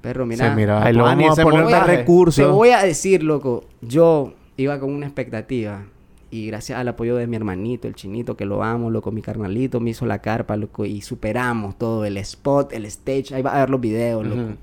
Perro, 0.00 0.26
mira. 0.26 0.48
Se 0.50 0.54
mira, 0.54 0.82
Ahí 0.84 0.92
lo 0.94 1.02
vamos 1.04 1.36
a 1.38 1.42
poner 1.42 1.66
recursos. 1.84 2.44
Te 2.44 2.50
voy 2.50 2.70
a 2.70 2.82
decir, 2.84 3.24
loco, 3.24 3.64
yo 3.80 4.32
iba 4.56 4.78
con 4.80 4.92
una 4.92 5.06
expectativa. 5.06 5.84
Y 6.30 6.48
gracias 6.48 6.78
al 6.78 6.88
apoyo 6.88 7.16
de 7.16 7.26
mi 7.26 7.36
hermanito, 7.36 7.86
el 7.86 7.94
chinito, 7.94 8.36
que 8.36 8.44
lo 8.44 8.62
amo, 8.62 8.90
loco, 8.90 9.12
mi 9.12 9.22
carnalito 9.22 9.78
me 9.78 9.90
hizo 9.90 10.06
la 10.06 10.20
carpa, 10.20 10.56
loco, 10.56 10.84
y 10.84 11.00
superamos 11.00 11.78
todo, 11.78 12.04
el 12.04 12.16
spot, 12.18 12.72
el 12.72 12.84
stage, 12.86 13.32
ahí 13.32 13.42
va 13.42 13.52
a 13.52 13.60
ver 13.60 13.70
los 13.70 13.80
videos, 13.80 14.26
loco. 14.26 14.56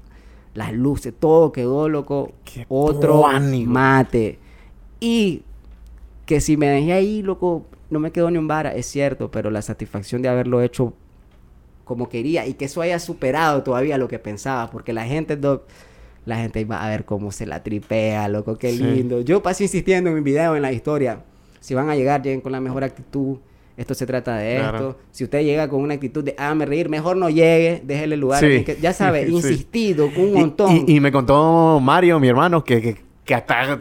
Las 0.54 0.74
luces, 0.74 1.14
todo 1.18 1.52
quedó, 1.52 1.90
loco. 1.90 2.34
Qué 2.44 2.66
Otro 2.70 3.24
mate. 3.66 4.40
Y 5.00 5.42
que 6.26 6.42
si 6.42 6.58
me 6.58 6.68
dejé 6.68 6.94
ahí, 6.94 7.22
loco, 7.24 7.66
no 7.90 8.00
me 8.00 8.12
quedó 8.12 8.30
ni 8.30 8.38
un 8.38 8.48
vara, 8.48 8.76
es 8.76 8.86
cierto, 8.86 9.32
pero 9.32 9.50
la 9.50 9.62
satisfacción 9.62 10.22
de 10.22 10.30
haberlo 10.30 10.62
hecho 10.62 10.94
como 11.86 12.10
quería 12.10 12.46
y 12.48 12.54
que 12.54 12.66
eso 12.66 12.82
haya 12.82 13.00
superado 13.00 13.64
todavía 13.64 13.98
lo 13.98 14.08
que 14.08 14.20
pensaba, 14.20 14.70
porque 14.70 14.94
la 14.94 15.06
gente, 15.06 15.36
doc, 15.36 15.64
la 16.26 16.38
gente 16.38 16.64
va 16.66 16.84
a 16.86 16.90
ver 16.90 17.06
cómo 17.06 17.32
se 17.32 17.46
la 17.46 17.64
tripea, 17.64 18.28
loco, 18.28 18.58
qué 18.58 18.72
Sí. 18.72 18.84
lindo. 18.84 19.22
Yo 19.22 19.42
paso 19.44 19.64
insistiendo 19.64 20.10
en 20.10 20.16
mi 20.16 20.22
video, 20.22 20.56
en 20.56 20.62
la 20.62 20.72
historia, 20.72 21.20
si 21.60 21.74
van 21.74 21.90
a 21.90 21.96
llegar, 21.96 22.22
lleguen 22.22 22.42
con 22.42 22.52
la 22.52 22.60
mejor 22.62 22.84
actitud. 22.84 23.38
Esto 23.76 23.94
se 23.96 24.06
trata 24.06 24.36
de 24.38 24.58
Claro. 24.58 24.78
esto. 24.78 25.00
Si 25.12 25.24
usted 25.24 25.42
llega 25.44 25.68
con 25.68 25.82
una 25.82 25.96
actitud 25.96 26.24
de, 26.24 26.36
ah, 26.38 26.54
me 26.54 26.66
reír, 26.66 26.90
mejor 26.90 27.18
no 27.18 27.28
llegue, 27.30 27.82
déjele 27.84 28.18
lugar. 28.18 28.40
Sí. 28.40 28.46
Es 28.58 28.66
que, 28.66 28.78
ya 28.80 28.94
sabe, 28.94 29.26
Sí. 29.28 29.32
insistido 29.34 30.12
con 30.14 30.26
un 30.26 30.38
Y- 30.38 30.40
montón. 30.42 30.84
Y, 30.88 30.96
y 30.96 31.00
me 31.00 31.12
contó 31.12 31.80
Mario, 31.82 32.20
mi 32.20 32.28
hermano, 32.28 32.64
que, 32.64 32.80
que, 32.82 32.98
que 33.26 33.34
hasta 33.34 33.80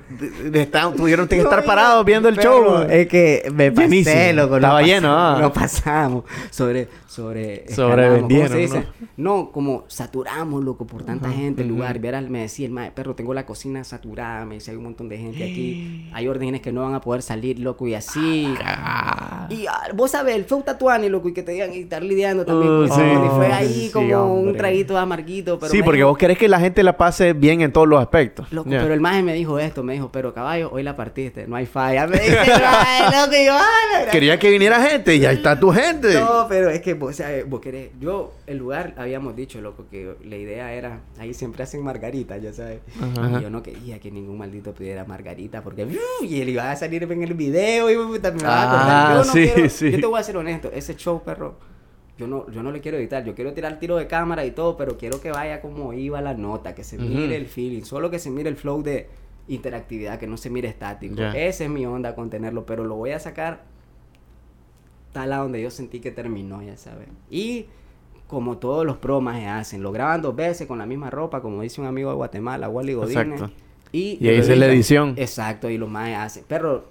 tuvieron 0.96 1.28
que 1.28 1.36
estar 1.38 1.60
No, 1.60 1.66
parados 1.66 2.04
viendo 2.06 2.28
el 2.28 2.38
show. 2.38 2.86
Es 2.88 3.06
que 3.08 3.50
me 3.52 3.70
pasé, 3.72 4.32
loco. 4.32 4.56
Estaba 4.56 4.80
nos 4.80 4.88
lleno, 4.88 5.08
ah. 5.12 5.38
Nos 5.40 5.52
pasamos 5.52 6.24
sobre... 6.50 6.88
Sobre... 7.12 7.70
Sobrevendieron, 7.70 8.56
escalamos, 8.56 8.72
¿cómo 8.72 8.82
se 8.82 9.04
dice? 9.04 9.08
¿no? 9.18 9.52
como 9.52 9.84
saturamos, 9.88 10.64
loco, 10.64 10.86
por 10.86 11.02
tanta 11.04 11.30
gente 11.30 11.60
el 11.60 11.68
lugar. 11.68 12.00
Me 12.30 12.40
decía 12.40 12.66
el 12.66 12.92
perro, 12.92 13.14
tengo 13.14 13.34
la 13.34 13.44
cocina 13.44 13.84
saturada. 13.84 14.46
Me 14.46 14.54
decía, 14.54 14.72
hay 14.72 14.78
un 14.78 14.84
montón 14.84 15.10
de 15.10 15.18
gente 15.18 15.44
aquí. 15.44 16.08
Hay 16.14 16.28
órdenes 16.28 16.60
que 16.62 16.72
no 16.72 16.82
van 16.82 16.94
a 16.94 17.00
poder 17.00 17.22
salir, 17.22 17.58
loco, 17.58 17.86
y 17.86 17.94
así. 17.94 18.54
Ah. 18.64 19.46
Y 19.50 19.66
ah, 19.66 19.88
vos 19.94 20.10
sabés, 20.10 20.36
el 20.36 20.44
fue 20.44 20.62
tatuani, 20.62 21.08
loco, 21.08 21.28
y 21.28 21.34
que 21.34 21.42
te 21.42 21.52
digan 21.52 21.72
y 21.74 21.80
estar 21.80 22.02
lidiando 22.02 22.44
también 22.44 22.72
Uh, 22.72 22.86
sí. 22.86 23.00
Y 23.00 23.28
fue 23.28 23.46
ahí 23.52 23.72
Sí, 23.72 23.90
como 23.92 24.34
un 24.34 24.56
traguito 24.56 24.96
amarguito. 24.96 25.58
Pero 25.58 25.70
sí, 25.70 25.82
porque 25.82 25.98
dijo, 25.98 26.08
vos 26.08 26.18
querés 26.18 26.38
que 26.38 26.48
la 26.48 26.60
gente 26.60 26.82
la 26.82 26.96
pase 26.96 27.32
bien 27.34 27.60
en 27.60 27.72
todos 27.72 27.88
los 27.88 28.00
aspectos. 28.00 28.50
Loco, 28.52 28.70
pero 28.70 28.94
el 28.94 29.00
maje 29.00 29.22
me 29.22 29.34
dijo 29.34 29.58
esto, 29.58 29.82
me 29.82 29.94
dijo, 29.94 30.10
pero 30.10 30.32
caballo, 30.32 30.70
hoy 30.72 30.82
la 30.82 30.96
partiste, 30.96 31.46
no 31.46 31.56
hay 31.56 31.66
falla. 31.66 32.06
Me 32.12 32.18
dice 32.18 32.40
el 32.40 32.62
maje, 32.62 33.04
loco, 33.04 33.34
y 33.34 33.46
yo, 33.46 33.52
"Ah, 33.54 33.66
la 33.92 34.00
gran-". 34.00 34.12
Quería 34.12 34.38
que 34.38 34.50
viniera 34.50 34.80
gente 34.82 35.16
y 35.16 35.24
ahí 35.26 35.36
está 35.36 35.58
tu 35.58 35.70
gente. 35.70 36.14
No, 36.14 36.46
pero 36.48 36.70
es 36.70 36.80
que 36.80 37.01
vos, 37.02 37.16
sabés, 37.16 37.48
vos 37.48 37.60
querés, 37.60 37.90
yo, 38.00 38.32
el 38.46 38.58
lugar, 38.58 38.94
habíamos 38.96 39.36
dicho, 39.36 39.60
loco, 39.60 39.86
que 39.90 40.14
la 40.24 40.36
idea 40.36 40.72
era, 40.72 41.00
ahí 41.18 41.34
siempre 41.34 41.62
hacen 41.62 41.82
margarita, 41.82 42.38
ya 42.38 42.52
sabes. 42.52 42.80
Ajá. 43.00 43.38
Y 43.38 43.42
yo 43.42 43.50
no 43.50 43.62
quería 43.62 43.98
que 44.00 44.10
ningún 44.10 44.38
maldito 44.38 44.72
pidiera 44.74 45.04
margarita, 45.04 45.62
porque, 45.62 45.86
y 46.22 46.40
él 46.40 46.48
iba 46.48 46.70
a 46.70 46.76
salir 46.76 47.02
en 47.04 47.22
el 47.22 47.34
video 47.34 47.90
y 47.90 47.96
puta, 47.96 48.30
me 48.32 48.42
va 48.42 48.62
a 48.62 48.72
Ah. 48.72 49.12
Yo 49.12 49.24
no 49.24 49.32
sí, 49.32 49.50
quiero, 49.52 49.68
sí. 49.68 49.90
yo 49.90 50.00
te 50.00 50.06
voy 50.06 50.20
a 50.20 50.22
ser 50.22 50.36
honesto, 50.36 50.70
ese 50.72 50.96
show, 50.96 51.22
perro, 51.22 51.56
yo 52.18 52.26
no, 52.26 52.50
yo 52.50 52.62
no 52.62 52.70
le 52.70 52.80
quiero 52.80 52.98
editar, 52.98 53.24
yo 53.24 53.34
quiero 53.34 53.52
tirar 53.52 53.78
tiro 53.78 53.96
de 53.96 54.06
cámara 54.06 54.44
y 54.44 54.52
todo, 54.52 54.76
pero 54.76 54.96
quiero 54.96 55.20
que 55.20 55.30
vaya 55.30 55.60
como 55.60 55.92
iba 55.92 56.20
la 56.20 56.34
nota, 56.34 56.74
que 56.74 56.84
se 56.84 56.98
mire 56.98 57.36
el 57.36 57.46
feeling, 57.46 57.82
solo 57.82 58.10
que 58.10 58.18
se 58.18 58.30
mire 58.30 58.48
el 58.48 58.56
flow 58.56 58.82
de 58.82 59.08
interactividad, 59.48 60.18
que 60.18 60.26
no 60.26 60.36
se 60.36 60.50
mire 60.50 60.68
estático. 60.68 61.20
Esa 61.20 61.64
es 61.64 61.70
mi 61.70 61.84
onda 61.84 62.14
con 62.14 62.30
tenerlo, 62.30 62.64
pero 62.64 62.84
lo 62.84 62.94
voy 62.94 63.10
a 63.10 63.18
sacar 63.18 63.64
tal 65.12 65.32
a 65.32 65.38
donde 65.38 65.62
yo 65.62 65.70
sentí 65.70 66.00
que 66.00 66.10
terminó, 66.10 66.62
ya 66.62 66.76
sabes. 66.76 67.08
Y 67.30 67.66
como 68.26 68.56
todos 68.58 68.86
los 68.86 68.96
promas 68.96 69.38
se 69.38 69.46
hacen, 69.46 69.82
lo 69.82 69.92
graban 69.92 70.22
dos 70.22 70.34
veces 70.34 70.66
con 70.66 70.78
la 70.78 70.86
misma 70.86 71.10
ropa, 71.10 71.42
como 71.42 71.62
dice 71.62 71.80
un 71.80 71.86
amigo 71.86 72.10
de 72.10 72.16
Guatemala, 72.16 72.68
Wally 72.68 72.94
Godínez. 72.94 73.40
Exacto. 73.40 73.62
Y, 73.92 74.16
Y 74.20 74.28
ahí 74.28 74.38
es 74.38 74.48
la 74.48 74.66
edición. 74.66 75.14
Exacto, 75.18 75.68
y 75.68 75.76
los 75.76 75.90
más 75.90 76.10
hacen. 76.16 76.44
Pero 76.48 76.86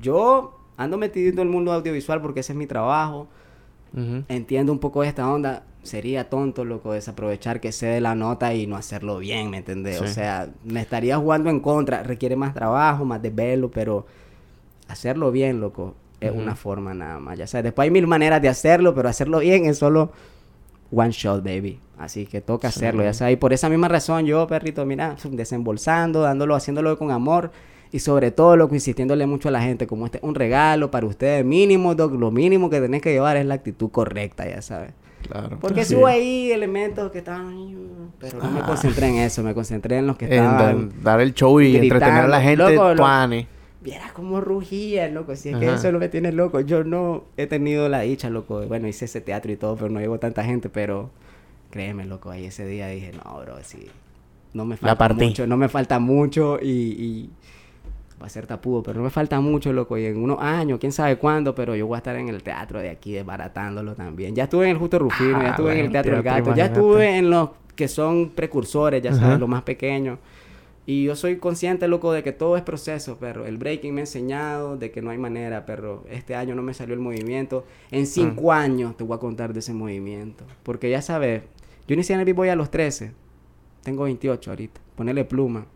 yo 0.00 0.58
ando 0.76 0.98
metido 0.98 1.30
en 1.30 1.38
el 1.38 1.48
mundo 1.48 1.72
audiovisual 1.72 2.20
porque 2.20 2.40
ese 2.40 2.52
es 2.52 2.58
mi 2.58 2.66
trabajo. 2.66 3.28
Entiendo 4.28 4.72
un 4.72 4.78
poco 4.78 5.04
esta 5.04 5.30
onda. 5.30 5.64
Sería 5.82 6.30
tonto, 6.30 6.64
loco, 6.64 6.92
desaprovechar 6.92 7.60
que 7.60 7.72
sé 7.72 7.86
de 7.86 8.00
la 8.00 8.14
nota 8.14 8.54
y 8.54 8.66
no 8.66 8.76
hacerlo 8.76 9.18
bien, 9.18 9.50
¿me 9.50 9.58
entendés? 9.58 10.00
O 10.00 10.06
sea, 10.06 10.48
me 10.64 10.80
estaría 10.80 11.16
jugando 11.18 11.50
en 11.50 11.60
contra. 11.60 12.02
Requiere 12.02 12.36
más 12.36 12.54
trabajo, 12.54 13.04
más 13.04 13.20
desvelo, 13.20 13.70
pero 13.70 14.06
hacerlo 14.88 15.30
bien, 15.30 15.60
loco, 15.60 15.94
es 16.26 16.32
una 16.32 16.54
forma 16.56 16.94
nada 16.94 17.18
más. 17.20 17.38
Ya 17.38 17.46
sabes, 17.46 17.64
después 17.64 17.84
hay 17.86 17.90
mil 17.90 18.06
maneras 18.06 18.40
de 18.42 18.48
hacerlo, 18.48 18.94
pero 18.94 19.08
hacerlo 19.08 19.38
bien 19.40 19.64
es 19.66 19.78
solo 19.78 20.12
one 20.90 21.10
shot, 21.10 21.42
baby. 21.42 21.78
Así 21.98 22.26
que 22.26 22.40
toca 22.40 22.70
Sí. 22.70 22.78
hacerlo, 22.80 23.02
ya 23.04 23.14
sabes. 23.14 23.34
Y 23.34 23.36
por 23.36 23.52
esa 23.52 23.68
misma 23.68 23.88
razón, 23.88 24.26
yo, 24.26 24.46
perrito, 24.46 24.84
mira, 24.84 25.16
desembolsando, 25.30 26.22
dándolo, 26.22 26.54
haciéndolo 26.54 26.96
con 26.98 27.10
amor. 27.10 27.50
Y 27.92 27.98
sobre 27.98 28.30
todo, 28.30 28.56
loco, 28.56 28.74
insistiéndole 28.74 29.26
mucho 29.26 29.48
a 29.48 29.52
la 29.52 29.60
gente, 29.62 29.86
como 29.86 30.06
este 30.06 30.18
es 30.18 30.24
un 30.24 30.34
regalo 30.34 30.90
para 30.90 31.06
ustedes, 31.06 31.44
mínimo, 31.44 31.94
doc, 31.94 32.12
lo 32.14 32.30
mínimo 32.30 32.70
que 32.70 32.80
tenés 32.80 33.02
que 33.02 33.12
llevar 33.12 33.36
es 33.36 33.44
la 33.46 33.54
actitud 33.54 33.90
correcta, 33.90 34.48
ya 34.48 34.62
sabes. 34.62 34.92
Claro. 35.30 35.58
Porque 35.60 35.84
Sí. 35.84 35.94
subo 35.94 36.06
ahí 36.06 36.50
elementos 36.50 37.12
que 37.12 37.18
estaban 37.18 37.52
pero 38.18 38.38
no 38.38 38.50
me 38.50 38.60
Ah. 38.60 38.66
concentré 38.66 39.08
en 39.08 39.16
eso, 39.16 39.42
me 39.42 39.52
concentré 39.54 39.98
en 39.98 40.06
los 40.06 40.16
que 40.16 40.24
En 40.26 40.32
estaban... 40.32 40.88
dar- 40.90 41.02
dar 41.02 41.20
el 41.20 41.34
show 41.34 41.60
y 41.60 41.76
entretener 41.76 42.24
a 42.24 42.28
la 42.28 42.40
gente, 42.40 42.74
Loco. 42.76 42.94
Vieras 43.82 44.12
cómo 44.12 44.40
rugía, 44.40 45.08
loco. 45.08 45.34
Si 45.34 45.48
es 45.48 45.56
que 45.56 45.72
eso 45.72 45.90
no 45.90 45.98
me 45.98 46.08
tiene 46.08 46.30
loco. 46.30 46.60
Yo 46.60 46.84
no 46.84 47.24
he 47.36 47.46
tenido 47.46 47.88
la 47.88 48.00
dicha, 48.00 48.30
loco. 48.30 48.64
Bueno, 48.66 48.86
hice 48.86 49.06
ese 49.06 49.20
teatro 49.20 49.50
y 49.50 49.56
todo, 49.56 49.76
pero 49.76 49.90
no 49.90 49.98
llegó 49.98 50.18
tanta 50.18 50.44
gente. 50.44 50.68
Pero 50.68 51.10
créeme, 51.70 52.04
loco, 52.04 52.30
ahí 52.30 52.44
ese 52.46 52.66
día 52.66 52.86
dije, 52.88 53.12
no, 53.12 53.40
bro, 53.40 53.56
sí. 53.62 53.88
No 54.54 54.64
me 54.64 54.76
falta 54.76 55.08
mucho, 55.14 55.46
no 55.46 55.56
me 55.56 55.68
falta 55.68 55.98
mucho 55.98 56.58
y, 56.60 56.68
y 56.68 57.30
va 58.20 58.26
a 58.26 58.28
ser 58.28 58.46
tapudo, 58.46 58.82
pero 58.82 58.98
no 58.98 59.04
me 59.04 59.10
falta 59.10 59.40
mucho, 59.40 59.72
loco. 59.72 59.98
Y 59.98 60.04
en 60.06 60.22
unos 60.22 60.38
años, 60.40 60.78
quién 60.78 60.92
sabe 60.92 61.16
cuándo, 61.16 61.54
pero 61.54 61.74
yo 61.74 61.86
voy 61.86 61.96
a 61.96 61.98
estar 61.98 62.14
en 62.16 62.28
el 62.28 62.42
teatro 62.42 62.78
de 62.78 62.90
aquí, 62.90 63.12
desbaratándolo 63.12 63.94
también. 63.94 64.34
Ya 64.36 64.44
estuve 64.44 64.66
en 64.66 64.72
el 64.72 64.78
Justo 64.78 64.98
Rufino, 64.98 65.38
Ah, 65.38 65.42
ya 65.42 65.50
estuve 65.50 65.72
en 65.78 65.86
el 65.86 65.92
Teatro 65.92 66.12
del 66.12 66.22
Gato, 66.22 66.54
ya 66.54 66.66
estuve 66.66 67.16
en 67.18 67.30
los 67.30 67.50
que 67.74 67.88
son 67.88 68.30
precursores, 68.30 69.02
ya 69.02 69.12
sabes, 69.14 69.40
los 69.40 69.48
más 69.48 69.62
pequeños. 69.62 70.18
Y 70.84 71.04
yo 71.04 71.14
soy 71.14 71.36
consciente, 71.36 71.86
loco, 71.86 72.12
de 72.12 72.24
que 72.24 72.32
todo 72.32 72.56
es 72.56 72.62
proceso, 72.62 73.16
perro. 73.16 73.46
El 73.46 73.56
breaking 73.56 73.94
me 73.94 74.00
ha 74.00 74.04
enseñado 74.04 74.76
de 74.76 74.90
que 74.90 75.00
no 75.00 75.10
hay 75.10 75.18
manera, 75.18 75.64
perro. 75.64 76.04
Este 76.10 76.34
año 76.34 76.56
no 76.56 76.62
me 76.62 76.74
salió 76.74 76.92
el 76.94 77.00
movimiento. 77.00 77.64
En 77.92 78.06
cinco 78.06 78.52
años 78.52 78.96
te 78.96 79.04
voy 79.04 79.14
a 79.16 79.20
contar 79.20 79.52
de 79.52 79.60
ese 79.60 79.72
movimiento. 79.72 80.44
Porque 80.64 80.90
ya 80.90 81.00
sabes, 81.00 81.42
yo 81.86 81.94
inicié 81.94 82.14
en 82.14 82.20
el 82.20 82.26
B-Boy 82.26 82.48
a 82.48 82.56
los 82.56 82.70
13. 82.70 83.12
Tengo 83.84 84.04
28 84.04 84.50
ahorita. 84.50 84.80
Ponerle 84.96 85.24
pluma. 85.24 85.66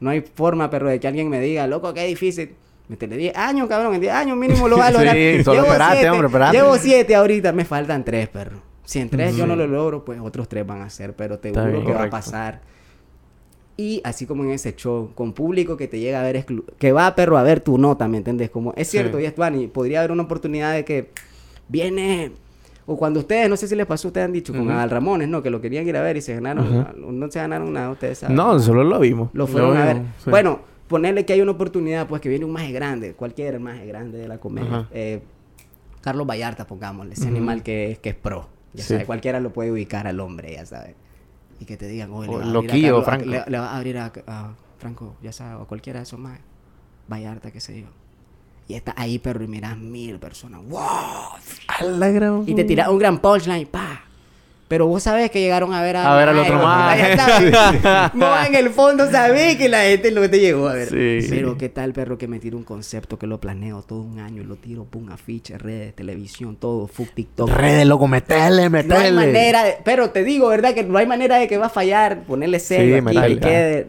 No 0.00 0.08
hay 0.10 0.22
forma, 0.22 0.70
perro, 0.70 0.88
de 0.88 0.98
que 0.98 1.08
alguien 1.08 1.28
me 1.28 1.40
diga, 1.40 1.66
loco, 1.66 1.92
qué 1.92 2.06
difícil. 2.06 2.54
Métele 2.88 3.16
10 3.18 3.36
años, 3.36 3.68
cabrón. 3.68 3.94
En 3.94 4.00
10 4.00 4.12
años 4.14 4.36
mínimo 4.36 4.66
lo 4.66 4.76
va 4.78 4.86
a 4.86 4.88
Sí, 4.88 4.94
lograr. 4.94 5.14
solo 5.44 5.54
Llevo 5.60 5.66
espérate, 5.66 5.92
siete, 5.96 6.10
hombre, 6.10 6.26
espérate. 6.26 6.56
Llevo 6.56 6.76
7 6.76 7.14
ahorita. 7.14 7.52
Me 7.52 7.64
faltan 7.66 8.02
3, 8.04 8.28
perro. 8.28 8.62
Si 8.84 8.98
en 8.98 9.08
3 9.10 9.36
yo 9.36 9.46
no 9.46 9.54
Sí. 9.54 9.58
lo 9.58 9.66
logro, 9.66 10.04
pues 10.06 10.20
otros 10.20 10.48
3 10.48 10.66
van 10.66 10.80
a 10.82 10.88
ser. 10.90 11.14
Pero 11.14 11.38
te 11.38 11.50
juro 11.50 11.84
que 11.84 11.92
va 11.92 12.04
a 12.04 12.10
pasar. 12.10 12.60
Y 13.76 14.00
así 14.04 14.24
como 14.26 14.44
en 14.44 14.50
ese 14.50 14.74
show, 14.76 15.10
con 15.14 15.32
público 15.32 15.76
que 15.76 15.88
te 15.88 15.98
llega 15.98 16.20
a 16.20 16.22
ver, 16.22 16.36
exclu- 16.46 16.64
que 16.78 16.92
va, 16.92 17.12
perro, 17.16 17.36
a 17.38 17.42
ver 17.42 17.60
tu 17.60 17.76
nota, 17.76 18.06
¿me 18.06 18.18
entiendes? 18.18 18.50
Como, 18.50 18.72
es 18.76 18.88
cierto, 18.88 19.18
Sí. 19.18 19.24
y 19.24 19.26
es 19.26 19.34
Tuani, 19.34 19.66
podría 19.66 19.98
haber 19.98 20.12
una 20.12 20.22
oportunidad 20.22 20.72
de 20.72 20.84
que 20.84 21.10
viene, 21.68 22.30
o 22.86 22.96
cuando 22.96 23.20
ustedes, 23.20 23.48
no 23.48 23.56
sé 23.56 23.66
si 23.66 23.74
les 23.74 23.86
pasó, 23.86 24.08
ustedes 24.08 24.26
han 24.26 24.32
dicho, 24.32 24.52
con 24.52 24.62
Ujú. 24.62 24.70
Adal 24.70 24.90
Ramones, 24.90 25.28
¿no? 25.28 25.42
Que 25.42 25.50
lo 25.50 25.60
querían 25.60 25.88
ir 25.88 25.96
a 25.96 26.02
ver 26.02 26.16
y 26.16 26.20
se 26.20 26.34
ganaron, 26.34 26.86
no 27.18 27.30
se 27.30 27.38
ganaron 27.40 27.72
nada, 27.72 27.90
ustedes 27.90 28.18
saben. 28.18 28.36
No, 28.36 28.58
solo 28.60 28.84
lo 28.84 29.00
vimos. 29.00 29.30
Lo 29.32 29.46
fueron 29.46 29.76
a 29.76 29.84
ver. 29.86 29.96
sí. 30.22 30.30
Bueno, 30.30 30.60
ponerle 30.86 31.24
que 31.24 31.32
hay 31.32 31.40
una 31.40 31.52
oportunidad, 31.52 32.06
pues 32.06 32.20
que 32.20 32.28
viene 32.28 32.44
un 32.44 32.52
maje 32.52 32.70
grande, 32.70 33.14
cualquier 33.14 33.58
maje 33.58 33.86
grande 33.86 34.18
de 34.18 34.28
la 34.28 34.38
comedia. 34.38 34.86
Eh, 34.92 35.20
Carlos 36.00 36.26
Vallarta, 36.28 36.66
pongámosle, 36.66 37.14
ese 37.14 37.26
animal 37.26 37.62
que 37.62 37.90
es, 37.92 37.98
que 37.98 38.10
es 38.10 38.14
pro. 38.14 38.46
Ya 38.74 38.82
Sí. 38.82 38.88
sabes, 38.90 39.06
cualquiera 39.06 39.40
lo 39.40 39.50
puede 39.52 39.72
ubicar 39.72 40.06
al 40.06 40.20
hombre, 40.20 40.52
ya 40.52 40.66
sabes. 40.66 40.94
Y 41.64 41.66
que 41.66 41.78
te 41.78 41.88
digan, 41.88 42.10
oye, 42.12 42.28
le 42.28 42.34
va 42.36 42.42
a 42.42 42.44
abrir 42.44 42.50
a 42.50 42.52
loquillo, 42.52 43.02
Carlos- 43.02 43.04
Franco. 43.04 43.24
Le, 43.24 43.50
le 43.50 43.58
va 43.58 43.66
a 43.70 43.76
abrir 43.78 43.96
a, 43.98 44.12
a 44.26 44.54
Franco, 44.76 45.16
ya 45.22 45.32
sabes, 45.32 45.62
o 45.62 45.66
cualquiera 45.66 46.00
de 46.00 46.02
esos 46.02 46.18
más. 46.20 46.38
Vallarta, 47.08 47.50
qué 47.50 47.58
sé 47.60 47.80
yo. 47.80 47.86
Y 48.68 48.74
está 48.74 48.92
ahí, 48.98 49.18
perro, 49.18 49.42
y 49.44 49.48
miras 49.48 49.78
mil 49.78 50.18
personas. 50.18 50.60
¡Wow! 50.62 50.82
Y 52.46 52.54
te 52.54 52.64
tiras 52.64 52.88
un 52.88 52.98
gran 52.98 53.18
punchline, 53.18 53.66
pa. 53.66 54.04
Pero 54.74 54.88
vos 54.88 55.04
sabés 55.04 55.30
que 55.30 55.40
llegaron 55.40 55.72
a 55.72 55.80
ver 55.82 55.94
a... 55.94 56.12
A 56.12 56.16
ver 56.16 56.30
al 56.30 56.36
otro 56.36 56.60
sabes. 57.16 58.12
No, 58.12 58.44
en 58.44 58.56
el 58.56 58.70
fondo 58.70 59.08
sabés 59.08 59.54
que 59.54 59.68
la 59.68 59.82
gente 59.82 60.10
lo 60.10 60.20
que 60.22 60.28
te 60.28 60.40
llegó 60.40 60.66
a 60.66 60.74
ver. 60.74 60.88
Sí. 60.88 61.28
Pero 61.30 61.56
qué 61.56 61.68
tal, 61.68 61.92
perro, 61.92 62.18
que 62.18 62.26
me 62.26 62.40
tiro 62.40 62.58
un 62.58 62.64
concepto 62.64 63.16
que 63.16 63.28
lo 63.28 63.38
planeo 63.38 63.82
todo 63.82 64.00
un 64.00 64.18
año 64.18 64.42
y 64.42 64.44
lo 64.44 64.56
tiro, 64.56 64.82
pum, 64.82 65.10
afiche, 65.10 65.58
redes, 65.58 65.94
televisión, 65.94 66.56
todo, 66.56 66.88
fuck, 66.88 67.08
TikTok. 67.14 67.50
Redes, 67.50 67.86
loco, 67.86 68.08
metele, 68.08 68.68
metele. 68.68 68.94
No 68.96 69.00
hay 69.00 69.12
manera 69.12 69.62
de... 69.62 69.76
Pero 69.84 70.10
te 70.10 70.24
digo, 70.24 70.48
¿verdad? 70.48 70.74
Que 70.74 70.82
no 70.82 70.98
hay 70.98 71.06
manera 71.06 71.38
de 71.38 71.46
que 71.46 71.56
va 71.56 71.66
a 71.66 71.70
fallar. 71.70 72.24
Ponerle 72.24 72.58
serio 72.58 73.00
Sí, 73.08 73.16
aquí, 73.16 73.34
que 73.34 73.38
quede... 73.38 73.88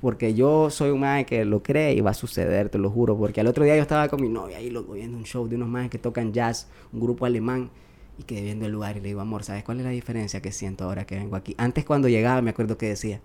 Porque 0.00 0.34
yo 0.34 0.70
soy 0.70 0.90
un 0.90 0.98
maje 0.98 1.24
que 1.24 1.44
lo 1.44 1.62
cree 1.62 1.94
y 1.94 2.00
va 2.00 2.10
a 2.10 2.14
suceder, 2.14 2.68
te 2.68 2.78
lo 2.78 2.90
juro. 2.90 3.16
Porque 3.16 3.40
al 3.42 3.46
otro 3.46 3.62
día 3.62 3.76
yo 3.76 3.82
estaba 3.82 4.08
con 4.08 4.20
mi 4.20 4.28
novia 4.28 4.56
ahí, 4.56 4.70
loco, 4.70 4.94
viendo 4.94 5.16
un 5.16 5.24
show 5.24 5.46
de 5.46 5.54
unos 5.54 5.68
majes 5.68 5.90
que 5.90 5.98
tocan 5.98 6.32
jazz, 6.32 6.66
un 6.92 6.98
grupo 6.98 7.26
alemán. 7.26 7.70
Y 8.18 8.22
quedé 8.22 8.42
viendo 8.42 8.66
el 8.66 8.72
lugar 8.72 8.96
y 8.96 9.00
le 9.00 9.08
digo, 9.08 9.20
amor, 9.20 9.44
¿sabes 9.44 9.62
cuál 9.62 9.78
es 9.80 9.84
la 9.84 9.90
diferencia 9.90 10.40
que 10.40 10.52
siento 10.52 10.84
ahora 10.84 11.04
que 11.04 11.16
vengo 11.16 11.36
aquí? 11.36 11.54
Antes 11.58 11.84
cuando 11.84 12.08
llegaba 12.08 12.40
me 12.40 12.50
acuerdo 12.50 12.78
que 12.78 12.88
decía, 12.88 13.20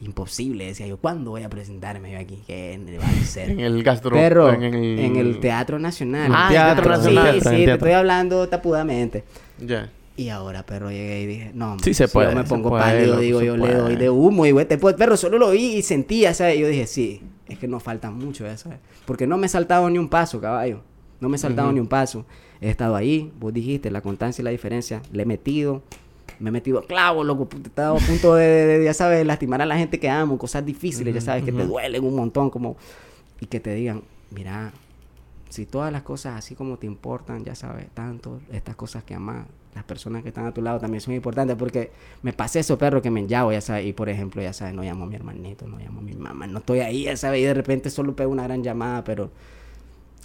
imposible, 0.00 0.66
decía 0.66 0.86
yo, 0.86 0.96
¿cuándo 0.98 1.32
voy 1.32 1.42
a 1.42 1.48
presentarme 1.48 2.12
yo 2.12 2.18
aquí? 2.18 2.42
¿Qué 2.46 2.78
va 3.00 3.06
a 3.06 3.24
ser? 3.24 3.50
En 3.58 3.60
el 3.60 3.82
gastro. 3.82 4.16
En 4.16 4.62
el, 4.62 4.98
en 4.98 5.16
el 5.16 5.40
Teatro 5.40 5.78
Nacional. 5.78 6.30
Ah, 6.34 6.46
sí, 6.48 6.54
Teatro 6.54 6.84
sí, 6.84 6.90
Nacional, 6.90 7.40
Sí, 7.42 7.48
en 7.48 7.64
te 7.64 7.72
estoy 7.72 7.92
hablando 7.92 8.48
tapudamente. 8.48 9.24
Ya. 9.58 9.90
Y 10.16 10.30
ahora, 10.30 10.66
perro, 10.66 10.90
llegué 10.90 11.22
y 11.22 11.26
dije, 11.26 11.50
no, 11.54 11.76
Sí 11.80 11.94
se 11.94 12.08
si 12.08 12.12
puede, 12.12 12.30
yo 12.30 12.36
me 12.36 12.42
pongo 12.42 12.70
puede, 12.70 12.82
pálido, 12.82 13.06
loco, 13.06 13.20
digo, 13.20 13.42
yo 13.42 13.56
le 13.56 13.72
doy 13.72 13.94
de 13.94 14.10
humo 14.10 14.46
y 14.46 14.52
después, 14.52 14.96
perro, 14.96 15.16
solo 15.16 15.38
lo 15.38 15.52
vi 15.52 15.76
y 15.76 15.82
sentía, 15.82 16.34
¿sabes? 16.34 16.56
Y 16.56 16.60
yo 16.60 16.66
dije, 16.66 16.88
sí, 16.88 17.22
es 17.46 17.56
que 17.58 17.68
no 17.68 17.78
falta 17.78 18.10
mucho, 18.10 18.44
sabes. 18.56 18.78
Porque 19.04 19.28
no 19.28 19.38
me 19.38 19.46
he 19.46 19.48
saltado 19.48 19.88
ni 19.88 19.96
un 19.96 20.08
paso, 20.08 20.40
caballo. 20.40 20.82
No 21.20 21.28
me 21.28 21.36
he 21.36 21.38
saltado 21.38 21.72
ni 21.72 21.80
un 21.80 21.88
paso. 21.88 22.24
He 22.60 22.70
estado 22.70 22.94
ahí, 22.96 23.32
vos 23.38 23.52
dijiste, 23.52 23.90
la 23.90 24.00
constancia 24.00 24.42
y 24.42 24.44
la 24.44 24.50
diferencia. 24.50 25.02
Le 25.12 25.22
he 25.22 25.26
metido, 25.26 25.82
me 26.38 26.48
he 26.50 26.52
metido 26.52 26.78
a 26.78 26.86
clavo, 26.86 27.24
loco. 27.24 27.48
He 27.56 27.66
estado 27.66 27.96
a 27.96 28.00
punto 28.00 28.34
de, 28.34 28.44
de- 28.46 28.78
de, 28.78 28.84
ya 28.84 28.94
sabes, 28.94 29.24
lastimar 29.26 29.60
a 29.62 29.66
la 29.66 29.76
gente 29.78 29.98
que 29.98 30.08
amo, 30.08 30.38
cosas 30.38 30.64
difíciles, 30.64 31.14
ya 31.14 31.20
sabes, 31.20 31.44
que 31.44 31.52
te 31.52 31.64
duelen 31.66 32.04
un 32.04 32.14
montón, 32.16 32.50
como. 32.50 32.76
Y 33.40 33.46
que 33.46 33.60
te 33.60 33.74
digan, 33.74 34.02
mira, 34.30 34.72
si 35.48 35.64
todas 35.66 35.92
las 35.92 36.02
cosas 36.02 36.36
así 36.36 36.54
como 36.54 36.76
te 36.76 36.86
importan, 36.86 37.44
ya 37.44 37.54
sabes, 37.54 37.86
tanto, 37.94 38.40
estas 38.52 38.76
cosas 38.76 39.04
que 39.04 39.14
amas, 39.14 39.46
las 39.74 39.84
personas 39.84 40.22
que 40.22 40.28
están 40.30 40.46
a 40.46 40.52
tu 40.52 40.60
lado 40.60 40.80
también 40.80 41.00
son 41.00 41.14
importantes 41.14 41.54
porque 41.56 41.90
me 42.22 42.32
pasé 42.32 42.60
eso, 42.60 42.76
perro, 42.78 43.00
que 43.00 43.10
me 43.10 43.20
enllavo, 43.20 43.52
ya 43.52 43.60
sabes, 43.60 43.86
y 43.86 43.92
por 43.92 44.08
ejemplo, 44.08 44.42
ya 44.42 44.52
sabes, 44.52 44.74
no 44.74 44.82
llamo 44.82 45.04
a 45.04 45.06
mi 45.06 45.14
hermanito, 45.14 45.66
no 45.68 45.78
llamo 45.78 46.00
a 46.00 46.02
mi 46.02 46.14
mamá, 46.14 46.46
no 46.48 46.58
estoy 46.58 46.80
ahí, 46.80 47.04
ya 47.04 47.16
sabes, 47.16 47.40
y 47.40 47.44
de 47.44 47.54
repente 47.54 47.88
solo 47.90 48.14
pego 48.16 48.30
una 48.32 48.42
gran 48.42 48.62
llamada, 48.64 49.04
pero 49.04 49.30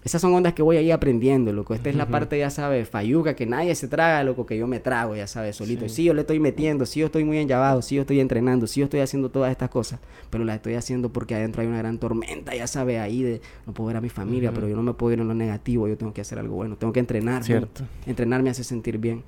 esas 0.04 0.22
son 0.22 0.34
ondas 0.34 0.54
que 0.54 0.62
voy 0.62 0.78
ahí 0.78 0.92
aprendiendo, 0.92 1.54
loco. 1.54 1.74
Esta 1.74 1.90
es 1.90 1.96
la 1.96 2.08
parte, 2.08 2.38
ya 2.38 2.50
sabes, 2.50 2.90
fayuca, 2.90 3.36
que 3.36 3.46
nadie 3.46 3.74
se 3.76 3.88
traga, 3.88 4.24
loco, 4.24 4.46
que 4.46 4.58
yo 4.58 4.68
me 4.68 4.80
trago, 4.80 5.16
ya 5.16 5.28
sabes, 5.28 5.56
solito. 5.56 5.88
Sí, 5.88 6.04
yo 6.04 6.14
le 6.14 6.22
estoy 6.22 6.40
metiendo, 6.40 6.86
sí, 6.86 7.00
yo 7.00 7.06
estoy 7.06 7.24
muy 7.24 7.38
enllavado, 7.38 7.82
sí, 7.82 7.96
yo 7.96 8.02
estoy 8.02 8.20
entrenando, 8.20 8.68
sí, 8.68 8.82
yo 8.82 8.86
estoy 8.86 9.00
haciendo 9.00 9.30
todas 9.30 9.52
estas 9.52 9.70
cosas, 9.70 10.00
pero 10.30 10.44
las 10.44 10.58
estoy 10.58 10.76
haciendo 10.76 11.10
porque 11.14 11.36
adentro 11.36 11.62
hay 11.62 11.68
una 11.68 11.78
gran 11.78 11.98
tormenta, 11.98 12.54
ya 12.56 12.68
sabes, 12.68 13.00
ahí 13.00 13.24
de 13.24 13.42
no 13.66 13.74
puedo 13.74 13.88
ver 13.88 13.98
a 13.98 14.02
mi 14.02 14.10
familia, 14.10 14.52
pero 14.54 14.68
yo 14.68 14.76
no 14.76 14.84
me 14.84 14.94
puedo 14.94 15.14
ir 15.14 15.20
en 15.20 15.28
lo 15.28 15.34
negativo, 15.34 15.88
yo 15.88 15.98
tengo 15.98 16.14
que 16.14 16.22
hacer 16.22 16.38
algo 16.40 16.56
bueno, 16.56 16.76
tengo 16.76 16.92
que 16.92 17.00
entrenar. 17.00 17.44
Cierto. 17.44 17.84
Entrenar 18.06 18.44
me 18.44 18.50
hace 18.50 18.64
sentir 18.64 18.98
bien. 18.98 19.24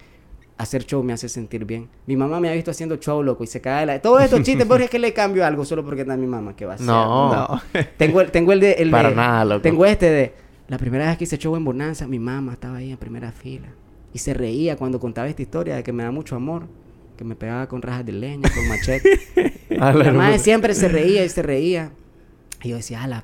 Hacer 0.58 0.86
show 0.86 1.04
me 1.04 1.12
hace 1.12 1.28
sentir 1.28 1.66
bien. 1.66 1.90
Mi 2.06 2.16
mamá 2.16 2.40
me 2.40 2.48
ha 2.50 2.54
visto 2.54 2.72
haciendo 2.72 2.96
show, 2.96 3.22
loco, 3.22 3.44
y 3.44 3.48
se 3.48 3.60
cae 3.60 3.82
de 3.82 3.86
la... 3.88 4.02
Todos 4.02 4.24
estos 4.24 4.42
chistes, 4.44 4.66
porque 4.66 4.86
es 4.86 4.90
que 4.90 5.00
le 5.00 5.12
cambio 5.12 5.46
algo 5.46 5.66
solo 5.66 5.84
porque 5.84 6.02
está 6.02 6.16
mi 6.16 6.28
mamá, 6.28 6.56
que 6.56 6.66
va 6.66 6.72
a 6.72 6.76
hacer? 6.76 6.88
No. 6.88 7.62
Tengo 7.98 8.22
el, 8.22 8.32
tengo 8.32 8.54
el 8.54 8.62
de... 8.62 8.72
el 8.74 8.90
Para 8.90 9.10
de- 9.10 9.16
nada, 9.16 9.44
loco. 9.44 9.62
Tengo 9.62 9.86
este 9.86 10.10
de... 10.10 10.45
La 10.68 10.78
primera 10.80 11.06
vez 11.06 11.18
que 11.18 11.26
hice 11.26 11.38
show 11.38 11.56
en 11.56 11.64
Bonanza, 11.64 12.08
mi 12.08 12.18
mamá 12.18 12.54
estaba 12.54 12.78
ahí 12.78 12.92
en 12.92 12.98
primera 12.98 13.32
fila. 13.32 13.68
Y 14.14 14.20
se 14.20 14.34
reía 14.34 14.76
cuando 14.78 15.00
contaba 15.00 15.28
esta 15.28 15.42
historia 15.42 15.76
de 15.76 15.84
que 15.84 15.94
me 15.94 16.04
da 16.04 16.12
mucho 16.12 16.36
amor. 16.36 16.68
Que 17.18 17.24
me 17.24 17.36
pegaba 17.36 17.68
con 17.68 17.82
rajas 17.82 18.06
de 18.06 18.14
leña, 18.14 18.50
con 18.50 18.68
machete. 18.68 19.20
A 19.80 19.94
la 19.94 20.12
madre 20.12 20.40
siempre 20.40 20.74
se 20.74 20.88
reía 20.88 21.24
y 21.24 21.30
se 21.30 21.42
reía. 21.42 21.92
Y 22.64 22.70
yo 22.70 22.78
decía, 22.78 23.04
ala, 23.04 23.24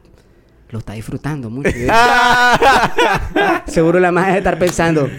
lo 0.70 0.80
está 0.80 0.94
disfrutando 0.94 1.50
mucho. 1.50 1.72
Yo 1.72 1.88
Seguro 3.66 4.00
la 4.00 4.12
madre 4.12 4.30
debe 4.30 4.40
estar 4.40 4.60
pensando, 4.60 5.10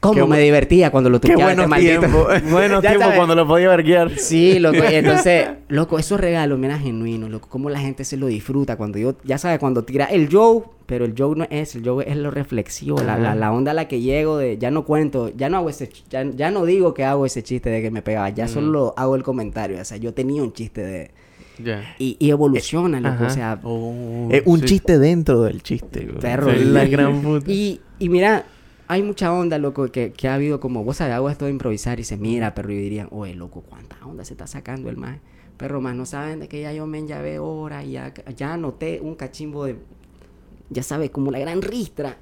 ¿cómo 0.00 0.14
Qué 0.14 0.24
me 0.26 0.38
divertía 0.40 0.90
cuando 0.90 1.10
lo 1.10 1.20
Qué 1.20 1.28
tuqueaba 1.30 1.52
este 1.52 1.62
buenos 1.66 1.70
maldito? 1.70 2.00
tiempos. 2.00 2.42
buenos 2.52 2.80
tiempos 2.82 3.08
cuando 3.16 3.34
lo 3.34 3.46
podía 3.46 3.68
verguiar. 3.68 4.10
Sí, 4.18 4.58
loco. 4.58 4.78
entonces, 4.82 5.48
loco, 5.68 5.98
esos 5.98 6.20
regalos, 6.20 6.58
mira, 6.58 6.78
genuinos, 6.78 7.30
loco. 7.30 7.48
Cómo 7.48 7.70
la 7.70 7.80
gente 7.80 8.04
se 8.04 8.16
lo 8.16 8.26
disfruta 8.26 8.76
cuando 8.76 8.98
yo, 8.98 9.16
ya 9.24 9.38
sabes, 9.38 9.58
cuando 9.58 9.84
tira 9.84 10.04
el 10.06 10.28
Joe, 10.30 10.62
pero 10.86 11.04
el 11.04 11.14
Joe 11.16 11.34
no 11.36 11.46
es, 11.50 11.74
el 11.74 11.84
Joe 11.86 12.04
es 12.08 12.16
lo 12.16 12.30
reflexivo, 12.30 12.98
la, 13.02 13.18
la, 13.18 13.34
la 13.34 13.52
onda 13.52 13.72
a 13.72 13.74
la 13.74 13.88
que 13.88 14.00
llego 14.00 14.38
de, 14.38 14.56
ya 14.58 14.70
no 14.70 14.84
cuento, 14.84 15.32
ya 15.36 15.48
no 15.48 15.56
hago 15.58 15.68
ese, 15.70 15.90
ya, 16.10 16.24
ya 16.24 16.50
no 16.50 16.64
digo 16.64 16.94
que 16.94 17.04
hago 17.04 17.26
ese 17.26 17.42
chiste 17.42 17.70
de 17.70 17.82
que 17.82 17.90
me 17.90 18.02
pegaba, 18.02 18.28
ya 18.30 18.46
solo 18.46 18.94
hago 18.96 19.16
el 19.16 19.22
comentario, 19.24 19.80
o 19.80 19.84
sea, 19.84 19.96
yo 19.96 20.14
tenía 20.14 20.42
un 20.42 20.52
chiste 20.52 20.82
de, 20.82 21.10
Ya. 21.58 21.96
y, 21.98 22.16
y 22.20 22.30
evoluciona, 22.30 23.00
loco, 23.00 23.14
Ajá. 23.14 23.26
o 23.26 23.30
sea, 23.30 23.52
Es 24.30 24.42
un 24.44 24.60
Sí. 24.60 24.66
chiste 24.66 24.98
dentro 25.00 25.42
del 25.42 25.62
chiste. 25.62 26.04
güey. 26.06 26.20
perro. 26.20 26.52
Es 26.52 26.64
la 26.66 26.84
gran 26.84 27.20
puta. 27.22 27.50
Y, 27.50 27.80
y 27.98 28.08
mira, 28.08 28.44
hay 28.88 29.02
mucha 29.02 29.32
onda, 29.32 29.58
loco, 29.58 29.88
que, 29.88 30.12
que 30.12 30.28
ha 30.28 30.34
habido 30.34 30.60
como, 30.60 30.84
vos 30.84 30.96
sabes, 30.98 31.14
hago 31.14 31.28
esto 31.30 31.44
de 31.46 31.50
improvisar 31.50 31.98
y 32.00 32.04
se 32.04 32.16
mira, 32.16 32.54
perro, 32.54 32.72
y 32.72 32.76
dirían, 32.78 33.08
oye, 33.10 33.34
loco, 33.34 33.62
¿cuánta 33.62 33.96
onda 34.04 34.24
se 34.24 34.34
está 34.34 34.46
sacando 34.46 34.88
el 34.90 34.96
más? 34.96 35.18
Perro, 35.56 35.80
más 35.80 35.94
no 35.96 36.04
saben 36.06 36.40
de 36.40 36.48
que 36.48 36.60
ya 36.60 36.72
yo 36.72 36.86
me 36.86 36.98
enllavé 36.98 37.36
ahora 37.36 37.82
y 37.84 37.92
ya, 37.92 38.12
ya 38.36 38.54
anoté 38.54 39.00
un 39.02 39.14
cachimbo 39.14 39.64
de, 39.64 39.76
ya 40.70 40.82
sabes, 40.82 41.10
como 41.10 41.30
la 41.30 41.38
gran 41.38 41.62
ristra. 41.62 42.18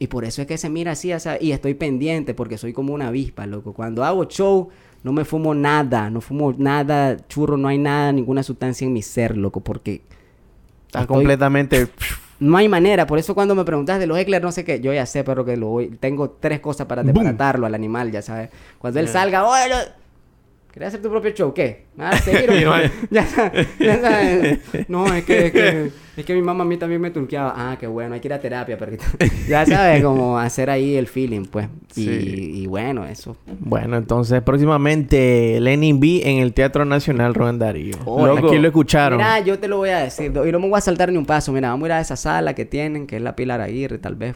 Y 0.00 0.08
por 0.08 0.24
eso 0.24 0.42
es 0.42 0.48
que 0.48 0.58
se 0.58 0.68
mira 0.68 0.90
así, 0.92 1.12
o 1.12 1.20
sea, 1.20 1.40
y 1.40 1.52
estoy 1.52 1.74
pendiente 1.74 2.34
porque 2.34 2.58
soy 2.58 2.72
como 2.72 2.92
una 2.92 3.06
avispa, 3.08 3.46
loco. 3.46 3.72
Cuando 3.72 4.02
hago 4.04 4.24
show, 4.24 4.68
no 5.04 5.12
me 5.12 5.24
fumo 5.24 5.54
nada, 5.54 6.10
no 6.10 6.20
fumo 6.20 6.52
nada, 6.58 7.16
churro, 7.28 7.56
no 7.56 7.68
hay 7.68 7.78
nada, 7.78 8.10
ninguna 8.10 8.42
sustancia 8.42 8.84
en 8.84 8.92
mi 8.92 9.00
ser, 9.02 9.36
loco, 9.36 9.60
porque 9.60 10.02
Está 10.86 11.02
Estoy- 11.02 11.06
completamente. 11.06 11.88
No 12.44 12.56
hay 12.56 12.68
manera. 12.68 13.06
Por 13.06 13.18
eso 13.18 13.34
cuando 13.34 13.54
me 13.54 13.64
preguntas 13.64 13.98
de 13.98 14.06
los 14.06 14.18
Eckler, 14.18 14.42
no 14.42 14.52
sé 14.52 14.64
qué, 14.64 14.80
yo 14.80 14.92
ya 14.92 15.06
sé, 15.06 15.24
pero 15.24 15.44
que 15.44 15.56
lo 15.56 15.68
voy, 15.68 15.88
tengo 15.88 16.30
tres 16.30 16.60
cosas 16.60 16.86
para 16.86 17.02
desbaratarlo 17.02 17.66
al 17.66 17.74
animal, 17.74 18.10
ya 18.12 18.22
sabes. 18.22 18.50
Cuando 18.78 19.00
él 19.00 19.06
salga, 19.08 19.40
lo- 19.40 20.03
¿querés 20.74 20.88
hacer 20.88 21.00
tu 21.02 21.08
propio 21.08 21.30
show? 21.30 21.54
¿Qué? 21.54 21.84
¿Me 21.94 22.02
vas 22.02 22.16
a 22.16 22.18
seguir 22.24 22.50
o 22.50 22.74
ya, 23.10 23.24
sabes, 23.26 23.68
ya 23.78 24.00
sabes. 24.00 24.58
No, 24.88 25.06
es 25.14 25.24
que, 25.24 25.46
es 25.46 25.52
que, 25.52 25.90
es 26.16 26.24
que 26.24 26.34
mi 26.34 26.42
mamá 26.42 26.64
a 26.64 26.66
mí 26.66 26.76
también 26.76 27.00
me 27.00 27.12
turqueaba. 27.12 27.54
Ah, 27.56 27.76
qué 27.78 27.86
bueno, 27.86 28.14
hay 28.14 28.20
que 28.20 28.26
ir 28.26 28.32
a 28.34 28.40
terapia, 28.40 28.76
perrito. 28.76 29.04
ya 29.48 29.64
sabes, 29.64 30.02
como 30.02 30.36
hacer 30.36 30.68
ahí 30.70 30.96
el 30.96 31.06
feeling, 31.06 31.44
pues. 31.44 31.68
Y, 31.94 32.02
Sí. 32.04 32.50
y 32.54 32.66
bueno, 32.66 33.06
eso. 33.06 33.36
Bueno, 33.60 33.96
entonces 33.96 34.42
próximamente 34.42 35.60
Lenin 35.60 36.00
B 36.00 36.22
en 36.24 36.38
el 36.38 36.52
Teatro 36.52 36.84
Nacional 36.84 37.34
Rubén 37.34 37.60
Darío. 37.60 37.96
Oh, 38.04 38.26
Aquí 38.26 38.58
lo 38.58 38.66
escucharon. 38.66 39.18
Mira, 39.18 39.38
yo 39.40 39.58
te 39.60 39.68
lo 39.68 39.76
voy 39.76 39.90
a 39.90 39.98
decir. 40.00 40.32
Y 40.34 40.50
no 40.52 40.58
me 40.58 40.68
voy 40.68 40.76
a 40.78 40.80
saltar 40.80 41.12
ni 41.12 41.18
un 41.18 41.26
paso. 41.26 41.52
Mira, 41.52 41.68
vamos 41.70 41.84
a 41.84 41.86
ir 41.86 41.92
a 41.92 42.00
esa 42.00 42.16
sala 42.16 42.54
que 42.54 42.64
tienen, 42.64 43.06
que 43.06 43.16
es 43.16 43.22
la 43.22 43.36
Pilar 43.36 43.60
Aguirre, 43.60 43.98
tal 43.98 44.16
vez. 44.16 44.34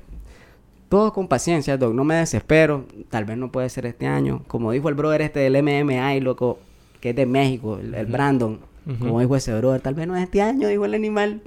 Todo 0.89 1.13
con 1.13 1.29
paciencia, 1.29 1.77
Doc. 1.77 1.95
No 1.95 2.05
me 2.05 2.15
desespero. 2.15 2.87
Tal 3.11 3.25
vez 3.25 3.37
no 3.37 3.53
puede 3.53 3.69
ser 3.69 3.87
este 3.87 4.07
año. 4.07 4.43
Como 4.47 4.73
dijo 4.73 4.89
el 4.89 4.95
brother 4.95 5.23
este 5.23 5.41
del 5.41 5.63
MMA, 5.63 6.15
loco, 6.21 6.59
que 7.01 7.11
es 7.11 7.17
de 7.17 7.27
México, 7.27 7.79
el, 7.79 7.95
el 7.95 8.07
Brandon. 8.07 8.61
Como 8.99 9.21
dijo 9.21 9.37
ese 9.37 9.55
brother, 9.55 9.83
tal 9.83 9.93
vez 9.93 10.07
no 10.07 10.17
es 10.17 10.23
este 10.23 10.41
año, 10.41 10.67
dijo 10.67 10.87
el 10.87 10.95
animal. 10.95 11.43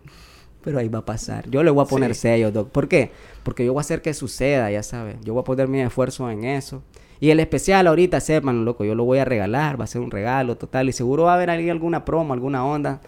Pero 0.64 0.78
ahí 0.78 0.90
va 0.90 1.00
a 1.00 1.06
pasar. 1.06 1.50
Yo 1.50 1.64
le 1.64 1.72
voy 1.72 1.84
a 1.84 1.88
poner 1.88 2.14
sello, 2.14 2.52
Doc. 2.52 2.70
¿Por 2.70 2.88
qué? 2.88 3.12
Porque 3.42 3.66
yo 3.66 3.74
voy 3.74 3.80
a 3.80 3.82
hacer 3.82 4.04
que 4.04 4.14
suceda, 4.14 4.70
ya 4.70 4.84
sabes. 4.84 5.16
Yo 5.24 5.34
voy 5.34 5.42
a 5.42 5.44
poner 5.44 5.68
mi 5.68 5.82
esfuerzo 5.82 6.30
en 6.30 6.44
eso. 6.44 6.84
Y 7.20 7.32
el 7.32 7.40
especial 7.40 7.88
ahorita, 7.88 8.20
sepan, 8.20 8.64
loco, 8.64 8.84
yo 8.86 8.94
lo 8.94 9.06
voy 9.06 9.20
a 9.20 9.26
regalar, 9.26 9.80
va 9.80 9.86
a 9.86 9.88
ser 9.88 10.02
un 10.02 10.12
regalo 10.12 10.58
total. 10.58 10.90
Y 10.90 10.92
seguro 10.92 11.24
va 11.24 11.32
a 11.32 11.36
haber 11.36 11.50
ahí 11.50 11.70
alguna 11.70 12.06
promo, 12.06 12.34
alguna 12.34 12.64
onda. 12.64 13.02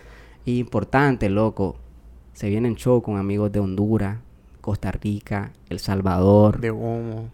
Y 0.46 0.58
importante, 0.58 1.30
loco. 1.30 1.76
Se 2.34 2.50
vienen 2.50 2.76
show 2.76 3.04
con 3.04 3.18
amigos 3.18 3.52
de 3.52 3.60
Honduras, 3.60 4.18
Costa 4.64 4.93
Rica, 4.93 5.51
El 5.68 5.80
Salvador. 5.80 6.61
De 6.61 6.72
humo. 6.72 7.30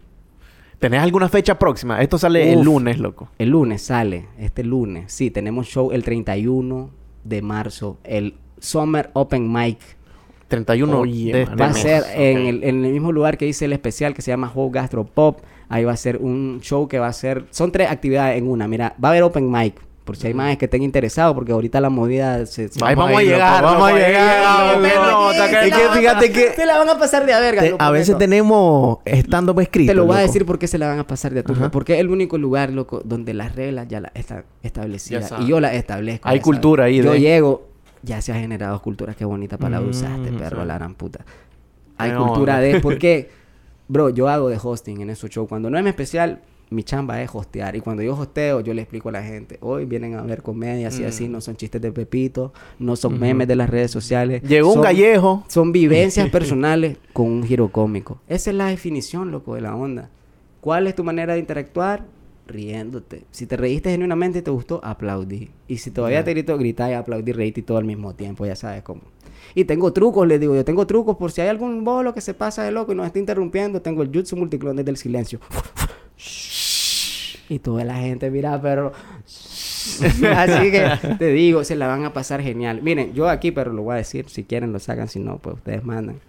¿Tenés 0.80 1.00
alguna 1.00 1.28
fecha 1.28 1.56
próxima? 1.60 2.02
Esto 2.02 2.18
sale 2.18 2.52
el 2.52 2.62
lunes, 2.62 2.98
loco. 2.98 3.28
El 3.38 3.50
lunes 3.50 3.82
sale, 3.82 4.26
este 4.36 4.64
lunes. 4.64 5.12
Sí, 5.12 5.30
tenemos 5.30 5.68
show 5.68 5.92
el 5.92 6.02
31 6.02 6.90
de 7.22 7.40
marzo. 7.40 7.98
El 8.02 8.34
Summer 8.58 9.10
Open 9.12 9.52
Mic. 9.52 9.78
31 10.48 10.98
Oye, 10.98 11.32
de 11.32 11.42
este 11.42 11.54
Va 11.54 11.66
a 11.66 11.72
ser 11.72 12.02
en, 12.16 12.38
el, 12.38 12.64
en 12.64 12.84
el 12.84 12.92
mismo 12.92 13.12
lugar 13.12 13.38
que 13.38 13.46
hice 13.46 13.66
el 13.66 13.74
especial 13.74 14.12
que 14.12 14.22
se 14.22 14.32
llama 14.32 14.50
How 14.52 14.68
Gastro 14.72 15.04
Pop. 15.04 15.38
Ahí 15.68 15.84
va 15.84 15.92
a 15.92 15.96
ser 15.96 16.16
un 16.16 16.58
show 16.60 16.88
que 16.88 16.98
va 16.98 17.06
a 17.06 17.12
ser... 17.12 17.44
Son 17.50 17.70
tres 17.70 17.92
actividades 17.92 18.38
en 18.38 18.48
una. 18.48 18.66
Mira, 18.66 18.96
va 19.02 19.10
a 19.10 19.12
haber 19.12 19.22
Open 19.22 19.48
Mic. 19.48 19.80
Por 20.10 20.16
si 20.16 20.26
hay 20.26 20.34
más 20.34 20.56
que 20.56 20.64
estén 20.64 20.82
interesados. 20.82 21.34
Porque 21.36 21.52
ahorita 21.52 21.80
la 21.80 21.88
movida 21.88 22.44
se... 22.46 22.66
se- 22.68 22.84
Ahí 22.84 22.96
vamos 22.96 23.16
a 23.20 23.22
llegar, 23.22 23.62
vamos 23.62 23.88
a 23.90 23.94
llegar. 23.94 24.76
Es 24.82 25.38
la 25.38 25.48
que 25.48 25.70
van 25.70 25.90
a- 25.90 25.94
fíjate 25.94 26.32
que- 26.32 26.52
Se 26.54 26.66
la 26.66 26.78
van 26.78 26.88
a 26.88 26.98
pasar 26.98 27.24
de 27.26 27.32
a 27.32 27.38
verga. 27.38 27.62
Te- 27.62 27.74
a 27.74 27.76
por 27.78 27.92
veces 27.92 28.18
tenemos 28.18 28.98
estando 29.04 29.58
escrito. 29.60 29.92
Te 29.92 29.94
lo 29.94 30.06
voy 30.06 30.16
a 30.16 30.20
decir 30.20 30.44
porque 30.44 30.66
se 30.66 30.78
la 30.78 30.88
van 30.88 30.98
a 30.98 31.06
pasar 31.06 31.32
de 31.32 31.40
a 31.40 31.42
tu 31.44 31.52
Ajá. 31.52 31.70
Porque 31.70 31.94
es 31.94 32.00
el 32.00 32.10
único 32.10 32.38
lugar, 32.38 32.70
loco, 32.72 33.02
donde 33.04 33.34
las 33.34 33.54
reglas 33.54 33.86
ya 33.86 34.00
las 34.00 34.10
están 34.14 34.44
establecidas. 34.64 35.32
Y 35.38 35.46
yo 35.46 35.60
las 35.60 35.74
establezco. 35.74 36.28
Hay 36.28 36.40
cultura 36.40 36.82
sabes. 36.84 36.96
ahí 36.98 37.04
Yo 37.04 37.12
de- 37.12 37.20
llego, 37.20 37.68
ya 38.02 38.20
se 38.20 38.32
ha 38.32 38.34
generado 38.34 38.82
cultura. 38.82 39.14
Qué 39.14 39.24
bonita 39.24 39.58
palabra 39.58 39.86
Mm, 39.86 39.90
usaste, 39.90 40.32
perro, 40.32 40.62
sí. 40.62 40.66
la 40.66 40.74
gran 40.74 40.94
puta. 40.96 41.20
Hay 41.98 42.12
cultura 42.14 42.58
de... 42.58 42.80
Porque, 42.80 43.30
bro, 43.88 44.10
yo 44.10 44.28
hago 44.28 44.48
de 44.48 44.58
hosting 44.60 45.02
en 45.02 45.10
esos 45.10 45.30
shows. 45.30 45.48
Cuando 45.48 45.70
no 45.70 45.78
es 45.78 45.84
mi 45.84 45.90
especial, 45.90 46.40
mi 46.70 46.82
chamba 46.84 47.20
es 47.22 47.30
hostear. 47.32 47.74
Y 47.76 47.80
cuando 47.80 48.02
yo 48.02 48.14
hosteo, 48.16 48.60
yo 48.60 48.72
le 48.74 48.82
explico 48.82 49.08
a 49.08 49.12
la 49.12 49.22
gente. 49.22 49.58
Hoy 49.60 49.84
vienen 49.84 50.14
a 50.14 50.22
ver 50.22 50.42
comedias 50.42 50.98
y 50.98 51.02
Mm. 51.02 51.06
así. 51.06 51.28
No 51.28 51.40
son 51.40 51.56
chistes 51.56 51.80
de 51.82 51.90
Pepito. 51.92 52.52
No 52.78 52.96
son 52.96 53.18
memes 53.18 53.48
de 53.48 53.56
las 53.56 53.68
redes 53.68 53.90
sociales. 53.90 54.42
Llegó 54.42 54.72
un 54.72 54.80
gallejo. 54.82 55.44
son 55.48 55.72
vivencias 55.72 56.28
personales 56.30 56.96
con 57.12 57.26
un 57.26 57.42
giro 57.44 57.68
cómico. 57.70 58.20
Esa 58.28 58.50
es 58.50 58.56
la 58.56 58.66
definición, 58.68 59.30
loco, 59.32 59.54
de 59.56 59.60
la 59.62 59.74
onda. 59.74 60.10
¿Cuál 60.60 60.86
es 60.86 60.94
tu 60.94 61.02
manera 61.04 61.34
de 61.34 61.40
interactuar? 61.40 62.04
Riéndote. 62.46 63.22
Si 63.30 63.46
te 63.46 63.56
reíste 63.56 63.90
genuinamente 63.90 64.40
y 64.40 64.42
te 64.42 64.50
gustó, 64.50 64.80
aplaudí. 64.84 65.50
Y 65.68 65.78
si 65.78 65.90
todavía 65.90 66.24
te 66.24 66.32
grito, 66.32 66.58
grita 66.58 66.90
y 66.90 66.94
aplaudí, 66.94 67.32
reíte 67.32 67.60
y 67.60 67.62
todo 67.62 67.78
al 67.78 67.84
mismo 67.84 68.14
tiempo, 68.14 68.44
ya 68.44 68.56
sabes 68.56 68.82
cómo. 68.82 69.02
Y 69.54 69.64
tengo 69.64 69.92
trucos, 69.92 70.26
les 70.26 70.38
digo, 70.40 70.54
yo 70.54 70.64
tengo 70.64 70.86
trucos 70.86 71.16
por 71.16 71.30
si 71.32 71.40
hay 71.40 71.48
algún 71.48 71.84
bolo 71.84 72.12
que 72.12 72.20
se 72.20 72.34
pasa 72.34 72.62
de 72.64 72.70
loco 72.72 72.92
y 72.92 72.94
nos 72.96 73.06
está 73.06 73.18
interrumpiendo, 73.18 73.80
tengo 73.82 74.02
el 74.02 74.10
jutsu 74.12 74.36
multiclon 74.36 74.76
desde 74.76 74.90
el 74.90 74.96
silencio. 74.96 75.40
Y 77.48 77.58
toda 77.58 77.84
la 77.84 77.96
gente, 77.96 78.30
mira, 78.30 78.60
pero... 78.60 78.92
Así 80.36 80.70
que 80.70 80.90
te 81.18 81.28
digo, 81.28 81.64
se 81.64 81.74
la 81.74 81.86
van 81.86 82.04
a 82.04 82.12
pasar 82.12 82.42
genial. 82.42 82.82
Miren, 82.82 83.12
yo 83.14 83.28
aquí, 83.28 83.50
pero 83.50 83.72
lo 83.72 83.82
voy 83.82 83.94
a 83.94 83.96
decir, 83.96 84.28
si 84.28 84.44
quieren 84.44 84.72
lo 84.72 84.78
sacan, 84.78 85.08
si 85.08 85.18
no, 85.18 85.38
pues 85.38 85.56
ustedes 85.56 85.84
mandan. 85.84 86.20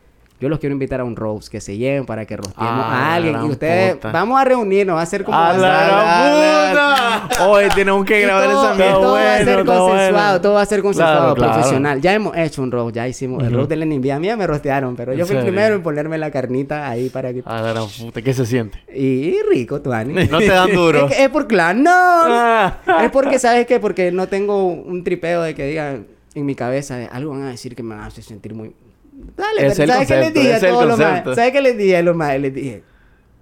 Yo 0.42 0.50
los 0.50 0.60
quiero 0.60 0.74
invitar 0.74 1.00
a 1.00 1.04
un 1.04 1.16
roast, 1.16 1.50
que 1.50 1.62
se 1.62 1.78
lleven 1.78 2.06
para 2.06 2.26
que 2.26 2.36
rosteemos 2.36 2.84
Ah, 2.86 3.12
a 3.12 3.14
alguien. 3.16 3.34
gran 3.34 3.46
Y 3.46 3.50
ustedes, 3.52 3.94
puta. 3.94 4.12
vamos 4.12 4.42
a 4.42 4.44
reunirnos, 4.44 4.96
va 4.98 5.02
a 5.04 5.06
ser 5.06 5.24
como... 5.24 5.38
¡A 5.38 5.42
va 5.42 5.50
a 5.50 5.54
ser- 5.54 5.62
la 5.62 7.28
puta! 7.30 7.46
Oye, 7.48 7.70
tenemos 7.76 8.06
que 8.06 8.22
grabar 8.22 8.50
todo, 8.50 8.66
esa 8.66 8.76
mierda. 8.76 8.94
todo 8.94 9.14
va 9.14 9.20
a 9.34 9.38
ser 9.38 9.46
Bueno, 9.46 9.66
consensuado, 9.66 10.12
bueno. 10.28 10.42
todo 10.42 10.54
va 10.54 10.62
a 10.62 10.66
ser 10.66 10.82
consensuado, 10.82 11.20
Claro, 11.22 11.36
claro. 11.36 11.54
profesional. 11.54 12.02
Ya 12.02 12.14
hemos 12.14 12.36
hecho 12.38 12.62
un 12.64 12.72
roast, 12.72 12.96
ya 12.96 13.08
hicimos 13.08 13.44
el 13.44 13.54
roast 13.54 13.70
de 13.70 13.76
Lenin 13.76 14.02
B. 14.02 14.12
A 14.12 14.20
mí 14.20 14.36
me 14.36 14.48
rostearon, 14.48 14.96
pero 14.96 15.14
yo 15.14 15.22
¿En 15.22 15.28
fui 15.28 15.36
el 15.38 15.44
primero 15.44 15.76
en 15.76 15.84
ponerme 15.84 16.18
la 16.18 16.32
carnita 16.32 16.90
ahí 16.90 17.10
para 17.10 17.32
que... 17.34 17.44
A 17.46 17.62
la 17.62 17.74
gran 17.74 17.88
puta, 17.88 18.22
¿qué 18.22 18.34
se 18.34 18.46
siente? 18.46 18.80
Y 18.96 19.36
rico, 19.50 19.80
Tuani. 19.82 20.26
No 20.28 20.40
te 20.40 20.48
dan 20.48 20.72
duro. 20.74 21.08
Es, 21.12 21.20
es 21.20 21.30
por 21.30 21.48
clan, 21.48 21.84
no. 21.84 21.92
Ah. 21.94 22.78
es 23.04 23.12
porque, 23.12 23.38
¿sabes 23.40 23.66
qué? 23.68 23.80
Porque 23.80 24.12
no 24.12 24.28
tengo 24.28 24.66
un 24.66 25.04
tripeo 25.04 25.42
de 25.44 25.54
que 25.56 25.66
digan 25.68 26.08
en 26.34 26.46
mi 26.46 26.56
cabeza, 26.56 26.96
de, 26.98 27.06
algo 27.08 27.32
van 27.32 27.44
a 27.44 27.50
decir 27.52 27.76
que 27.76 27.84
me 27.84 27.96
hace 27.96 28.22
sentir 28.22 28.54
muy... 28.54 28.74
Dale, 29.12 29.68
Es 29.68 29.78
pero 29.78 29.94
¿sabes 29.94 30.08
qué 30.08 30.18
les 30.18 30.34
dije 30.34 30.54
a 30.54 30.60
todos 30.60 30.88
los? 30.88 30.98
¿Sabes 31.36 31.52
qué 31.52 31.62
les 31.62 31.78
dije 31.78 31.98
a 31.98 32.02
los 32.02 32.16
más? 32.16 32.40
Les 32.40 32.54
dije, 32.54 32.84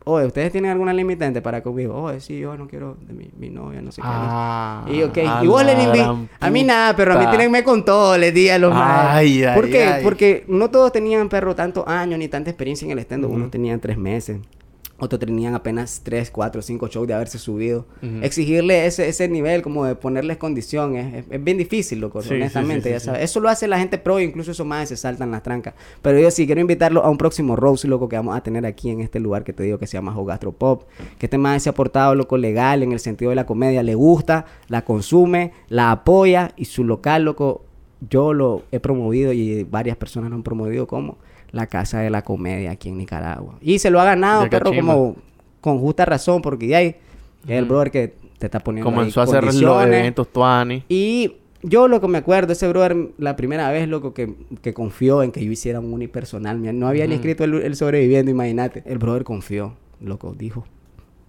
oye, 0.04 0.26
¿ustedes 0.26 0.52
tienen 0.52 0.72
alguna 0.72 0.94
limitante 0.94 1.42
para 1.42 1.62
conmigo? 1.62 1.96
Oye, 1.96 2.20
sí, 2.20 2.40
yo 2.40 2.58
no 2.58 2.68
quiero 2.68 2.98
de 3.08 3.14
mi, 3.14 3.30
mi 3.38 3.50
novia, 3.50 3.82
no 3.82 3.92
sé 3.92 4.02
qué. 4.02 4.08
Ah, 4.10 4.86
Y 4.92 5.04
ok, 5.04 5.18
y 5.44 5.48
vos 5.48 5.64
le 5.64 5.74
A 6.40 6.50
mí 6.50 6.64
nada, 6.64 6.96
pero 6.96 7.14
a 7.14 7.20
mí 7.20 7.26
tírenme 7.32 7.64
con 7.64 7.86
todo, 7.86 8.18
les 8.18 8.34
dije 8.34 8.54
a 8.54 8.58
los 8.60 8.74
más. 8.74 9.16
Ay, 9.16 9.44
ay, 9.44 9.56
¿Por 9.56 9.70
qué? 9.70 10.00
Porque 10.04 10.46
no 10.48 10.70
todos 10.70 10.92
tenían, 10.92 11.30
perro, 11.30 11.56
tantos 11.56 11.86
años 11.88 12.20
ni 12.20 12.28
tanta 12.28 12.50
experiencia 12.50 12.86
en 12.86 12.92
el 12.92 13.00
stand 13.00 13.26
Unos 13.26 13.52
tenían 13.52 13.80
tres 13.80 13.98
meses. 13.98 14.40
Otros 15.00 15.20
tenían 15.20 15.56
apenas 15.56 16.02
tres, 16.04 16.30
cuatro, 16.30 16.62
cinco 16.62 16.88
shows 16.88 17.08
de 17.08 17.14
haberse 17.14 17.40
subido. 17.40 17.86
Exigirle 18.22 18.86
ese, 18.86 19.08
ese 19.08 19.28
nivel, 19.28 19.62
como 19.62 19.86
de 19.86 19.96
ponerles 19.96 20.38
condición, 20.38 20.96
es, 20.96 21.44
bien 21.44 21.58
difícil, 21.58 22.00
loco, 22.00 22.22
Sí, 22.22 22.34
honestamente, 22.34 22.90
sí, 22.90 22.94
ya 22.94 23.00
sabes. 23.00 23.24
Eso 23.24 23.40
lo 23.40 23.50
hace 23.50 23.68
la 23.68 23.80
gente 23.80 23.98
pro, 23.98 24.20
incluso 24.20 24.52
esos 24.52 24.66
más 24.66 24.90
se 24.90 24.98
saltan 24.98 25.32
las 25.32 25.44
trancas. 25.44 25.74
Pero 26.02 26.20
yo 26.20 26.30
sí 26.32 26.46
quiero 26.46 26.62
invitarlo 26.62 27.04
a 27.04 27.10
un 27.10 27.18
próximo 27.18 27.56
roast, 27.56 27.86
loco, 27.86 28.10
que 28.10 28.16
vamos 28.16 28.36
a 28.36 28.42
tener 28.42 28.66
aquí 28.66 28.90
en 28.90 29.02
este 29.02 29.20
lugar 29.20 29.44
que 29.44 29.54
te 29.54 29.64
digo 29.64 29.78
que 29.78 29.88
se 29.88 29.94
llama 29.94 30.16
Gastropop. 30.22 30.84
Que 31.18 31.28
este 31.28 31.38
más 31.38 31.64
se 31.64 31.70
ha 31.70 31.74
portado, 31.74 32.16
loco, 32.16 32.38
legal 32.38 32.84
en 32.84 32.92
el 32.92 33.00
sentido 33.00 33.30
de 33.30 33.36
la 33.36 33.46
comedia. 33.46 33.84
Le 33.84 33.96
gusta, 33.96 34.46
la 34.68 34.84
consume, 34.84 35.54
la 35.70 35.92
apoya 35.92 36.52
y 36.58 36.66
su 36.66 36.84
local, 36.84 37.24
loco, 37.24 37.64
yo 38.10 38.34
lo 38.34 38.64
he 38.72 38.80
promovido 38.80 39.34
y 39.34 39.64
varias 39.64 39.98
personas 39.98 40.30
lo 40.30 40.36
han 40.36 40.44
promovido 40.44 40.88
como 40.88 41.18
la 41.52 41.68
Casa 41.68 42.00
de 42.00 42.10
la 42.10 42.24
Comedia 42.24 42.72
aquí 42.72 42.90
en 42.90 42.98
Nicaragua. 42.98 43.56
Y 43.62 43.80
se 43.80 43.90
lo 43.90 44.00
ha 44.00 44.06
ganado, 44.06 44.50
perro, 44.50 44.72
cachimba. 44.72 44.94
como 44.94 45.16
con 45.62 45.80
justa 45.80 46.06
razón, 46.06 46.42
porque 46.42 46.68
ya 46.68 46.78
hay 46.78 46.96
es 47.48 47.58
el 47.58 47.66
brother 47.66 47.92
que 47.92 48.16
te 48.38 48.48
está 48.48 48.60
poniendo 48.60 48.90
ahí 48.90 48.96
Comenzó 48.96 49.22
a 49.22 49.24
hacer 49.24 49.44
los 49.44 49.84
eventos 49.84 50.28
Tuani. 50.28 50.84
Y 50.90 51.34
yo 51.62 51.88
lo 51.88 52.00
que 52.02 52.08
me 52.08 52.18
acuerdo, 52.18 52.54
ese 52.54 52.68
brother, 52.68 52.96
la 53.18 53.36
primera 53.36 53.70
vez, 53.72 53.88
loco, 53.88 54.14
que, 54.14 54.34
que 54.62 54.74
confió 54.74 55.24
en 55.24 55.32
que 55.32 55.44
yo 55.44 55.52
hiciera 55.52 55.80
un 55.80 55.94
unipersonal. 55.94 56.78
No 56.78 56.88
había 56.88 57.08
ni 57.08 57.16
escrito 57.16 57.44
el, 57.44 57.56
el 57.56 57.76
sobreviviendo, 57.76 58.32
imagínate. 58.32 58.84
El 58.86 58.98
brother 58.98 59.24
confió, 59.24 59.76
loco, 60.02 60.34
dijo. 60.38 60.66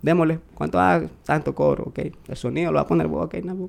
Démosle, 0.02 0.38
¿cuánto 0.54 0.78
haga? 0.78 1.08
Tanto 1.24 1.54
cobro, 1.54 1.84
ok. 1.84 1.98
El 2.28 2.36
sonido 2.36 2.72
lo 2.72 2.76
va 2.76 2.82
a 2.82 2.86
poner 2.86 3.06
ok, 3.06 3.34
no. 3.44 3.68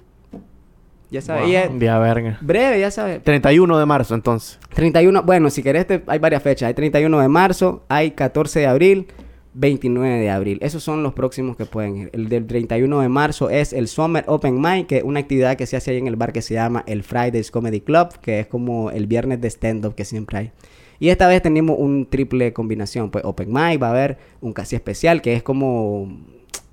Ya 1.12 1.22
sabes, 1.22 1.50
y 1.50 1.56
es 1.56 1.78
Día 1.80 2.00
verga. 2.00 2.38
breve, 2.42 2.80
ya 2.80 2.90
sabes. 2.90 3.22
31 3.22 3.78
de 3.78 3.86
marzo, 3.86 4.16
entonces. 4.16 4.58
31, 4.74 5.24
bueno, 5.24 5.50
si 5.50 5.62
querés, 5.62 5.86
te- 5.86 6.02
hay 6.08 6.20
varias 6.20 6.42
fechas. 6.42 6.68
Hay 6.68 6.74
31 6.74 7.20
de 7.20 7.28
marzo, 7.28 7.84
hay 7.90 8.12
14 8.12 8.62
de 8.62 8.68
abril, 8.68 9.08
29 9.54 10.20
de 10.20 10.30
abril. 10.30 10.58
Esos 10.62 10.82
son 10.84 11.04
los 11.04 11.14
próximos 11.14 11.58
que 11.58 11.66
pueden 11.66 11.98
ir. 11.98 12.10
El 12.14 12.30
del 12.30 12.48
31 12.48 13.02
de 13.02 13.10
marzo 13.10 13.50
es 13.50 13.74
el 13.74 13.90
Summer 13.90 14.24
Open 14.28 14.62
Mic, 14.62 14.88
que 14.88 14.98
es 15.00 15.04
una 15.04 15.20
actividad 15.20 15.58
que 15.58 15.66
se 15.66 15.76
hace 15.76 15.92
ahí 15.92 15.98
en 15.98 16.08
el 16.08 16.16
bar 16.16 16.32
que 16.32 16.42
se 16.42 16.54
llama 16.54 16.84
el 16.88 17.04
Fridays 17.04 17.52
Comedy 17.52 17.82
Club, 17.82 18.18
que 18.22 18.40
es 18.40 18.48
como 18.48 18.90
el 18.92 19.06
viernes 19.08 19.42
de 19.42 19.50
stand-up 19.50 19.96
que 19.96 20.06
siempre 20.06 20.38
hay. 20.38 20.52
Y 21.00 21.10
esta 21.10 21.28
vez 21.28 21.42
tenemos 21.42 21.76
un 21.78 22.06
triple 22.10 22.54
combinación. 22.54 23.10
Pues 23.12 23.26
Open 23.26 23.50
Mic, 23.52 23.82
va 23.84 23.88
a 23.88 23.92
haber 23.92 24.18
un 24.40 24.54
casi 24.54 24.78
especial, 24.78 25.22
que 25.22 25.34
es 25.34 25.44
como 25.44 26.08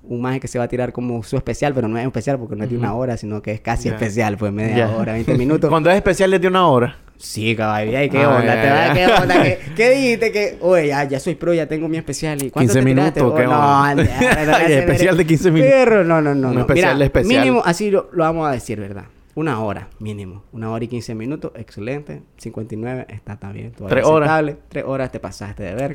un 0.03 0.21
maje 0.21 0.39
que 0.39 0.47
se 0.47 0.57
va 0.57 0.65
a 0.65 0.67
tirar 0.67 0.91
como 0.93 1.21
su 1.23 1.35
especial, 1.37 1.73
pero 1.73 1.87
no 1.87 1.97
es 1.97 2.05
especial 2.05 2.39
porque 2.39 2.55
no 2.55 2.63
es 2.63 2.69
de 2.69 2.77
una 2.77 2.93
hora, 2.93 3.17
sino 3.17 3.41
que 3.41 3.51
es 3.51 3.59
casi 3.61 3.89
especial, 3.89 4.37
pues 4.37 4.51
media 4.51 4.89
hora, 4.89 5.13
20 5.13 5.37
minutos. 5.37 5.69
Cuando 5.69 5.89
es 5.89 5.95
especial 5.97 6.33
es 6.33 6.41
de 6.41 6.47
una 6.47 6.67
hora. 6.67 6.97
Sí, 7.17 7.53
caballo. 7.53 7.97
Ay, 7.97 8.09
¿qué 8.09 8.19
Ah, 8.21 8.37
onda? 8.37 8.53
¿Te. 8.53 8.93
¿Qué 8.99 9.07
onda? 9.21 9.43
¿Qué, 9.43 9.59
qué 9.75 9.89
dijiste? 9.89 10.31
que 10.31 10.57
Oye, 10.61 10.87
ya, 10.87 11.03
ya 11.03 11.19
soy 11.19 11.35
pro, 11.35 11.53
ya 11.53 11.67
tengo 11.67 11.89
mi 11.89 11.97
especial. 11.97 12.41
¿Y 12.41 12.49
cuánto 12.49 12.71
15 12.73 12.79
te 12.79 12.85
tiraste? 12.85 13.19
minutos, 13.21 13.33
Oh, 13.33 13.35
¿qué 13.35 13.43
no, 13.43 13.81
onda? 13.91 14.03
especial 14.67 15.17
de 15.17 15.25
15 15.25 15.51
minutos. 15.51 15.73
Perro, 15.73 16.03
no, 16.05 16.21
no, 16.21 16.33
no. 16.33 16.53
No. 16.53 16.61
especial 16.61 16.93
Mira, 16.95 17.05
especial. 17.05 17.39
Mínimo, 17.41 17.61
así 17.65 17.91
lo, 17.91 18.09
lo 18.13 18.23
vamos 18.23 18.47
a 18.47 18.51
decir, 18.53 18.79
¿verdad? 18.79 19.03
Una 19.35 19.59
hora, 19.61 19.89
mínimo. 19.99 20.43
Una 20.53 20.71
hora 20.71 20.83
y 20.85 20.87
15 20.87 21.13
minutos, 21.13 21.51
excelente. 21.55 22.23
59, 22.37 23.05
está 23.09 23.37
también. 23.37 23.71
todavía 23.73 23.95
Tres 23.95 24.05
horas. 24.05 24.55
Tres 24.69 24.83
horas 24.87 25.11
te 25.11 25.19
pasaste 25.19 25.63
de 25.63 25.75
ver. 25.75 25.91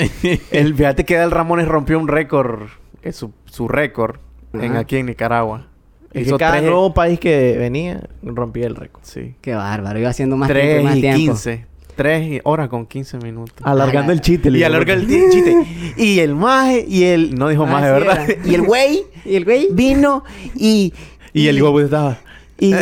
el, 0.51 0.75
fíjate 0.75 1.05
que 1.05 1.19
Del 1.19 1.31
Ramones 1.31 1.67
rompió 1.67 1.99
un 1.99 2.09
récord. 2.09 2.69
Eh, 3.05 3.13
su, 3.13 3.33
su 3.47 3.69
récord. 3.69 4.17
En, 4.53 4.77
aquí 4.77 4.97
en 4.97 5.07
Nicaragua. 5.07 5.67
Y 6.13 6.25
que 6.25 6.37
cada 6.37 6.53
tres, 6.59 6.65
nuevo 6.65 6.95
país 6.95 7.19
que 7.19 7.57
venía 7.59 8.03
rompía 8.23 8.67
el 8.69 8.77
récord. 8.77 9.03
Sí. 9.05 9.35
Qué 9.41 9.55
bárbaro. 9.55 9.99
Iba 9.99 10.11
haciendo 10.11 10.37
más 10.37 10.49
tiempo 10.49 10.65
y 10.65 10.73
3 10.73 10.85
más 10.85 10.97
y 10.97 11.01
tiempo. 11.01 11.19
15. 11.33 11.67
3 11.97 12.41
horas 12.45 12.69
con 12.69 12.87
15 12.87 13.19
minutos. 13.19 13.55
Alargando 13.63 14.13
el 14.13 14.21
chiste. 14.21 14.49
Y 14.51 14.63
alarga 14.63 14.95
el 14.95 15.07
chiste. 15.09 15.57
Y 15.97 16.21
el 16.21 16.35
maje 16.37 16.85
y 16.89 17.05
el... 17.05 17.35
No 17.35 17.49
dijo 17.49 17.65
Ah, 17.65 17.67
maje, 17.67 17.87
sí 17.87 17.93
¿verdad? 17.93 18.31
era. 18.31 18.47
Y 18.49 18.55
el 18.55 18.63
güey 18.63 19.03
¿Y 19.25 19.35
el 19.37 19.45
güey? 19.45 19.69
vino 19.73 20.25
y... 20.55 20.93
Y 21.33 21.49
el 21.49 21.61
huevo 21.61 21.81
estaba. 21.81 22.19
Y, 22.61 22.73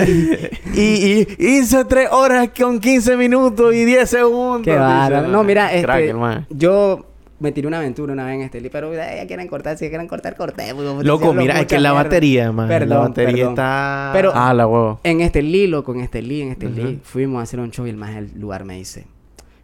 y, 0.75 1.27
y 1.39 1.47
hizo 1.59 1.87
3 1.87 2.09
horas 2.13 2.51
con 2.59 2.79
15 2.81 3.17
minutos 3.17 3.75
y 3.75 3.85
10 3.87 4.09
segundos. 4.11 4.63
Qué 4.63 4.75
bárbaro. 4.77 5.29
No, 5.29 5.43
mira, 5.43 5.69
Crack, 5.71 6.01
este, 6.01 6.11
el 6.11 6.17
maje. 6.19 6.45
yo 6.51 7.07
me 7.43 7.53
tiré 7.53 7.67
una 7.67 7.79
aventura 7.79 8.13
una 8.13 8.25
vez 8.25 8.37
en 8.37 8.43
este 8.43 8.71
pero 8.71 8.95
ya 8.95 9.27
quieren 9.27 9.49
cortar, 9.49 9.77
si 9.77 9.89
quieren 9.89 10.07
cortar, 10.09 10.37
corté. 10.37 10.71
como 10.73 11.03
Loco, 11.03 11.35
mira, 11.35 11.61
es 11.61 11.67
que 11.67 11.79
la 11.79 11.93
batería, 11.93 12.53
man. 12.53 12.69
Perdón, 12.69 12.89
la 12.89 12.99
batería 12.99 13.33
perdón. 13.33 13.49
está... 13.53 14.11
Pero- 14.13 14.33
Ah, 14.35 14.55
la 14.55 14.67
huevo. 14.67 15.01
En 15.03 15.21
este 15.21 15.43
li, 15.43 15.67
loco, 15.67 15.93
en 15.93 16.01
este 16.01 16.23
li, 16.23 16.43
en 16.43 16.51
este 16.53 16.69
li, 16.71 16.83
Ujú. 16.85 16.99
fuimos 17.03 17.41
a 17.41 17.43
hacer 17.43 17.61
un 17.61 17.71
show 17.71 17.87
y 17.87 17.91
el 17.91 17.97
más 17.97 18.15
del 18.15 18.31
lugar 18.41 18.65
me 18.65 18.77
dice, 18.77 19.07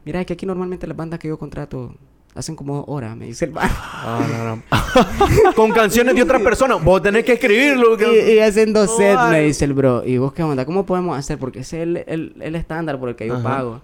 mira, 0.04 0.20
es 0.20 0.26
que 0.26 0.32
aquí 0.34 0.44
normalmente 0.44 0.86
las 0.86 0.96
bandas 0.96 1.18
que 1.20 1.28
yo 1.28 1.38
contrato 1.38 1.94
hacen 2.34 2.54
como 2.56 2.76
dos 2.76 2.84
horas, 2.88 3.16
me 3.16 3.26
dice 3.26 3.44
el 3.46 3.52
man. 3.52 3.68
Ah, 3.70 4.56
Con 5.56 5.70
canciones 5.70 6.14
de 6.14 6.22
otra 6.22 6.38
persona. 6.38 6.74
Vos 6.76 7.02
tenés 7.02 7.24
que 7.24 7.32
escribirlo. 7.34 7.96
y, 8.00 8.32
y 8.34 8.38
hacen 8.40 8.72
dos 8.72 8.96
sets, 8.96 9.20
me 9.30 9.42
dice 9.42 9.64
el 9.64 9.72
bro. 9.74 10.04
¿Y 10.04 10.18
vos 10.18 10.32
qué 10.32 10.42
onda? 10.42 10.64
¿Cómo 10.64 10.84
podemos 10.86 11.16
hacer? 11.18 11.38
Porque 11.38 11.60
ese 11.60 11.78
es 11.78 11.82
el, 11.84 11.96
el, 12.06 12.34
el 12.40 12.54
estándar 12.54 12.98
por 12.98 13.08
el 13.08 13.16
que 13.16 13.26
yo 13.26 13.34
Ajá. 13.36 13.42
pago. 13.42 13.80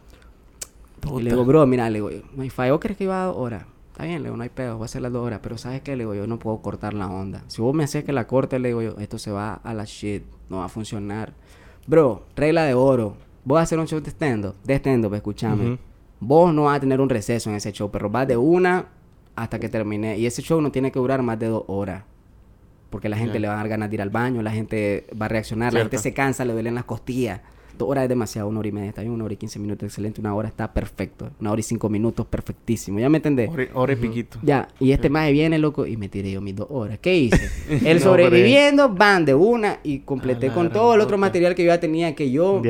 Y 1.18 1.22
le 1.22 1.30
digo, 1.30 1.44
bro, 1.44 1.66
mira, 1.66 1.88
le 1.90 1.98
digo. 1.98 2.10
¿Vos 2.36 2.80
crees 2.80 2.96
que 2.96 3.04
iba 3.04 3.22
a 3.22 3.26
dos 3.26 3.36
horas? 3.38 3.64
Está 3.94 4.06
bien, 4.06 4.24
le 4.24 4.28
digo, 4.28 4.36
no 4.36 4.42
hay 4.42 4.48
pedo, 4.48 4.74
voy 4.74 4.82
a 4.82 4.86
hacer 4.86 5.02
las 5.02 5.12
dos 5.12 5.24
horas. 5.24 5.38
Pero 5.40 5.56
¿sabes 5.56 5.80
qué? 5.82 5.94
Le 5.94 6.02
digo, 6.02 6.16
yo 6.16 6.26
no 6.26 6.40
puedo 6.40 6.58
cortar 6.58 6.94
la 6.94 7.06
onda. 7.06 7.44
Si 7.46 7.62
vos 7.62 7.72
me 7.72 7.84
haces 7.84 8.02
que 8.02 8.12
la 8.12 8.26
corte, 8.26 8.58
le 8.58 8.70
digo 8.70 8.82
yo, 8.82 8.96
esto 8.98 9.18
se 9.18 9.30
va 9.30 9.54
a 9.54 9.72
la 9.72 9.84
shit, 9.84 10.24
no 10.48 10.56
va 10.56 10.64
a 10.64 10.68
funcionar. 10.68 11.32
Bro, 11.86 12.24
regla 12.34 12.64
de 12.64 12.74
oro. 12.74 13.16
Vos 13.44 13.54
vas 13.54 13.60
a 13.60 13.62
hacer 13.62 13.78
un 13.78 13.86
show 13.86 14.00
de 14.00 14.10
stand-up, 14.10 14.56
de 14.64 14.74
stand-up, 14.74 15.14
escúchame. 15.14 15.78
Vos 16.18 16.52
no 16.52 16.64
vas 16.64 16.78
a 16.78 16.80
tener 16.80 17.00
un 17.00 17.08
receso 17.08 17.50
en 17.50 17.56
ese 17.56 17.70
show, 17.70 17.88
pero 17.88 18.10
vas 18.10 18.26
de 18.26 18.36
una 18.36 18.86
hasta 19.36 19.60
que 19.60 19.68
termine. 19.68 20.18
Y 20.18 20.26
ese 20.26 20.42
show 20.42 20.60
no 20.60 20.72
tiene 20.72 20.90
que 20.90 20.98
durar 20.98 21.22
más 21.22 21.38
de 21.38 21.46
dos 21.46 21.62
horas. 21.68 22.02
Porque 22.90 23.08
la 23.08 23.16
gente 23.16 23.38
le 23.38 23.46
va 23.46 23.54
a 23.54 23.58
dar 23.58 23.68
ganas 23.68 23.90
de 23.90 23.94
ir 23.94 24.02
al 24.02 24.10
baño, 24.10 24.42
la 24.42 24.50
gente 24.50 25.06
va 25.20 25.26
a 25.26 25.28
reaccionar, 25.28 25.72
la 25.72 25.82
gente 25.82 25.98
se 25.98 26.12
cansa, 26.12 26.44
le 26.44 26.52
duelen 26.52 26.74
las 26.74 26.84
costillas. 26.84 27.42
Dos 27.76 27.88
horas 27.88 28.04
es 28.04 28.08
demasiado, 28.08 28.48
una 28.48 28.60
hora 28.60 28.68
y 28.68 28.72
media 28.72 28.88
está 28.90 29.00
bien, 29.02 29.12
una 29.12 29.24
hora 29.24 29.34
y 29.34 29.36
quince 29.36 29.58
minutos, 29.58 29.86
excelente, 29.88 30.20
una 30.20 30.34
hora 30.34 30.48
está 30.48 30.72
perfecto, 30.72 31.30
una 31.40 31.50
hora 31.50 31.60
y 31.60 31.62
cinco 31.62 31.88
minutos, 31.88 32.26
perfectísimo, 32.26 33.00
¿ya 33.00 33.08
me 33.08 33.18
entendés? 33.18 33.50
Hora, 33.50 33.68
hora 33.74 33.92
y 33.92 33.96
piquito. 33.96 34.38
Ya, 34.42 34.68
y 34.78 34.92
este 34.92 35.10
maje 35.10 35.32
viene, 35.32 35.58
loco, 35.58 35.86
y 35.86 35.96
me 35.96 36.08
tiré 36.08 36.30
yo 36.30 36.40
mis 36.40 36.54
dos 36.54 36.68
horas. 36.70 36.98
¿Qué 37.00 37.16
hice? 37.16 37.50
El 37.88 37.98
No, 37.98 38.04
sobreviviendo, 38.04 38.88
van 38.88 39.24
de 39.24 39.34
una, 39.34 39.80
y 39.82 40.00
completé 40.00 40.50
con 40.50 40.70
todo 40.70 40.94
el 40.94 41.00
otro 41.00 41.18
material 41.18 41.54
que 41.54 41.64
yo 41.64 41.68
ya 41.68 41.80
tenía, 41.80 42.14
que 42.14 42.30
yo 42.30 42.62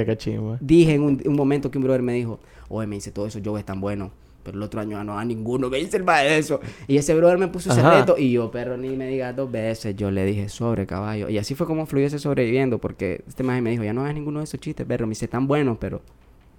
dije 0.61 0.95
en 0.95 1.03
un, 1.03 1.23
un 1.25 1.37
momento 1.37 1.71
que 1.71 1.79
un 1.79 1.85
brother 1.85 2.03
me 2.03 2.15
dijo, 2.15 2.41
oye, 2.69 2.87
me 2.87 2.97
dice, 2.97 3.11
todo 3.11 3.27
eso 3.27 3.39
yo 3.39 3.59
es 3.59 3.65
tan 3.65 3.81
bueno. 3.81 4.11
Pero 4.45 4.59
el 4.59 4.63
otro 4.63 4.81
año 4.81 5.03
no 5.03 5.19
a 5.19 5.25
ninguno 5.25 5.71
me 5.71 5.79
dice 5.79 5.97
el 5.97 6.05
eso. 6.09 6.61
Y 6.87 6.99
ese 6.99 7.15
brother 7.15 7.39
me 7.39 7.49
puso 7.49 7.73
ese 7.73 7.81
Ajá. 7.81 8.01
reto 8.01 8.17
y 8.19 8.33
yo, 8.33 8.51
perro, 8.51 8.77
ni 8.77 8.91
me 8.91 9.09
digas 9.09 9.35
dos 9.35 9.51
veces. 9.51 9.97
Yo 9.97 10.11
le 10.11 10.25
dije, 10.25 10.49
sobre 10.49 10.87
caballo. 10.87 11.29
Y 11.29 11.39
así 11.39 11.55
fue 11.55 11.67
como 11.67 11.87
fluyó 11.87 12.07
ese 12.07 12.19
sobreviviendo, 12.19 12.79
porque 12.79 13.25
este 13.27 13.43
maje 13.43 13.63
me 13.63 13.71
dijo, 13.71 13.83
ya 13.83 13.93
no 13.93 14.03
hagas 14.03 14.15
ninguno 14.15 14.41
de 14.41 14.45
esos 14.45 14.61
chistes, 14.61 14.87
perro. 14.87 15.07
Me 15.07 15.13
dice, 15.13 15.27
tan 15.27 15.47
buenos, 15.47 15.79
pero 15.81 16.03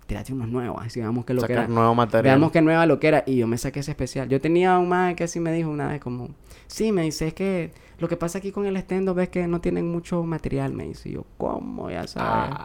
tírate 0.08 0.34
unos 0.34 0.50
nuevos. 0.50 0.82
Así 0.84 1.00
veamos 1.00 1.26
qué 1.26 1.34
lo 1.34 1.44
que 1.44 1.54
era. 1.54 1.68
nuevo 1.68 1.94
material. 1.96 2.24
Veamos 2.36 2.52
qué 2.52 2.62
nueva 2.62 2.86
lo 2.86 3.00
que 3.00 3.08
era. 3.08 3.24
Y 3.26 3.38
yo 3.38 3.48
me 3.48 3.58
saqué 3.58 3.80
ese 3.82 3.92
especial. 3.92 4.28
Yo 4.30 4.42
tenía 4.42 4.78
un 4.78 4.90
maje 4.90 5.16
que 5.16 5.24
así 5.26 5.40
me 5.40 5.52
dijo 5.54 5.70
una 5.70 5.88
vez, 5.88 6.02
como, 6.02 6.30
sí, 6.68 6.92
me 6.92 7.04
dice, 7.04 7.28
es 7.28 7.34
que 7.34 7.72
lo 8.00 8.08
que 8.08 8.18
pasa 8.18 8.40
aquí 8.40 8.52
con 8.52 8.66
el 8.66 8.76
stand 8.78 9.18
es 9.20 9.30
que 9.30 9.48
no 9.48 9.62
tienen 9.62 9.90
mucho 9.90 10.24
material, 10.24 10.74
me 10.74 10.86
dice. 10.86 11.10
Y 11.10 11.14
yo, 11.14 11.26
¿cómo? 11.38 11.90
Ya 11.90 12.08
sabes. 12.08 12.56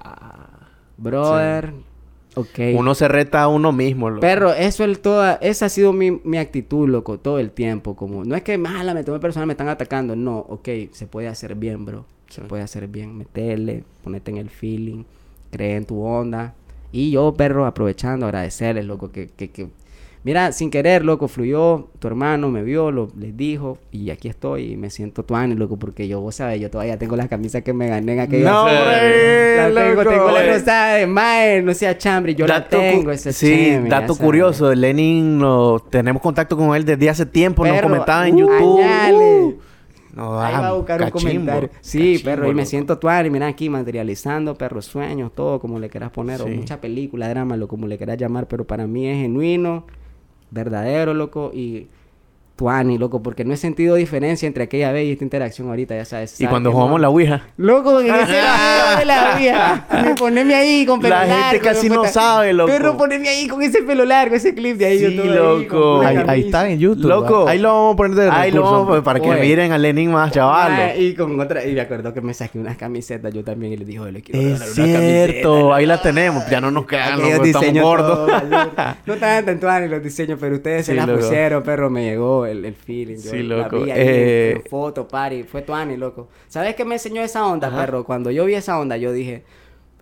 Brother, 0.96 1.72
Uno 2.76 2.94
se 2.94 3.08
reta 3.08 3.42
a 3.42 3.48
uno 3.48 3.72
mismo. 3.72 4.08
loco. 4.08 4.20
Perro, 4.20 4.52
eso 4.52 4.84
es 4.84 5.02
toda, 5.02 5.34
esa 5.42 5.66
ha 5.66 5.68
sido 5.68 5.92
mi, 5.92 6.12
mi 6.24 6.38
actitud, 6.38 6.88
loco, 6.88 7.18
todo 7.18 7.38
el 7.38 7.50
tiempo. 7.50 7.96
Como, 7.96 8.24
no 8.24 8.36
es 8.36 8.42
que 8.42 8.56
mala, 8.58 8.94
me 8.94 9.02
tomé 9.04 9.18
personal, 9.18 9.46
me 9.46 9.54
están 9.54 9.68
atacando. 9.68 10.14
No, 10.16 10.38
ok, 10.38 10.68
se 10.92 11.06
puede 11.06 11.28
hacer 11.28 11.54
bien, 11.56 11.84
bro. 11.84 12.04
Se 12.28 12.40
Sí. 12.42 12.46
puede 12.48 12.62
hacer 12.62 12.86
bien. 12.86 13.16
Meterle, 13.18 13.82
ponerte 14.04 14.30
en 14.30 14.36
el 14.36 14.50
feeling, 14.50 15.02
creer 15.50 15.78
en 15.78 15.84
tu 15.86 16.00
onda. 16.02 16.54
Y 16.92 17.10
yo, 17.10 17.34
perro, 17.34 17.66
aprovechando, 17.66 18.26
agradecerles, 18.26 18.84
loco, 18.84 19.10
que, 19.10 19.28
que, 19.28 19.50
que 19.50 19.68
Mira, 20.22 20.52
sin 20.52 20.68
querer, 20.70 21.02
loco, 21.02 21.28
fluyó, 21.28 21.88
tu 21.98 22.06
hermano 22.06 22.50
me 22.50 22.62
vio, 22.62 22.90
lo, 22.90 23.08
les 23.18 23.34
dijo, 23.34 23.78
y 23.90 24.10
aquí 24.10 24.28
estoy, 24.28 24.72
y 24.72 24.76
me 24.76 24.90
siento 24.90 25.24
tuani, 25.24 25.54
loco, 25.54 25.78
porque 25.78 26.06
yo, 26.08 26.20
vos 26.20 26.34
sabes, 26.34 26.60
yo 26.60 26.70
todavía 26.70 26.98
tengo 26.98 27.16
las 27.16 27.26
camisas 27.28 27.62
que 27.62 27.72
me 27.72 27.88
gané 27.88 28.12
en 28.12 28.20
aquella... 28.20 28.50
No, 28.50 28.60
hombre, 28.64 29.56
La 29.56 29.64
tengo, 29.82 29.94
loco, 30.02 30.10
tengo 30.10 30.30
la 30.30 30.42
rosada 30.52 30.94
de 30.96 31.06
Mae, 31.06 31.62
no 31.62 31.72
sea 31.72 31.96
chambre, 31.96 32.34
yo 32.34 32.46
la 32.46 32.60
Dato 32.60 32.76
cu- 32.76 32.82
tengo, 32.82 33.10
ese 33.12 33.32
Sí, 33.32 33.46
cheme, 33.46 33.88
ya 33.88 34.00
dato 34.02 34.14
curioso. 34.14 34.74
Lenin, 34.74 35.38
lo, 35.38 35.80
tenemos 35.88 36.20
contacto 36.20 36.54
con 36.54 36.76
él 36.76 36.84
desde 36.84 37.08
hace 37.08 37.24
tiempo. 37.24 37.64
nos 37.64 37.74
Perro, 37.76 37.88
comentaba 37.88 38.28
en 38.28 38.34
uh, 38.34 38.38
YouTube. 38.40 38.80
añale. 38.82 39.56
No, 40.12 40.38
Ahí 40.38 40.52
ah, 40.54 40.60
va 40.60 40.68
a 40.68 40.72
buscar 40.74 41.00
un 41.00 41.06
cachimbo, 41.10 41.30
comentario. 41.30 41.70
Sí, 41.80 41.98
cachimbo, 41.98 42.24
perro, 42.24 42.44
y 42.44 42.48
me 42.48 42.54
loco. 42.56 42.66
siento 42.68 42.98
tuani, 42.98 43.30
mira 43.30 43.46
aquí 43.46 43.70
materializando, 43.70 44.54
perro, 44.54 44.82
sueños, 44.82 45.32
todo 45.34 45.60
como 45.60 45.78
le 45.78 45.88
quieras 45.88 46.10
poner, 46.10 46.42
o 46.42 46.44
Sí. 46.44 46.50
mucha 46.50 46.78
película, 46.78 47.26
drama, 47.30 47.56
lo 47.56 47.68
como 47.68 47.86
le 47.86 47.96
quieras 47.96 48.18
llamar, 48.18 48.46
pero 48.48 48.66
para 48.66 48.86
mí 48.86 49.06
es 49.06 49.16
genuino, 49.16 49.86
verdadero, 50.50 51.14
loco, 51.14 51.52
y 51.54 51.88
tuani, 52.60 52.98
loco, 52.98 53.22
porque 53.22 53.42
no 53.42 53.54
he 53.54 53.56
sentido 53.56 53.94
diferencia 53.96 54.46
entre 54.46 54.64
aquella 54.64 54.92
vez 54.92 55.06
y 55.06 55.12
esta 55.12 55.24
interacción 55.24 55.68
ahorita, 55.70 55.96
ya 55.96 56.04
sabes. 56.04 56.38
Y 56.42 56.46
cuando 56.46 56.70
jugamos 56.72 56.92
no- 56.92 56.98
la 56.98 57.08
Ouija. 57.08 57.40
Loco, 57.56 58.00
en 58.00 58.14
ese 58.14 58.32
de 58.98 59.04
la 59.06 59.34
vida. 59.38 59.86
Me 60.04 60.14
poneme 60.14 60.54
ahí 60.54 60.84
con 60.84 61.00
pelo 61.00 61.14
La 61.14 61.20
gente 61.22 61.36
largo. 61.40 61.62
casi 61.64 61.88
no 61.88 61.96
puta. 62.02 62.08
sabe, 62.10 62.52
loco. 62.52 62.70
Perro, 62.70 62.98
poneme 62.98 63.30
ahí 63.30 63.48
con 63.48 63.62
ese 63.62 63.82
pelo 63.82 64.04
largo, 64.04 64.34
ese 64.34 64.54
clip 64.54 64.76
de 64.76 64.84
ahí. 64.84 64.98
Sí, 64.98 65.16
yo 65.16 65.22
todo 65.22 65.32
ahí, 65.32 65.62
loco. 65.64 66.00
Ahí, 66.02 66.16
ahí 66.28 66.40
está 66.42 66.68
en 66.68 66.78
YouTube. 66.78 67.08
Loco. 67.08 67.48
Ahí 67.48 67.58
lo 67.58 67.68
vamos 67.72 67.94
a 67.94 67.96
poner 67.96 68.16
de 68.18 68.30
recurso. 68.30 68.86
no, 68.94 69.02
para 69.02 69.20
que 69.20 69.30
Oye. 69.30 69.40
miren 69.40 69.72
a 69.72 69.78
Lenin 69.78 70.12
más, 70.12 70.30
chaval. 70.30 70.70
Ah, 70.72 70.94
y 70.94 71.14
con 71.14 71.40
otra, 71.40 71.64
y 71.64 71.72
me 71.72 71.80
acuerdo 71.80 72.12
que 72.12 72.20
me 72.20 72.34
saqué 72.34 72.58
unas 72.58 72.76
camisetas 72.76 73.32
yo 73.32 73.42
también 73.42 73.72
y 73.72 73.78
le 73.78 73.86
dije, 73.86 74.00
"Oye, 74.00 74.12
le 74.12 74.20
quiero 74.20 74.38
Es 74.38 74.56
una 74.60 74.66
cierto, 74.66 75.52
camiseta". 75.54 75.76
ahí 75.76 75.86
la 75.86 76.02
tenemos. 76.02 76.44
Ya 76.50 76.60
no 76.60 76.70
nos 76.70 76.84
quedan, 76.86 77.20
estamos 77.20 77.72
gordos. 77.80 78.30
no 79.06 79.14
estaban 79.14 79.58
tan 79.58 79.90
los 79.90 80.02
diseños, 80.02 80.38
pero 80.38 80.56
ustedes 80.56 80.84
se 80.84 80.94
las 80.94 81.08
pusieron, 81.08 81.62
perro, 81.62 81.88
me 81.88 82.04
llegó 82.04 82.44
el, 82.50 82.64
el 82.64 82.74
feeling. 82.74 83.22
Yo 83.22 83.30
Sí, 83.30 83.42
la 83.42 83.68
loco. 83.68 83.80
vi 83.80 83.90
ahí 83.90 83.98
Eh, 84.02 84.64
foto, 84.68 85.08
party, 85.08 85.44
fue 85.44 85.62
tuani, 85.62 85.96
loco. 85.96 86.28
¿Sabes 86.48 86.74
qué 86.74 86.84
me 86.84 86.94
enseñó 86.96 87.22
esa 87.22 87.46
onda, 87.46 87.68
Ajá. 87.68 87.76
perro? 87.78 88.04
Cuando 88.04 88.30
yo 88.30 88.44
vi 88.44 88.54
esa 88.54 88.78
onda, 88.78 88.96
yo 88.96 89.12
dije, 89.12 89.44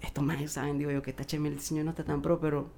estos 0.01 0.25
manes 0.25 0.53
saben, 0.53 0.79
digo 0.79 0.91
yo, 0.91 1.03
que 1.03 1.11
esta 1.11 1.25
cheme 1.25 1.49
el 1.49 1.57
diseño 1.57 1.85
no 1.85 1.91
está 1.91 2.05
tan 2.05 2.23
pro, 2.23 2.41
pero, 2.41 2.69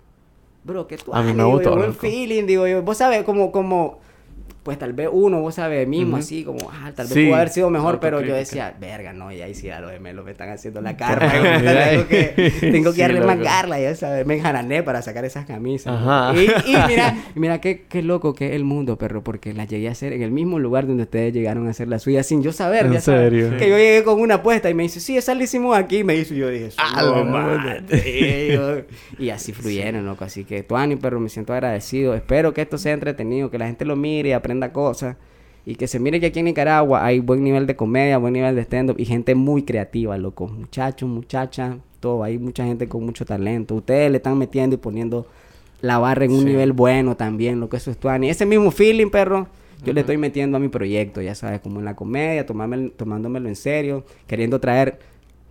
bro, 0.64 0.86
que 0.86 0.96
tú 0.98 1.14
A 1.14 1.22
mí 1.22 1.32
me 1.32 1.44
gustó, 1.44 1.72
buen 1.76 1.88
loco. 1.88 2.00
feeling, 2.00 2.46
digo 2.46 2.66
yo. 2.66 2.82
Vos 2.82 2.96
sabes, 2.98 3.24
como, 3.24 3.52
como, 3.52 4.00
pues 4.62 4.78
tal 4.78 4.92
vez 4.92 5.08
uno, 5.10 5.40
vos 5.40 5.54
sabes, 5.54 5.88
mismo 5.88 6.16
así, 6.18 6.44
como, 6.44 6.70
ah, 6.70 6.92
tal 6.94 7.06
vez 7.06 7.14
Sí, 7.14 7.24
pudo 7.24 7.36
haber 7.36 7.48
sido 7.48 7.70
mejor, 7.70 7.98
pero 7.98 8.20
yo 8.20 8.34
decía, 8.34 8.74
verga, 8.78 9.12
no, 9.12 9.32
y 9.32 9.40
ahí 9.40 9.54
sí 9.54 9.70
a 9.70 9.80
los 9.80 9.90
gemelos 9.90 10.24
me 10.24 10.32
están 10.32 10.50
haciendo 10.50 10.80
la 10.82 10.96
carpa. 10.96 11.30
tengo 11.32 12.06
que, 12.08 12.52
tengo 12.60 12.90
que 12.90 12.96
Sí, 12.96 13.00
darle 13.00 13.20
loco. 13.20 13.26
más 13.28 13.38
garla, 13.40 13.80
ya 13.80 13.94
sabes. 13.94 14.26
Me 14.26 14.34
enjarané 14.36 14.82
para 14.82 15.00
sacar 15.02 15.24
esas 15.24 15.46
camisas. 15.46 15.94
Ajá. 15.94 16.34
Y, 16.38 16.44
y 16.70 16.76
mira, 16.88 17.16
mira 17.34 17.60
qué, 17.60 17.84
qué 17.88 18.02
loco 18.02 18.34
que 18.34 18.48
es 18.48 18.52
el 18.52 18.64
mundo, 18.64 18.98
perro, 18.98 19.22
porque 19.24 19.54
las 19.54 19.66
llegué 19.68 19.88
a 19.88 19.92
hacer 19.92 20.12
en 20.12 20.22
el 20.22 20.30
mismo 20.30 20.58
lugar 20.58 20.86
donde 20.86 21.04
ustedes 21.04 21.32
llegaron 21.32 21.66
a 21.66 21.70
hacer 21.70 21.88
las 21.88 22.02
suyas 22.02 22.26
sin 22.26 22.42
yo 22.42 22.52
saber, 22.52 22.86
¿En 22.86 22.92
ya 22.92 23.00
sabes. 23.00 23.30
serio? 23.30 23.56
Que 23.56 23.68
yo 23.70 23.76
llegué 23.78 24.04
con 24.04 24.20
una 24.20 24.34
apuesta 24.36 24.68
y 24.68 24.74
me 24.74 24.82
dice, 24.82 25.00
sí, 25.00 25.16
esa 25.16 25.34
la 25.34 25.42
hicimos 25.44 25.76
aquí. 25.76 25.98
Y 25.98 26.04
me 26.04 26.16
hizo, 26.16 26.34
y 26.34 26.38
yo 26.38 26.48
dije, 26.50 26.68
la 26.76 27.24
mate". 27.24 28.50
Y 28.50 28.52
yo- 28.52 28.82
Y 29.18 29.30
así 29.30 29.52
fluyeron, 29.52 30.04
loco. 30.04 30.24
Así 30.24 30.44
que, 30.44 30.62
Tuani, 30.62 30.96
perro, 30.96 31.18
me 31.18 31.28
siento 31.30 31.52
agradecido. 31.54 32.14
Espero 32.14 32.52
que 32.52 32.62
esto 32.62 32.76
sea 32.78 32.92
entretenido, 32.92 33.50
que 33.50 33.58
la 33.58 33.66
gente 33.66 33.84
lo 33.84 33.96
mire 33.96 34.28
y 34.28 34.32
aprenda 34.32 34.49
cosas. 34.72 35.16
Y 35.66 35.74
que 35.76 35.86
se 35.86 36.00
mire 36.00 36.18
que 36.20 36.26
aquí 36.26 36.38
en 36.40 36.46
Nicaragua 36.46 37.04
hay 37.04 37.20
buen 37.20 37.44
nivel 37.44 37.66
de 37.66 37.76
comedia, 37.76 38.18
buen 38.18 38.32
nivel 38.32 38.56
de 38.56 38.62
stand-up 38.62 38.96
y 38.98 39.04
gente 39.04 39.34
muy 39.34 39.62
creativa, 39.62 40.16
loco. 40.18 40.48
Muchachos, 40.48 41.08
muchachas, 41.08 41.76
todo. 42.00 42.24
Hay 42.24 42.38
mucha 42.38 42.64
gente 42.64 42.88
con 42.88 43.04
mucho 43.04 43.24
talento. 43.24 43.74
Ustedes 43.76 44.10
le 44.10 44.16
están 44.16 44.38
metiendo 44.38 44.74
y 44.74 44.78
poniendo 44.78 45.26
la 45.82 45.98
barra 45.98 46.24
en 46.24 46.32
un 46.32 46.44
nivel 46.44 46.72
bueno 46.72 47.16
también, 47.16 47.60
lo 47.60 47.68
que 47.68 47.76
eso 47.76 47.90
es 47.90 47.98
Tuani. 47.98 48.30
Ese 48.30 48.46
mismo 48.46 48.70
feeling, 48.70 49.08
perro, 49.10 49.48
yo 49.84 49.92
le 49.92 50.00
estoy 50.00 50.16
metiendo 50.18 50.56
a 50.56 50.60
mi 50.60 50.68
proyecto, 50.68 51.22
ya 51.22 51.34
sabes, 51.34 51.60
como 51.60 51.78
en 51.78 51.84
la 51.86 51.94
comedia, 51.96 52.44
tomarme- 52.46 52.90
tomándomelo 52.96 53.48
en 53.48 53.56
serio, 53.56 54.04
queriendo 54.26 54.60
traer 54.60 54.98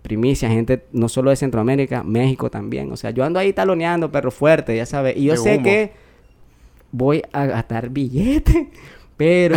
primicia, 0.02 0.48
gente 0.48 0.84
no 0.92 1.08
solo 1.08 1.30
de 1.30 1.36
Centroamérica, 1.36 2.02
México 2.02 2.50
también. 2.50 2.90
O 2.92 2.96
sea, 2.96 3.10
yo 3.10 3.24
ando 3.24 3.38
ahí 3.38 3.52
taloneando, 3.52 4.10
perro 4.10 4.30
fuerte, 4.30 4.76
ya 4.76 4.86
sabes. 4.86 5.16
Y 5.16 5.24
yo 5.24 5.32
De 5.32 5.38
sé 5.38 5.54
humo. 5.56 5.64
que 5.64 5.92
voy 6.92 7.22
a 7.32 7.46
gastar 7.46 7.88
billete, 7.90 8.70
pero 9.16 9.56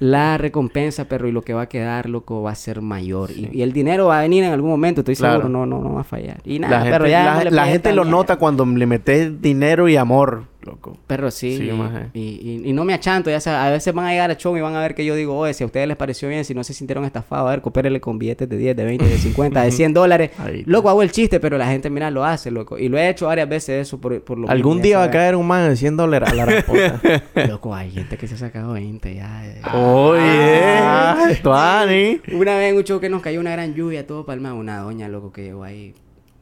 la 0.00 0.36
recompensa, 0.38 1.06
perro, 1.06 1.28
y 1.28 1.32
lo 1.32 1.42
que 1.42 1.54
va 1.54 1.62
a 1.62 1.68
quedar, 1.68 2.08
loco, 2.08 2.42
va 2.42 2.50
a 2.50 2.54
ser 2.54 2.82
mayor. 2.82 3.30
Y, 3.30 3.48
y 3.52 3.62
el 3.62 3.72
dinero 3.72 4.06
va 4.06 4.18
a 4.18 4.22
venir 4.22 4.44
en 4.44 4.52
algún 4.52 4.70
momento, 4.70 5.00
estoy 5.00 5.16
Claro. 5.16 5.36
seguro, 5.42 5.48
no, 5.48 5.66
no, 5.66 5.82
no 5.82 5.94
va 5.94 6.02
a 6.02 6.04
fallar. 6.04 6.40
Y 6.44 6.58
nada, 6.58 6.76
La 6.76 6.82
gente, 6.82 6.92
perro, 6.98 7.08
ya 7.08 7.24
la, 7.24 7.44
no 7.44 7.50
la 7.50 7.66
gente 7.66 7.92
lo 7.94 8.04
nota 8.04 8.36
cuando 8.36 8.66
le 8.66 8.86
metes 8.86 9.40
dinero 9.40 9.88
y 9.88 9.96
amor, 9.96 10.44
loco. 10.62 10.96
Perro, 11.06 11.30
sí. 11.30 11.56
Sí, 11.56 11.70
y, 12.14 12.20
y, 12.20 12.50
y- 12.64 12.70
y 12.70 12.72
no 12.72 12.84
me 12.84 12.92
achanto, 12.94 13.30
ya 13.30 13.40
sabes. 13.40 13.60
A 13.60 13.70
veces 13.70 13.94
van 13.94 14.06
a 14.06 14.10
llegar 14.10 14.30
a 14.30 14.36
show 14.36 14.56
y 14.56 14.60
van 14.60 14.74
a 14.74 14.80
ver 14.80 14.94
que 14.94 15.04
yo 15.04 15.14
digo, 15.14 15.36
oye, 15.38 15.54
si 15.54 15.62
a 15.62 15.66
ustedes 15.66 15.86
les 15.88 15.96
pareció 15.96 16.28
bien, 16.28 16.44
si 16.44 16.54
no 16.54 16.62
se 16.64 16.74
sintieron 16.74 17.04
estafados, 17.04 17.46
a 17.48 17.50
ver, 17.50 17.60
coopérenle 17.62 18.00
con 18.00 18.18
billetes 18.18 18.48
de 18.48 18.56
10, 18.56 18.76
de 18.76 18.84
20, 18.84 19.04
de 19.06 19.18
50, 19.18 19.62
de 19.62 19.70
100 19.70 19.94
dólares. 19.94 20.30
Loco, 20.66 20.88
hago 20.90 21.02
el 21.02 21.10
chiste, 21.12 21.40
pero 21.40 21.56
la 21.58 21.66
gente, 21.68 21.88
mira, 21.90 22.10
lo 22.10 22.24
hace, 22.24 22.50
loco. 22.50 22.76
Y 22.78 22.88
lo 22.88 22.98
he 22.98 23.08
hecho 23.08 23.26
varias 23.26 23.48
veces 23.48 23.86
eso 23.86 24.00
por, 24.00 24.20
por 24.22 24.36
lo 24.38 24.48
Algún 24.50 24.82
día 24.82 24.98
va 24.98 25.04
a 25.04 25.10
caer 25.10 25.36
un 25.36 25.46
man 25.46 25.68
de 25.70 25.76
100 25.76 25.96
dólares 25.96 26.28
a 26.30 26.34
la 26.34 26.44
respuesta. 26.44 27.00
Loco, 27.48 27.74
hay 27.74 27.90
gente 27.90 28.16
que 28.16 28.26
se 28.26 28.34
ha 28.34 28.38
sacado 28.38 28.72
20 28.74 29.14
ya. 29.14 29.44
Oye, 29.74 31.36
Tuani. 31.42 32.20
Una 32.32 32.56
vez 32.56 32.70
en 32.72 32.76
un 32.76 32.84
show 32.84 33.00
que 33.00 33.08
nos 33.08 33.22
cayó 33.22 33.40
una 33.40 33.52
gran 33.52 33.74
lluvia, 33.74 34.06
todo 34.06 34.24
palma, 34.26 34.54
una 34.54 34.78
doña, 34.78 35.08
loco, 35.08 35.32
que 35.32 35.42
llegó 35.44 35.64
ahí, 35.64 35.94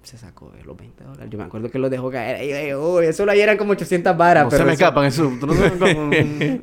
se 0.07 0.17
sacó 0.19 0.53
eh, 0.57 0.63
los 0.65 0.77
20 0.77 1.05
dólares. 1.05 1.29
Yo 1.31 1.37
me 1.39 1.45
acuerdo 1.45 1.71
que 1.71 1.79
los 1.79 1.91
dejó 1.91 2.11
caer. 2.11 2.43
Y 2.45 2.47
dije, 2.49 2.77
uy, 2.77 3.13
solo 3.13 3.33
ahí 3.33 3.41
eran 3.41 3.57
como 3.57 3.73
800 3.73 4.17
varas. 4.17 4.45
No 4.45 4.51
se 4.51 4.57
pero 4.57 4.67
me 4.67 4.73
eso- 4.75 4.85
escapan 4.85 5.05
eso. 5.07 5.31
No 5.31 5.47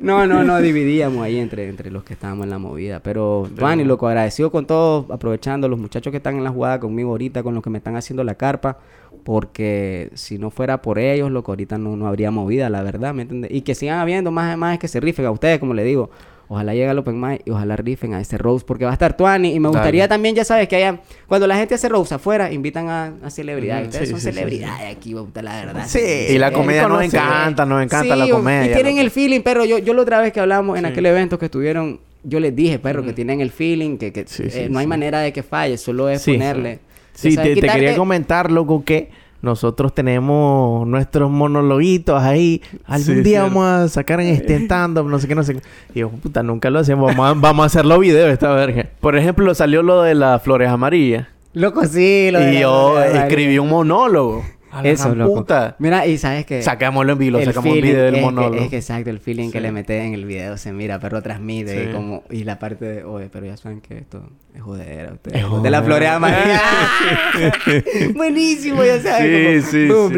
No, 0.00 0.26
no, 0.26 0.42
no, 0.44 0.60
dividíamos 0.60 1.22
ahí 1.22 1.38
entre, 1.38 1.68
entre 1.68 1.90
los 1.90 2.04
que 2.04 2.14
estábamos 2.14 2.44
en 2.44 2.50
la 2.50 2.58
movida. 2.58 3.00
Pero, 3.00 3.48
Tuani, 3.56 3.84
loco, 3.84 4.08
agradecido 4.08 4.50
con 4.50 4.66
todos, 4.66 5.10
aprovechando 5.10 5.68
los 5.68 5.78
muchachos 5.78 6.10
que 6.10 6.16
están 6.16 6.36
en 6.36 6.44
la 6.44 6.50
jugada 6.50 6.80
conmigo 6.80 7.10
ahorita, 7.10 7.42
con 7.42 7.54
los 7.54 7.62
que 7.62 7.70
me 7.70 7.78
están 7.78 7.96
haciendo 7.96 8.24
la 8.24 8.34
carpa, 8.34 8.78
porque 9.24 10.10
si 10.14 10.38
no 10.38 10.50
fuera 10.50 10.80
por 10.82 10.98
ellos, 10.98 11.30
loco, 11.30 11.52
ahorita 11.52 11.78
no, 11.78 11.96
no 11.96 12.06
habría 12.06 12.30
movida, 12.30 12.68
la 12.70 12.82
verdad, 12.82 13.14
¿me 13.14 13.22
entiendes? 13.22 13.50
Y 13.52 13.62
que 13.62 13.74
sigan 13.74 13.98
habiendo 13.98 14.30
más, 14.30 14.56
más 14.56 14.78
que 14.78 14.88
se 14.88 15.00
rifen 15.00 15.26
a 15.26 15.30
ustedes, 15.30 15.58
como 15.58 15.74
le 15.74 15.84
digo. 15.84 16.10
Ojalá 16.48 16.72
llegue 16.74 16.88
al 16.88 16.98
Open 16.98 17.20
Mic 17.20 17.42
y 17.44 17.50
ojalá 17.50 17.76
rifen 17.76 18.12
a 18.14 18.20
ese 18.20 18.36
Rose, 18.38 18.64
porque 18.66 18.84
va 18.84 18.90
a 18.90 18.94
estar 18.94 19.16
Tuani. 19.16 19.54
Y 19.54 19.60
me 19.60 19.68
gustaría 19.68 20.02
Dale. 20.02 20.08
también, 20.08 20.34
ya 20.34 20.44
sabes, 20.44 20.68
que 20.68 20.76
haya... 20.76 21.00
Cuando 21.26 21.46
la 21.46 21.56
gente 21.56 21.74
hace 21.74 21.88
Rose 21.88 22.14
afuera, 22.14 22.52
invitan 22.52 22.88
a, 22.88 23.14
a 23.24 23.30
celebridades. 23.30 23.86
Ustedes 23.88 24.08
sí, 24.08 24.12
son 24.12 24.20
sí, 24.20 24.26
sí, 24.28 24.32
celebridades 24.34 24.96
aquí, 24.96 25.14
puta, 25.14 25.42
la 25.42 25.64
verdad. 25.64 25.84
Sí, 25.86 26.00
y 26.30 26.38
la 26.38 26.52
comedia 26.52 26.86
nos 26.86 27.02
encanta, 27.02 27.64
nos 27.64 27.82
encanta 27.82 28.14
la 28.14 28.26
Sí, 28.26 28.30
comedia. 28.30 28.70
Y 28.70 28.74
tienen 28.74 28.98
el 28.98 29.10
feeling, 29.10 29.40
pero 29.40 29.64
yo, 29.64 29.78
yo 29.78 29.94
la 29.94 30.02
otra 30.02 30.20
vez 30.20 30.32
que 30.32 30.40
hablamos 30.40 30.78
en 30.78 30.84
Sí. 30.84 30.90
aquel 30.90 31.06
evento 31.06 31.38
que 31.38 31.46
estuvieron, 31.46 32.00
yo 32.22 32.40
les 32.40 32.54
dije, 32.54 32.78
perro, 32.78 33.02
que 33.04 33.12
tienen 33.14 33.40
el 33.40 33.50
feeling, 33.50 33.96
que, 33.96 34.12
que 34.12 34.24
Sí, 34.26 34.42
eh, 34.44 34.50
sí, 34.50 34.66
no 34.70 34.78
hay 34.78 34.84
sí. 34.84 34.88
manera 34.88 35.20
de 35.20 35.32
que 35.32 35.42
falle, 35.42 35.78
solo 35.78 36.08
es 36.08 36.22
Sí. 36.22 36.32
ponerle. 36.32 36.78
Sí, 37.14 37.36
te, 37.36 37.54
te 37.54 37.60
quería 37.68 37.96
comentar, 37.96 38.50
loco, 38.50 38.84
que 38.84 39.08
nosotros 39.44 39.94
tenemos 39.94 40.86
nuestros 40.86 41.30
monologuitos 41.30 42.20
ahí. 42.22 42.62
Algún 42.86 43.16
Sí, 43.16 43.22
día 43.22 43.40
cierto. 43.42 43.46
vamos 43.48 43.66
a 43.66 43.88
sacar 43.88 44.20
en 44.20 44.28
este 44.28 44.56
stand-up, 44.64 45.06
no 45.08 45.18
sé 45.18 45.28
qué, 45.28 45.34
no 45.34 45.42
sé 45.44 45.54
qué. 45.54 45.60
Y 45.94 46.00
yo, 46.00 46.08
puta, 46.10 46.42
nunca 46.42 46.70
lo 46.70 46.78
hacemos. 46.80 47.14
Vamos 47.14 47.30
a, 47.36 47.40
vamos 47.40 47.62
a 47.62 47.66
hacerlo 47.66 47.98
video 47.98 48.28
esta 48.28 48.52
verga. 48.52 48.86
Por 49.00 49.16
ejemplo, 49.16 49.54
salió 49.54 49.82
lo 49.82 50.02
de 50.02 50.14
las 50.14 50.42
flores 50.42 50.68
amarillas. 50.68 51.28
Loco, 51.52 51.84
sí, 51.86 52.30
lo 52.32 52.40
de 52.40 52.54
Y 52.54 52.60
yo 52.60 53.00
escribí 53.00 53.58
un 53.58 53.68
monólogo. 53.68 54.44
A 54.74 54.82
la 54.82 54.88
Eso, 54.90 55.14
loco. 55.14 55.34
puta. 55.36 55.76
Mira, 55.78 56.04
y 56.06 56.18
sabes 56.18 56.44
que... 56.46 56.60
Sacámoslo 56.62 57.12
en 57.12 57.18
vivo, 57.18 57.40
sacamos 57.44 57.72
un 57.74 57.80
video 57.80 58.04
del 58.04 58.14
es 58.16 58.20
que- 58.20 58.24
monólogo. 58.24 58.56
es 58.64 58.70
que 58.70 58.76
exacto, 58.78 59.08
el 59.10 59.20
feeling 59.20 59.50
que 59.50 59.60
le 59.60 59.70
metes 59.70 60.02
en 60.04 60.14
el 60.14 60.24
video 60.24 60.56
se 60.56 60.72
mira, 60.72 60.98
perro 60.98 61.22
transmite 61.22 61.84
Sí. 61.84 61.90
y 61.90 61.92
como 61.92 62.24
y 62.30 62.42
la 62.44 62.58
parte 62.58 62.84
de, 62.84 63.04
oye, 63.04 63.28
pero 63.32 63.46
ya 63.46 63.56
saben 63.56 63.80
que 63.80 63.98
esto 63.98 64.22
es 64.54 64.60
jodera, 64.62 65.12
ustedes. 65.12 65.44
Es 65.44 65.62
de 65.62 65.70
la 65.70 65.82
floreada 65.82 66.16
amarilla. 66.16 66.60
Buenísimo, 68.14 68.84
ya 68.84 69.00
sabes. 69.00 69.64
Sí, 69.66 69.70
como, 69.70 69.70
sí, 69.70 69.88
boom, 69.88 70.10
sí. 70.12 70.16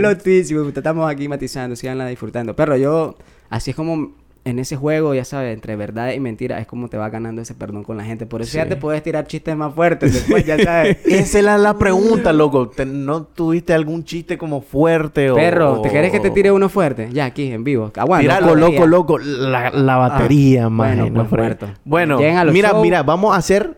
estamos 0.77 1.11
aquí 1.11 1.29
matizando, 1.29 1.77
síganla 1.77 2.07
disfrutando. 2.07 2.57
Pero 2.57 2.77
yo, 2.77 3.17
así 3.51 3.71
es 3.71 3.77
como 3.77 4.13
en 4.47 4.59
ese 4.59 4.77
juego, 4.77 5.13
ya 5.13 5.25
sabes, 5.25 5.53
entre 5.53 5.77
verdad 5.77 6.13
y 6.13 6.21
mentira, 6.21 6.59
es 6.61 6.67
como 6.67 6.89
te 6.89 6.97
va 6.97 7.11
ganando 7.11 7.43
ese 7.43 7.55
perdón 7.55 7.85
con 7.85 7.97
la 7.97 8.05
gente. 8.05 8.27
Por 8.27 8.41
eso 8.43 8.57
ya 8.57 8.63
Sí. 8.63 8.69
te 8.71 8.77
puedes 8.77 9.03
tirar 9.03 9.27
chistes 9.27 9.55
más 9.57 9.75
fuertes 9.75 10.15
después, 10.15 10.47
ya 10.47 10.57
sabes. 10.65 10.99
Esa 11.05 11.39
es 11.39 11.45
la, 11.45 11.59
la 11.59 11.75
pregunta, 11.77 12.33
loco. 12.33 12.69
¿Te- 12.69 12.87
¿No 12.87 13.25
tuviste 13.25 13.75
algún 13.75 14.05
chiste 14.05 14.39
como 14.39 14.63
fuerte 14.63 15.31
o...? 15.31 15.35
Perro, 15.35 15.81
¿te 15.83 15.91
querés 15.91 16.13
que 16.13 16.21
te 16.21 16.31
tire 16.31 16.51
uno 16.53 16.69
fuerte? 16.69 17.09
Ya, 17.13 17.27
aquí, 17.27 17.53
en 17.53 17.65
vivo. 17.65 17.91
Aguanta. 17.97 18.21
Tíralo, 18.23 18.55
loco, 18.55 18.87
loco, 18.87 19.19
loco. 19.19 19.19
La, 19.19 19.71
la 19.71 19.97
batería, 19.97 20.67
Ah, 20.67 20.71
man. 20.71 20.97
bueno, 20.99 21.11
no 21.25 21.29
pues. 21.29 21.57
Bueno, 21.85 22.19
Mira, 22.19 22.71
shows. 22.71 22.83
mira, 22.83 23.03
vamos 23.03 23.35
a 23.35 23.39
hacer... 23.39 23.77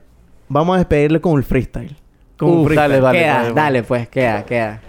Vamos 0.50 0.74
a 0.76 0.78
despedirle 0.78 1.20
con 1.20 1.36
el 1.36 1.44
freestyle. 1.44 1.96
Con 2.38 2.50
un 2.50 2.64
freestyle. 2.66 3.00
dale, 3.02 3.18
queda, 3.18 3.34
dale, 3.42 3.52
dale, 3.54 3.82
pues, 3.82 4.08
queda, 4.08 4.44
queda. 4.44 4.80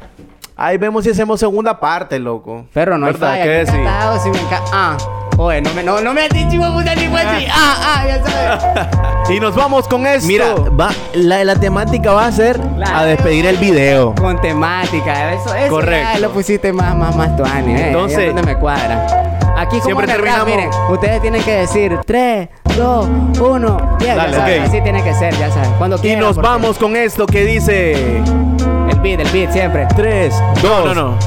Ahí 0.61 0.77
vemos 0.77 1.05
si 1.05 1.11
hacemos 1.11 1.39
segunda 1.39 1.79
parte, 1.79 2.19
loco. 2.19 2.65
Perro, 2.73 2.97
no 2.97 3.05
hay 3.07 3.13
¿Verdad? 3.13 3.29
falla. 3.29 3.43
¿Qué 3.43 3.63
enca- 3.65 4.61
Ah, 4.73 4.97
oye, 5.37 5.61
no 5.61 5.73
me, 5.73 5.83
no, 5.83 6.01
no 6.01 6.13
me 6.13 6.23
has 6.23 6.29
dicho, 6.31 6.49
puta, 6.73 6.93
ni 6.95 7.07
fue 7.07 7.21
así. 7.21 7.45
Ah, 7.51 7.77
ah, 7.81 8.05
ya 8.05 8.21
sabes. 8.25 9.29
Y 9.29 9.39
nos 9.39 9.55
vamos 9.55 9.87
con 9.87 10.05
esto. 10.05 10.27
Mira, 10.27 10.47
va, 10.77 10.89
la, 11.13 11.45
la 11.45 11.55
temática 11.55 12.11
va 12.11 12.25
a 12.25 12.31
ser 12.33 12.59
Claro. 12.75 12.97
a 12.97 13.05
despedir 13.05 13.45
el 13.45 13.55
video. 13.55 14.13
Con 14.15 14.41
temática, 14.41 15.31
eso, 15.33 15.55
eso 15.55 15.69
Correcto. 15.69 16.09
ya 16.15 16.19
lo 16.19 16.29
pusiste 16.31 16.73
más, 16.73 16.93
más, 16.93 17.15
más 17.15 17.37
tuani, 17.37 17.75
eh. 17.75 17.87
Entonces- 17.87 18.27
donde 18.35 18.43
me 18.43 18.59
cuadra. 18.59 19.07
Aquí 19.57 19.79
como 19.79 19.83
Siempre 19.85 20.07
rap, 20.07 20.15
terminamos. 20.15 20.45
miren, 20.45 20.69
ustedes 20.89 21.21
tienen 21.21 21.41
que 21.43 21.51
decir 21.53 21.97
3, 22.05 22.49
2, 22.75 23.07
1, 23.39 23.97
ya, 23.99 24.15
Dale, 24.15 24.31
ya 24.33 24.37
saben, 24.39 24.61
ok. 24.63 24.67
así 24.67 24.81
tiene 24.81 25.03
que 25.03 25.13
ser, 25.13 25.33
ya 25.37 25.51
saben. 25.51 25.71
Cuando 25.77 25.95
Y 25.97 25.99
quieran, 26.01 26.19
nos 26.25 26.35
porque- 26.35 26.49
vamos 26.49 26.77
con 26.77 26.95
esto 26.97 27.25
que 27.25 27.45
dice... 27.45 28.21
El 28.99 29.03
beat, 29.03 29.19
el 29.21 29.31
beat, 29.31 29.51
siempre. 29.53 29.87
3, 29.95 30.33
2, 30.61 30.85
no, 30.87 30.93
no. 30.93 31.17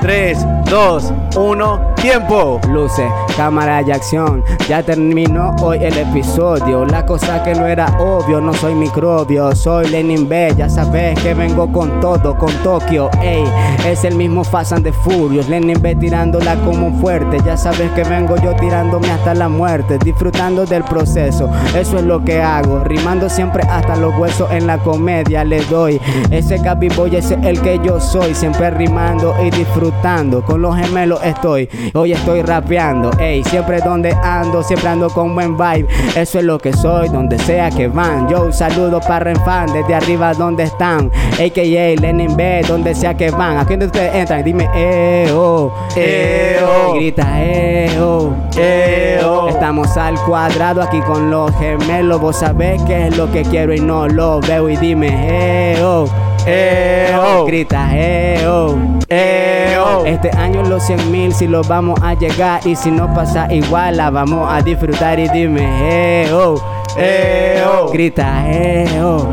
3, 0.00 0.46
2, 0.70 1.12
1, 1.36 1.94
tiempo. 1.96 2.60
Luces, 2.68 3.10
cámara 3.36 3.82
y 3.82 3.92
acción. 3.92 4.42
Ya 4.68 4.82
terminó 4.82 5.54
hoy 5.62 5.78
el 5.80 5.96
episodio. 5.96 6.84
La 6.84 7.06
cosa 7.06 7.42
que 7.44 7.54
no 7.54 7.66
era 7.66 7.86
obvio, 8.00 8.40
no 8.40 8.52
soy 8.52 8.74
microbio. 8.74 9.54
Soy 9.54 9.88
Lenin 9.88 10.28
B, 10.28 10.54
ya 10.56 10.68
sabes 10.68 11.18
que 11.20 11.34
vengo 11.34 11.70
con 11.70 12.00
todo, 12.00 12.36
con 12.36 12.52
Tokio. 12.64 13.10
Ey, 13.22 13.44
es 13.86 14.04
el 14.04 14.16
mismo 14.16 14.42
Fast 14.42 14.72
and 14.72 14.84
the 14.84 14.92
Furious. 14.92 15.48
Lenin 15.48 15.80
B 15.80 15.94
tirándola 15.94 16.56
como 16.64 16.92
fuerte. 17.00 17.38
Ya 17.44 17.56
sabes 17.56 17.90
que 17.92 18.02
vengo 18.02 18.34
yo 18.36 18.54
tirándome 18.56 19.10
hasta 19.10 19.34
la 19.34 19.48
muerte. 19.48 19.98
Disfrutando 19.98 20.66
del 20.66 20.82
proceso, 20.84 21.48
eso 21.76 21.96
es 21.96 22.02
lo 22.02 22.24
que 22.24 22.42
hago. 22.42 22.82
Rimando 22.84 23.28
siempre 23.28 23.62
hasta 23.70 23.94
los 23.96 24.16
huesos 24.18 24.50
en 24.50 24.66
la 24.66 24.78
comedia 24.78 25.44
le 25.44 25.64
doy. 25.66 26.00
Ese 26.30 26.58
Gaby 26.58 26.88
Boy, 26.88 27.16
ese 27.16 27.34
es 27.34 27.46
el 27.46 27.60
que 27.60 27.78
yo 27.84 28.00
soy. 28.00 28.34
Siempre 28.34 28.70
rimando 28.70 29.34
y 29.44 29.50
disfrutando. 29.50 30.42
Con 30.44 30.55
los 30.56 30.76
gemelos 30.76 31.20
estoy. 31.22 31.68
Hoy 31.94 32.12
estoy 32.12 32.42
rapeando. 32.42 33.10
Ey, 33.18 33.42
siempre 33.44 33.80
donde 33.80 34.12
ando, 34.12 34.62
siempre 34.62 34.88
ando 34.88 35.08
con 35.10 35.34
buen 35.34 35.56
vibe. 35.56 35.86
Eso 36.14 36.38
es 36.38 36.44
lo 36.44 36.58
que 36.58 36.72
soy, 36.72 37.08
donde 37.08 37.38
sea 37.38 37.70
que 37.70 37.88
van. 37.88 38.28
Yo 38.28 38.52
saludo 38.52 39.00
para 39.00 39.20
Renfan, 39.20 39.72
desde 39.72 39.94
arriba 39.94 40.34
donde 40.34 40.64
están. 40.64 41.10
AKA 41.34 42.00
Lenin 42.00 42.36
B, 42.36 42.62
donde 42.66 42.94
sea 42.94 43.16
que 43.16 43.30
van. 43.30 43.58
Aquí 43.58 43.70
donde 43.70 43.86
ustedes 43.86 44.14
entran, 44.14 44.42
dime, 44.44 44.68
eh, 44.74 45.30
oh, 45.34 45.72
Eh, 45.96 46.58
oh. 46.64 46.94
Y 46.94 46.98
grita, 46.98 47.26
eh, 47.36 47.98
oh, 48.00 48.32
Eh, 48.56 49.20
oh. 49.24 49.48
Estamos 49.48 49.96
al 49.96 50.18
cuadrado 50.20 50.82
aquí 50.82 51.00
con 51.00 51.30
los 51.30 51.50
gemelos. 51.58 52.20
Vos 52.20 52.36
sabés 52.36 52.80
qué 52.82 53.08
es 53.08 53.16
lo 53.16 53.30
que 53.30 53.42
quiero 53.42 53.74
y 53.74 53.80
no 53.80 54.06
lo 54.08 54.40
veo. 54.40 54.68
Y 54.68 54.76
dime, 54.76 55.08
eh, 55.10 55.82
oh, 55.82 56.06
Eh, 56.46 57.16
oh. 57.18 57.44
Grita, 57.44 57.88
eh, 57.92 58.46
oh, 58.46 58.76
Eh, 59.08 59.76
oh. 59.78 60.04
Este 60.06 60.30
año 60.30 60.62
los 60.62 60.82
100 60.84 61.10
mil 61.10 61.34
si 61.34 61.46
lo 61.46 61.62
vamos 61.62 62.00
a 62.02 62.14
llegar. 62.14 62.60
Y 62.66 62.76
si 62.76 62.90
no 62.90 63.12
pasa 63.14 63.52
igual, 63.52 63.96
la 63.96 64.10
vamos 64.10 64.48
a 64.52 64.62
disfrutar. 64.62 65.18
Y 65.18 65.28
dime, 65.28 65.66
Eh, 65.68 66.32
oh. 66.32 67.90
Grita, 67.92 68.44
Eh, 68.48 68.86
oh. 69.02 69.26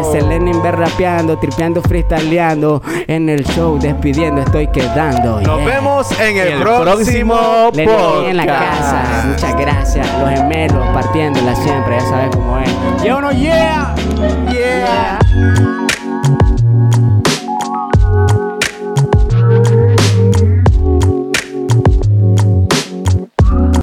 Es 0.00 0.14
el 0.14 0.28
Lenin 0.28 0.62
B 0.62 0.70
rapeando, 0.72 1.38
tripeando, 1.38 1.80
freestyleando. 1.82 2.82
En 3.06 3.28
el 3.28 3.44
show 3.44 3.78
despidiendo, 3.78 4.40
estoy 4.40 4.66
quedando. 4.68 5.40
Nos 5.40 5.56
yeah. 5.58 5.66
vemos 5.66 6.20
en 6.20 6.36
el, 6.38 6.48
el 6.48 6.60
próximo, 6.60 7.34
próximo 7.72 7.92
podcast. 7.92 8.28
en 8.28 8.36
la 8.36 8.46
casa. 8.46 9.24
Muchas 9.28 9.56
gracias. 9.58 10.06
Los 10.20 10.30
gemelos 10.30 10.86
partiéndola 10.94 11.54
siempre. 11.56 11.96
Ya 11.98 12.08
sabes 12.08 12.30
cómo 12.34 12.58
es. 12.58 13.02
Yeah 13.02 13.16
o 13.16 13.20
no, 13.20 13.32
yeah. 13.32 13.94
Yeah. 14.50 15.18
Thank 15.34 15.98
you. 15.98 16.03